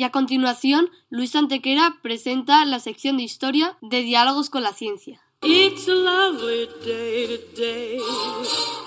Y 0.01 0.03
a 0.03 0.09
continuación, 0.09 0.89
Luis 1.11 1.35
Antequera 1.35 1.99
presenta 2.01 2.65
la 2.65 2.79
sección 2.79 3.17
de 3.17 3.23
historia 3.23 3.77
de 3.81 4.01
Diálogos 4.01 4.49
con 4.49 4.63
la 4.63 4.73
Ciencia. 4.73 5.21
It's 5.43 5.87
a 5.87 5.93
lovely 5.93 6.67
day 6.83 7.27
today, 7.27 7.99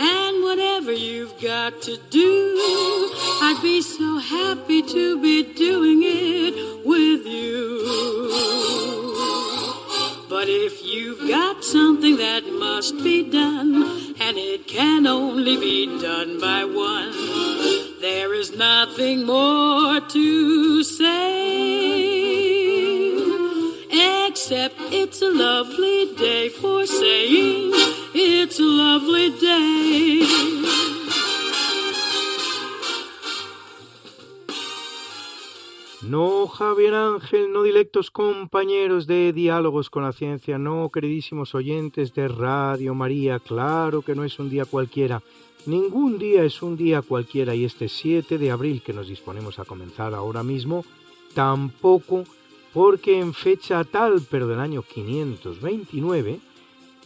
and 0.00 0.42
whatever 0.42 0.92
you've 0.92 1.40
got 1.40 1.80
to 1.82 1.98
do, 2.10 2.58
I'd 3.42 3.62
be 3.62 3.80
so 3.80 4.18
happy 4.18 4.82
to 4.82 5.16
be 5.20 5.44
doing 5.44 6.02
it 6.02 6.84
with 6.84 7.24
you. 7.24 7.84
But 10.28 10.48
if 10.48 10.82
you've 10.82 11.28
got 11.28 11.62
something 11.62 12.16
that 12.16 12.42
must 12.58 12.96
be 13.04 13.23
Directos 37.74 38.12
compañeros 38.12 39.08
de 39.08 39.32
Diálogos 39.32 39.90
con 39.90 40.04
la 40.04 40.12
Ciencia, 40.12 40.58
no, 40.58 40.90
queridísimos 40.90 41.56
oyentes 41.56 42.14
de 42.14 42.28
Radio 42.28 42.94
María, 42.94 43.40
claro 43.40 44.02
que 44.02 44.14
no 44.14 44.22
es 44.22 44.38
un 44.38 44.48
día 44.48 44.64
cualquiera. 44.64 45.24
Ningún 45.66 46.16
día 46.16 46.44
es 46.44 46.62
un 46.62 46.76
día 46.76 47.02
cualquiera 47.02 47.52
y 47.56 47.64
este 47.64 47.88
7 47.88 48.38
de 48.38 48.52
abril 48.52 48.80
que 48.80 48.92
nos 48.92 49.08
disponemos 49.08 49.58
a 49.58 49.64
comenzar 49.64 50.14
ahora 50.14 50.44
mismo, 50.44 50.84
tampoco 51.34 52.22
porque 52.72 53.18
en 53.18 53.34
fecha 53.34 53.82
tal, 53.82 54.22
pero 54.30 54.46
del 54.46 54.60
año 54.60 54.82
529, 54.82 56.38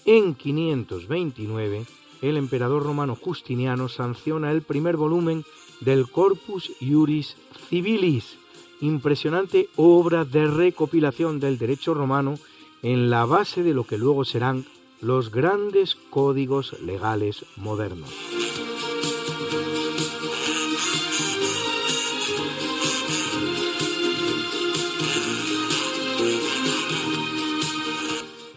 en 0.04 0.34
529, 0.34 1.86
el 2.20 2.36
emperador 2.36 2.82
romano 2.82 3.16
Justiniano 3.16 3.88
sanciona 3.88 4.52
el 4.52 4.60
primer 4.60 4.98
volumen 4.98 5.46
del 5.80 6.10
Corpus 6.10 6.70
Iuris 6.78 7.38
Civilis, 7.70 8.36
impresionante 8.80 9.68
obra 9.76 10.24
de 10.24 10.46
recopilación 10.46 11.40
del 11.40 11.58
derecho 11.58 11.94
romano 11.94 12.38
en 12.82 13.10
la 13.10 13.24
base 13.24 13.62
de 13.62 13.74
lo 13.74 13.84
que 13.84 13.98
luego 13.98 14.24
serán 14.24 14.64
los 15.00 15.30
grandes 15.30 15.96
códigos 16.10 16.80
legales 16.80 17.44
modernos. 17.56 18.10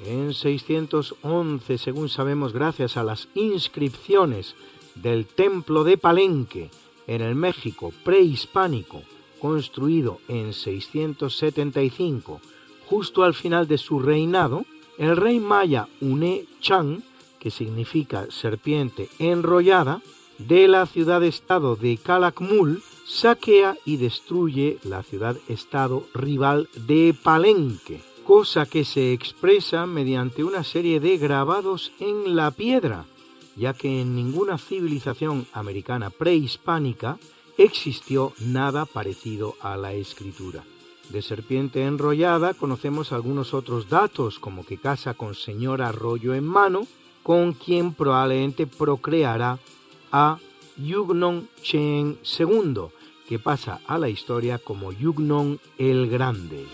En 0.05 0.33
611, 0.33 1.77
según 1.77 2.09
sabemos 2.09 2.53
gracias 2.53 2.97
a 2.97 3.03
las 3.03 3.27
inscripciones 3.33 4.55
del 4.95 5.25
templo 5.25 5.83
de 5.83 5.97
Palenque 5.97 6.69
en 7.07 7.21
el 7.21 7.35
México 7.35 7.93
prehispánico, 8.03 9.03
construido 9.41 10.19
en 10.27 10.53
675, 10.53 12.39
justo 12.85 13.23
al 13.23 13.33
final 13.33 13.67
de 13.67 13.77
su 13.77 13.99
reinado, 13.99 14.65
el 14.97 15.17
rey 15.17 15.39
maya 15.39 15.87
Une 15.99 16.45
Chan, 16.59 17.03
que 17.39 17.49
significa 17.49 18.27
serpiente 18.29 19.09
enrollada, 19.17 20.01
de 20.37 20.67
la 20.67 20.85
ciudad-estado 20.85 21.75
de 21.75 21.97
Calakmul, 21.97 22.81
saquea 23.05 23.77
y 23.85 23.97
destruye 23.97 24.77
la 24.83 25.03
ciudad-estado 25.03 26.05
rival 26.13 26.69
de 26.75 27.15
Palenque, 27.21 28.01
cosa 28.25 28.65
que 28.65 28.85
se 28.85 29.13
expresa 29.13 29.85
mediante 29.85 30.43
una 30.43 30.63
serie 30.63 30.99
de 30.99 31.17
grabados 31.17 31.91
en 31.99 32.35
la 32.35 32.51
piedra, 32.51 33.05
ya 33.55 33.73
que 33.73 34.01
en 34.01 34.15
ninguna 34.15 34.57
civilización 34.57 35.45
americana 35.53 36.09
prehispánica 36.09 37.17
existió 37.63 38.33
nada 38.39 38.85
parecido 38.85 39.55
a 39.61 39.77
la 39.77 39.93
escritura. 39.93 40.63
De 41.09 41.21
serpiente 41.21 41.83
enrollada 41.83 42.53
conocemos 42.53 43.11
algunos 43.11 43.53
otros 43.53 43.89
datos, 43.89 44.39
como 44.39 44.65
que 44.65 44.77
casa 44.77 45.13
con 45.13 45.35
señor 45.35 45.81
arroyo 45.81 46.33
en 46.33 46.45
mano, 46.45 46.87
con 47.23 47.53
quien 47.53 47.93
probablemente 47.93 48.65
procreará 48.65 49.59
a 50.11 50.39
Yugnon 50.77 51.49
Chen 51.61 52.17
II, 52.39 52.85
que 53.27 53.39
pasa 53.39 53.81
a 53.85 53.97
la 53.97 54.09
historia 54.09 54.57
como 54.57 54.91
Yugnon 54.91 55.59
el 55.77 56.09
Grande. 56.09 56.65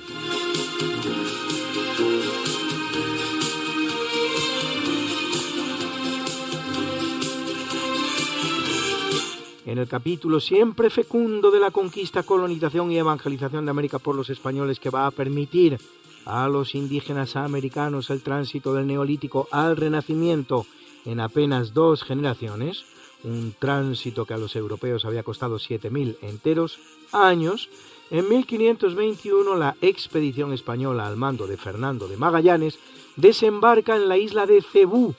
En 9.78 9.82
el 9.82 9.88
capítulo 9.88 10.40
siempre 10.40 10.90
fecundo 10.90 11.52
de 11.52 11.60
la 11.60 11.70
conquista, 11.70 12.24
colonización 12.24 12.92
y 12.92 12.98
evangelización 12.98 13.66
de 13.66 13.70
América 13.70 14.00
por 14.00 14.16
los 14.16 14.32
españoles 14.32 14.80
que 14.80 14.90
va 14.90 15.06
a 15.06 15.12
permitir 15.12 15.78
a 16.26 16.48
los 16.48 16.74
indígenas 16.74 17.36
americanos 17.36 18.10
el 18.10 18.24
tránsito 18.24 18.74
del 18.74 18.88
neolítico 18.88 19.48
al 19.52 19.78
renacimiento 19.78 20.66
en 21.06 21.20
apenas 21.20 21.76
dos 21.76 22.02
generaciones, 22.02 22.86
un 23.24 23.54
tránsito 23.60 24.26
que 24.26 24.34
a 24.34 24.40
los 24.40 24.56
europeos 24.56 25.06
había 25.06 25.22
costado 25.22 25.58
7.000 25.58 26.18
enteros 26.24 26.80
años, 27.12 27.70
en 28.10 28.28
1521 28.28 29.56
la 29.58 29.76
expedición 29.82 30.54
española 30.54 31.06
al 31.06 31.18
mando 31.18 31.46
de 31.46 31.58
Fernando 31.58 32.08
de 32.08 32.18
Magallanes 32.18 32.80
desembarca 33.16 33.96
en 33.96 34.10
la 34.10 34.18
isla 34.18 34.48
de 34.48 34.64
Cebú, 34.64 35.14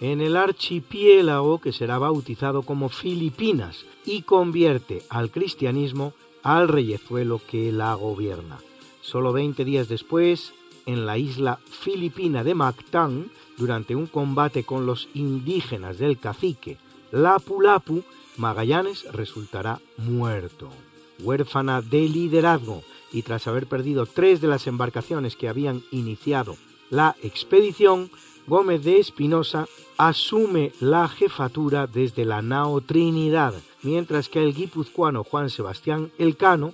en 0.00 0.20
el 0.20 0.36
archipiélago 0.36 1.60
que 1.60 1.72
será 1.72 1.98
bautizado 1.98 2.62
como 2.62 2.88
Filipinas 2.88 3.84
y 4.04 4.22
convierte 4.22 5.02
al 5.10 5.30
cristianismo 5.30 6.14
al 6.42 6.68
reyezuelo 6.68 7.40
que 7.46 7.70
la 7.70 7.94
gobierna. 7.94 8.58
Solo 9.02 9.32
20 9.32 9.64
días 9.64 9.88
después, 9.88 10.52
en 10.86 11.04
la 11.04 11.18
isla 11.18 11.58
filipina 11.68 12.42
de 12.44 12.54
Mactán, 12.54 13.30
durante 13.58 13.94
un 13.94 14.06
combate 14.06 14.64
con 14.64 14.86
los 14.86 15.08
indígenas 15.14 15.98
del 15.98 16.18
cacique 16.18 16.78
Lapu 17.12 17.60
Lapu, 17.60 18.02
Magallanes 18.36 19.04
resultará 19.12 19.80
muerto. 19.98 20.70
Huérfana 21.18 21.82
de 21.82 22.08
liderazgo 22.08 22.82
y 23.12 23.22
tras 23.22 23.46
haber 23.46 23.66
perdido 23.66 24.06
tres 24.06 24.40
de 24.40 24.48
las 24.48 24.66
embarcaciones 24.66 25.36
que 25.36 25.48
habían 25.48 25.82
iniciado 25.90 26.56
la 26.88 27.16
expedición, 27.22 28.10
Gómez 28.46 28.84
de 28.84 28.98
Espinosa 28.98 29.66
asume 29.96 30.72
la 30.80 31.08
jefatura 31.08 31.86
desde 31.86 32.24
la 32.24 32.42
nao 32.42 32.80
Trinidad, 32.80 33.54
mientras 33.82 34.28
que 34.28 34.42
el 34.42 34.54
guipuzcoano 34.54 35.24
Juan 35.24 35.50
Sebastián 35.50 36.10
Elcano 36.18 36.72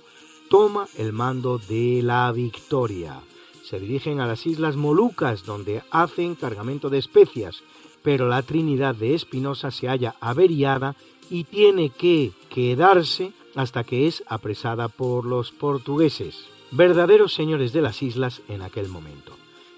toma 0.49 0.87
el 0.97 1.13
mando 1.13 1.57
de 1.57 2.01
la 2.03 2.31
Victoria. 2.31 3.19
Se 3.63 3.79
dirigen 3.79 4.21
a 4.21 4.27
las 4.27 4.45
Islas 4.45 4.75
Molucas, 4.77 5.43
donde 5.43 5.83
hacen 5.91 6.35
cargamento 6.35 6.89
de 6.89 6.99
especias, 6.99 7.63
pero 8.01 8.29
la 8.29 8.41
Trinidad 8.41 8.95
de 8.95 9.13
Espinosa 9.13 9.71
se 9.71 9.87
halla 9.87 10.15
averiada 10.21 10.95
y 11.29 11.43
tiene 11.43 11.89
que 11.89 12.31
quedarse 12.49 13.33
hasta 13.55 13.83
que 13.83 14.07
es 14.07 14.23
apresada 14.27 14.87
por 14.87 15.25
los 15.25 15.51
portugueses, 15.51 16.45
verdaderos 16.71 17.33
señores 17.33 17.73
de 17.73 17.81
las 17.81 18.01
islas 18.01 18.41
en 18.47 18.61
aquel 18.61 18.87
momento. 18.87 19.33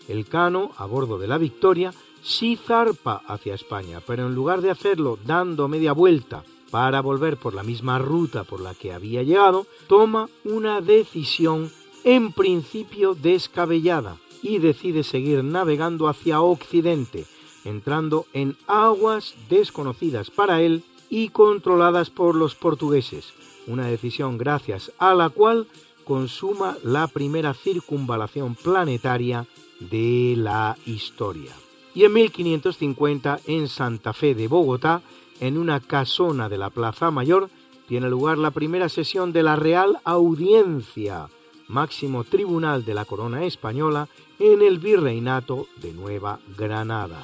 El 0.09 0.25
Cano, 0.25 0.71
a 0.77 0.85
bordo 0.85 1.17
de 1.19 1.27
la 1.27 1.37
Victoria, 1.37 1.93
sí 2.21 2.57
zarpa 2.57 3.21
hacia 3.27 3.53
España, 3.53 4.01
pero 4.05 4.25
en 4.25 4.35
lugar 4.35 4.61
de 4.61 4.71
hacerlo 4.71 5.19
dando 5.25 5.67
media 5.67 5.93
vuelta 5.93 6.43
para 6.71 7.01
volver 7.01 7.37
por 7.37 7.53
la 7.53 7.63
misma 7.63 7.99
ruta 7.99 8.43
por 8.43 8.59
la 8.59 8.73
que 8.73 8.91
había 8.91 9.23
llegado, 9.23 9.67
toma 9.87 10.27
una 10.43 10.81
decisión 10.81 11.71
en 12.03 12.31
principio 12.31 13.15
descabellada 13.15 14.17
y 14.41 14.57
decide 14.57 15.03
seguir 15.03 15.43
navegando 15.43 16.07
hacia 16.07 16.41
Occidente, 16.41 17.25
entrando 17.63 18.25
en 18.33 18.57
aguas 18.67 19.35
desconocidas 19.49 20.31
para 20.31 20.61
él 20.61 20.83
y 21.09 21.29
controladas 21.29 22.09
por 22.09 22.35
los 22.35 22.55
portugueses, 22.55 23.33
una 23.67 23.85
decisión 23.87 24.37
gracias 24.37 24.91
a 24.97 25.13
la 25.13 25.29
cual 25.29 25.67
consuma 26.03 26.77
la 26.83 27.07
primera 27.07 27.53
circunvalación 27.53 28.55
planetaria 28.55 29.45
de 29.79 30.35
la 30.37 30.77
historia. 30.85 31.53
Y 31.93 32.03
en 32.03 32.13
1550, 32.13 33.39
en 33.47 33.67
Santa 33.67 34.13
Fe 34.13 34.35
de 34.35 34.47
Bogotá, 34.47 35.01
en 35.39 35.57
una 35.57 35.79
casona 35.79 36.49
de 36.49 36.57
la 36.57 36.69
Plaza 36.69 37.11
Mayor, 37.11 37.49
tiene 37.87 38.09
lugar 38.09 38.37
la 38.37 38.51
primera 38.51 38.89
sesión 38.89 39.33
de 39.33 39.43
la 39.43 39.55
Real 39.55 39.99
Audiencia, 40.03 41.27
máximo 41.67 42.23
tribunal 42.23 42.85
de 42.85 42.93
la 42.93 43.05
corona 43.05 43.43
española, 43.45 44.07
en 44.37 44.61
el 44.61 44.79
virreinato 44.79 45.67
de 45.81 45.93
Nueva 45.93 46.39
Granada. 46.57 47.23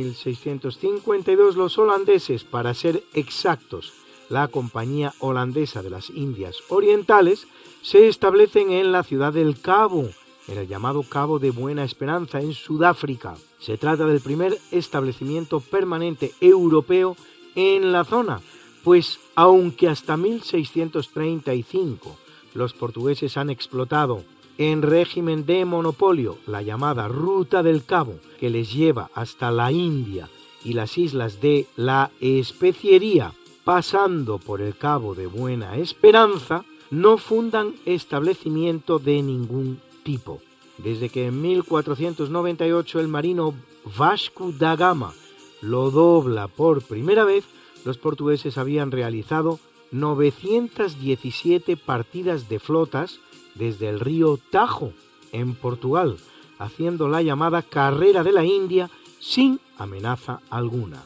1652 0.00 1.56
los 1.56 1.78
holandeses, 1.78 2.44
para 2.44 2.74
ser 2.74 3.02
exactos, 3.12 3.92
la 4.28 4.48
Compañía 4.48 5.12
Holandesa 5.18 5.82
de 5.82 5.90
las 5.90 6.10
Indias 6.10 6.56
Orientales, 6.68 7.46
se 7.82 8.08
establecen 8.08 8.70
en 8.70 8.92
la 8.92 9.02
ciudad 9.02 9.32
del 9.32 9.60
Cabo, 9.60 10.08
en 10.48 10.58
el 10.58 10.68
llamado 10.68 11.02
Cabo 11.02 11.38
de 11.38 11.50
Buena 11.50 11.84
Esperanza, 11.84 12.40
en 12.40 12.52
Sudáfrica. 12.52 13.34
Se 13.58 13.76
trata 13.76 14.06
del 14.06 14.20
primer 14.20 14.58
establecimiento 14.70 15.60
permanente 15.60 16.32
europeo 16.40 17.16
en 17.54 17.92
la 17.92 18.04
zona, 18.04 18.40
pues 18.84 19.18
aunque 19.34 19.88
hasta 19.88 20.16
1635 20.16 22.16
los 22.54 22.72
portugueses 22.72 23.36
han 23.36 23.50
explotado 23.50 24.22
en 24.60 24.82
régimen 24.82 25.46
de 25.46 25.64
monopolio 25.64 26.36
la 26.46 26.60
llamada 26.60 27.08
Ruta 27.08 27.62
del 27.62 27.82
Cabo, 27.82 28.16
que 28.38 28.50
les 28.50 28.70
lleva 28.70 29.10
hasta 29.14 29.50
la 29.50 29.72
India 29.72 30.28
y 30.62 30.74
las 30.74 30.98
islas 30.98 31.40
de 31.40 31.66
la 31.76 32.10
Especiería, 32.20 33.32
pasando 33.64 34.36
por 34.36 34.60
el 34.60 34.76
Cabo 34.76 35.14
de 35.14 35.26
Buena 35.26 35.78
Esperanza, 35.78 36.66
no 36.90 37.16
fundan 37.16 37.72
establecimiento 37.86 38.98
de 38.98 39.22
ningún 39.22 39.80
tipo. 40.02 40.42
Desde 40.76 41.08
que 41.08 41.28
en 41.28 41.40
1498 41.40 43.00
el 43.00 43.08
marino 43.08 43.54
Vasco 43.96 44.52
da 44.52 44.76
Gama 44.76 45.14
lo 45.62 45.90
dobla 45.90 46.48
por 46.48 46.82
primera 46.82 47.24
vez, 47.24 47.44
los 47.86 47.96
portugueses 47.96 48.58
habían 48.58 48.90
realizado 48.90 49.58
917 49.90 51.78
partidas 51.78 52.50
de 52.50 52.58
flotas 52.58 53.20
desde 53.60 53.88
el 53.90 54.00
río 54.00 54.40
Tajo, 54.50 54.92
en 55.32 55.54
Portugal, 55.54 56.16
haciendo 56.58 57.08
la 57.08 57.22
llamada 57.22 57.62
Carrera 57.62 58.24
de 58.24 58.32
la 58.32 58.44
India 58.44 58.90
sin 59.20 59.60
amenaza 59.76 60.40
alguna. 60.50 61.04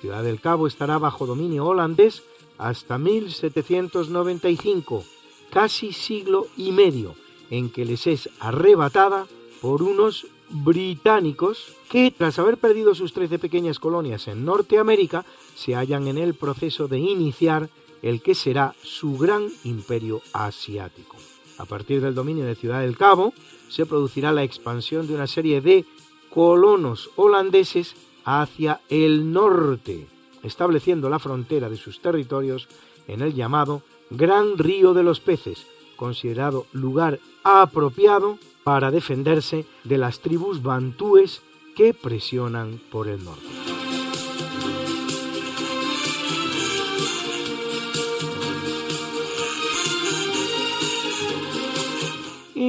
Ciudad 0.00 0.24
del 0.24 0.40
Cabo 0.40 0.66
estará 0.66 0.98
bajo 0.98 1.24
dominio 1.24 1.64
holandés 1.64 2.24
hasta 2.58 2.98
1795, 2.98 5.04
casi 5.50 5.92
siglo 5.92 6.48
y 6.56 6.72
medio, 6.72 7.14
en 7.48 7.70
que 7.70 7.84
les 7.84 8.08
es 8.08 8.28
arrebatada 8.40 9.28
por 9.62 9.82
unos 9.82 10.26
británicos 10.50 11.74
que, 11.88 12.10
tras 12.10 12.40
haber 12.40 12.58
perdido 12.58 12.94
sus 12.94 13.12
trece 13.12 13.38
pequeñas 13.38 13.78
colonias 13.78 14.28
en 14.28 14.44
Norteamérica, 14.44 15.24
se 15.54 15.74
hallan 15.74 16.08
en 16.08 16.18
el 16.18 16.34
proceso 16.34 16.88
de 16.88 16.98
iniciar 16.98 17.70
el 18.02 18.20
que 18.20 18.34
será 18.34 18.74
su 18.82 19.16
gran 19.16 19.48
imperio 19.62 20.20
asiático. 20.32 21.16
A 21.58 21.64
partir 21.64 22.00
del 22.00 22.14
dominio 22.14 22.44
de 22.44 22.54
Ciudad 22.54 22.80
del 22.80 22.96
Cabo, 22.96 23.32
se 23.68 23.86
producirá 23.86 24.32
la 24.32 24.42
expansión 24.42 25.06
de 25.06 25.14
una 25.14 25.26
serie 25.26 25.60
de 25.60 25.84
colonos 26.30 27.10
holandeses 27.16 27.94
hacia 28.24 28.80
el 28.88 29.32
norte, 29.32 30.08
estableciendo 30.42 31.08
la 31.08 31.18
frontera 31.18 31.68
de 31.68 31.76
sus 31.76 32.00
territorios 32.00 32.68
en 33.06 33.20
el 33.20 33.34
llamado 33.34 33.82
Gran 34.10 34.58
Río 34.58 34.94
de 34.94 35.02
los 35.02 35.20
Peces, 35.20 35.66
considerado 35.96 36.66
lugar 36.72 37.20
apropiado 37.44 38.38
para 38.64 38.90
defenderse 38.90 39.64
de 39.84 39.98
las 39.98 40.20
tribus 40.20 40.62
bantúes 40.62 41.42
que 41.76 41.94
presionan 41.94 42.80
por 42.90 43.08
el 43.08 43.24
norte. 43.24 43.63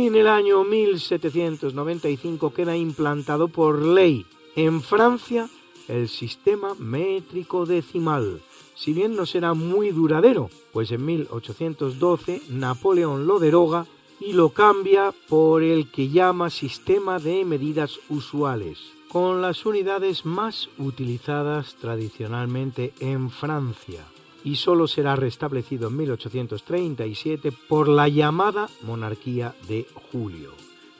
En 0.06 0.14
el 0.14 0.27
año 0.27 0.64
1795 0.64 2.53
queda 2.53 2.77
implantado 2.77 3.48
por 3.48 3.82
ley 3.82 4.27
en 4.56 4.84
Francia 4.84 5.49
el 5.88 6.10
sistema 6.10 6.76
métrico 6.76 7.65
decimal, 7.65 8.40
si 8.76 8.94
bien 8.94 9.15
no 9.15 9.26
será 9.26 9.56
muy 9.56 9.90
duradero, 9.90 10.52
pues 10.73 10.91
en 10.91 11.03
1812 11.06 12.44
Napoleón 12.49 13.26
lo 13.26 13.40
deroga 13.40 13.88
y 14.19 14.34
lo 14.34 14.49
cambia 14.49 15.11
por 15.27 15.64
el 15.64 15.90
que 15.90 16.10
llama 16.10 16.52
sistema 16.52 17.18
de 17.18 17.44
medidas 17.44 17.99
usuales, 18.07 18.77
con 19.10 19.41
las 19.41 19.65
unidades 19.65 20.23
más 20.23 20.69
utilizadas 20.77 21.77
tradicionalmente 21.82 22.94
en 22.99 23.32
Francia, 23.32 24.06
y 24.46 24.56
solo 24.56 24.88
será 24.88 25.16
restablecido 25.16 25.90
en 25.90 25.98
1837 25.98 27.52
por 27.68 27.90
la 27.90 28.08
llamada 28.08 28.70
monarquía 28.84 29.56
de 29.68 29.88
Julio. 30.12 30.52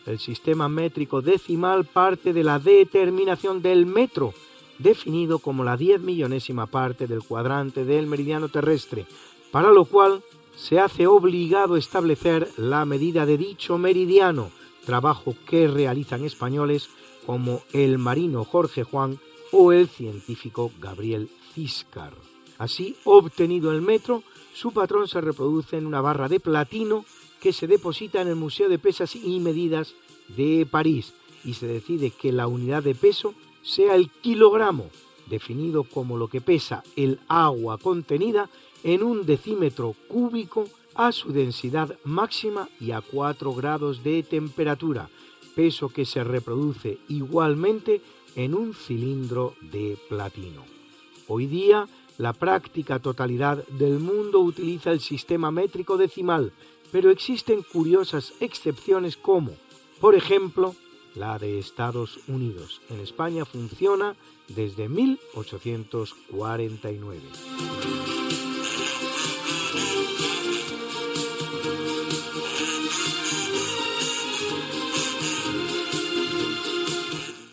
El 0.08 0.20
sistema 0.20 0.68
métrico 0.68 1.22
decimal 1.22 1.86
parte 1.86 2.34
de 2.34 2.44
la 2.44 2.60
determinación 2.60 3.62
del 3.62 3.86
metro, 3.86 4.34
definido 4.80 5.40
como 5.40 5.64
la 5.64 5.78
diez 5.78 6.02
millonésima 6.02 6.66
parte 6.66 7.08
del 7.08 7.24
cuadrante 7.24 7.86
del 7.86 8.08
meridiano 8.08 8.50
terrestre, 8.50 9.06
para 9.52 9.72
lo 9.72 9.86
cual 9.86 10.22
se 10.56 10.80
hace 10.80 11.06
obligado 11.06 11.78
establecer 11.78 12.50
la 12.58 12.84
medida 12.86 13.28
de 13.28 13.38
dicho 13.38 13.78
meridiano, 13.78 14.50
trabajo 14.86 15.36
que 15.48 15.68
realizan 15.68 16.26
españoles 16.26 16.90
como 17.28 17.62
el 17.74 18.00
marino 18.00 18.44
Jorge 18.44 18.84
Juan 18.84 19.20
o 19.52 19.72
el 19.72 19.88
científico 19.88 20.72
Gabriel 20.80 21.30
Ciscar. 21.54 22.25
Así, 22.58 22.96
obtenido 23.04 23.72
el 23.72 23.82
metro, 23.82 24.24
su 24.54 24.72
patrón 24.72 25.08
se 25.08 25.22
reproduce 25.22 25.78
en 25.78 25.86
una 25.86 26.02
barra 26.02 26.30
de 26.30 26.40
platino 26.40 27.06
que 27.42 27.54
se 27.54 27.68
deposita 27.68 28.22
en 28.22 28.30
el 28.30 28.36
Museo 28.36 28.70
de 28.70 28.80
Pesas 28.80 29.16
y 29.16 29.40
Medidas 29.40 29.94
de 30.30 30.66
París 30.70 31.14
y 31.44 31.54
se 31.54 31.68
decide 31.68 32.10
que 32.12 32.32
la 32.32 32.48
unidad 32.48 32.84
de 32.84 32.96
peso 32.96 33.36
sea 33.62 33.96
el 33.96 34.10
kilogramo, 34.10 34.90
definido 35.28 35.84
como 35.84 36.18
lo 36.18 36.28
que 36.28 36.42
pesa 36.42 36.84
el 36.96 37.20
agua 37.28 37.78
contenida 37.78 38.50
en 38.84 39.04
un 39.04 39.26
decímetro 39.26 39.96
cúbico 40.08 40.70
a 40.96 41.12
su 41.12 41.34
densidad 41.34 41.98
máxima 42.04 42.70
y 42.80 42.92
a 42.92 43.02
4 43.02 43.54
grados 43.54 44.04
de 44.04 44.24
temperatura, 44.24 45.10
peso 45.56 45.90
que 45.90 46.06
se 46.06 46.24
reproduce 46.24 47.00
igualmente 47.10 48.02
en 48.36 48.54
un 48.54 48.74
cilindro 48.74 49.56
de 49.62 49.98
platino. 50.10 50.64
Hoy 51.28 51.48
día, 51.48 51.88
la 52.18 52.34
práctica 52.34 53.00
totalidad 53.00 53.66
del 53.68 54.00
mundo 54.00 54.40
utiliza 54.40 54.92
el 54.92 55.00
sistema 55.00 55.52
métrico 55.52 55.98
decimal, 55.98 56.52
pero 56.92 57.10
existen 57.10 57.62
curiosas 57.62 58.34
excepciones 58.40 59.16
como, 59.18 59.52
por 60.00 60.16
ejemplo, 60.16 60.76
la 61.14 61.38
de 61.40 61.60
Estados 61.60 62.20
Unidos. 62.28 62.82
En 62.90 63.02
España 63.02 63.46
funciona 63.46 64.16
desde 64.48 64.88
1849. 64.90 67.22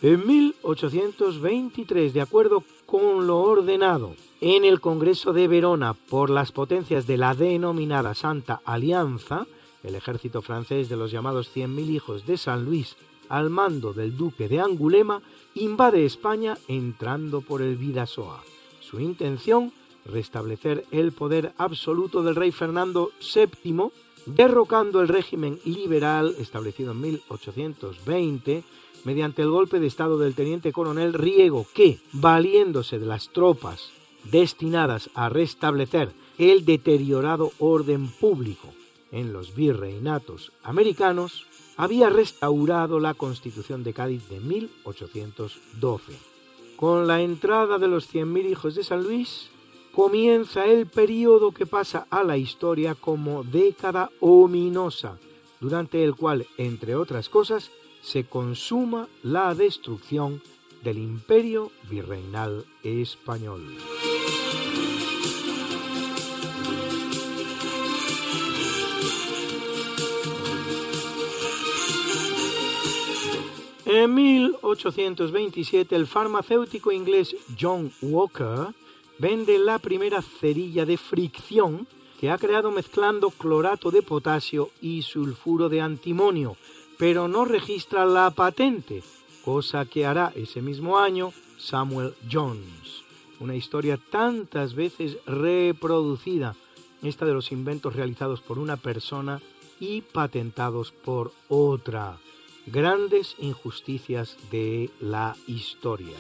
En 0.02 0.26
1823, 0.26 2.12
de 2.12 2.20
acuerdo 2.20 2.64
con 2.86 3.28
lo 3.28 3.40
ordenado 3.40 4.16
en 4.44 4.64
el 4.64 4.81
Congreso 4.81 5.32
de 5.32 5.47
Verona 5.47 5.94
por 5.94 6.28
las 6.28 6.51
potencias 6.51 7.06
de 7.06 7.16
la 7.16 7.32
denominada 7.32 8.12
Santa 8.12 8.60
Alianza, 8.64 9.47
el 9.85 9.94
ejército 9.94 10.43
francés 10.43 10.89
de 10.89 10.97
los 10.97 11.12
llamados 11.12 11.48
100.000 11.55 11.89
hijos 11.90 12.27
de 12.27 12.36
San 12.36 12.64
Luis 12.64 12.97
al 13.28 13.51
mando 13.51 13.93
del 13.93 14.16
duque 14.16 14.48
de 14.48 14.59
Angulema, 14.59 15.23
invade 15.55 16.05
España 16.05 16.59
entrando 16.66 17.40
por 17.40 17.62
el 17.62 17.77
Vidasoa. 17.77 18.43
Su 18.81 18.98
intención, 18.98 19.73
restablecer 20.06 20.86
el 20.90 21.12
poder 21.12 21.52
absoluto 21.56 22.24
del 22.24 22.35
rey 22.35 22.51
Fernando 22.51 23.12
VII, 23.20 23.93
derrocando 24.27 25.01
el 25.01 25.06
régimen 25.06 25.60
liberal 25.64 26.35
establecido 26.40 26.90
en 26.90 27.01
1820 27.01 28.64
mediante 29.05 29.43
el 29.43 29.51
golpe 29.51 29.78
de 29.78 29.86
estado 29.86 30.19
del 30.19 30.35
teniente 30.35 30.73
coronel 30.73 31.12
Riego, 31.12 31.64
que, 31.73 32.01
valiéndose 32.12 32.98
de 32.98 33.06
las 33.06 33.28
tropas 33.28 33.93
destinadas 34.24 35.11
a 35.15 35.28
restablecer 35.28 36.12
el 36.39 36.65
deteriorado 36.65 37.53
orden 37.59 38.09
público 38.09 38.69
en 39.11 39.32
los 39.32 39.55
virreinatos 39.55 40.53
americanos, 40.62 41.47
había 41.77 42.09
restaurado 42.11 42.99
la 42.99 43.15
Constitución 43.15 43.85
de 43.85 43.93
Cádiz 43.93 44.28
de 44.28 44.40
1812. 44.40 46.12
Con 46.77 47.07
la 47.07 47.20
entrada 47.20 47.78
de 47.78 47.89
los 47.89 48.12
100.000 48.12 48.51
hijos 48.51 48.74
de 48.74 48.85
San 48.85 49.05
Luis, 49.05 49.51
comienza 49.93 50.65
el 50.66 50.86
periodo 50.86 51.53
que 51.53 51.66
pasa 51.66 52.07
a 52.11 52.24
la 52.24 52.39
historia 52.39 52.94
como 52.94 53.44
década 53.44 54.11
ominosa, 54.20 55.19
durante 55.61 56.03
el 56.03 56.15
cual, 56.16 56.47
entre 56.57 56.97
otras 56.97 57.28
cosas, 57.28 57.70
se 58.03 58.24
consuma 58.24 59.09
la 59.23 59.55
destrucción 59.55 60.43
del 60.82 60.98
imperio 60.98 61.70
virreinal 61.88 62.64
español. 62.82 63.62
En 73.84 74.14
1827 74.14 75.94
el 75.94 76.06
farmacéutico 76.06 76.92
inglés 76.92 77.36
John 77.60 77.92
Walker 78.00 78.68
vende 79.18 79.59
la 79.59 79.78
primera 79.78 80.22
cerilla 80.22 80.86
de 80.86 80.96
fricción 80.96 81.86
que 82.18 82.30
ha 82.30 82.38
creado 82.38 82.70
mezclando 82.70 83.30
clorato 83.30 83.90
de 83.90 84.00
potasio 84.00 84.70
y 84.80 85.02
sulfuro 85.02 85.68
de 85.68 85.80
antimonio, 85.80 86.56
pero 86.96 87.28
no 87.28 87.44
registra 87.44 88.06
la 88.06 88.30
patente, 88.30 89.02
cosa 89.44 89.85
que 89.85 90.06
hará 90.06 90.32
ese 90.35 90.62
mismo 90.62 90.98
año 90.98 91.32
Samuel 91.59 92.14
Jones. 92.31 93.02
Una 93.40 93.56
historia 93.56 93.98
tantas 94.10 94.74
veces 94.74 95.19
reproducida, 95.27 96.55
esta 97.02 97.27
de 97.27 97.35
los 97.35 97.51
inventos 97.51 97.97
realizados 97.97 98.40
por 98.40 98.59
una 98.59 98.77
persona 98.77 99.40
y 99.81 100.02
patentados 100.02 100.93
por 100.93 101.32
otra. 101.48 102.19
Grandes 102.66 103.35
injusticias 103.40 104.36
de 104.52 104.90
la 105.01 105.35
historia. 105.48 106.16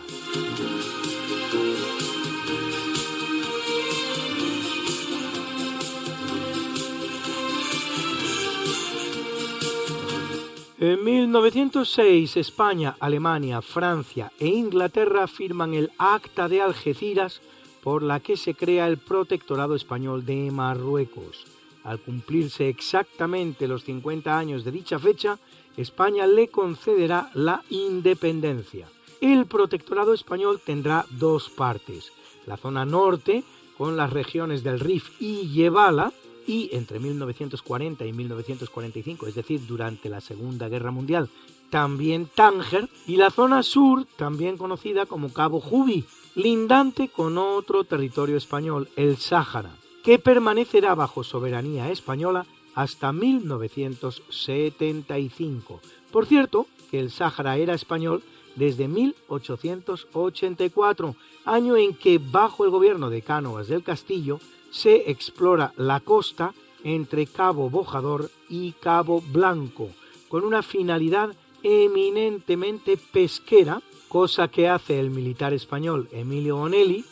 En 10.82 11.04
1906 11.04 12.36
España, 12.36 12.96
Alemania, 12.98 13.62
Francia 13.62 14.32
e 14.40 14.48
Inglaterra 14.48 15.28
firman 15.28 15.74
el 15.74 15.92
Acta 15.96 16.48
de 16.48 16.60
Algeciras 16.60 17.40
por 17.84 18.02
la 18.02 18.18
que 18.18 18.36
se 18.36 18.56
crea 18.56 18.88
el 18.88 18.98
Protectorado 18.98 19.76
Español 19.76 20.26
de 20.26 20.50
Marruecos. 20.50 21.44
Al 21.84 22.00
cumplirse 22.00 22.68
exactamente 22.68 23.68
los 23.68 23.84
50 23.84 24.36
años 24.36 24.64
de 24.64 24.72
dicha 24.72 24.98
fecha, 24.98 25.38
España 25.76 26.26
le 26.26 26.48
concederá 26.48 27.30
la 27.34 27.62
independencia. 27.70 28.88
El 29.20 29.46
protectorado 29.46 30.12
español 30.12 30.60
tendrá 30.66 31.06
dos 31.10 31.48
partes. 31.48 32.10
La 32.44 32.56
zona 32.56 32.84
norte, 32.84 33.44
con 33.78 33.96
las 33.96 34.12
regiones 34.12 34.64
del 34.64 34.80
Rif 34.80 35.10
y 35.20 35.48
Yebala, 35.48 36.12
y 36.46 36.70
entre 36.72 36.98
1940 36.98 38.06
y 38.06 38.12
1945, 38.12 39.26
es 39.26 39.34
decir, 39.34 39.66
durante 39.66 40.08
la 40.08 40.20
Segunda 40.20 40.68
Guerra 40.68 40.90
Mundial, 40.90 41.28
también 41.70 42.26
Tánger, 42.26 42.88
y 43.06 43.16
la 43.16 43.30
zona 43.30 43.62
sur, 43.62 44.06
también 44.16 44.56
conocida 44.56 45.06
como 45.06 45.32
Cabo 45.32 45.60
Jubi, 45.60 46.04
lindante 46.34 47.08
con 47.08 47.38
otro 47.38 47.84
territorio 47.84 48.36
español, 48.36 48.88
el 48.96 49.16
Sáhara, 49.16 49.70
que 50.04 50.18
permanecerá 50.18 50.94
bajo 50.94 51.24
soberanía 51.24 51.90
española 51.90 52.44
hasta 52.74 53.12
1975. 53.12 55.80
Por 56.10 56.26
cierto, 56.26 56.66
que 56.90 57.00
el 57.00 57.10
Sáhara 57.10 57.56
era 57.56 57.72
español 57.74 58.22
desde 58.56 58.88
1884, 58.88 61.14
año 61.44 61.76
en 61.76 61.94
que 61.94 62.18
bajo 62.18 62.64
el 62.64 62.70
gobierno 62.70 63.10
de 63.10 63.20
Cánovas 63.22 63.68
del 63.68 63.82
Castillo 63.82 64.40
se 64.72 65.10
explora 65.10 65.72
la 65.76 66.00
costa 66.00 66.52
entre 66.82 67.26
Cabo 67.26 67.70
Bojador 67.70 68.30
y 68.48 68.72
Cabo 68.72 69.20
Blanco, 69.20 69.90
con 70.28 70.44
una 70.44 70.62
finalidad 70.62 71.30
eminentemente 71.62 72.96
pesquera, 72.96 73.80
cosa 74.08 74.48
que 74.48 74.68
hace 74.68 74.98
el 74.98 75.10
militar 75.10 75.52
español 75.52 76.08
Emilio 76.10 76.56
Onelli, 76.56 77.04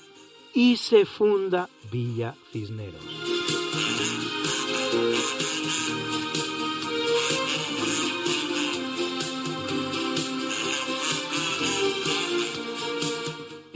y 0.53 0.77
se 0.77 1.05
funda 1.05 1.69
Villa 1.93 2.35
Cisneros. 2.51 3.40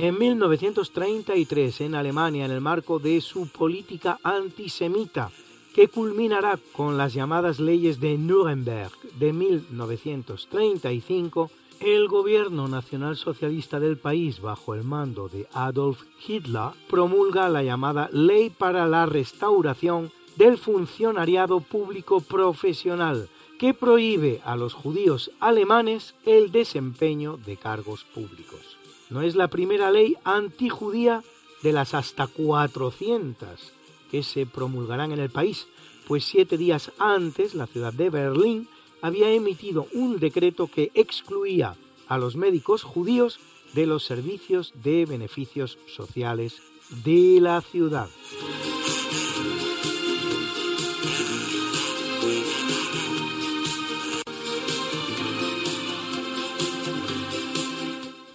En 0.04 0.18
1933, 0.18 1.80
en 1.80 1.94
Alemania, 1.94 2.44
en 2.44 2.50
el 2.50 2.60
marco 2.60 2.98
de 2.98 3.22
su 3.22 3.48
política 3.48 4.20
antisemita, 4.22 5.30
que 5.74 5.88
culminará 5.88 6.58
con 6.72 6.98
las 6.98 7.14
llamadas 7.14 7.58
leyes 7.58 8.00
de 8.00 8.18
Nuremberg 8.18 8.92
de 9.18 9.32
1935, 9.32 11.50
el 11.80 12.08
gobierno 12.08 12.68
nacionalsocialista 12.68 13.80
del 13.80 13.96
país, 13.96 14.42
bajo 14.42 14.74
el 14.74 14.84
mando 14.84 15.30
de 15.30 15.48
Adolf 15.54 16.02
Hitler, 16.28 16.72
promulga 16.90 17.48
la 17.48 17.62
llamada 17.62 18.10
Ley 18.12 18.50
para 18.50 18.86
la 18.86 19.06
Restauración 19.06 20.12
del 20.36 20.58
Funcionariado 20.58 21.60
Público 21.60 22.20
Profesional, 22.20 23.30
que 23.58 23.72
prohíbe 23.72 24.42
a 24.44 24.54
los 24.54 24.74
judíos 24.74 25.30
alemanes 25.40 26.14
el 26.26 26.52
desempeño 26.52 27.38
de 27.38 27.56
cargos 27.56 28.04
públicos. 28.04 28.73
No 29.10 29.22
es 29.22 29.36
la 29.36 29.48
primera 29.48 29.90
ley 29.90 30.16
antijudía 30.24 31.22
de 31.62 31.72
las 31.72 31.94
hasta 31.94 32.26
400 32.26 33.72
que 34.10 34.22
se 34.22 34.46
promulgarán 34.46 35.12
en 35.12 35.18
el 35.18 35.30
país, 35.30 35.66
pues 36.06 36.24
siete 36.24 36.56
días 36.56 36.92
antes 36.98 37.54
la 37.54 37.66
ciudad 37.66 37.92
de 37.92 38.10
Berlín 38.10 38.68
había 39.00 39.30
emitido 39.30 39.86
un 39.92 40.18
decreto 40.18 40.66
que 40.66 40.90
excluía 40.94 41.74
a 42.08 42.18
los 42.18 42.36
médicos 42.36 42.82
judíos 42.82 43.40
de 43.74 43.86
los 43.86 44.04
servicios 44.04 44.72
de 44.82 45.04
beneficios 45.04 45.78
sociales 45.86 46.62
de 47.04 47.38
la 47.40 47.60
ciudad. 47.60 48.08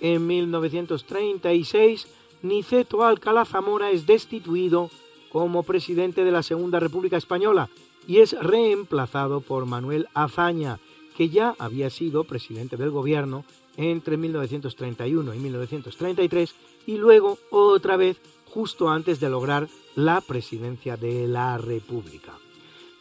En 0.02 0.28
1936, 0.28 2.08
Niceto 2.42 3.04
Alcalá 3.04 3.46
Zamora 3.46 3.92
es 3.92 4.06
destituido 4.06 4.90
como 5.32 5.64
presidente 5.64 6.24
de 6.24 6.32
la 6.32 6.44
Segunda 6.44 6.80
República 6.80 7.18
Española 7.18 7.70
y 8.08 8.20
es 8.20 8.34
reemplazado 8.34 9.42
por 9.42 9.66
Manuel 9.66 10.08
Azaña, 10.14 10.80
que 11.18 11.30
ya 11.30 11.56
había 11.60 11.90
sido 11.90 12.24
presidente 12.24 12.78
del 12.78 12.92
gobierno 12.92 13.44
entre 13.78 14.18
1931 14.18 15.34
y 15.34 15.40
1933 15.40 16.56
y 16.88 16.98
luego 16.98 17.38
otra 17.52 17.98
vez 17.98 18.20
justo 18.46 18.90
antes 18.90 19.20
de 19.20 19.30
lograr 19.30 19.68
la 19.96 20.22
presidencia 20.22 20.98
de 20.98 21.28
la 21.28 21.58
República. 21.58 22.34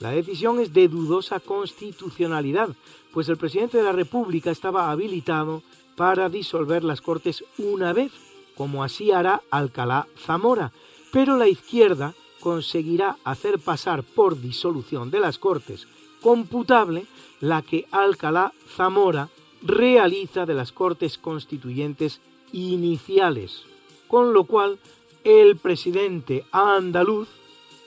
La 0.00 0.10
decisión 0.10 0.60
es 0.60 0.72
de 0.72 0.88
dudosa 0.88 1.40
constitucionalidad, 1.40 2.68
pues 3.12 3.28
el 3.28 3.36
presidente 3.36 3.78
de 3.78 3.84
la 3.84 3.92
República 3.92 4.50
estaba 4.50 4.90
habilitado 4.90 5.62
para 5.98 6.28
disolver 6.28 6.84
las 6.84 7.00
Cortes 7.02 7.44
una 7.58 7.92
vez, 7.92 8.12
como 8.54 8.84
así 8.84 9.10
hará 9.10 9.42
Alcalá 9.50 10.06
Zamora, 10.16 10.72
pero 11.12 11.36
la 11.36 11.48
izquierda 11.48 12.14
conseguirá 12.38 13.16
hacer 13.24 13.58
pasar 13.58 14.04
por 14.04 14.40
disolución 14.40 15.10
de 15.10 15.18
las 15.18 15.38
Cortes 15.38 15.88
computable 16.22 17.06
la 17.40 17.62
que 17.62 17.86
Alcalá 17.90 18.52
Zamora 18.76 19.28
realiza 19.60 20.46
de 20.46 20.54
las 20.54 20.70
Cortes 20.70 21.18
Constituyentes 21.18 22.20
iniciales, 22.52 23.64
con 24.06 24.32
lo 24.32 24.44
cual 24.44 24.78
el 25.24 25.56
presidente 25.56 26.44
andaluz 26.52 27.28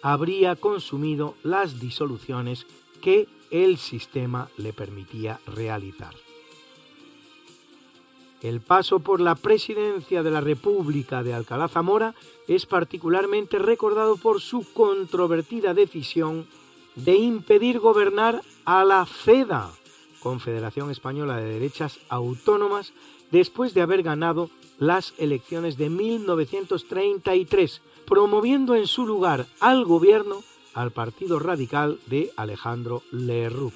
habría 0.02 0.58
consumido 0.58 1.36
las 1.44 1.80
disoluciones 1.80 2.68
que 3.02 3.30
el 3.52 3.78
sistema 3.78 4.50
le 4.58 4.74
permitía 4.74 5.40
realizar. 5.46 6.14
El 8.42 8.60
paso 8.60 9.00
por 9.00 9.22
la 9.22 9.36
presidencia 9.36 10.24
de 10.24 10.32
la 10.32 10.42
República 10.42 11.22
de 11.22 11.34
Alcalá 11.34 11.68
Zamora 11.68 12.16
es 12.48 12.66
particularmente 12.66 13.60
recordado 13.60 14.18
por 14.18 14.42
su 14.42 14.66
controvertida 14.74 15.76
decisión 15.76 16.48
de 16.96 17.18
impedir 17.18 17.80
gobernar 17.80 18.42
a 18.66 18.84
la 18.84 19.06
CEDA, 19.06 19.70
Confederación 20.22 20.90
Española 20.90 21.38
de 21.38 21.54
Derechas 21.54 22.00
Autónomas, 22.10 22.94
después 23.30 23.76
de 23.76 23.82
haber 23.82 24.02
ganado 24.02 24.50
las 24.80 25.14
elecciones 25.20 25.78
de 25.78 25.92
1933, 25.92 27.82
promoviendo 28.08 28.76
en 28.76 28.88
su 28.88 29.06
lugar 29.06 29.46
al 29.60 29.86
gobierno 29.86 30.44
al 30.74 30.90
Partido 30.92 31.38
Radical 31.38 32.00
de 32.08 32.32
Alejandro 32.36 33.04
Lerroux. 33.12 33.74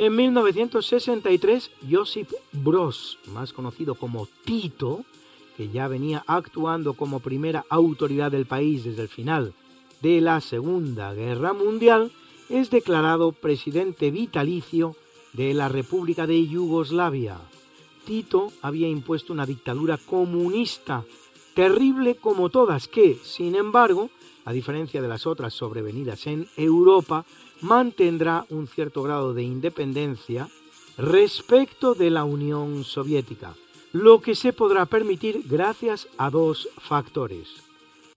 En 0.00 0.16
1963, 0.16 1.70
Josip 1.90 2.30
Broz, 2.52 3.18
más 3.34 3.52
conocido 3.52 3.94
como 3.96 4.26
Tito, 4.46 5.04
que 5.58 5.68
ya 5.68 5.88
venía 5.88 6.24
actuando 6.26 6.94
como 6.94 7.20
primera 7.20 7.66
autoridad 7.68 8.32
del 8.32 8.46
país 8.46 8.84
desde 8.84 9.02
el 9.02 9.08
final 9.08 9.52
de 10.00 10.22
la 10.22 10.40
Segunda 10.40 11.12
Guerra 11.12 11.52
Mundial, 11.52 12.12
es 12.48 12.70
declarado 12.70 13.32
presidente 13.32 14.10
vitalicio 14.10 14.96
de 15.34 15.52
la 15.52 15.68
República 15.68 16.26
de 16.26 16.46
Yugoslavia. 16.46 17.36
Tito 18.06 18.54
había 18.62 18.88
impuesto 18.88 19.34
una 19.34 19.44
dictadura 19.44 19.98
comunista 19.98 21.04
terrible 21.54 22.14
como 22.14 22.48
todas, 22.48 22.88
que, 22.88 23.18
sin 23.22 23.54
embargo, 23.54 24.08
a 24.46 24.52
diferencia 24.54 25.02
de 25.02 25.08
las 25.08 25.26
otras 25.26 25.52
sobrevenidas 25.52 26.26
en 26.26 26.48
Europa, 26.56 27.26
mantendrá 27.60 28.46
un 28.50 28.66
cierto 28.66 29.02
grado 29.02 29.34
de 29.34 29.42
independencia 29.42 30.48
respecto 30.96 31.94
de 31.94 32.10
la 32.10 32.24
Unión 32.24 32.84
Soviética, 32.84 33.54
lo 33.92 34.20
que 34.20 34.34
se 34.34 34.52
podrá 34.52 34.86
permitir 34.86 35.42
gracias 35.46 36.08
a 36.18 36.30
dos 36.30 36.68
factores. 36.78 37.48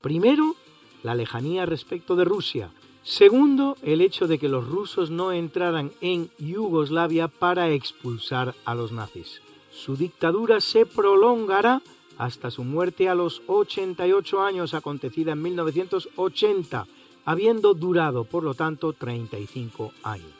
Primero, 0.02 0.56
la 1.02 1.16
lejanía 1.16 1.66
respecto 1.66 2.16
de 2.16 2.26
Rusia. 2.26 2.72
Segundo, 3.04 3.78
el 3.82 4.02
hecho 4.02 4.28
de 4.28 4.40
que 4.40 4.50
los 4.50 4.68
rusos 4.68 5.12
no 5.12 5.32
entraran 5.32 5.92
en 6.02 6.30
Yugoslavia 6.38 7.28
para 7.28 7.70
expulsar 7.70 8.56
a 8.66 8.76
los 8.76 8.92
nazis. 8.92 9.42
Su 9.72 9.98
dictadura 9.98 10.62
se 10.62 10.86
prolongará 10.86 11.82
hasta 12.18 12.52
su 12.52 12.64
muerte 12.64 13.10
a 13.10 13.16
los 13.16 13.42
88 13.48 14.42
años, 14.42 14.74
acontecida 14.74 15.34
en 15.34 15.42
1980, 15.42 16.86
habiendo 17.26 17.74
durado, 17.74 18.24
por 18.26 18.44
lo 18.44 18.54
tanto, 18.54 18.94
35 18.94 19.94
años. 20.04 20.34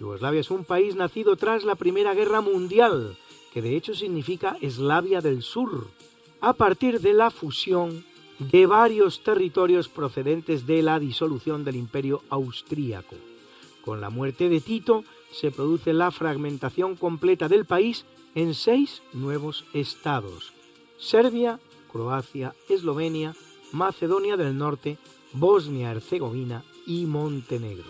Yugoslavia 0.00 0.40
es 0.40 0.50
un 0.50 0.64
país 0.64 0.94
nacido 0.94 1.36
tras 1.36 1.64
la 1.64 1.74
Primera 1.74 2.14
Guerra 2.14 2.40
Mundial, 2.40 3.16
que 3.52 3.62
de 3.62 3.76
hecho 3.76 3.94
significa 3.94 4.56
Eslavia 4.60 5.20
del 5.20 5.42
Sur, 5.42 5.88
a 6.40 6.52
partir 6.52 7.00
de 7.00 7.14
la 7.14 7.30
fusión 7.30 8.04
de 8.38 8.66
varios 8.66 9.22
territorios 9.24 9.88
procedentes 9.88 10.66
de 10.66 10.82
la 10.82 11.00
disolución 11.00 11.64
del 11.64 11.76
Imperio 11.76 12.22
Austríaco. 12.30 13.16
Con 13.84 14.00
la 14.00 14.10
muerte 14.10 14.48
de 14.48 14.60
Tito 14.60 15.04
se 15.32 15.50
produce 15.50 15.92
la 15.92 16.10
fragmentación 16.10 16.94
completa 16.94 17.48
del 17.48 17.64
país 17.64 18.04
en 18.34 18.54
seis 18.54 19.02
nuevos 19.12 19.64
estados. 19.72 20.52
Serbia, 20.98 21.58
Croacia, 21.90 22.54
Eslovenia, 22.68 23.34
Macedonia 23.72 24.36
del 24.36 24.56
Norte, 24.56 24.98
Bosnia-Herzegovina 25.32 26.62
y 26.86 27.06
Montenegro. 27.06 27.84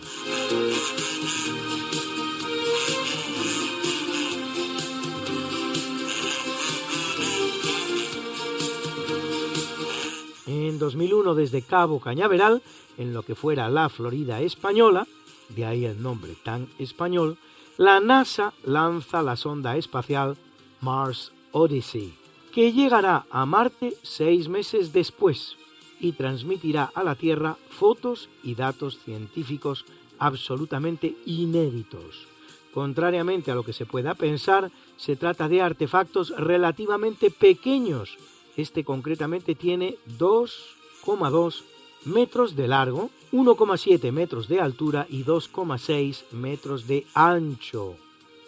En 10.47 10.79
2001, 10.79 11.35
desde 11.35 11.63
Cabo 11.63 12.01
Cañaveral, 12.01 12.63
en 12.97 13.13
lo 13.13 13.23
que 13.23 13.35
fuera 13.35 13.69
la 13.69 13.89
Florida 13.89 14.41
española, 14.41 15.07
de 15.51 15.65
ahí 15.65 15.85
el 15.85 16.03
nombre 16.03 16.35
tan 16.43 16.69
español, 16.79 17.39
la 17.77 18.01
NASA 18.01 18.53
lanza 18.65 19.23
la 19.23 19.37
sonda 19.37 19.77
espacial 19.77 20.37
Mars 20.81 21.33
Odyssey, 21.53 22.15
que 22.53 22.73
llegará 22.73 23.27
a 23.31 23.47
Marte 23.47 23.95
seis 24.03 24.49
meses 24.49 24.93
después 24.93 25.57
y 26.01 26.13
transmitirá 26.13 26.91
a 26.95 27.03
la 27.03 27.15
Tierra 27.15 27.57
fotos 27.71 28.29
y 28.43 28.55
datos 28.55 28.99
científicos 29.05 29.85
absolutamente 30.19 31.17
inéditos. 31.27 32.27
Contrariamente 32.73 33.51
a 33.51 33.55
lo 33.55 33.65
que 33.65 33.73
se 33.73 33.87
pueda 33.87 34.15
pensar, 34.15 34.71
se 34.97 35.17
trata 35.17 35.49
de 35.49 35.63
artefactos 35.63 36.31
relativamente 36.37 37.31
pequeños. 37.31 38.17
Este 38.57 38.85
concretamente 38.85 39.55
tiene 39.55 39.97
2,2 40.19 41.63
metros 42.05 42.57
de 42.57 42.69
largo, 42.69 43.11
1,7 43.33 44.13
metros 44.13 44.49
de 44.49 44.61
altura 44.61 45.07
y 45.09 45.25
2,6 45.25 46.31
metros 46.33 46.87
de 46.87 47.07
ancho. 47.15 47.97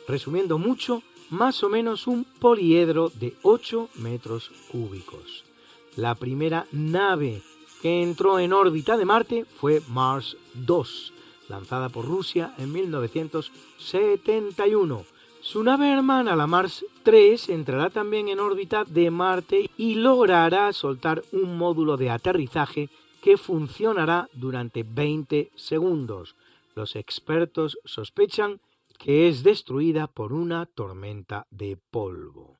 Resumiendo 0.07 0.59
mucho, 0.59 1.03
más 1.31 1.63
o 1.63 1.69
menos 1.69 2.07
un 2.07 2.25
poliedro 2.25 3.11
de 3.11 3.35
8 3.43 3.89
metros 3.97 4.51
cúbicos. 4.71 5.45
La 5.97 6.15
primera 6.15 6.67
nave 6.71 7.43
que 7.83 8.01
entró 8.03 8.39
en 8.39 8.53
órbita 8.53 8.97
de 8.97 9.05
Marte 9.05 9.45
fue 9.45 9.83
Mars 9.89 10.37
2, 10.55 11.13
lanzada 11.49 11.89
por 11.89 12.05
Rusia 12.05 12.55
en 12.59 12.73
1971. 12.73 15.05
Su 15.41 15.65
nave 15.65 15.91
hermana, 15.91 16.37
la 16.37 16.47
Mars 16.47 16.85
3, 17.03 17.49
entrará 17.49 17.91
también 17.91 18.29
en 18.29 18.39
órbita 18.39 18.85
de 18.85 19.11
Marte 19.11 19.69
y 19.77 19.97
logrará 19.97 20.73
soltar 20.73 21.25
un 21.33 21.59
módulo 21.59 21.97
de 21.97 22.11
aterrizaje 22.11 22.89
que 23.21 23.37
funcionará 23.37 24.29
durante 24.33 24.85
20 24.85 25.51
segundos. 25.57 26.37
Los 26.77 26.95
expertos 26.95 27.81
sospechan 27.85 28.61
que 28.99 29.27
es 29.29 29.43
destruida 29.43 30.07
por 30.07 30.33
una 30.33 30.67
tormenta 30.67 31.49
de 31.51 31.77
polvo. 31.91 32.60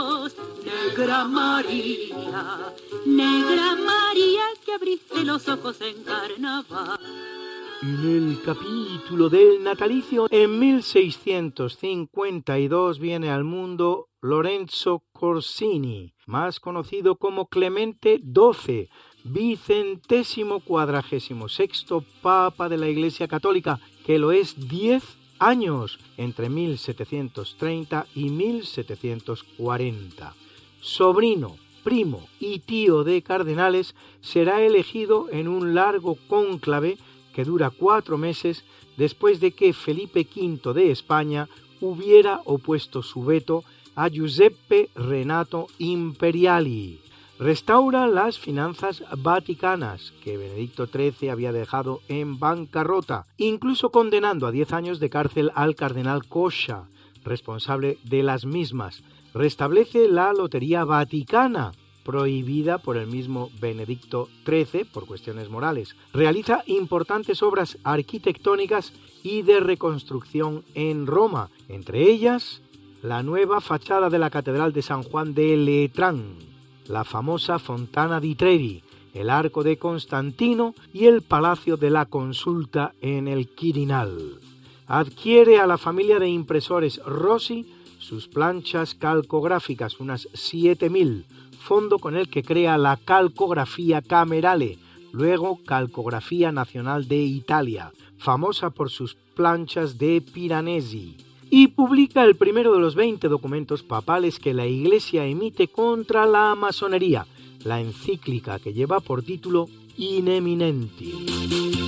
Negra 0.91 1.23
María, 1.25 2.75
Negra 3.05 3.77
María 3.77 4.43
que 4.65 4.73
abriste 4.73 5.23
los 5.23 5.47
ojos 5.47 5.79
en 5.79 6.03
carnaval. 6.03 6.99
En 7.81 8.03
el 8.03 8.41
capítulo 8.43 9.29
del 9.29 9.63
natalicio, 9.63 10.27
en 10.29 10.59
1652 10.59 12.99
viene 12.99 13.29
al 13.29 13.45
mundo 13.45 14.09
Lorenzo 14.21 15.05
Corsini, 15.13 16.13
más 16.25 16.59
conocido 16.59 17.15
como 17.15 17.47
Clemente 17.47 18.19
XII, 18.19 18.89
vicentésimo 19.23 20.59
cuadragésimo 20.59 21.47
sexto 21.47 22.03
Papa 22.21 22.67
de 22.67 22.77
la 22.77 22.89
Iglesia 22.89 23.29
Católica, 23.29 23.79
que 24.05 24.19
lo 24.19 24.33
es 24.33 24.67
diez 24.67 25.17
años 25.39 25.99
entre 26.17 26.49
1730 26.49 28.07
y 28.13 28.29
1740 28.29 30.35
sobrino, 30.81 31.57
primo 31.83 32.27
y 32.39 32.59
tío 32.59 33.03
de 33.03 33.21
cardenales, 33.21 33.95
será 34.19 34.61
elegido 34.61 35.27
en 35.31 35.47
un 35.47 35.73
largo 35.73 36.17
cónclave 36.27 36.97
que 37.33 37.45
dura 37.45 37.69
cuatro 37.69 38.17
meses 38.17 38.65
después 38.97 39.39
de 39.39 39.51
que 39.51 39.73
Felipe 39.73 40.27
V 40.35 40.73
de 40.73 40.91
España 40.91 41.47
hubiera 41.79 42.41
opuesto 42.45 43.01
su 43.01 43.23
veto 43.23 43.63
a 43.95 44.07
Giuseppe 44.07 44.89
Renato 44.95 45.67
Imperiali. 45.77 46.99
Restaura 47.39 48.05
las 48.07 48.37
finanzas 48.37 49.03
vaticanas 49.17 50.13
que 50.23 50.37
Benedicto 50.37 50.85
XIII 50.85 51.29
había 51.29 51.51
dejado 51.51 52.01
en 52.07 52.37
bancarrota, 52.37 53.25
incluso 53.37 53.89
condenando 53.89 54.45
a 54.45 54.51
diez 54.51 54.73
años 54.73 54.99
de 54.99 55.09
cárcel 55.09 55.51
al 55.55 55.75
cardenal 55.75 56.27
Coscia, 56.27 56.83
responsable 57.23 57.97
de 58.03 58.21
las 58.21 58.45
mismas, 58.45 59.03
restablece 59.33 60.07
la 60.07 60.33
Lotería 60.33 60.83
Vaticana, 60.85 61.71
prohibida 62.03 62.79
por 62.79 62.97
el 62.97 63.07
mismo 63.07 63.49
Benedicto 63.59 64.27
XIII 64.45 64.85
por 64.85 65.05
cuestiones 65.05 65.49
morales. 65.49 65.95
Realiza 66.13 66.63
importantes 66.65 67.43
obras 67.43 67.77
arquitectónicas 67.83 68.93
y 69.23 69.43
de 69.43 69.59
reconstrucción 69.59 70.63
en 70.73 71.05
Roma, 71.07 71.49
entre 71.67 72.09
ellas 72.09 72.61
la 73.01 73.23
nueva 73.23 73.61
fachada 73.61 74.09
de 74.09 74.19
la 74.19 74.29
Catedral 74.29 74.73
de 74.73 74.81
San 74.81 75.03
Juan 75.03 75.33
de 75.33 75.57
Letrán, 75.57 76.35
la 76.87 77.03
famosa 77.03 77.57
Fontana 77.57 78.19
di 78.19 78.35
Trevi, 78.35 78.83
el 79.13 79.29
Arco 79.29 79.63
de 79.63 79.77
Constantino 79.77 80.75
y 80.93 81.05
el 81.05 81.21
Palacio 81.21 81.77
de 81.77 81.89
la 81.89 82.05
Consulta 82.05 82.93
en 83.01 83.27
el 83.27 83.49
Quirinal. 83.49 84.39
Adquiere 84.87 85.59
a 85.59 85.67
la 85.67 85.77
familia 85.77 86.19
de 86.19 86.29
impresores 86.29 87.01
Rossi 87.05 87.65
sus 88.01 88.27
planchas 88.27 88.95
calcográficas, 88.95 89.99
unas 89.99 90.27
7.000, 90.33 91.25
fondo 91.59 91.99
con 91.99 92.15
el 92.17 92.29
que 92.29 92.43
crea 92.43 92.77
la 92.77 92.97
calcografía 92.97 94.01
camerale, 94.01 94.79
luego 95.11 95.59
Calcografía 95.65 96.51
Nacional 96.51 97.07
de 97.07 97.17
Italia, 97.17 97.91
famosa 98.17 98.71
por 98.71 98.89
sus 98.89 99.15
planchas 99.35 99.97
de 99.97 100.21
Piranesi, 100.21 101.15
y 101.49 101.67
publica 101.67 102.23
el 102.23 102.35
primero 102.35 102.73
de 102.73 102.79
los 102.79 102.95
20 102.95 103.27
documentos 103.27 103.83
papales 103.83 104.39
que 104.39 104.53
la 104.53 104.65
Iglesia 104.65 105.25
emite 105.25 105.67
contra 105.67 106.25
la 106.25 106.55
masonería, 106.55 107.27
la 107.63 107.79
encíclica 107.79 108.57
que 108.59 108.73
lleva 108.73 108.99
por 108.99 109.21
título 109.21 109.67
Ineminenti. 109.97 111.80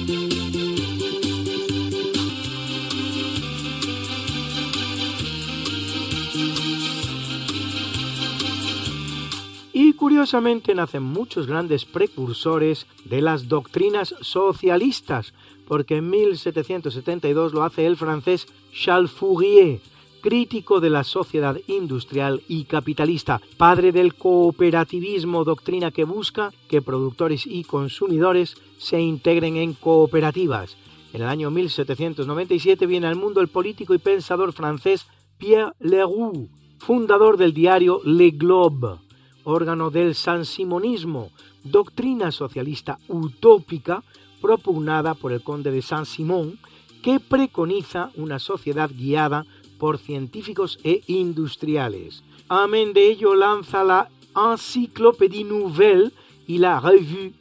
Y 9.76 9.94
curiosamente 9.94 10.76
nacen 10.76 11.02
muchos 11.02 11.48
grandes 11.48 11.84
precursores 11.84 12.86
de 13.06 13.24
las 13.24 13.48
doctrinas 13.48 14.14
socialistas, 14.22 15.34
porque 15.68 15.98
en 15.98 16.12
1772 16.12 17.54
lo 17.54 17.64
hace 17.64 17.88
el 17.88 17.98
francés 17.98 18.46
Charles 18.72 19.10
Fourier, 19.10 19.82
crítico 20.22 20.80
de 20.80 20.92
la 20.92 21.04
sociedad 21.04 21.58
industrial 21.66 22.44
y 22.48 22.66
capitalista, 22.66 23.42
padre 23.58 23.92
del 23.92 24.14
cooperativismo, 24.14 25.44
doctrina 25.44 25.90
que 25.90 26.04
busca 26.04 26.54
que 26.70 26.84
productores 26.84 27.48
y 27.48 27.64
consumidores 27.64 28.56
se 28.78 29.02
integren 29.02 29.58
en 29.58 29.74
cooperativas. 29.74 30.78
En 31.14 31.24
el 31.24 31.28
año 31.28 31.50
1797 31.50 32.86
viene 32.86 33.08
al 33.08 33.16
mundo 33.16 33.42
el 33.42 33.48
político 33.48 33.96
y 33.96 33.98
pensador 33.98 34.54
francés 34.54 35.08
Pierre 35.40 35.74
Leroux, 35.80 36.48
fundador 36.78 37.38
del 37.38 37.54
diario 37.54 38.02
Le 38.06 38.32
Globe, 38.32 39.00
órgano 39.44 39.90
del 39.90 40.16
sansimonismo, 40.16 41.32
doctrina 41.64 42.32
socialista 42.32 43.00
utópica 43.08 44.04
propugnada 44.42 45.14
por 45.14 45.32
el 45.32 45.42
conde 45.42 45.72
de 45.72 45.82
Saint-Simon, 45.82 46.60
que 47.02 47.20
preconiza 47.20 48.12
una 48.16 48.40
sociedad 48.40 48.90
guiada 48.90 49.46
por 49.78 49.98
científicos 49.98 50.80
e 50.84 51.02
industriales. 51.08 52.24
Amén 52.50 52.94
de 52.94 53.10
ello 53.10 53.36
lanza 53.36 53.84
la 53.84 54.10
Encyclopédie 54.36 55.44
Nouvelle 55.44 56.12
y 56.48 56.58
la 56.58 56.80
Revue 56.80 57.34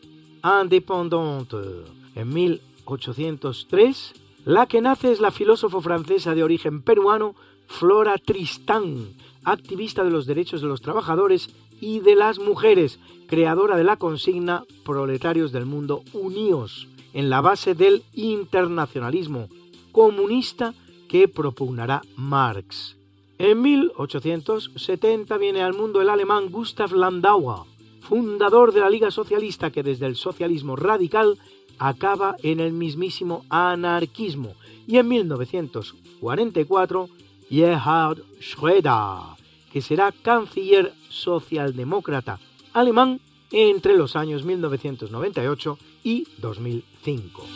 Indépendante. 0.45 1.57
En 2.15 2.29
1803, 2.29 4.15
la 4.45 4.67
que 4.67 4.81
nace 4.81 5.13
es 5.13 5.21
la 5.21 5.31
filósofa 5.31 5.81
francesa 5.81 6.35
de 6.35 6.43
origen 6.43 6.83
peruano 6.83 7.35
Flora 7.67 8.19
Tristán, 8.19 9.15
activista 9.45 10.05
de 10.05 10.11
los 10.11 10.27
derechos 10.27 10.61
de 10.61 10.67
los 10.69 10.83
trabajadores 10.83 11.49
y 11.83 12.01
de 12.01 12.15
las 12.15 12.39
mujeres, 12.39 13.01
creadora 13.27 13.77
de 13.77 13.83
la 13.83 13.97
consigna 13.97 14.63
Proletarios 14.85 15.51
del 15.51 15.67
Mundo 15.67 16.05
Uníos, 16.13 16.87
en 17.13 17.29
la 17.29 17.41
base 17.41 17.75
del 17.75 18.05
internacionalismo 18.15 19.49
comunista 19.91 20.75
que 21.09 21.27
propugnará 21.27 22.03
Marx. 22.15 22.97
En 23.37 23.63
1870 23.63 25.37
viene 25.39 25.61
al 25.61 25.75
mundo 25.75 26.01
el 26.01 26.09
alemán 26.09 26.53
Gustav 26.53 26.93
Landauer, 26.93 27.67
fundador 28.01 28.73
de 28.73 28.79
la 28.79 28.89
Liga 28.89 29.11
Socialista 29.11 29.73
que 29.73 29.83
desde 29.83 30.07
el 30.07 30.15
socialismo 30.15 30.77
radical 30.77 31.37
acaba 31.81 32.37
en 32.45 32.61
el 32.61 32.73
mismísimo 32.73 33.45
anarquismo. 33.51 34.55
Y 34.87 34.99
en 34.99 35.09
1944, 35.09 37.09
Gerhard 37.51 38.23
Schröder, 38.41 39.42
que 39.73 39.81
será 39.81 40.13
canciller 40.13 40.93
socialdemócrata 41.09 42.39
alemán 42.73 43.21
entre 43.51 43.97
los 43.97 44.17
años 44.17 44.45
1998 44.45 45.79
y 46.05 46.27
2005. 46.39 47.47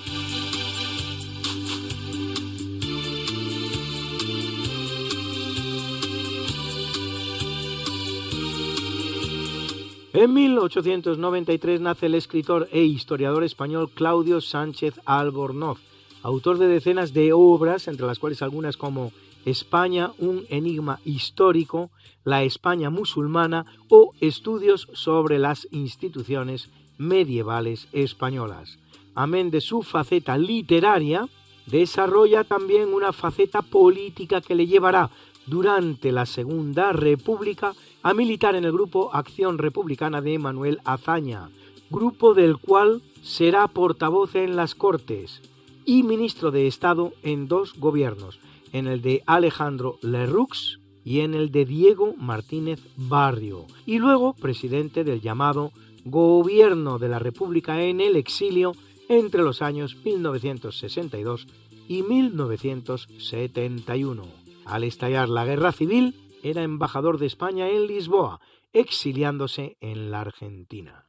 En 10.13 10.33
1893 10.33 11.83
nace 11.83 12.07
el 12.07 12.15
escritor 12.15 12.71
e 12.73 12.81
historiador 12.81 13.45
español 13.45 13.91
Claudio 13.91 14.41
Sánchez 14.41 14.99
Albornoz, 15.05 15.79
autor 16.23 16.57
de 16.57 16.69
decenas 16.69 17.13
de 17.13 17.35
obras, 17.35 17.87
entre 17.87 18.07
las 18.07 18.19
cuales 18.19 18.41
algunas 18.41 18.79
como 18.79 19.13
España, 19.47 20.13
un 20.19 20.45
enigma 20.51 21.01
histórico, 21.05 21.91
la 22.25 22.43
España 22.43 22.91
musulmana 22.91 23.65
o 23.89 24.13
estudios 24.21 24.89
sobre 24.93 25.39
las 25.39 25.69
instituciones 25.71 26.69
medievales 26.99 27.89
españolas. 27.93 28.79
Amén 29.15 29.51
de 29.51 29.61
su 29.61 29.83
faceta 29.83 30.37
literaria, 30.37 31.29
desarrolla 31.67 32.45
también 32.45 32.93
una 32.93 33.13
faceta 33.13 33.63
política 33.63 34.41
que 34.41 34.57
le 34.57 34.67
llevará 34.67 35.11
durante 35.47 36.11
la 36.11 36.27
Segunda 36.27 36.93
República 36.93 37.73
a 38.03 38.15
militar 38.15 38.57
en 38.57 38.65
el 38.65 38.73
grupo 38.73 39.11
Acción 39.13 39.59
Republicana 39.59 40.21
de 40.21 40.39
Manuel 40.39 40.81
Azaña, 40.85 41.51
grupo 41.89 42.35
del 42.35 42.59
cual 42.59 43.01
será 43.23 43.69
portavoz 43.69 44.35
en 44.35 44.57
las 44.57 44.75
Cortes 44.75 45.41
y 45.85 46.03
ministro 46.03 46.51
de 46.51 46.67
Estado 46.67 47.13
en 47.23 47.47
dos 47.47 47.75
gobiernos, 47.79 48.41
en 48.73 48.87
el 48.87 49.03
de 49.03 49.23
Alejandro 49.27 49.99
Lerroux 50.03 50.79
y 51.05 51.21
en 51.21 51.35
el 51.35 51.51
de 51.51 51.65
Diego 51.65 52.15
Martínez 52.17 52.81
Barrio, 52.97 53.67
y 53.87 53.99
luego 53.99 54.35
presidente 54.35 55.03
del 55.05 55.21
llamado 55.21 55.73
Gobierno 56.05 56.99
de 56.99 57.09
la 57.09 57.19
República 57.19 57.83
en 57.83 58.01
el 58.01 58.17
exilio 58.17 58.73
entre 59.09 59.43
los 59.43 59.63
años 59.63 59.97
1962 60.05 61.47
y 61.89 62.03
1971. 62.03 64.25
Al 64.65 64.85
estallar 64.85 65.29
la 65.29 65.45
guerra 65.45 65.73
civil, 65.73 66.15
era 66.43 66.63
embajador 66.63 67.19
de 67.19 67.27
España 67.27 67.69
en 67.69 67.87
Lisboa, 67.87 68.41
exiliándose 68.73 69.77
en 69.81 70.11
la 70.11 70.23
Argentina. 70.23 71.05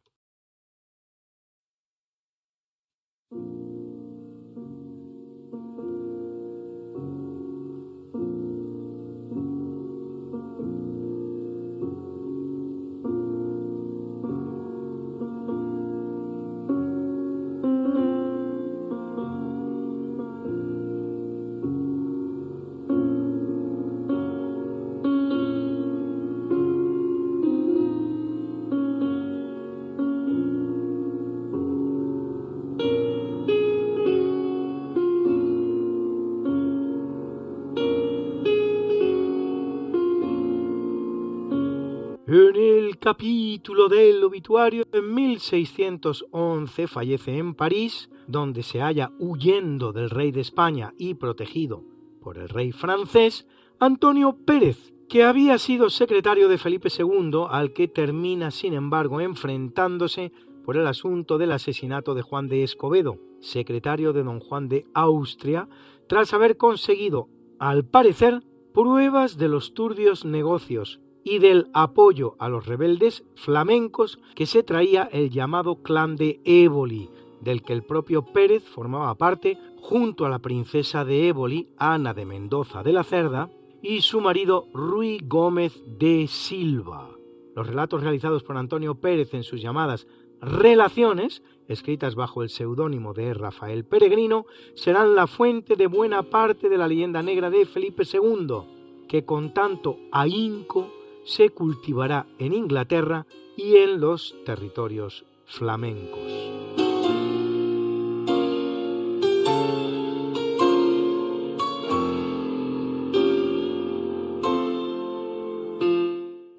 Capítulo 42.99 43.87
del 43.87 44.21
obituario, 44.21 44.83
en 44.91 45.13
1611 45.13 46.87
fallece 46.87 47.37
en 47.37 47.53
París, 47.53 48.09
donde 48.27 48.63
se 48.63 48.81
halla 48.81 49.13
huyendo 49.17 49.93
del 49.93 50.09
rey 50.09 50.31
de 50.33 50.41
España 50.41 50.93
y 50.97 51.13
protegido 51.13 51.85
por 52.21 52.37
el 52.37 52.49
rey 52.49 52.73
francés, 52.73 53.47
Antonio 53.79 54.35
Pérez, 54.45 54.93
que 55.07 55.23
había 55.23 55.57
sido 55.57 55.89
secretario 55.89 56.49
de 56.49 56.57
Felipe 56.57 56.89
II, 56.89 57.45
al 57.49 57.71
que 57.71 57.87
termina, 57.87 58.51
sin 58.51 58.73
embargo, 58.73 59.21
enfrentándose 59.21 60.33
por 60.65 60.75
el 60.75 60.85
asunto 60.85 61.37
del 61.37 61.53
asesinato 61.53 62.13
de 62.13 62.23
Juan 62.23 62.49
de 62.49 62.63
Escobedo, 62.63 63.19
secretario 63.39 64.11
de 64.11 64.23
don 64.23 64.41
Juan 64.41 64.67
de 64.67 64.85
Austria, 64.93 65.69
tras 66.09 66.33
haber 66.33 66.57
conseguido, 66.57 67.29
al 67.57 67.85
parecer, 67.85 68.43
pruebas 68.73 69.37
de 69.37 69.47
los 69.47 69.73
turbios 69.73 70.25
negocios 70.25 70.99
y 71.29 71.39
del 71.39 71.67
apoyo 71.73 72.35
a 72.39 72.47
los 72.47 72.65
rebeldes 72.65 73.25
flamencos 73.35 74.17
que 74.33 74.45
se 74.45 74.63
traía 74.63 75.09
el 75.11 75.29
llamado 75.29 75.83
clan 75.83 76.15
de 76.15 76.39
Éboli, 76.45 77.09
del 77.41 77.63
que 77.63 77.73
el 77.73 77.83
propio 77.83 78.21
Pérez 78.21 78.63
formaba 78.63 79.13
parte 79.15 79.57
junto 79.81 80.25
a 80.25 80.29
la 80.29 80.39
princesa 80.39 81.03
de 81.03 81.27
Éboli, 81.27 81.67
Ana 81.77 82.13
de 82.13 82.23
Mendoza 82.23 82.81
de 82.81 82.93
la 82.93 83.03
Cerda, 83.03 83.49
y 83.81 84.01
su 84.01 84.21
marido 84.21 84.67
Ruy 84.73 85.19
Gómez 85.21 85.83
de 85.85 86.27
Silva. 86.27 87.09
Los 87.53 87.67
relatos 87.67 88.03
realizados 88.03 88.43
por 88.43 88.55
Antonio 88.55 88.95
Pérez 88.95 89.33
en 89.33 89.43
sus 89.43 89.61
llamadas 89.61 90.07
Relaciones, 90.39 91.43
escritas 91.67 92.15
bajo 92.15 92.41
el 92.41 92.49
seudónimo 92.49 93.13
de 93.13 93.33
Rafael 93.33 93.83
Peregrino, 93.83 94.45
serán 94.75 95.13
la 95.13 95.27
fuente 95.27 95.75
de 95.75 95.87
buena 95.87 96.23
parte 96.23 96.69
de 96.69 96.77
la 96.77 96.87
leyenda 96.87 97.21
negra 97.21 97.49
de 97.49 97.65
Felipe 97.65 98.03
II, 98.09 99.07
que 99.09 99.25
con 99.25 99.53
tanto 99.53 99.97
ahínco 100.11 100.93
se 101.27 101.49
cultivará 101.49 102.25
en 102.39 102.53
Inglaterra 102.53 103.27
y 103.57 103.75
en 103.75 103.99
los 103.99 104.33
territorios 104.45 105.25
flamencos. 105.45 106.31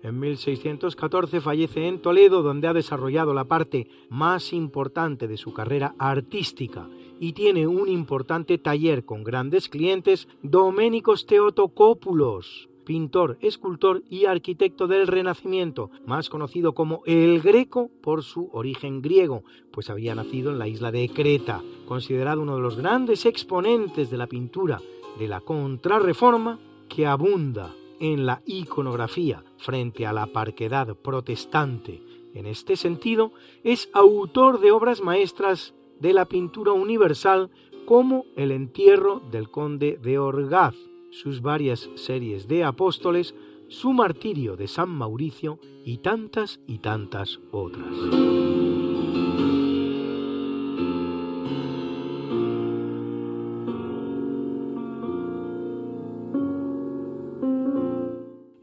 En 0.02 0.20
1614 0.20 1.40
fallece 1.40 1.88
en 1.88 2.00
Toledo, 2.00 2.42
donde 2.42 2.68
ha 2.68 2.74
desarrollado 2.74 3.32
la 3.32 3.44
parte 3.44 3.88
más 4.10 4.52
importante 4.52 5.28
de 5.28 5.38
su 5.38 5.54
carrera 5.54 5.94
artística 5.98 6.88
y 7.18 7.32
tiene 7.32 7.66
un 7.66 7.88
importante 7.88 8.58
taller 8.58 9.04
con 9.04 9.24
grandes 9.24 9.68
clientes, 9.68 10.28
Doménicos 10.42 11.26
Teotocópulos, 11.26 12.68
pintor, 12.88 13.36
escultor 13.42 14.02
y 14.08 14.24
arquitecto 14.24 14.86
del 14.86 15.08
Renacimiento, 15.08 15.90
más 16.06 16.30
conocido 16.30 16.72
como 16.72 17.02
el 17.04 17.42
Greco 17.42 17.90
por 18.00 18.22
su 18.22 18.48
origen 18.50 19.02
griego, 19.02 19.44
pues 19.70 19.90
había 19.90 20.14
nacido 20.14 20.50
en 20.50 20.58
la 20.58 20.68
isla 20.68 20.90
de 20.90 21.06
Creta, 21.10 21.60
considerado 21.86 22.40
uno 22.40 22.56
de 22.56 22.62
los 22.62 22.78
grandes 22.78 23.26
exponentes 23.26 24.08
de 24.08 24.16
la 24.16 24.26
pintura 24.26 24.80
de 25.18 25.28
la 25.28 25.42
Contrarreforma 25.42 26.58
que 26.88 27.06
abunda 27.06 27.74
en 28.00 28.24
la 28.24 28.40
iconografía 28.46 29.44
frente 29.58 30.06
a 30.06 30.14
la 30.14 30.26
parquedad 30.26 30.96
protestante. 30.96 32.02
En 32.32 32.46
este 32.46 32.74
sentido, 32.74 33.32
es 33.64 33.90
autor 33.92 34.60
de 34.60 34.72
obras 34.72 35.02
maestras 35.02 35.74
de 36.00 36.14
la 36.14 36.24
pintura 36.24 36.72
universal 36.72 37.50
como 37.84 38.24
El 38.34 38.50
entierro 38.50 39.20
del 39.30 39.50
conde 39.50 39.98
de 40.02 40.18
Orgaz, 40.18 40.74
sus 41.10 41.40
varias 41.42 41.88
series 41.94 42.48
de 42.48 42.64
apóstoles, 42.64 43.34
su 43.68 43.92
martirio 43.92 44.56
de 44.56 44.68
San 44.68 44.88
Mauricio 44.88 45.58
y 45.84 45.98
tantas 45.98 46.60
y 46.66 46.78
tantas 46.78 47.40
otras. 47.50 47.86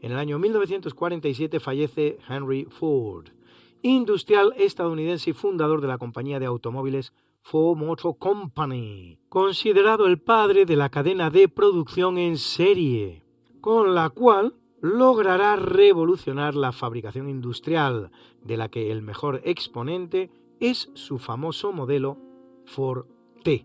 En 0.00 0.12
el 0.12 0.18
año 0.18 0.38
1947 0.38 1.60
fallece 1.60 2.18
Henry 2.28 2.64
Ford, 2.70 3.26
industrial 3.82 4.54
estadounidense 4.56 5.30
y 5.30 5.32
fundador 5.32 5.80
de 5.80 5.88
la 5.88 5.98
compañía 5.98 6.38
de 6.38 6.46
automóviles 6.46 7.12
Ford 7.48 8.16
Company, 8.18 9.20
considerado 9.28 10.06
el 10.06 10.18
padre 10.18 10.66
de 10.66 10.74
la 10.74 10.88
cadena 10.88 11.30
de 11.30 11.48
producción 11.48 12.18
en 12.18 12.38
serie, 12.38 13.22
con 13.60 13.94
la 13.94 14.10
cual 14.10 14.56
logrará 14.80 15.54
revolucionar 15.54 16.56
la 16.56 16.72
fabricación 16.72 17.28
industrial, 17.28 18.10
de 18.42 18.56
la 18.56 18.68
que 18.68 18.90
el 18.90 19.00
mejor 19.00 19.42
exponente 19.44 20.28
es 20.58 20.90
su 20.94 21.18
famoso 21.18 21.70
modelo 21.72 22.18
Ford 22.64 23.06
T. 23.44 23.64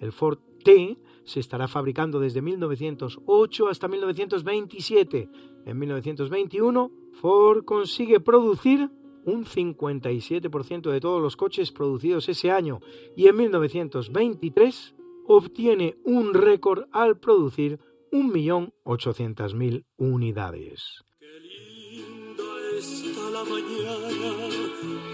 El 0.00 0.10
Ford 0.10 0.40
T 0.64 0.98
se 1.22 1.38
estará 1.38 1.68
fabricando 1.68 2.18
desde 2.18 2.42
1908 2.42 3.68
hasta 3.68 3.86
1927. 3.86 5.28
En 5.66 5.78
1921, 5.78 6.90
Ford 7.12 7.64
consigue 7.64 8.18
producir 8.18 8.90
un 9.24 9.44
57% 9.44 10.90
de 10.90 11.00
todos 11.00 11.22
los 11.22 11.36
coches 11.36 11.72
producidos 11.72 12.28
ese 12.28 12.50
año 12.50 12.80
y 13.16 13.26
en 13.26 13.36
1923 13.36 14.94
obtiene 15.26 15.96
un 16.04 16.34
récord 16.34 16.84
al 16.92 17.18
producir 17.18 17.78
1.800.000 18.12 19.84
unidades. 19.96 21.04
Qué 21.18 21.26
linda 21.40 22.44
está 22.76 23.30
la 23.30 23.44
mañana 23.44 24.48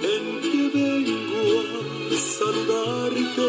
en 0.03 0.41
que 0.41 0.71
vengo 0.73 1.61
a 2.11 2.17
saludarte. 2.17 3.49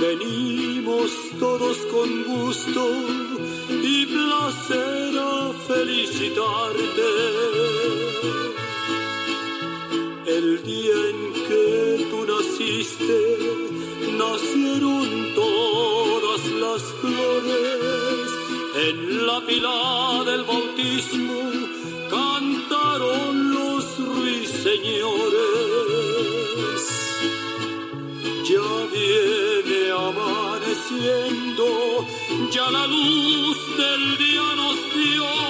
Venimos 0.00 1.10
todos 1.40 1.78
con 1.86 2.24
gusto 2.24 2.86
y 3.82 4.06
placer 4.06 5.18
a 5.18 5.52
felicitarte 5.66 7.08
día 10.68 10.98
en 11.12 11.20
que 11.46 11.64
tú 12.10 12.18
naciste, 12.34 13.20
nacieron 14.22 15.06
todas 15.34 16.42
las 16.64 16.82
flores. 17.00 18.28
En 18.86 18.96
la 19.26 19.38
pila 19.46 19.78
del 20.28 20.42
bautismo 20.44 21.40
cantaron 22.16 23.32
los 23.56 23.84
ruiseñores. 24.12 25.22
Ya 28.50 28.70
viene 28.96 29.80
amaneciendo, 30.08 31.66
ya 32.54 32.66
la 32.76 32.84
luz 32.86 33.58
del 33.82 34.02
día 34.24 34.46
nos 34.60 34.78
dio 34.98 35.47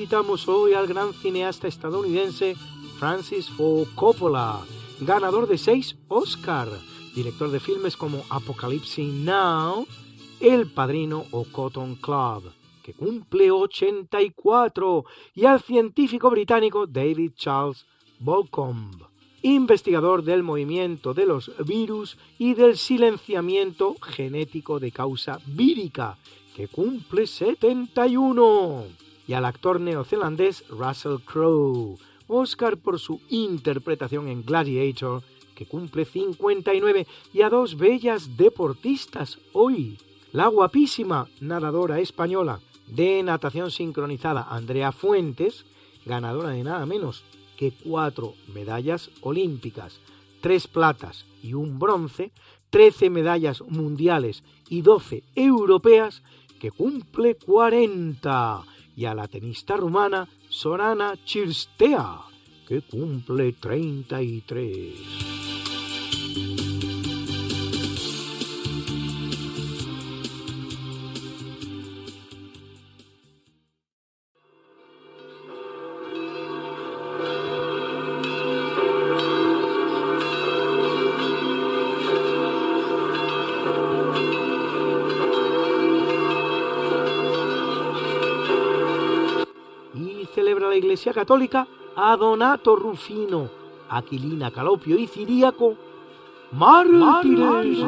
felicitamos 0.00 0.48
hoy 0.48 0.72
al 0.72 0.86
gran 0.86 1.12
cineasta 1.12 1.68
estadounidense 1.68 2.56
Francis 2.98 3.50
Ford 3.50 3.86
Coppola, 3.94 4.60
ganador 4.98 5.46
de 5.46 5.58
seis 5.58 5.94
Oscar, 6.08 6.68
director 7.14 7.50
de 7.50 7.60
filmes 7.60 7.98
como 7.98 8.24
Apocalypse 8.30 9.02
Now, 9.02 9.86
El 10.40 10.72
Padrino 10.72 11.26
o 11.32 11.44
Cotton 11.44 11.96
Club 11.96 12.50
que 12.82 12.94
cumple 12.94 13.50
84, 13.50 15.04
y 15.34 15.44
al 15.44 15.60
científico 15.60 16.30
británico 16.30 16.86
David 16.86 17.32
Charles 17.36 17.84
Bolcombe 18.18 19.04
investigador 19.42 20.24
del 20.24 20.42
movimiento 20.42 21.12
de 21.12 21.26
los 21.26 21.52
virus 21.66 22.16
y 22.38 22.54
del 22.54 22.78
silenciamiento 22.78 23.96
genético 24.00 24.80
de 24.80 24.92
causa 24.92 25.40
vírica, 25.46 26.16
que 26.56 26.68
cumple 26.68 27.26
71, 27.26 29.09
y 29.30 29.32
al 29.32 29.44
actor 29.44 29.80
neozelandés 29.80 30.64
Russell 30.70 31.18
Crowe, 31.24 31.96
Oscar 32.26 32.76
por 32.78 32.98
su 32.98 33.20
interpretación 33.28 34.26
en 34.26 34.44
Gladiator, 34.44 35.22
que 35.54 35.66
cumple 35.66 36.04
59, 36.04 37.06
y 37.32 37.42
a 37.42 37.48
dos 37.48 37.76
bellas 37.76 38.36
deportistas 38.36 39.38
hoy, 39.52 39.98
la 40.32 40.48
guapísima 40.48 41.28
nadadora 41.40 42.00
española 42.00 42.58
de 42.88 43.22
natación 43.22 43.70
sincronizada 43.70 44.48
Andrea 44.50 44.90
Fuentes, 44.90 45.64
ganadora 46.04 46.48
de 46.48 46.64
nada 46.64 46.84
menos 46.84 47.22
que 47.56 47.70
cuatro 47.70 48.34
medallas 48.52 49.12
olímpicas, 49.20 50.00
tres 50.40 50.66
platas 50.66 51.24
y 51.40 51.54
un 51.54 51.78
bronce, 51.78 52.32
trece 52.68 53.10
medallas 53.10 53.60
mundiales 53.60 54.42
y 54.68 54.82
doce 54.82 55.22
europeas, 55.36 56.24
que 56.58 56.72
cumple 56.72 57.36
40, 57.36 58.64
y 59.00 59.06
a 59.06 59.14
la 59.14 59.26
tenista 59.26 59.78
rumana 59.78 60.28
Sorana 60.50 61.16
Chirstea, 61.24 62.20
que 62.68 62.82
cumple 62.82 63.54
33. 63.54 65.29
Iglesia 90.80 91.12
Católica 91.12 91.66
a 91.94 92.16
Donato 92.16 92.74
Rufino, 92.74 93.48
Aquilina 93.88 94.50
Calopio 94.50 94.98
y 94.98 95.06
Ciríaco, 95.06 95.76
mártires, 96.52 97.84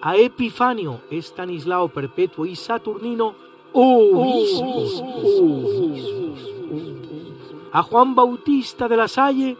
a 0.00 0.16
Epifanio, 0.16 1.00
Estanislao 1.10 1.88
Perpetuo 1.88 2.46
y 2.46 2.54
Saturnino, 2.54 3.34
obispos, 3.72 5.02
a 7.72 7.82
Juan 7.82 8.14
Bautista 8.14 8.88
de 8.88 8.96
la 8.96 9.08
Salle, 9.08 9.56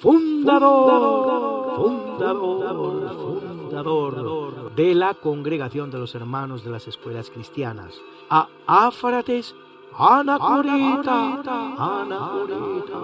fundador, 0.00 1.76
fundador, 1.76 3.16
fundador 3.16 4.74
de 4.74 4.94
la 4.94 5.14
Congregación 5.14 5.90
de 5.90 5.98
los 5.98 6.14
Hermanos 6.14 6.64
de 6.64 6.70
las 6.70 6.86
Escuelas 6.88 7.30
Cristianas, 7.30 8.00
a 8.30 8.48
Áfrates 8.66 9.54
Anacoreta, 9.94 11.42
Anacoreta, 11.78 13.00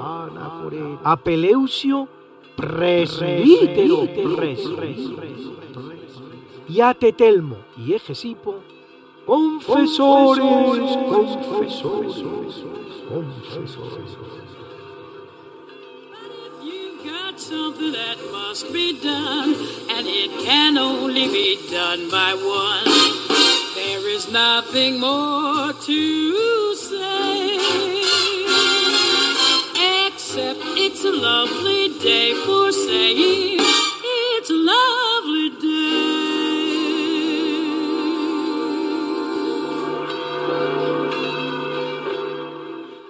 Anacoreta, 0.00 1.10
a 1.10 1.16
Peleucio, 1.16 2.08
presbítero, 2.56 4.08
y 6.68 6.80
a 6.80 6.94
Tetelmo 6.94 7.56
y 7.76 7.94
Egesipo, 7.94 8.56
confesores, 9.26 10.96
confesores, 11.08 12.24
confesores. 13.08 14.18
something 17.42 17.92
that 17.92 18.16
must 18.30 18.72
be 18.72 18.98
done, 19.02 19.54
and 19.90 20.06
it 20.06 20.30
can 20.44 20.78
only 20.78 21.26
be 21.26 21.58
done 21.70 22.08
by 22.08 22.32
one. 22.34 23.21
There's 24.22 24.34
nothing 24.34 25.00
more 25.00 25.72
to 25.72 26.74
say 26.76 27.58
except 30.06 30.60
it's 30.76 31.04
a 31.04 31.10
lovely 31.10 31.88
day 31.98 32.32
for 32.46 32.70
saying 32.70 33.58
it's 33.58 34.50
a 34.50 34.54
lovely 34.54 35.50
day. 35.60 35.72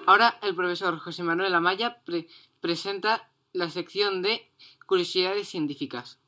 Ahora 0.06 0.38
el 0.40 0.54
profesor 0.54 0.98
José 0.98 1.22
Manuel 1.22 1.54
Amaya 1.54 2.02
pre 2.06 2.26
presenta 2.62 3.28
la 3.52 3.68
sección 3.68 4.22
de 4.22 4.50
curiosidades 4.86 5.46
científicas. 5.46 6.18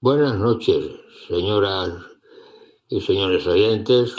Buenas 0.00 0.36
noches, 0.36 1.00
señoras 1.28 2.13
y 2.88 3.00
señores 3.00 3.46
oyentes. 3.46 4.14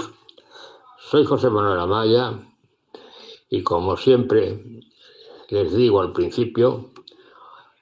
Soy 1.10 1.24
José 1.26 1.50
Manuel 1.50 1.80
Amaya 1.80 2.40
y 3.50 3.62
como 3.62 3.96
siempre 3.96 4.82
les 5.50 5.74
digo 5.74 6.02
al 6.02 6.14
principio, 6.14 6.92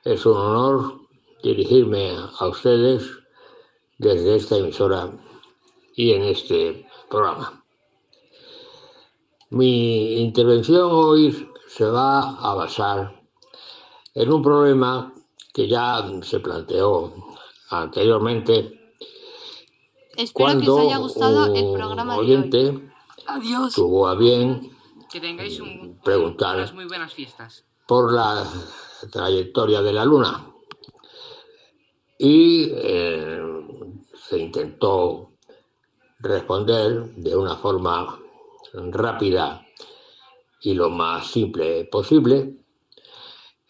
es 0.04 0.26
un 0.26 0.38
honor 0.38 1.00
dirigirme 1.42 2.16
a 2.38 2.48
ustedes 2.48 3.10
desde 3.98 4.36
esta 4.36 4.58
emisora 4.58 5.12
y 5.96 6.12
en 6.12 6.24
este 6.24 6.86
programa. 7.10 7.64
Mi 9.52 10.18
intervención 10.20 10.90
hoy 10.92 11.50
se 11.68 11.86
va 11.86 12.38
a 12.40 12.56
basar 12.56 13.24
en 14.16 14.32
un 14.32 14.42
problema 14.42 15.14
que 15.54 15.68
ya 15.68 16.04
se 16.24 16.40
planteó 16.40 17.14
anteriormente 17.70 18.83
Espero 20.16 20.46
cuando 20.46 20.62
que 20.64 20.70
os 20.70 20.80
haya 20.80 20.98
gustado 20.98 21.56
el 21.56 21.74
programa 21.74 22.18
oyente 22.18 22.58
de 22.58 22.70
hoy. 22.70 22.90
Adiós. 23.26 23.74
tuvo 23.76 24.08
a 24.08 24.16
bien 24.16 24.70
Que 25.12 25.20
tengáis 25.22 25.60
un- 25.60 26.00
preguntar 26.04 26.58
unas 26.58 26.74
muy 26.74 26.86
buenas 26.86 27.14
fiestas. 27.14 27.66
por 27.88 28.12
la 28.14 28.46
trayectoria 29.12 29.82
de 29.82 29.94
la 29.94 30.06
Luna. 30.06 30.48
Y 32.18 32.70
eh, 32.74 33.42
se 34.30 34.40
intentó 34.40 35.32
responder 36.20 37.14
de 37.16 37.36
una 37.36 37.56
forma 37.58 38.18
rápida 38.74 39.66
y 40.62 40.74
lo 40.74 40.90
más 40.90 41.28
simple 41.28 41.86
posible, 41.86 42.56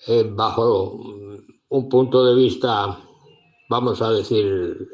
eh, 0.08 0.30
bajo 0.30 1.00
un 1.70 1.90
punto 1.90 2.24
de 2.26 2.36
vista, 2.36 3.00
vamos 3.70 4.02
a 4.04 4.12
decir, 4.12 4.88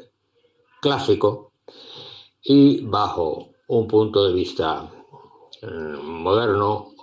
clásico, 0.82 1.52
y 2.42 2.82
bajo 2.82 3.50
un 3.68 3.88
punto 3.88 4.26
de 4.26 4.34
vista 4.34 4.90
eh, 5.62 5.68
moderno 5.68 6.94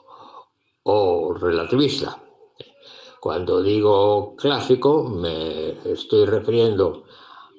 o 0.85 1.35
relativista. 1.35 2.23
Cuando 3.21 3.63
digo 3.63 4.35
clásico 4.37 5.05
me 5.05 5.71
estoy 5.91 6.27
refiriendo 6.27 7.05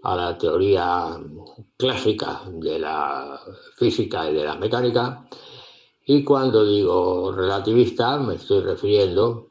a 0.04 0.16
la 0.16 0.38
teoría 0.38 1.20
clásica 1.76 2.44
de 2.48 2.80
la 2.80 3.40
física 3.76 4.30
y 4.30 4.34
de 4.34 4.46
la 4.46 4.56
mecánica 4.56 5.28
y 6.06 6.24
cuando 6.24 6.66
digo 6.66 7.34
relativista 7.34 8.18
me 8.18 8.36
estoy 8.36 8.62
refiriendo 8.62 9.50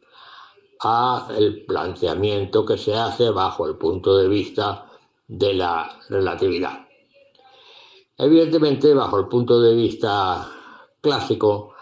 a 0.80 1.28
el 1.36 1.66
planteamiento 1.66 2.64
que 2.64 2.78
se 2.78 2.94
hace 2.96 3.30
bajo 3.30 3.66
el 3.66 3.76
punto 3.76 4.16
de 4.16 4.28
vista 4.28 4.85
de 5.28 5.54
la 5.54 6.00
relatividad. 6.08 6.86
Evidentemente, 8.18 8.94
bajo 8.94 9.18
el 9.18 9.28
punto 9.28 9.60
de 9.60 9.74
vista 9.74 10.50
clásico, 11.00 11.74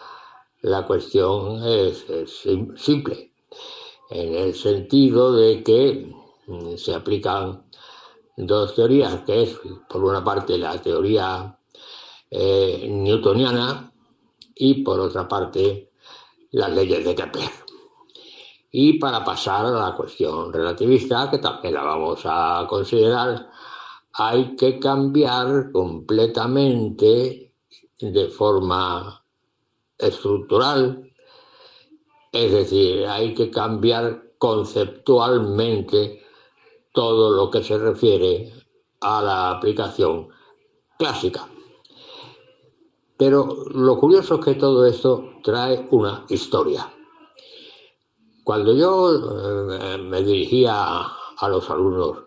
la 0.62 0.86
cuestión 0.86 1.62
es, 1.64 2.08
es 2.10 2.30
sim- 2.42 2.76
simple, 2.76 3.32
en 4.10 4.34
el 4.34 4.54
sentido 4.54 5.34
de 5.34 5.62
que 5.62 6.12
mm, 6.46 6.76
se 6.76 6.94
aplican 6.94 7.64
dos 8.36 8.74
teorías, 8.74 9.20
que 9.24 9.42
es, 9.42 9.60
por 9.88 10.02
una 10.04 10.24
parte, 10.24 10.58
la 10.58 10.80
teoría 10.82 11.56
eh, 12.30 12.88
newtoniana 12.90 13.92
y, 14.56 14.82
por 14.82 14.98
otra 15.00 15.28
parte, 15.28 15.90
las 16.50 16.72
leyes 16.72 17.04
de 17.04 17.14
Kepler. 17.14 17.63
Y 18.76 18.98
para 18.98 19.22
pasar 19.22 19.66
a 19.66 19.70
la 19.70 19.94
cuestión 19.94 20.52
relativista, 20.52 21.30
que 21.30 21.38
también 21.38 21.74
la 21.74 21.84
vamos 21.84 22.22
a 22.24 22.66
considerar, 22.68 23.48
hay 24.14 24.56
que 24.56 24.80
cambiar 24.80 25.70
completamente 25.70 27.54
de 28.00 28.28
forma 28.30 29.24
estructural, 29.96 31.08
es 32.32 32.50
decir, 32.50 33.06
hay 33.06 33.32
que 33.32 33.48
cambiar 33.48 34.32
conceptualmente 34.38 36.24
todo 36.92 37.30
lo 37.30 37.52
que 37.52 37.62
se 37.62 37.78
refiere 37.78 38.52
a 39.02 39.22
la 39.22 39.50
aplicación 39.52 40.30
clásica. 40.98 41.46
Pero 43.16 43.66
lo 43.72 44.00
curioso 44.00 44.34
es 44.40 44.44
que 44.44 44.54
todo 44.54 44.84
esto 44.84 45.34
trae 45.44 45.86
una 45.92 46.26
historia. 46.28 46.90
Cuando 48.44 48.74
yo 48.74 49.72
eh, 49.72 49.98
me 49.98 50.22
dirigía 50.22 50.74
a, 50.76 51.48
los 51.48 51.70
alumnos 51.70 52.24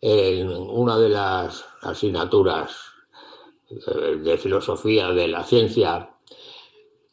en 0.00 0.50
una 0.50 0.98
de 0.98 1.08
las 1.08 1.64
asignaturas 1.82 2.76
eh, 3.70 4.16
de 4.16 4.36
filosofía 4.36 5.10
de 5.10 5.28
la 5.28 5.44
ciencia 5.44 6.10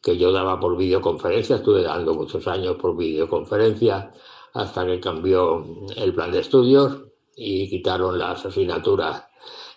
que 0.02 0.18
yo 0.18 0.32
daba 0.32 0.58
por 0.58 0.76
videoconferencia, 0.76 1.56
estuve 1.56 1.84
dando 1.84 2.14
muchos 2.14 2.48
años 2.48 2.76
por 2.76 2.96
videoconferencia 2.96 4.12
hasta 4.54 4.84
que 4.86 4.98
cambió 4.98 5.64
el 5.96 6.12
plan 6.12 6.32
de 6.32 6.40
estudios 6.40 6.98
y 7.36 7.70
quitaron 7.70 8.18
las 8.18 8.44
asignaturas 8.44 9.24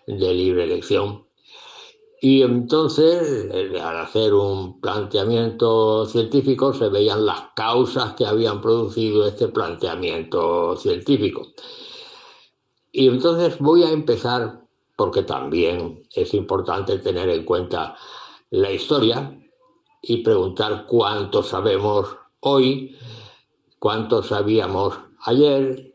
de 0.08 0.34
libre 0.34 0.64
elección. 0.64 1.24
Y 2.27 2.41
entonces, 2.41 3.49
eh, 3.52 3.80
al 3.80 3.97
hacer 3.99 4.34
un 4.34 4.81
planteamiento 4.81 6.07
científico, 6.07 6.73
se 6.73 6.89
veían 6.89 7.23
las 7.23 7.52
causas 7.56 8.15
que 8.15 8.26
habían 8.26 8.61
producido 8.61 9.27
este 9.27 9.49
planteamiento 9.49 10.76
científico. 10.76 11.49
Y 12.91 13.10
entonces 13.10 13.60
voy 13.60 13.84
a 13.84 13.91
empezar, 13.91 14.64
porque 14.95 15.22
también 15.22 16.02
es 16.15 16.34
importante 16.34 16.97
tener 16.97 17.30
en 17.30 17.45
cuenta 17.45 17.95
la 18.49 18.72
historia 18.72 19.39
y 20.02 20.23
preguntar 20.23 20.88
cuánto 20.88 21.43
sabemos 21.43 22.07
hoy, 22.39 22.97
cuánto 23.77 24.23
sabíamos 24.23 24.97
ayer 25.26 25.93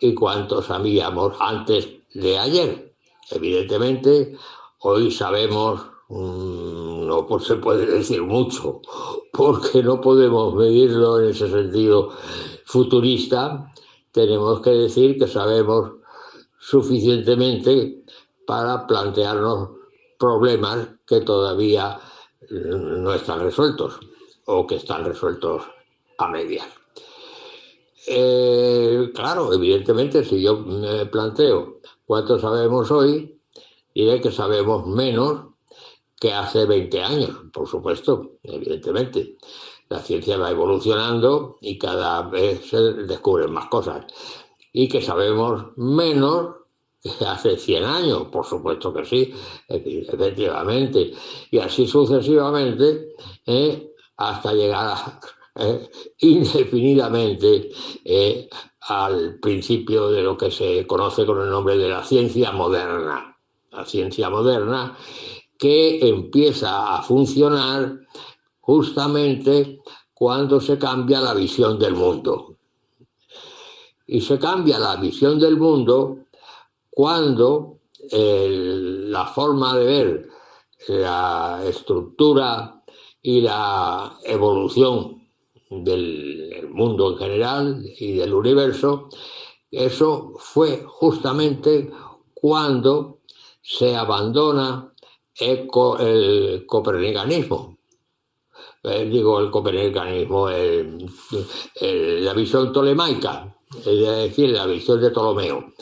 y 0.00 0.14
cuánto 0.14 0.62
sabíamos 0.62 1.36
antes 1.40 1.88
de 2.14 2.38
ayer. 2.38 2.94
Evidentemente, 3.32 4.38
hoy 4.80 5.10
sabemos, 5.10 5.80
mm, 6.08 7.06
no 7.06 7.38
se 7.40 7.56
puede 7.56 7.86
decir 7.86 8.22
mucho, 8.22 8.80
porque 9.32 9.82
no 9.82 10.00
podemos 10.00 10.54
medirlo 10.54 11.20
en 11.20 11.30
ese 11.30 11.50
sentido 11.50 12.10
futurista. 12.64 13.72
Tenemos 14.12 14.60
que 14.60 14.70
decir 14.70 15.18
que 15.18 15.26
sabemos 15.26 15.92
suficientemente 16.58 18.04
para 18.46 18.86
plantearnos 18.86 19.70
problemas 20.18 20.88
que 21.06 21.20
todavía 21.20 21.98
mm, 22.50 23.02
no 23.02 23.14
están 23.14 23.40
resueltos 23.40 24.00
o 24.46 24.66
que 24.66 24.76
están 24.76 25.04
resueltos 25.04 25.62
a 26.18 26.28
medias. 26.28 26.66
Eh, 28.06 29.10
claro, 29.14 29.52
evidentemente, 29.52 30.24
si 30.24 30.40
yo 30.40 30.58
me 30.58 31.04
planteo 31.06 31.80
cuánto 32.06 32.38
sabemos 32.38 32.90
hoy, 32.90 33.37
diré 33.98 34.20
que 34.20 34.30
sabemos 34.30 34.86
menos 34.86 35.54
que 36.20 36.32
hace 36.32 36.66
20 36.66 37.02
años, 37.02 37.30
por 37.52 37.66
supuesto, 37.66 38.38
evidentemente. 38.44 39.36
La 39.88 39.98
ciencia 39.98 40.36
va 40.36 40.50
evolucionando 40.50 41.56
y 41.60 41.76
cada 41.78 42.22
vez 42.22 42.68
se 42.68 42.76
descubren 42.78 43.52
más 43.52 43.66
cosas. 43.66 44.06
Y 44.72 44.88
que 44.88 45.02
sabemos 45.02 45.76
menos 45.76 46.56
que 47.02 47.24
hace 47.24 47.56
100 47.56 47.84
años, 47.84 48.22
por 48.30 48.46
supuesto 48.46 48.94
que 48.94 49.04
sí, 49.04 49.34
efectivamente. 49.66 51.12
Y 51.50 51.58
así 51.58 51.88
sucesivamente, 51.88 53.14
eh, 53.46 53.94
hasta 54.16 54.52
llegar 54.52 54.96
eh, 55.56 55.90
indefinidamente 56.20 57.70
eh, 58.04 58.48
al 58.82 59.40
principio 59.40 60.08
de 60.10 60.22
lo 60.22 60.36
que 60.36 60.52
se 60.52 60.86
conoce 60.86 61.26
con 61.26 61.40
el 61.40 61.50
nombre 61.50 61.76
de 61.76 61.88
la 61.88 62.04
ciencia 62.04 62.52
moderna. 62.52 63.37
La 63.70 63.84
ciencia 63.84 64.30
moderna 64.30 64.96
que 65.58 66.08
empieza 66.08 66.96
a 66.96 67.02
funcionar 67.02 68.00
justamente 68.60 69.80
cuando 70.14 70.60
se 70.60 70.78
cambia 70.78 71.20
la 71.20 71.34
visión 71.34 71.78
del 71.78 71.94
mundo. 71.94 72.56
Y 74.06 74.20
se 74.20 74.38
cambia 74.38 74.78
la 74.78 74.96
visión 74.96 75.38
del 75.38 75.56
mundo 75.56 76.18
cuando 76.90 77.80
la 78.10 79.26
forma 79.26 79.76
de 79.76 79.84
ver 79.84 80.28
la 80.88 81.62
estructura 81.66 82.82
y 83.20 83.40
la 83.40 84.18
evolución 84.24 85.28
del 85.70 86.68
mundo 86.70 87.12
en 87.12 87.18
general 87.18 87.84
y 87.98 88.14
del 88.14 88.32
universo, 88.32 89.08
eso 89.70 90.32
fue 90.38 90.84
justamente 90.86 91.90
cuando 92.32 93.17
se 93.68 93.94
abandona 93.94 94.94
el, 95.38 95.68
el 96.00 96.66
copernicanismo. 96.66 97.78
Eh, 98.82 99.04
digo, 99.04 99.40
el 99.40 99.50
copernicanismo, 99.50 100.48
la 100.48 102.32
visión 102.34 102.72
tolemaica, 102.72 103.54
es 103.76 104.00
decir, 104.00 104.50
la 104.50 104.66
visión 104.66 105.00
de 105.00 105.10
Ptolomeo. 105.10 105.74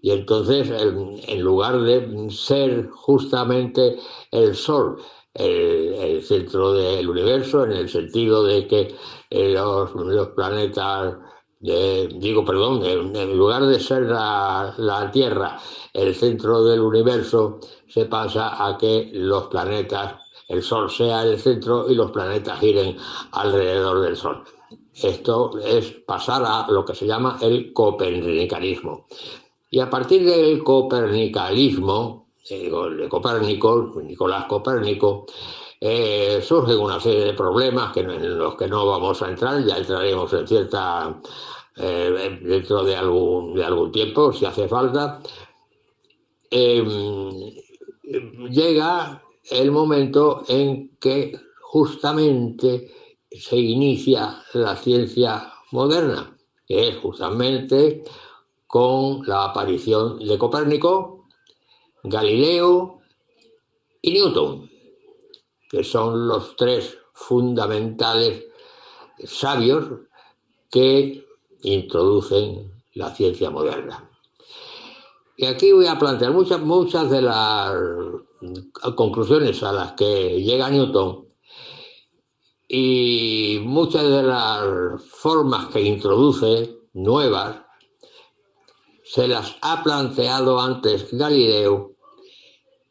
Y 0.00 0.12
entonces, 0.12 0.70
en 0.70 1.40
lugar 1.42 1.82
de 1.82 2.30
ser 2.30 2.88
justamente 2.88 3.98
el 4.30 4.54
Sol 4.54 5.02
el, 5.34 6.22
centro 6.22 6.72
del 6.72 7.08
universo, 7.08 7.64
en 7.64 7.72
el 7.72 7.88
sentido 7.88 8.44
de 8.44 8.66
que 8.66 8.94
eh, 9.30 9.52
los, 9.52 9.90
planetas, 10.30 11.16
digo, 11.60 12.44
perdón, 12.44 12.82
en, 12.84 13.36
lugar 13.36 13.66
de 13.66 13.78
ser 13.78 14.02
la, 14.02 14.74
la, 14.78 15.10
Tierra 15.10 15.58
el 15.92 16.14
centro 16.14 16.64
del 16.64 16.80
universo, 16.80 17.60
se 17.86 18.06
pasa 18.06 18.66
a 18.66 18.78
que 18.78 19.10
los 19.12 19.48
planetas, 19.48 20.14
el 20.48 20.62
Sol 20.62 20.90
sea 20.90 21.22
el 21.22 21.38
centro 21.38 21.90
y 21.90 21.94
los 21.94 22.10
planetas 22.10 22.58
giren 22.60 22.96
alrededor 23.32 24.00
del 24.00 24.16
Sol. 24.16 24.42
Esto 24.94 25.58
es 25.58 25.90
pasar 26.06 26.42
a 26.44 26.66
lo 26.70 26.84
que 26.84 26.94
se 26.94 27.06
llama 27.06 27.38
el 27.40 27.72
copernicanismo. 27.72 29.06
Y 29.70 29.80
a 29.80 29.88
partir 29.88 30.24
del 30.24 30.64
copernicalismo, 30.64 32.26
de 32.48 33.08
Copérnico, 33.08 33.92
Nicolás 34.02 34.46
Copérnico, 34.46 35.26
eh, 35.80 36.42
surgen 36.42 36.78
una 36.78 37.00
serie 37.00 37.24
de 37.24 37.32
problemas 37.32 37.92
que, 37.92 38.00
en 38.00 38.38
los 38.38 38.54
que 38.56 38.68
no 38.68 38.86
vamos 38.86 39.22
a 39.22 39.30
entrar, 39.30 39.64
ya 39.64 39.78
entraremos 39.78 40.32
en 40.34 40.46
cierta 40.46 41.20
eh, 41.76 42.38
dentro 42.42 42.84
de 42.84 42.96
algún, 42.96 43.54
de 43.54 43.64
algún 43.64 43.90
tiempo, 43.90 44.32
si 44.32 44.44
hace 44.44 44.68
falta. 44.68 45.22
Em, 46.50 47.30
llega 48.50 49.22
el 49.50 49.70
momento 49.70 50.42
en 50.48 50.96
que 51.00 51.32
justamente 51.62 52.92
se 53.30 53.56
inicia 53.56 54.42
la 54.52 54.76
ciencia 54.76 55.52
moderna, 55.70 56.36
que 56.66 56.88
es 56.88 56.96
justamente 56.98 58.04
con 58.66 59.26
la 59.26 59.44
aparición 59.46 60.18
de 60.18 60.38
Copérnico, 60.38 61.26
Galileo 62.02 63.00
y 64.02 64.12
Newton, 64.12 64.69
que 65.70 65.84
son 65.84 66.26
los 66.26 66.56
tres 66.56 66.98
fundamentales 67.12 68.44
sabios 69.24 69.86
que 70.68 71.24
introducen 71.62 72.72
la 72.94 73.14
ciencia 73.14 73.50
moderna. 73.50 74.10
Y 75.36 75.46
aquí 75.46 75.72
voy 75.72 75.86
a 75.86 75.98
plantear 75.98 76.32
muchas, 76.32 76.60
muchas 76.60 77.08
de 77.08 77.22
las 77.22 77.72
conclusiones 78.96 79.62
a 79.62 79.72
las 79.72 79.92
que 79.92 80.42
llega 80.42 80.70
Newton 80.70 81.28
y 82.68 83.58
muchas 83.62 84.02
de 84.02 84.22
las 84.22 85.02
formas 85.04 85.66
que 85.68 85.82
introduce 85.82 86.78
nuevas 86.94 87.56
se 89.04 89.28
las 89.28 89.56
ha 89.62 89.82
planteado 89.82 90.60
antes 90.60 91.12
Galileo 91.12 91.96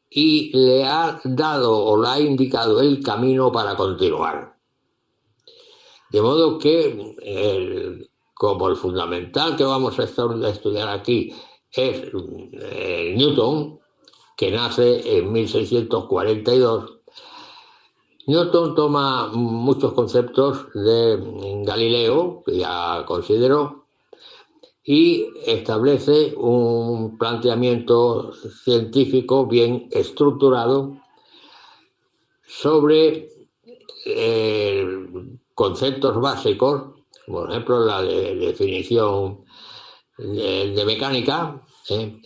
y 0.10 0.52
le 0.58 0.84
ha 0.86 1.20
dado 1.24 1.86
o 1.86 2.02
le 2.02 2.08
ha 2.08 2.20
indicado 2.20 2.82
el 2.82 3.04
camino 3.04 3.52
para 3.52 3.76
continuar. 3.76 4.58
De 6.10 6.22
modo 6.22 6.58
que, 6.58 8.08
como 8.34 8.70
el 8.70 8.76
fundamental 8.76 9.56
que 9.56 9.64
vamos 9.64 10.00
a 10.00 10.04
estudiar 10.04 10.90
aquí 10.90 11.34
es 11.72 12.12
eh, 12.54 13.14
Newton, 13.16 13.80
que 14.36 14.52
nace 14.52 15.18
en 15.18 15.32
1642, 15.32 17.00
Newton 18.26 18.76
toma 18.76 19.28
muchos 19.34 19.94
conceptos 19.94 20.66
de 20.74 21.64
Galileo, 21.66 22.44
que 22.46 22.58
ya 22.58 23.04
consideró, 23.06 23.79
y 24.92 25.28
establece 25.46 26.34
un 26.36 27.20
planteamiento 27.20 28.34
científico 28.34 29.46
bien 29.46 29.88
estructurado 29.92 30.98
sobre 32.48 33.30
eh, 34.08 34.88
conceptos 35.54 36.20
básicos, 36.20 37.02
por 37.28 37.52
ejemplo 37.52 37.86
la 37.86 38.02
definición 38.02 39.46
de, 40.18 40.84
mecánica, 40.88 41.64
¿eh? 41.92 42.20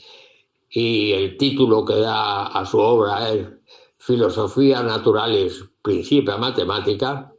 y 0.69 1.11
el 1.11 1.35
título 1.35 1.83
que 1.83 1.95
da 1.95 2.45
a 2.45 2.65
su 2.65 2.79
obra 2.79 3.29
es 3.29 3.45
Filosofía 3.97 4.81
Naturales, 4.83 5.65
Principia 5.81 6.37
Matemática, 6.37 7.33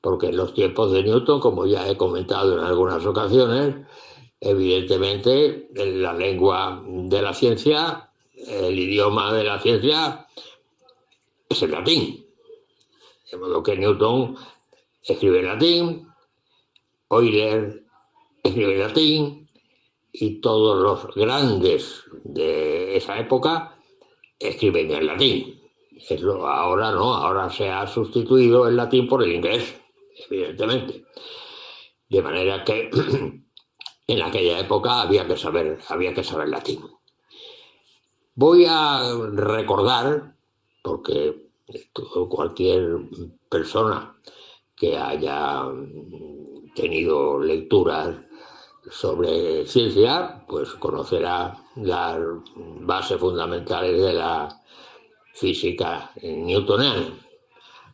porque 0.00 0.28
en 0.28 0.36
los 0.36 0.54
tiempos 0.54 0.92
de 0.92 1.02
Newton, 1.02 1.40
como 1.40 1.66
ya 1.66 1.88
he 1.88 1.96
comentado 1.96 2.56
en 2.56 2.64
algunas 2.64 3.04
ocasiones, 3.04 3.74
Evidentemente, 4.40 5.68
la 5.74 6.14
lengua 6.14 6.82
de 6.86 7.22
la 7.22 7.34
ciencia, 7.34 8.10
el 8.34 8.78
idioma 8.78 9.32
de 9.34 9.44
la 9.44 9.60
ciencia 9.60 10.26
es 11.48 11.62
el 11.62 11.70
latín. 11.72 12.26
De 13.30 13.36
modo 13.36 13.62
que 13.62 13.76
Newton 13.76 14.36
escribe 15.02 15.40
en 15.40 15.46
latín, 15.46 16.08
Euler 17.10 17.84
escribe 18.42 18.74
en 18.74 18.80
latín, 18.80 19.40
y 20.12 20.40
todos 20.40 20.82
los 20.82 21.14
grandes 21.14 22.02
de 22.24 22.96
esa 22.96 23.18
época 23.18 23.76
escriben 24.38 24.90
en 24.90 25.06
latín. 25.06 25.60
ahora 26.44 26.92
no, 26.92 27.14
ahora 27.14 27.50
se 27.50 27.68
ha 27.68 27.86
sustituido 27.86 28.66
el 28.68 28.76
latín 28.76 29.06
por 29.06 29.22
el 29.22 29.32
inglés, 29.32 29.80
evidentemente. 30.30 31.04
De 32.08 32.22
manera 32.22 32.64
que 32.64 32.90
en 34.12 34.22
aquella 34.22 34.58
época 34.58 35.02
había 35.02 35.26
que 35.26 35.36
saber, 35.36 35.78
había 35.88 36.12
que 36.14 36.24
saber 36.24 36.48
latín. 36.48 36.80
Voy 38.34 38.64
a 38.68 39.02
recordar, 39.32 40.34
porque 40.82 41.50
cualquier 42.28 42.98
persona 43.48 44.16
que 44.74 44.96
haya 44.96 45.64
tenido 46.74 47.38
lecturas 47.38 48.16
sobre 48.90 49.66
ciencia, 49.66 50.44
pues 50.48 50.70
conocerá 50.74 51.56
las 51.76 52.18
bases 52.56 53.20
fundamentales 53.20 54.00
de 54.00 54.14
la 54.14 54.48
física 55.34 56.10
newtoniana. 56.22 57.12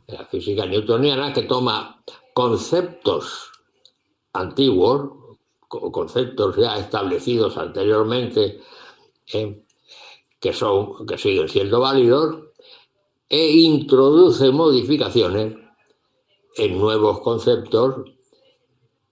La 0.07 0.25
física 0.27 0.65
newtoniana 0.65 1.33
que 1.33 1.43
toma 1.43 2.03
conceptos 2.33 3.51
antiguos, 4.33 5.26
conceptos 5.69 6.57
ya 6.57 6.79
establecidos 6.79 7.57
anteriormente 7.57 8.61
eh, 9.33 9.65
que, 10.41 10.53
son, 10.53 11.07
que 11.07 11.19
siguen 11.19 11.49
siendo 11.49 11.81
válidos 11.81 12.37
e 13.29 13.49
introduce 13.49 14.51
modificaciones 14.51 15.57
en 16.57 16.79
nuevos 16.79 17.21
conceptos 17.21 18.11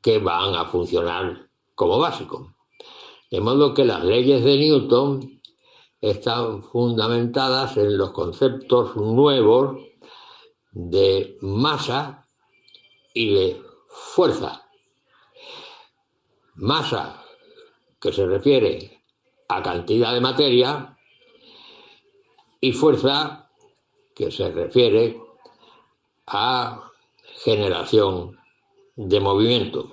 que 0.01 0.18
van 0.18 0.55
a 0.55 0.66
funcionar 0.66 1.48
como 1.74 1.98
básicos. 1.98 2.48
De 3.31 3.40
modo 3.40 3.74
que 3.74 3.85
las 3.85 4.05
leyes 4.05 4.44
de 4.44 4.56
Newton 4.56 5.40
están 6.01 6.62
fundamentadas 6.62 7.76
en 7.76 7.98
los 7.98 8.12
conceptos 8.12 8.94
nuevos 8.97 9.78
de 10.72 11.36
masa 11.40 12.26
y 13.12 13.35
de 13.35 13.62
fuerza 13.89 14.63
masa, 16.55 17.22
que 18.01 18.12
se 18.12 18.26
refiere 18.26 19.02
a 19.48 19.62
cantidad 19.62 20.12
de 20.12 20.20
materia, 20.20 20.97
y 22.60 22.72
fuerza, 22.72 23.51
que 24.14 24.31
se 24.31 24.51
refiere 24.51 25.20
a 26.26 26.90
generación 27.44 28.39
de 28.97 29.20
movimiento. 29.20 29.93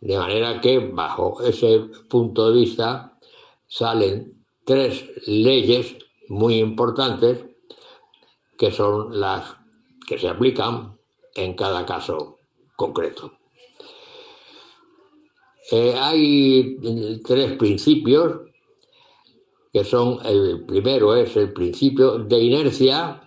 De 0.00 0.16
manera 0.16 0.60
que 0.60 0.78
bajo 0.78 1.42
ese 1.42 1.80
punto 2.08 2.50
de 2.50 2.60
vista 2.60 3.18
salen 3.66 4.44
tres 4.64 5.04
leyes 5.26 5.96
muy 6.28 6.58
importantes 6.58 7.44
que 8.56 8.70
son 8.70 9.20
las 9.20 9.56
que 10.06 10.18
se 10.18 10.28
aplican 10.28 10.98
en 11.34 11.54
cada 11.54 11.84
caso 11.84 12.38
concreto. 12.76 13.37
Eh, 15.70 15.94
hay 15.94 17.20
tres 17.24 17.52
principios 17.58 18.40
que 19.70 19.84
son, 19.84 20.18
el 20.24 20.64
primero 20.64 21.14
es 21.14 21.36
el 21.36 21.52
principio 21.52 22.18
de 22.18 22.38
inercia, 22.38 23.20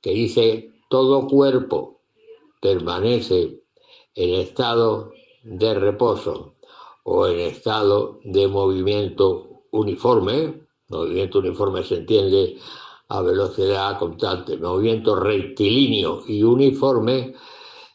que 0.00 0.10
dice 0.12 0.72
todo 0.88 1.26
cuerpo 1.26 2.00
permanece 2.60 3.60
en 4.14 4.34
estado 4.40 5.12
de 5.42 5.74
reposo 5.74 6.54
o 7.02 7.26
en 7.26 7.40
estado 7.40 8.20
de 8.24 8.48
movimiento 8.48 9.64
uniforme, 9.72 10.66
movimiento 10.88 11.40
uniforme 11.40 11.84
se 11.84 11.96
entiende 11.96 12.56
a 13.08 13.20
velocidad 13.20 13.98
constante, 13.98 14.56
movimiento 14.56 15.16
rectilíneo 15.16 16.22
y 16.26 16.42
uniforme, 16.42 17.34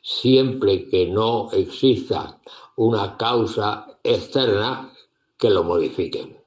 siempre 0.01 0.87
que 0.87 1.07
no 1.07 1.49
exista 1.51 2.39
una 2.77 3.17
causa 3.17 3.99
externa 4.03 4.91
que 5.37 5.49
lo 5.49 5.63
modifique. 5.63 6.43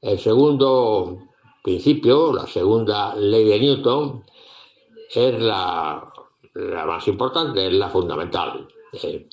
El 0.00 0.18
segundo 0.18 1.28
principio, 1.62 2.32
la 2.32 2.46
segunda 2.46 3.14
ley 3.14 3.44
de 3.44 3.60
Newton, 3.60 4.24
es 5.14 5.40
la, 5.40 6.10
más 6.54 7.06
importante, 7.08 7.66
es 7.66 7.72
la 7.72 7.88
fundamental. 7.88 8.66
Eh, 8.92 9.28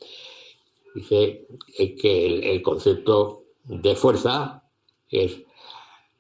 dice 0.93 1.47
que 1.75 2.51
el, 2.51 2.61
concepto 2.61 3.43
de 3.63 3.95
fuerza 3.95 4.63
es 5.09 5.41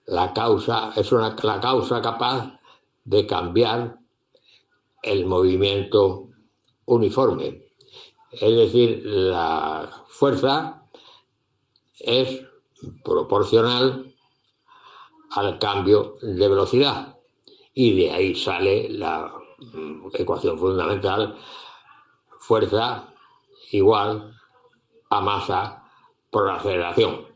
la 0.05 0.33
causa, 0.33 0.93
es 0.95 1.11
una, 1.11 1.35
la 1.43 1.59
causa 1.59 2.01
capaz 2.01 2.57
de 3.03 3.25
cambiar 3.25 3.97
el 5.03 5.25
movimiento 5.25 6.29
uniforme. 6.85 7.66
Es 8.39 8.55
decir, 8.55 9.01
la 9.05 10.03
fuerza 10.07 10.83
es 11.99 12.45
proporcional 13.03 14.13
al 15.31 15.59
cambio 15.59 16.17
de 16.21 16.47
velocidad. 16.47 17.17
Y 17.73 17.95
de 17.95 18.11
ahí 18.11 18.35
sale 18.35 18.89
la 18.89 19.33
mm, 19.59 20.07
ecuación 20.13 20.57
fundamental, 20.57 21.35
fuerza 22.39 23.13
igual 23.71 24.33
a 25.09 25.21
masa 25.21 25.83
por 26.29 26.49
aceleración. 26.49 27.27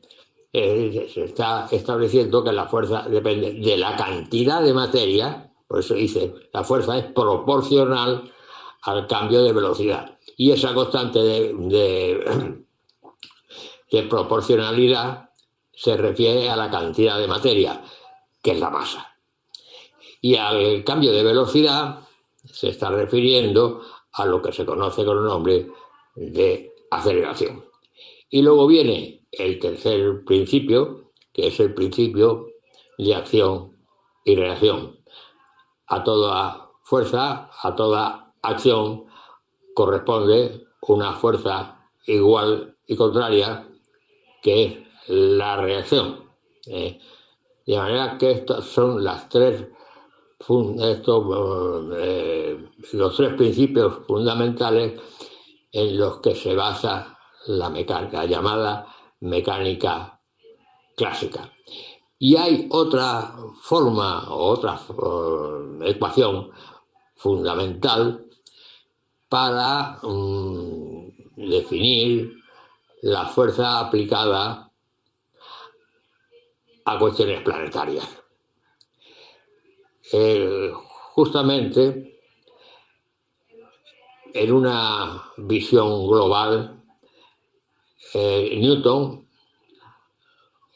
se 0.53 1.23
está 1.23 1.68
estableciendo 1.72 2.44
que 2.44 2.52
la 2.52 2.68
fuerza 2.68 3.03
depende 3.03 3.53
de 3.53 3.78
la 3.78 3.95
cantidad 3.95 4.61
de 4.61 4.73
materia, 4.73 5.52
por 5.68 5.80
eso 5.80 5.94
dice, 5.94 6.34
la 6.53 6.64
fuerza 6.64 6.98
es 6.98 7.06
proporcional 7.06 8.32
al 8.82 9.08
cambio 9.08 9.44
de 9.44 9.53
velocidad. 9.53 10.18
Y 10.38 10.52
esa 10.52 10.74
constante 10.74 11.20
de, 11.20 12.64
proporcionalidad 14.10 15.30
se 15.74 15.98
refiere 15.98 16.49
a 16.49 16.56
la 16.56 16.70
cantidad 16.70 17.20
de 17.20 17.28
materia, 17.28 17.84
que 18.41 18.52
es 18.52 18.60
la 18.60 18.70
masa. 18.70 19.16
Y 20.22 20.36
al 20.36 20.84
cambio 20.84 21.12
de 21.12 21.24
velocidad 21.24 22.08
se 22.44 22.70
está 22.70 22.90
refiriendo 22.90 23.82
a 24.14 24.26
lo 24.26 24.41
que 24.41 24.52
se 24.52 24.66
conoce 24.66 25.06
con 25.06 25.18
el 25.18 25.26
nombre 25.26 25.68
de 26.16 26.74
aceleración. 26.90 27.66
Y 28.30 28.41
luego 28.41 28.68
viene 28.68 29.26
el 29.32 29.60
tercer 29.60 30.24
principio, 30.26 31.12
que 31.34 31.48
es 31.48 31.60
el 31.60 31.74
principio 31.74 32.48
de 32.98 33.16
acción 33.16 33.78
y 34.26 34.36
reacción. 34.36 34.99
A 35.88 36.03
toda 36.03 36.72
fuerza, 36.84 37.49
a 37.62 37.76
toda 37.76 38.31
acción 38.41 39.05
corresponde 39.73 40.68
una 40.81 41.13
fuerza 41.13 41.89
igual 42.05 42.76
y 42.88 42.95
contraria, 42.95 43.68
que 44.41 44.65
es 44.65 44.77
la 45.07 45.57
reacción. 45.57 46.30
Eh, 46.65 46.99
de 47.65 47.77
manera 47.77 48.18
que 48.18 48.31
estas 48.31 48.65
son 48.65 49.03
las 49.03 49.30
tres, 49.30 49.68
eh, 50.49 50.97
los 52.93 53.15
tres 53.15 53.34
principios 53.35 54.05
fundamentales 54.07 54.99
en 55.72 55.97
los 55.97 56.18
que 56.19 56.35
se 56.35 56.55
basa 56.55 57.18
la 57.47 57.69
mecánica, 57.69 58.26
llamada 58.26 58.88
mecánica 59.22 60.19
clásica. 60.95 61.51
Y 62.19 62.35
hay 62.35 62.68
otra 62.72 63.34
forma 63.61 64.31
otra 64.31 64.80
eh, 64.89 65.89
ecuación 65.91 66.51
fundamental 67.15 68.26
para 69.32 69.98
mm, 70.03 71.08
definir 71.38 72.36
la 73.02 73.28
fuerza 73.28 73.80
aplicada 73.80 74.70
a 76.84 76.99
cuestiones 76.99 77.41
planetarias. 77.41 78.10
Justamente 81.16 82.20
en 84.34 84.52
una 84.52 85.24
visión 85.38 86.08
global, 86.08 86.84
eh, 88.14 88.58
Newton 88.60 89.30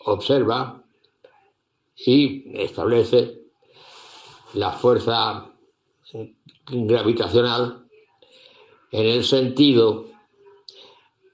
observa 0.05 0.81
y 1.97 2.57
establece 2.57 3.37
la 4.53 4.71
fuerza 4.71 5.51
gravitacional 6.67 7.84
en 8.95 9.05
el 9.07 9.25
sentido 9.25 10.05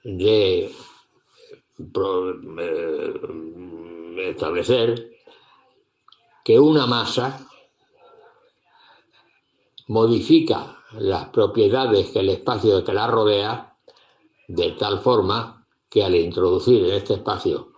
de 0.04 0.74
eh, 2.58 3.12
establecer 4.18 5.12
que 6.44 6.60
una 6.60 6.88
masa 6.88 7.48
modifica 9.88 10.80
las 10.94 11.30
propiedades 11.30 12.10
que 12.10 12.22
el 12.22 12.30
espacio 12.30 12.84
que 12.84 12.94
la 12.94 13.06
rodea 13.06 13.78
de 14.48 14.72
tal 14.72 15.00
forma 15.00 15.68
que 15.88 16.04
al 16.04 16.16
introducir 16.16 16.84
en 16.84 16.94
este 16.94 17.14
espacio 17.14 17.74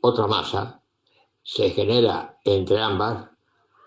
otra 0.00 0.26
masa 0.26 0.82
se 1.44 1.70
genera 1.70 2.40
entre 2.44 2.80
ambas 2.80 3.28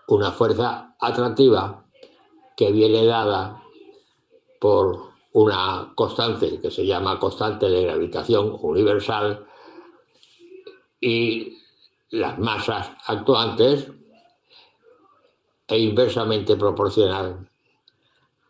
una 0.08 0.32
fuerza 0.32 0.96
atractiva 0.98 1.84
que 2.56 2.72
viene 2.72 3.04
dada 3.04 3.63
por 4.64 5.10
una 5.34 5.92
constante 5.94 6.58
que 6.58 6.70
se 6.70 6.86
llama 6.86 7.18
constante 7.18 7.68
de 7.68 7.82
gravitación 7.82 8.56
universal 8.62 9.44
y 10.98 11.58
las 12.08 12.38
masas 12.38 12.92
actuantes 13.06 13.92
e 15.68 15.78
inversamente 15.78 16.56
proporcional 16.56 17.46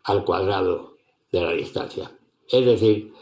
al 0.05 0.23
cuadrado 0.23 0.93
de 1.33 1.41
la 1.41 1.51
distancia. 1.51 2.09
Es 2.47 2.65
decir, 2.65 3.13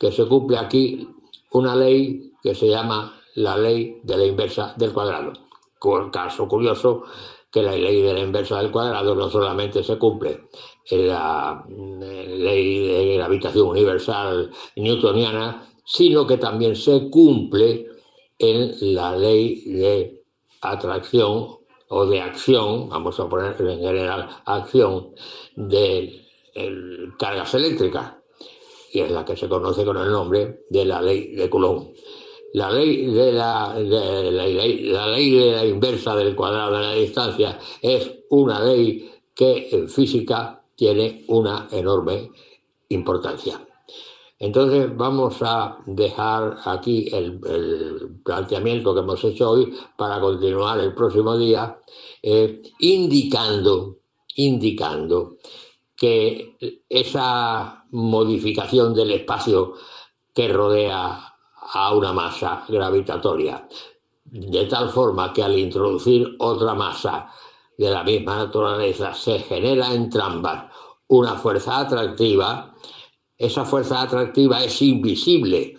que 0.00 0.10
se 0.10 0.26
cumple 0.26 0.58
aquí 0.58 1.08
una 1.52 1.76
ley 1.76 2.32
que 2.42 2.56
se 2.56 2.68
llama 2.68 3.16
la 3.36 3.56
ley 3.56 4.00
de 4.02 4.16
la 4.16 4.24
inversa 4.24 4.74
del 4.76 4.92
cuadrado. 4.92 5.34
Con 5.78 6.10
caso 6.10 6.48
curioso 6.48 7.04
que 7.52 7.62
la 7.62 7.76
ley 7.76 8.02
de 8.02 8.12
la 8.12 8.20
inversa 8.22 8.58
del 8.58 8.72
cuadrado 8.72 9.14
no 9.14 9.30
solamente 9.30 9.84
se 9.84 9.96
cumple 9.98 10.48
la 10.90 11.64
ley 11.68 12.86
de 12.86 13.16
gravitación 13.16 13.68
universal 13.68 14.50
newtoniana, 14.76 15.68
sino 15.84 16.26
que 16.26 16.36
también 16.38 16.76
se 16.76 17.08
cumple 17.10 17.86
en 18.38 18.94
la 18.94 19.16
ley 19.16 19.62
de 19.66 20.22
atracción 20.60 21.58
o 21.88 22.06
de 22.06 22.20
acción, 22.20 22.88
vamos 22.88 23.18
a 23.20 23.28
poner 23.28 23.54
en 23.60 23.80
general 23.80 24.28
acción, 24.46 25.14
de 25.56 26.20
cargas 27.18 27.54
eléctricas, 27.54 28.14
y 28.92 29.00
es 29.00 29.10
la 29.10 29.24
que 29.24 29.36
se 29.36 29.48
conoce 29.48 29.84
con 29.84 29.96
el 29.96 30.10
nombre 30.10 30.64
de 30.70 30.84
la 30.84 31.02
ley 31.02 31.34
de 31.34 31.50
Coulomb. 31.50 31.92
La 32.52 32.70
ley 32.70 33.06
de 33.06 33.32
la, 33.32 33.74
la, 33.76 34.22
la 34.30 35.06
ley 35.08 35.30
de 35.30 35.52
la 35.52 35.64
inversa 35.64 36.14
del 36.14 36.36
cuadrado 36.36 36.76
de 36.76 36.82
la 36.82 36.94
distancia 36.94 37.58
es 37.82 38.12
una 38.30 38.64
ley 38.64 39.10
que 39.34 39.68
en 39.72 39.88
física 39.88 40.63
tiene 40.76 41.24
una 41.28 41.68
enorme 41.70 42.30
importancia. 42.88 43.60
Entonces 44.38 44.94
vamos 44.96 45.36
a 45.42 45.78
dejar 45.86 46.58
aquí 46.64 47.08
el, 47.12 47.40
planteamiento 48.24 48.94
que 48.94 49.00
hemos 49.00 49.22
hecho 49.24 49.50
hoy 49.50 49.74
para 49.96 50.20
continuar 50.20 50.80
el 50.80 50.94
próximo 50.94 51.36
día, 51.36 51.78
eh, 52.22 52.62
indicando, 52.80 53.98
indicando 54.36 55.36
que 55.96 56.56
esa 56.88 57.84
modificación 57.92 58.94
del 58.94 59.12
espacio 59.12 59.74
que 60.34 60.48
rodea 60.48 61.34
a 61.72 61.94
una 61.94 62.12
masa 62.12 62.64
gravitatoria, 62.68 63.68
de 64.24 64.64
tal 64.66 64.90
forma 64.90 65.32
que 65.32 65.42
al 65.42 65.58
introducir 65.58 66.36
otra 66.38 66.74
masa 66.74 67.30
de 67.76 67.90
la 67.90 68.04
misma 68.04 68.36
naturaleza 68.36 69.14
se 69.14 69.38
genera 69.40 69.92
en 69.92 70.10
ambas 70.20 70.72
una 71.08 71.34
fuerza 71.36 71.80
atractiva, 71.80 72.74
esa 73.36 73.64
fuerza 73.64 74.02
atractiva 74.02 74.62
es 74.62 74.80
invisible. 74.82 75.78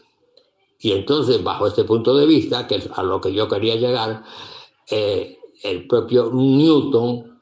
Y 0.80 0.91
entonces, 0.91 1.43
bajo 1.43 1.67
este 1.67 1.84
punto 1.84 2.15
de 2.15 2.26
vista, 2.26 2.67
que 2.67 2.76
es 2.76 2.89
a 2.93 3.01
lo 3.01 3.19
que 3.19 3.34
yo 3.34 3.47
quería 3.47 3.76
llegar, 3.76 4.23
eh, 4.89 5.39
el 5.63 5.88
propio 5.88 6.30
Newton 6.31 7.41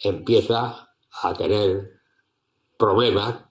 empieza 0.00 0.88
a 1.22 1.34
tener 1.34 2.00
problemas 2.78 3.44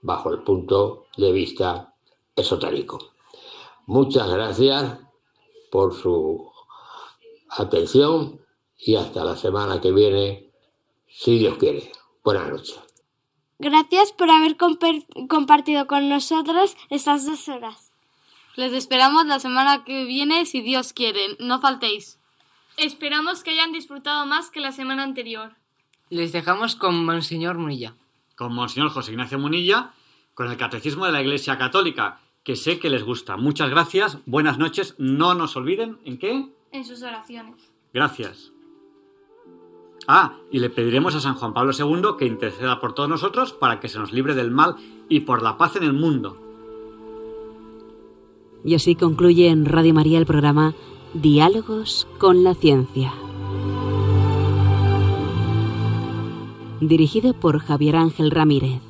bajo 0.00 0.30
el 0.30 0.42
punto 0.42 1.06
de 1.16 1.30
vista 1.30 1.94
esotérico. 2.34 2.98
Muchas 3.86 4.28
gracias 4.30 4.98
por 5.70 5.94
su 5.94 6.50
atención 7.50 8.41
y 8.84 8.96
hasta 8.96 9.24
la 9.24 9.36
semana 9.36 9.80
que 9.80 9.92
viene, 9.92 10.50
si 11.08 11.38
Dios 11.38 11.56
quiere. 11.58 11.92
Buenas 12.24 12.50
noches. 12.50 12.80
Gracias 13.58 14.12
por 14.12 14.28
haber 14.30 14.56
compartido 14.56 15.86
con 15.86 16.08
nosotros 16.08 16.76
estas 16.90 17.24
dos 17.26 17.48
horas. 17.48 17.92
Les 18.56 18.72
esperamos 18.72 19.26
la 19.26 19.38
semana 19.38 19.84
que 19.84 20.04
viene, 20.04 20.46
si 20.46 20.60
Dios 20.60 20.92
quiere. 20.92 21.36
No 21.38 21.60
faltéis. 21.60 22.18
Esperamos 22.76 23.44
que 23.44 23.50
hayan 23.50 23.72
disfrutado 23.72 24.26
más 24.26 24.50
que 24.50 24.60
la 24.60 24.72
semana 24.72 25.04
anterior. 25.04 25.54
Les 26.10 26.32
dejamos 26.32 26.74
con 26.74 27.04
Monseñor 27.04 27.58
Munilla. 27.58 27.94
Con 28.36 28.52
Monseñor 28.52 28.90
José 28.90 29.12
Ignacio 29.12 29.38
Munilla, 29.38 29.92
con 30.34 30.50
el 30.50 30.56
Catecismo 30.56 31.06
de 31.06 31.12
la 31.12 31.22
Iglesia 31.22 31.56
Católica, 31.56 32.20
que 32.42 32.56
sé 32.56 32.80
que 32.80 32.90
les 32.90 33.04
gusta. 33.04 33.36
Muchas 33.36 33.70
gracias, 33.70 34.18
buenas 34.26 34.58
noches. 34.58 34.96
No 34.98 35.34
nos 35.34 35.54
olviden, 35.56 36.00
¿en 36.04 36.18
qué? 36.18 36.48
En 36.72 36.84
sus 36.84 37.02
oraciones. 37.02 37.70
Gracias. 37.92 38.51
Ah, 40.08 40.38
y 40.50 40.58
le 40.58 40.70
pediremos 40.70 41.14
a 41.14 41.20
San 41.20 41.34
Juan 41.34 41.54
Pablo 41.54 41.72
II 41.78 42.16
que 42.18 42.26
interceda 42.26 42.80
por 42.80 42.92
todos 42.94 43.08
nosotros 43.08 43.52
para 43.52 43.80
que 43.80 43.88
se 43.88 43.98
nos 43.98 44.12
libre 44.12 44.34
del 44.34 44.50
mal 44.50 44.76
y 45.08 45.20
por 45.20 45.42
la 45.42 45.56
paz 45.56 45.76
en 45.76 45.84
el 45.84 45.92
mundo. 45.92 46.36
Y 48.64 48.74
así 48.74 48.94
concluye 48.94 49.48
en 49.48 49.64
Radio 49.64 49.94
María 49.94 50.18
el 50.18 50.26
programa 50.26 50.74
Diálogos 51.14 52.06
con 52.18 52.44
la 52.44 52.54
Ciencia. 52.54 53.12
Dirigido 56.80 57.34
por 57.34 57.58
Javier 57.60 57.96
Ángel 57.96 58.30
Ramírez. 58.30 58.82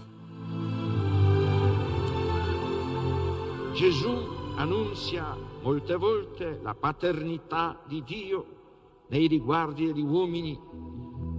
Gesù 3.75 4.15
annuncia 4.57 5.35
molte 5.63 5.97
volte 5.97 6.61
la 6.63 6.75
paternità 6.75 7.81
di 7.87 8.03
Dio 8.05 8.47
nei 9.09 9.27
riguardi 9.27 9.87
degli 9.87 10.01
uomini, 10.01 10.59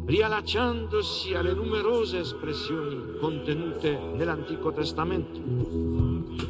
riallacciandosi 0.05 1.33
alle 1.33 1.53
numerose 1.53 2.19
espressioni 2.19 3.17
contenute 3.19 3.97
nell'Antico 4.15 4.71
Testamento. 4.71 5.39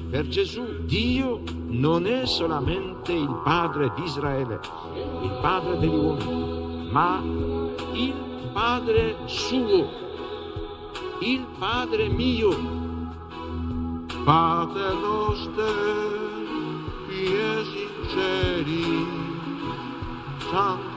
Per 0.10 0.28
Gesù 0.28 0.84
Dio 0.86 1.42
non 1.68 2.06
è 2.06 2.26
solamente 2.26 3.14
il 3.14 3.42
Padre 3.44 3.92
di 3.96 4.04
Israele, 4.04 4.60
il 5.22 5.38
Padre 5.42 5.78
degli 5.80 5.94
uomini, 5.94 6.88
ma 6.92 7.22
il 7.94 8.14
Padre 8.52 9.16
suo, 9.26 9.90
il 11.20 11.46
Padre 11.58 12.10
mio. 12.10 12.82
Pater 14.24 14.94
noster, 14.94 15.64
qui 17.08 17.28
nomen 18.16 18.44
tuum, 20.50 20.93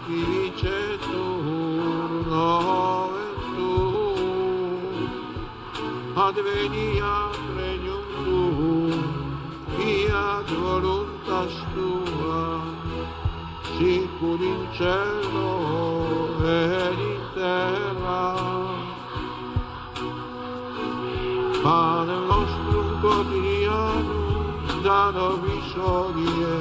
adveniat 6.26 7.36
regnum 7.56 8.06
tuum, 8.24 9.02
fiat 9.74 10.48
voluntas 10.62 11.54
tua, 11.74 12.44
sicur 13.74 14.40
in 14.40 14.62
cielo 14.76 15.52
ed 16.42 16.98
in 17.10 17.22
terra. 17.34 18.26
Pane 21.62 22.16
nostrum 22.30 22.88
quotidianum 23.02 24.82
da 24.84 25.02
nobis 25.16 25.70
hodie, 25.74 26.58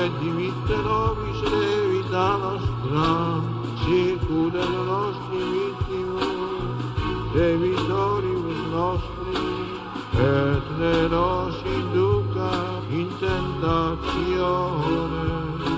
et 0.00 0.10
dimitte 0.20 0.76
nobis 0.86 1.40
levita 1.52 1.89
nostra, 2.12 3.08
sicur 3.82 4.54
et 4.54 4.70
nostri 4.90 5.40
vittimus, 5.52 6.84
debitoribus 7.34 8.60
nostri, 8.72 9.36
et 10.18 10.64
ne 10.78 11.08
nos 11.08 11.54
induca 11.64 12.50
in 12.90 13.08
tentatione, 13.20 15.24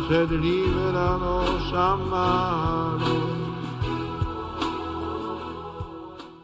sed 0.08 0.30
libera 0.30 1.16
nos 1.16 1.72
a 1.72 1.96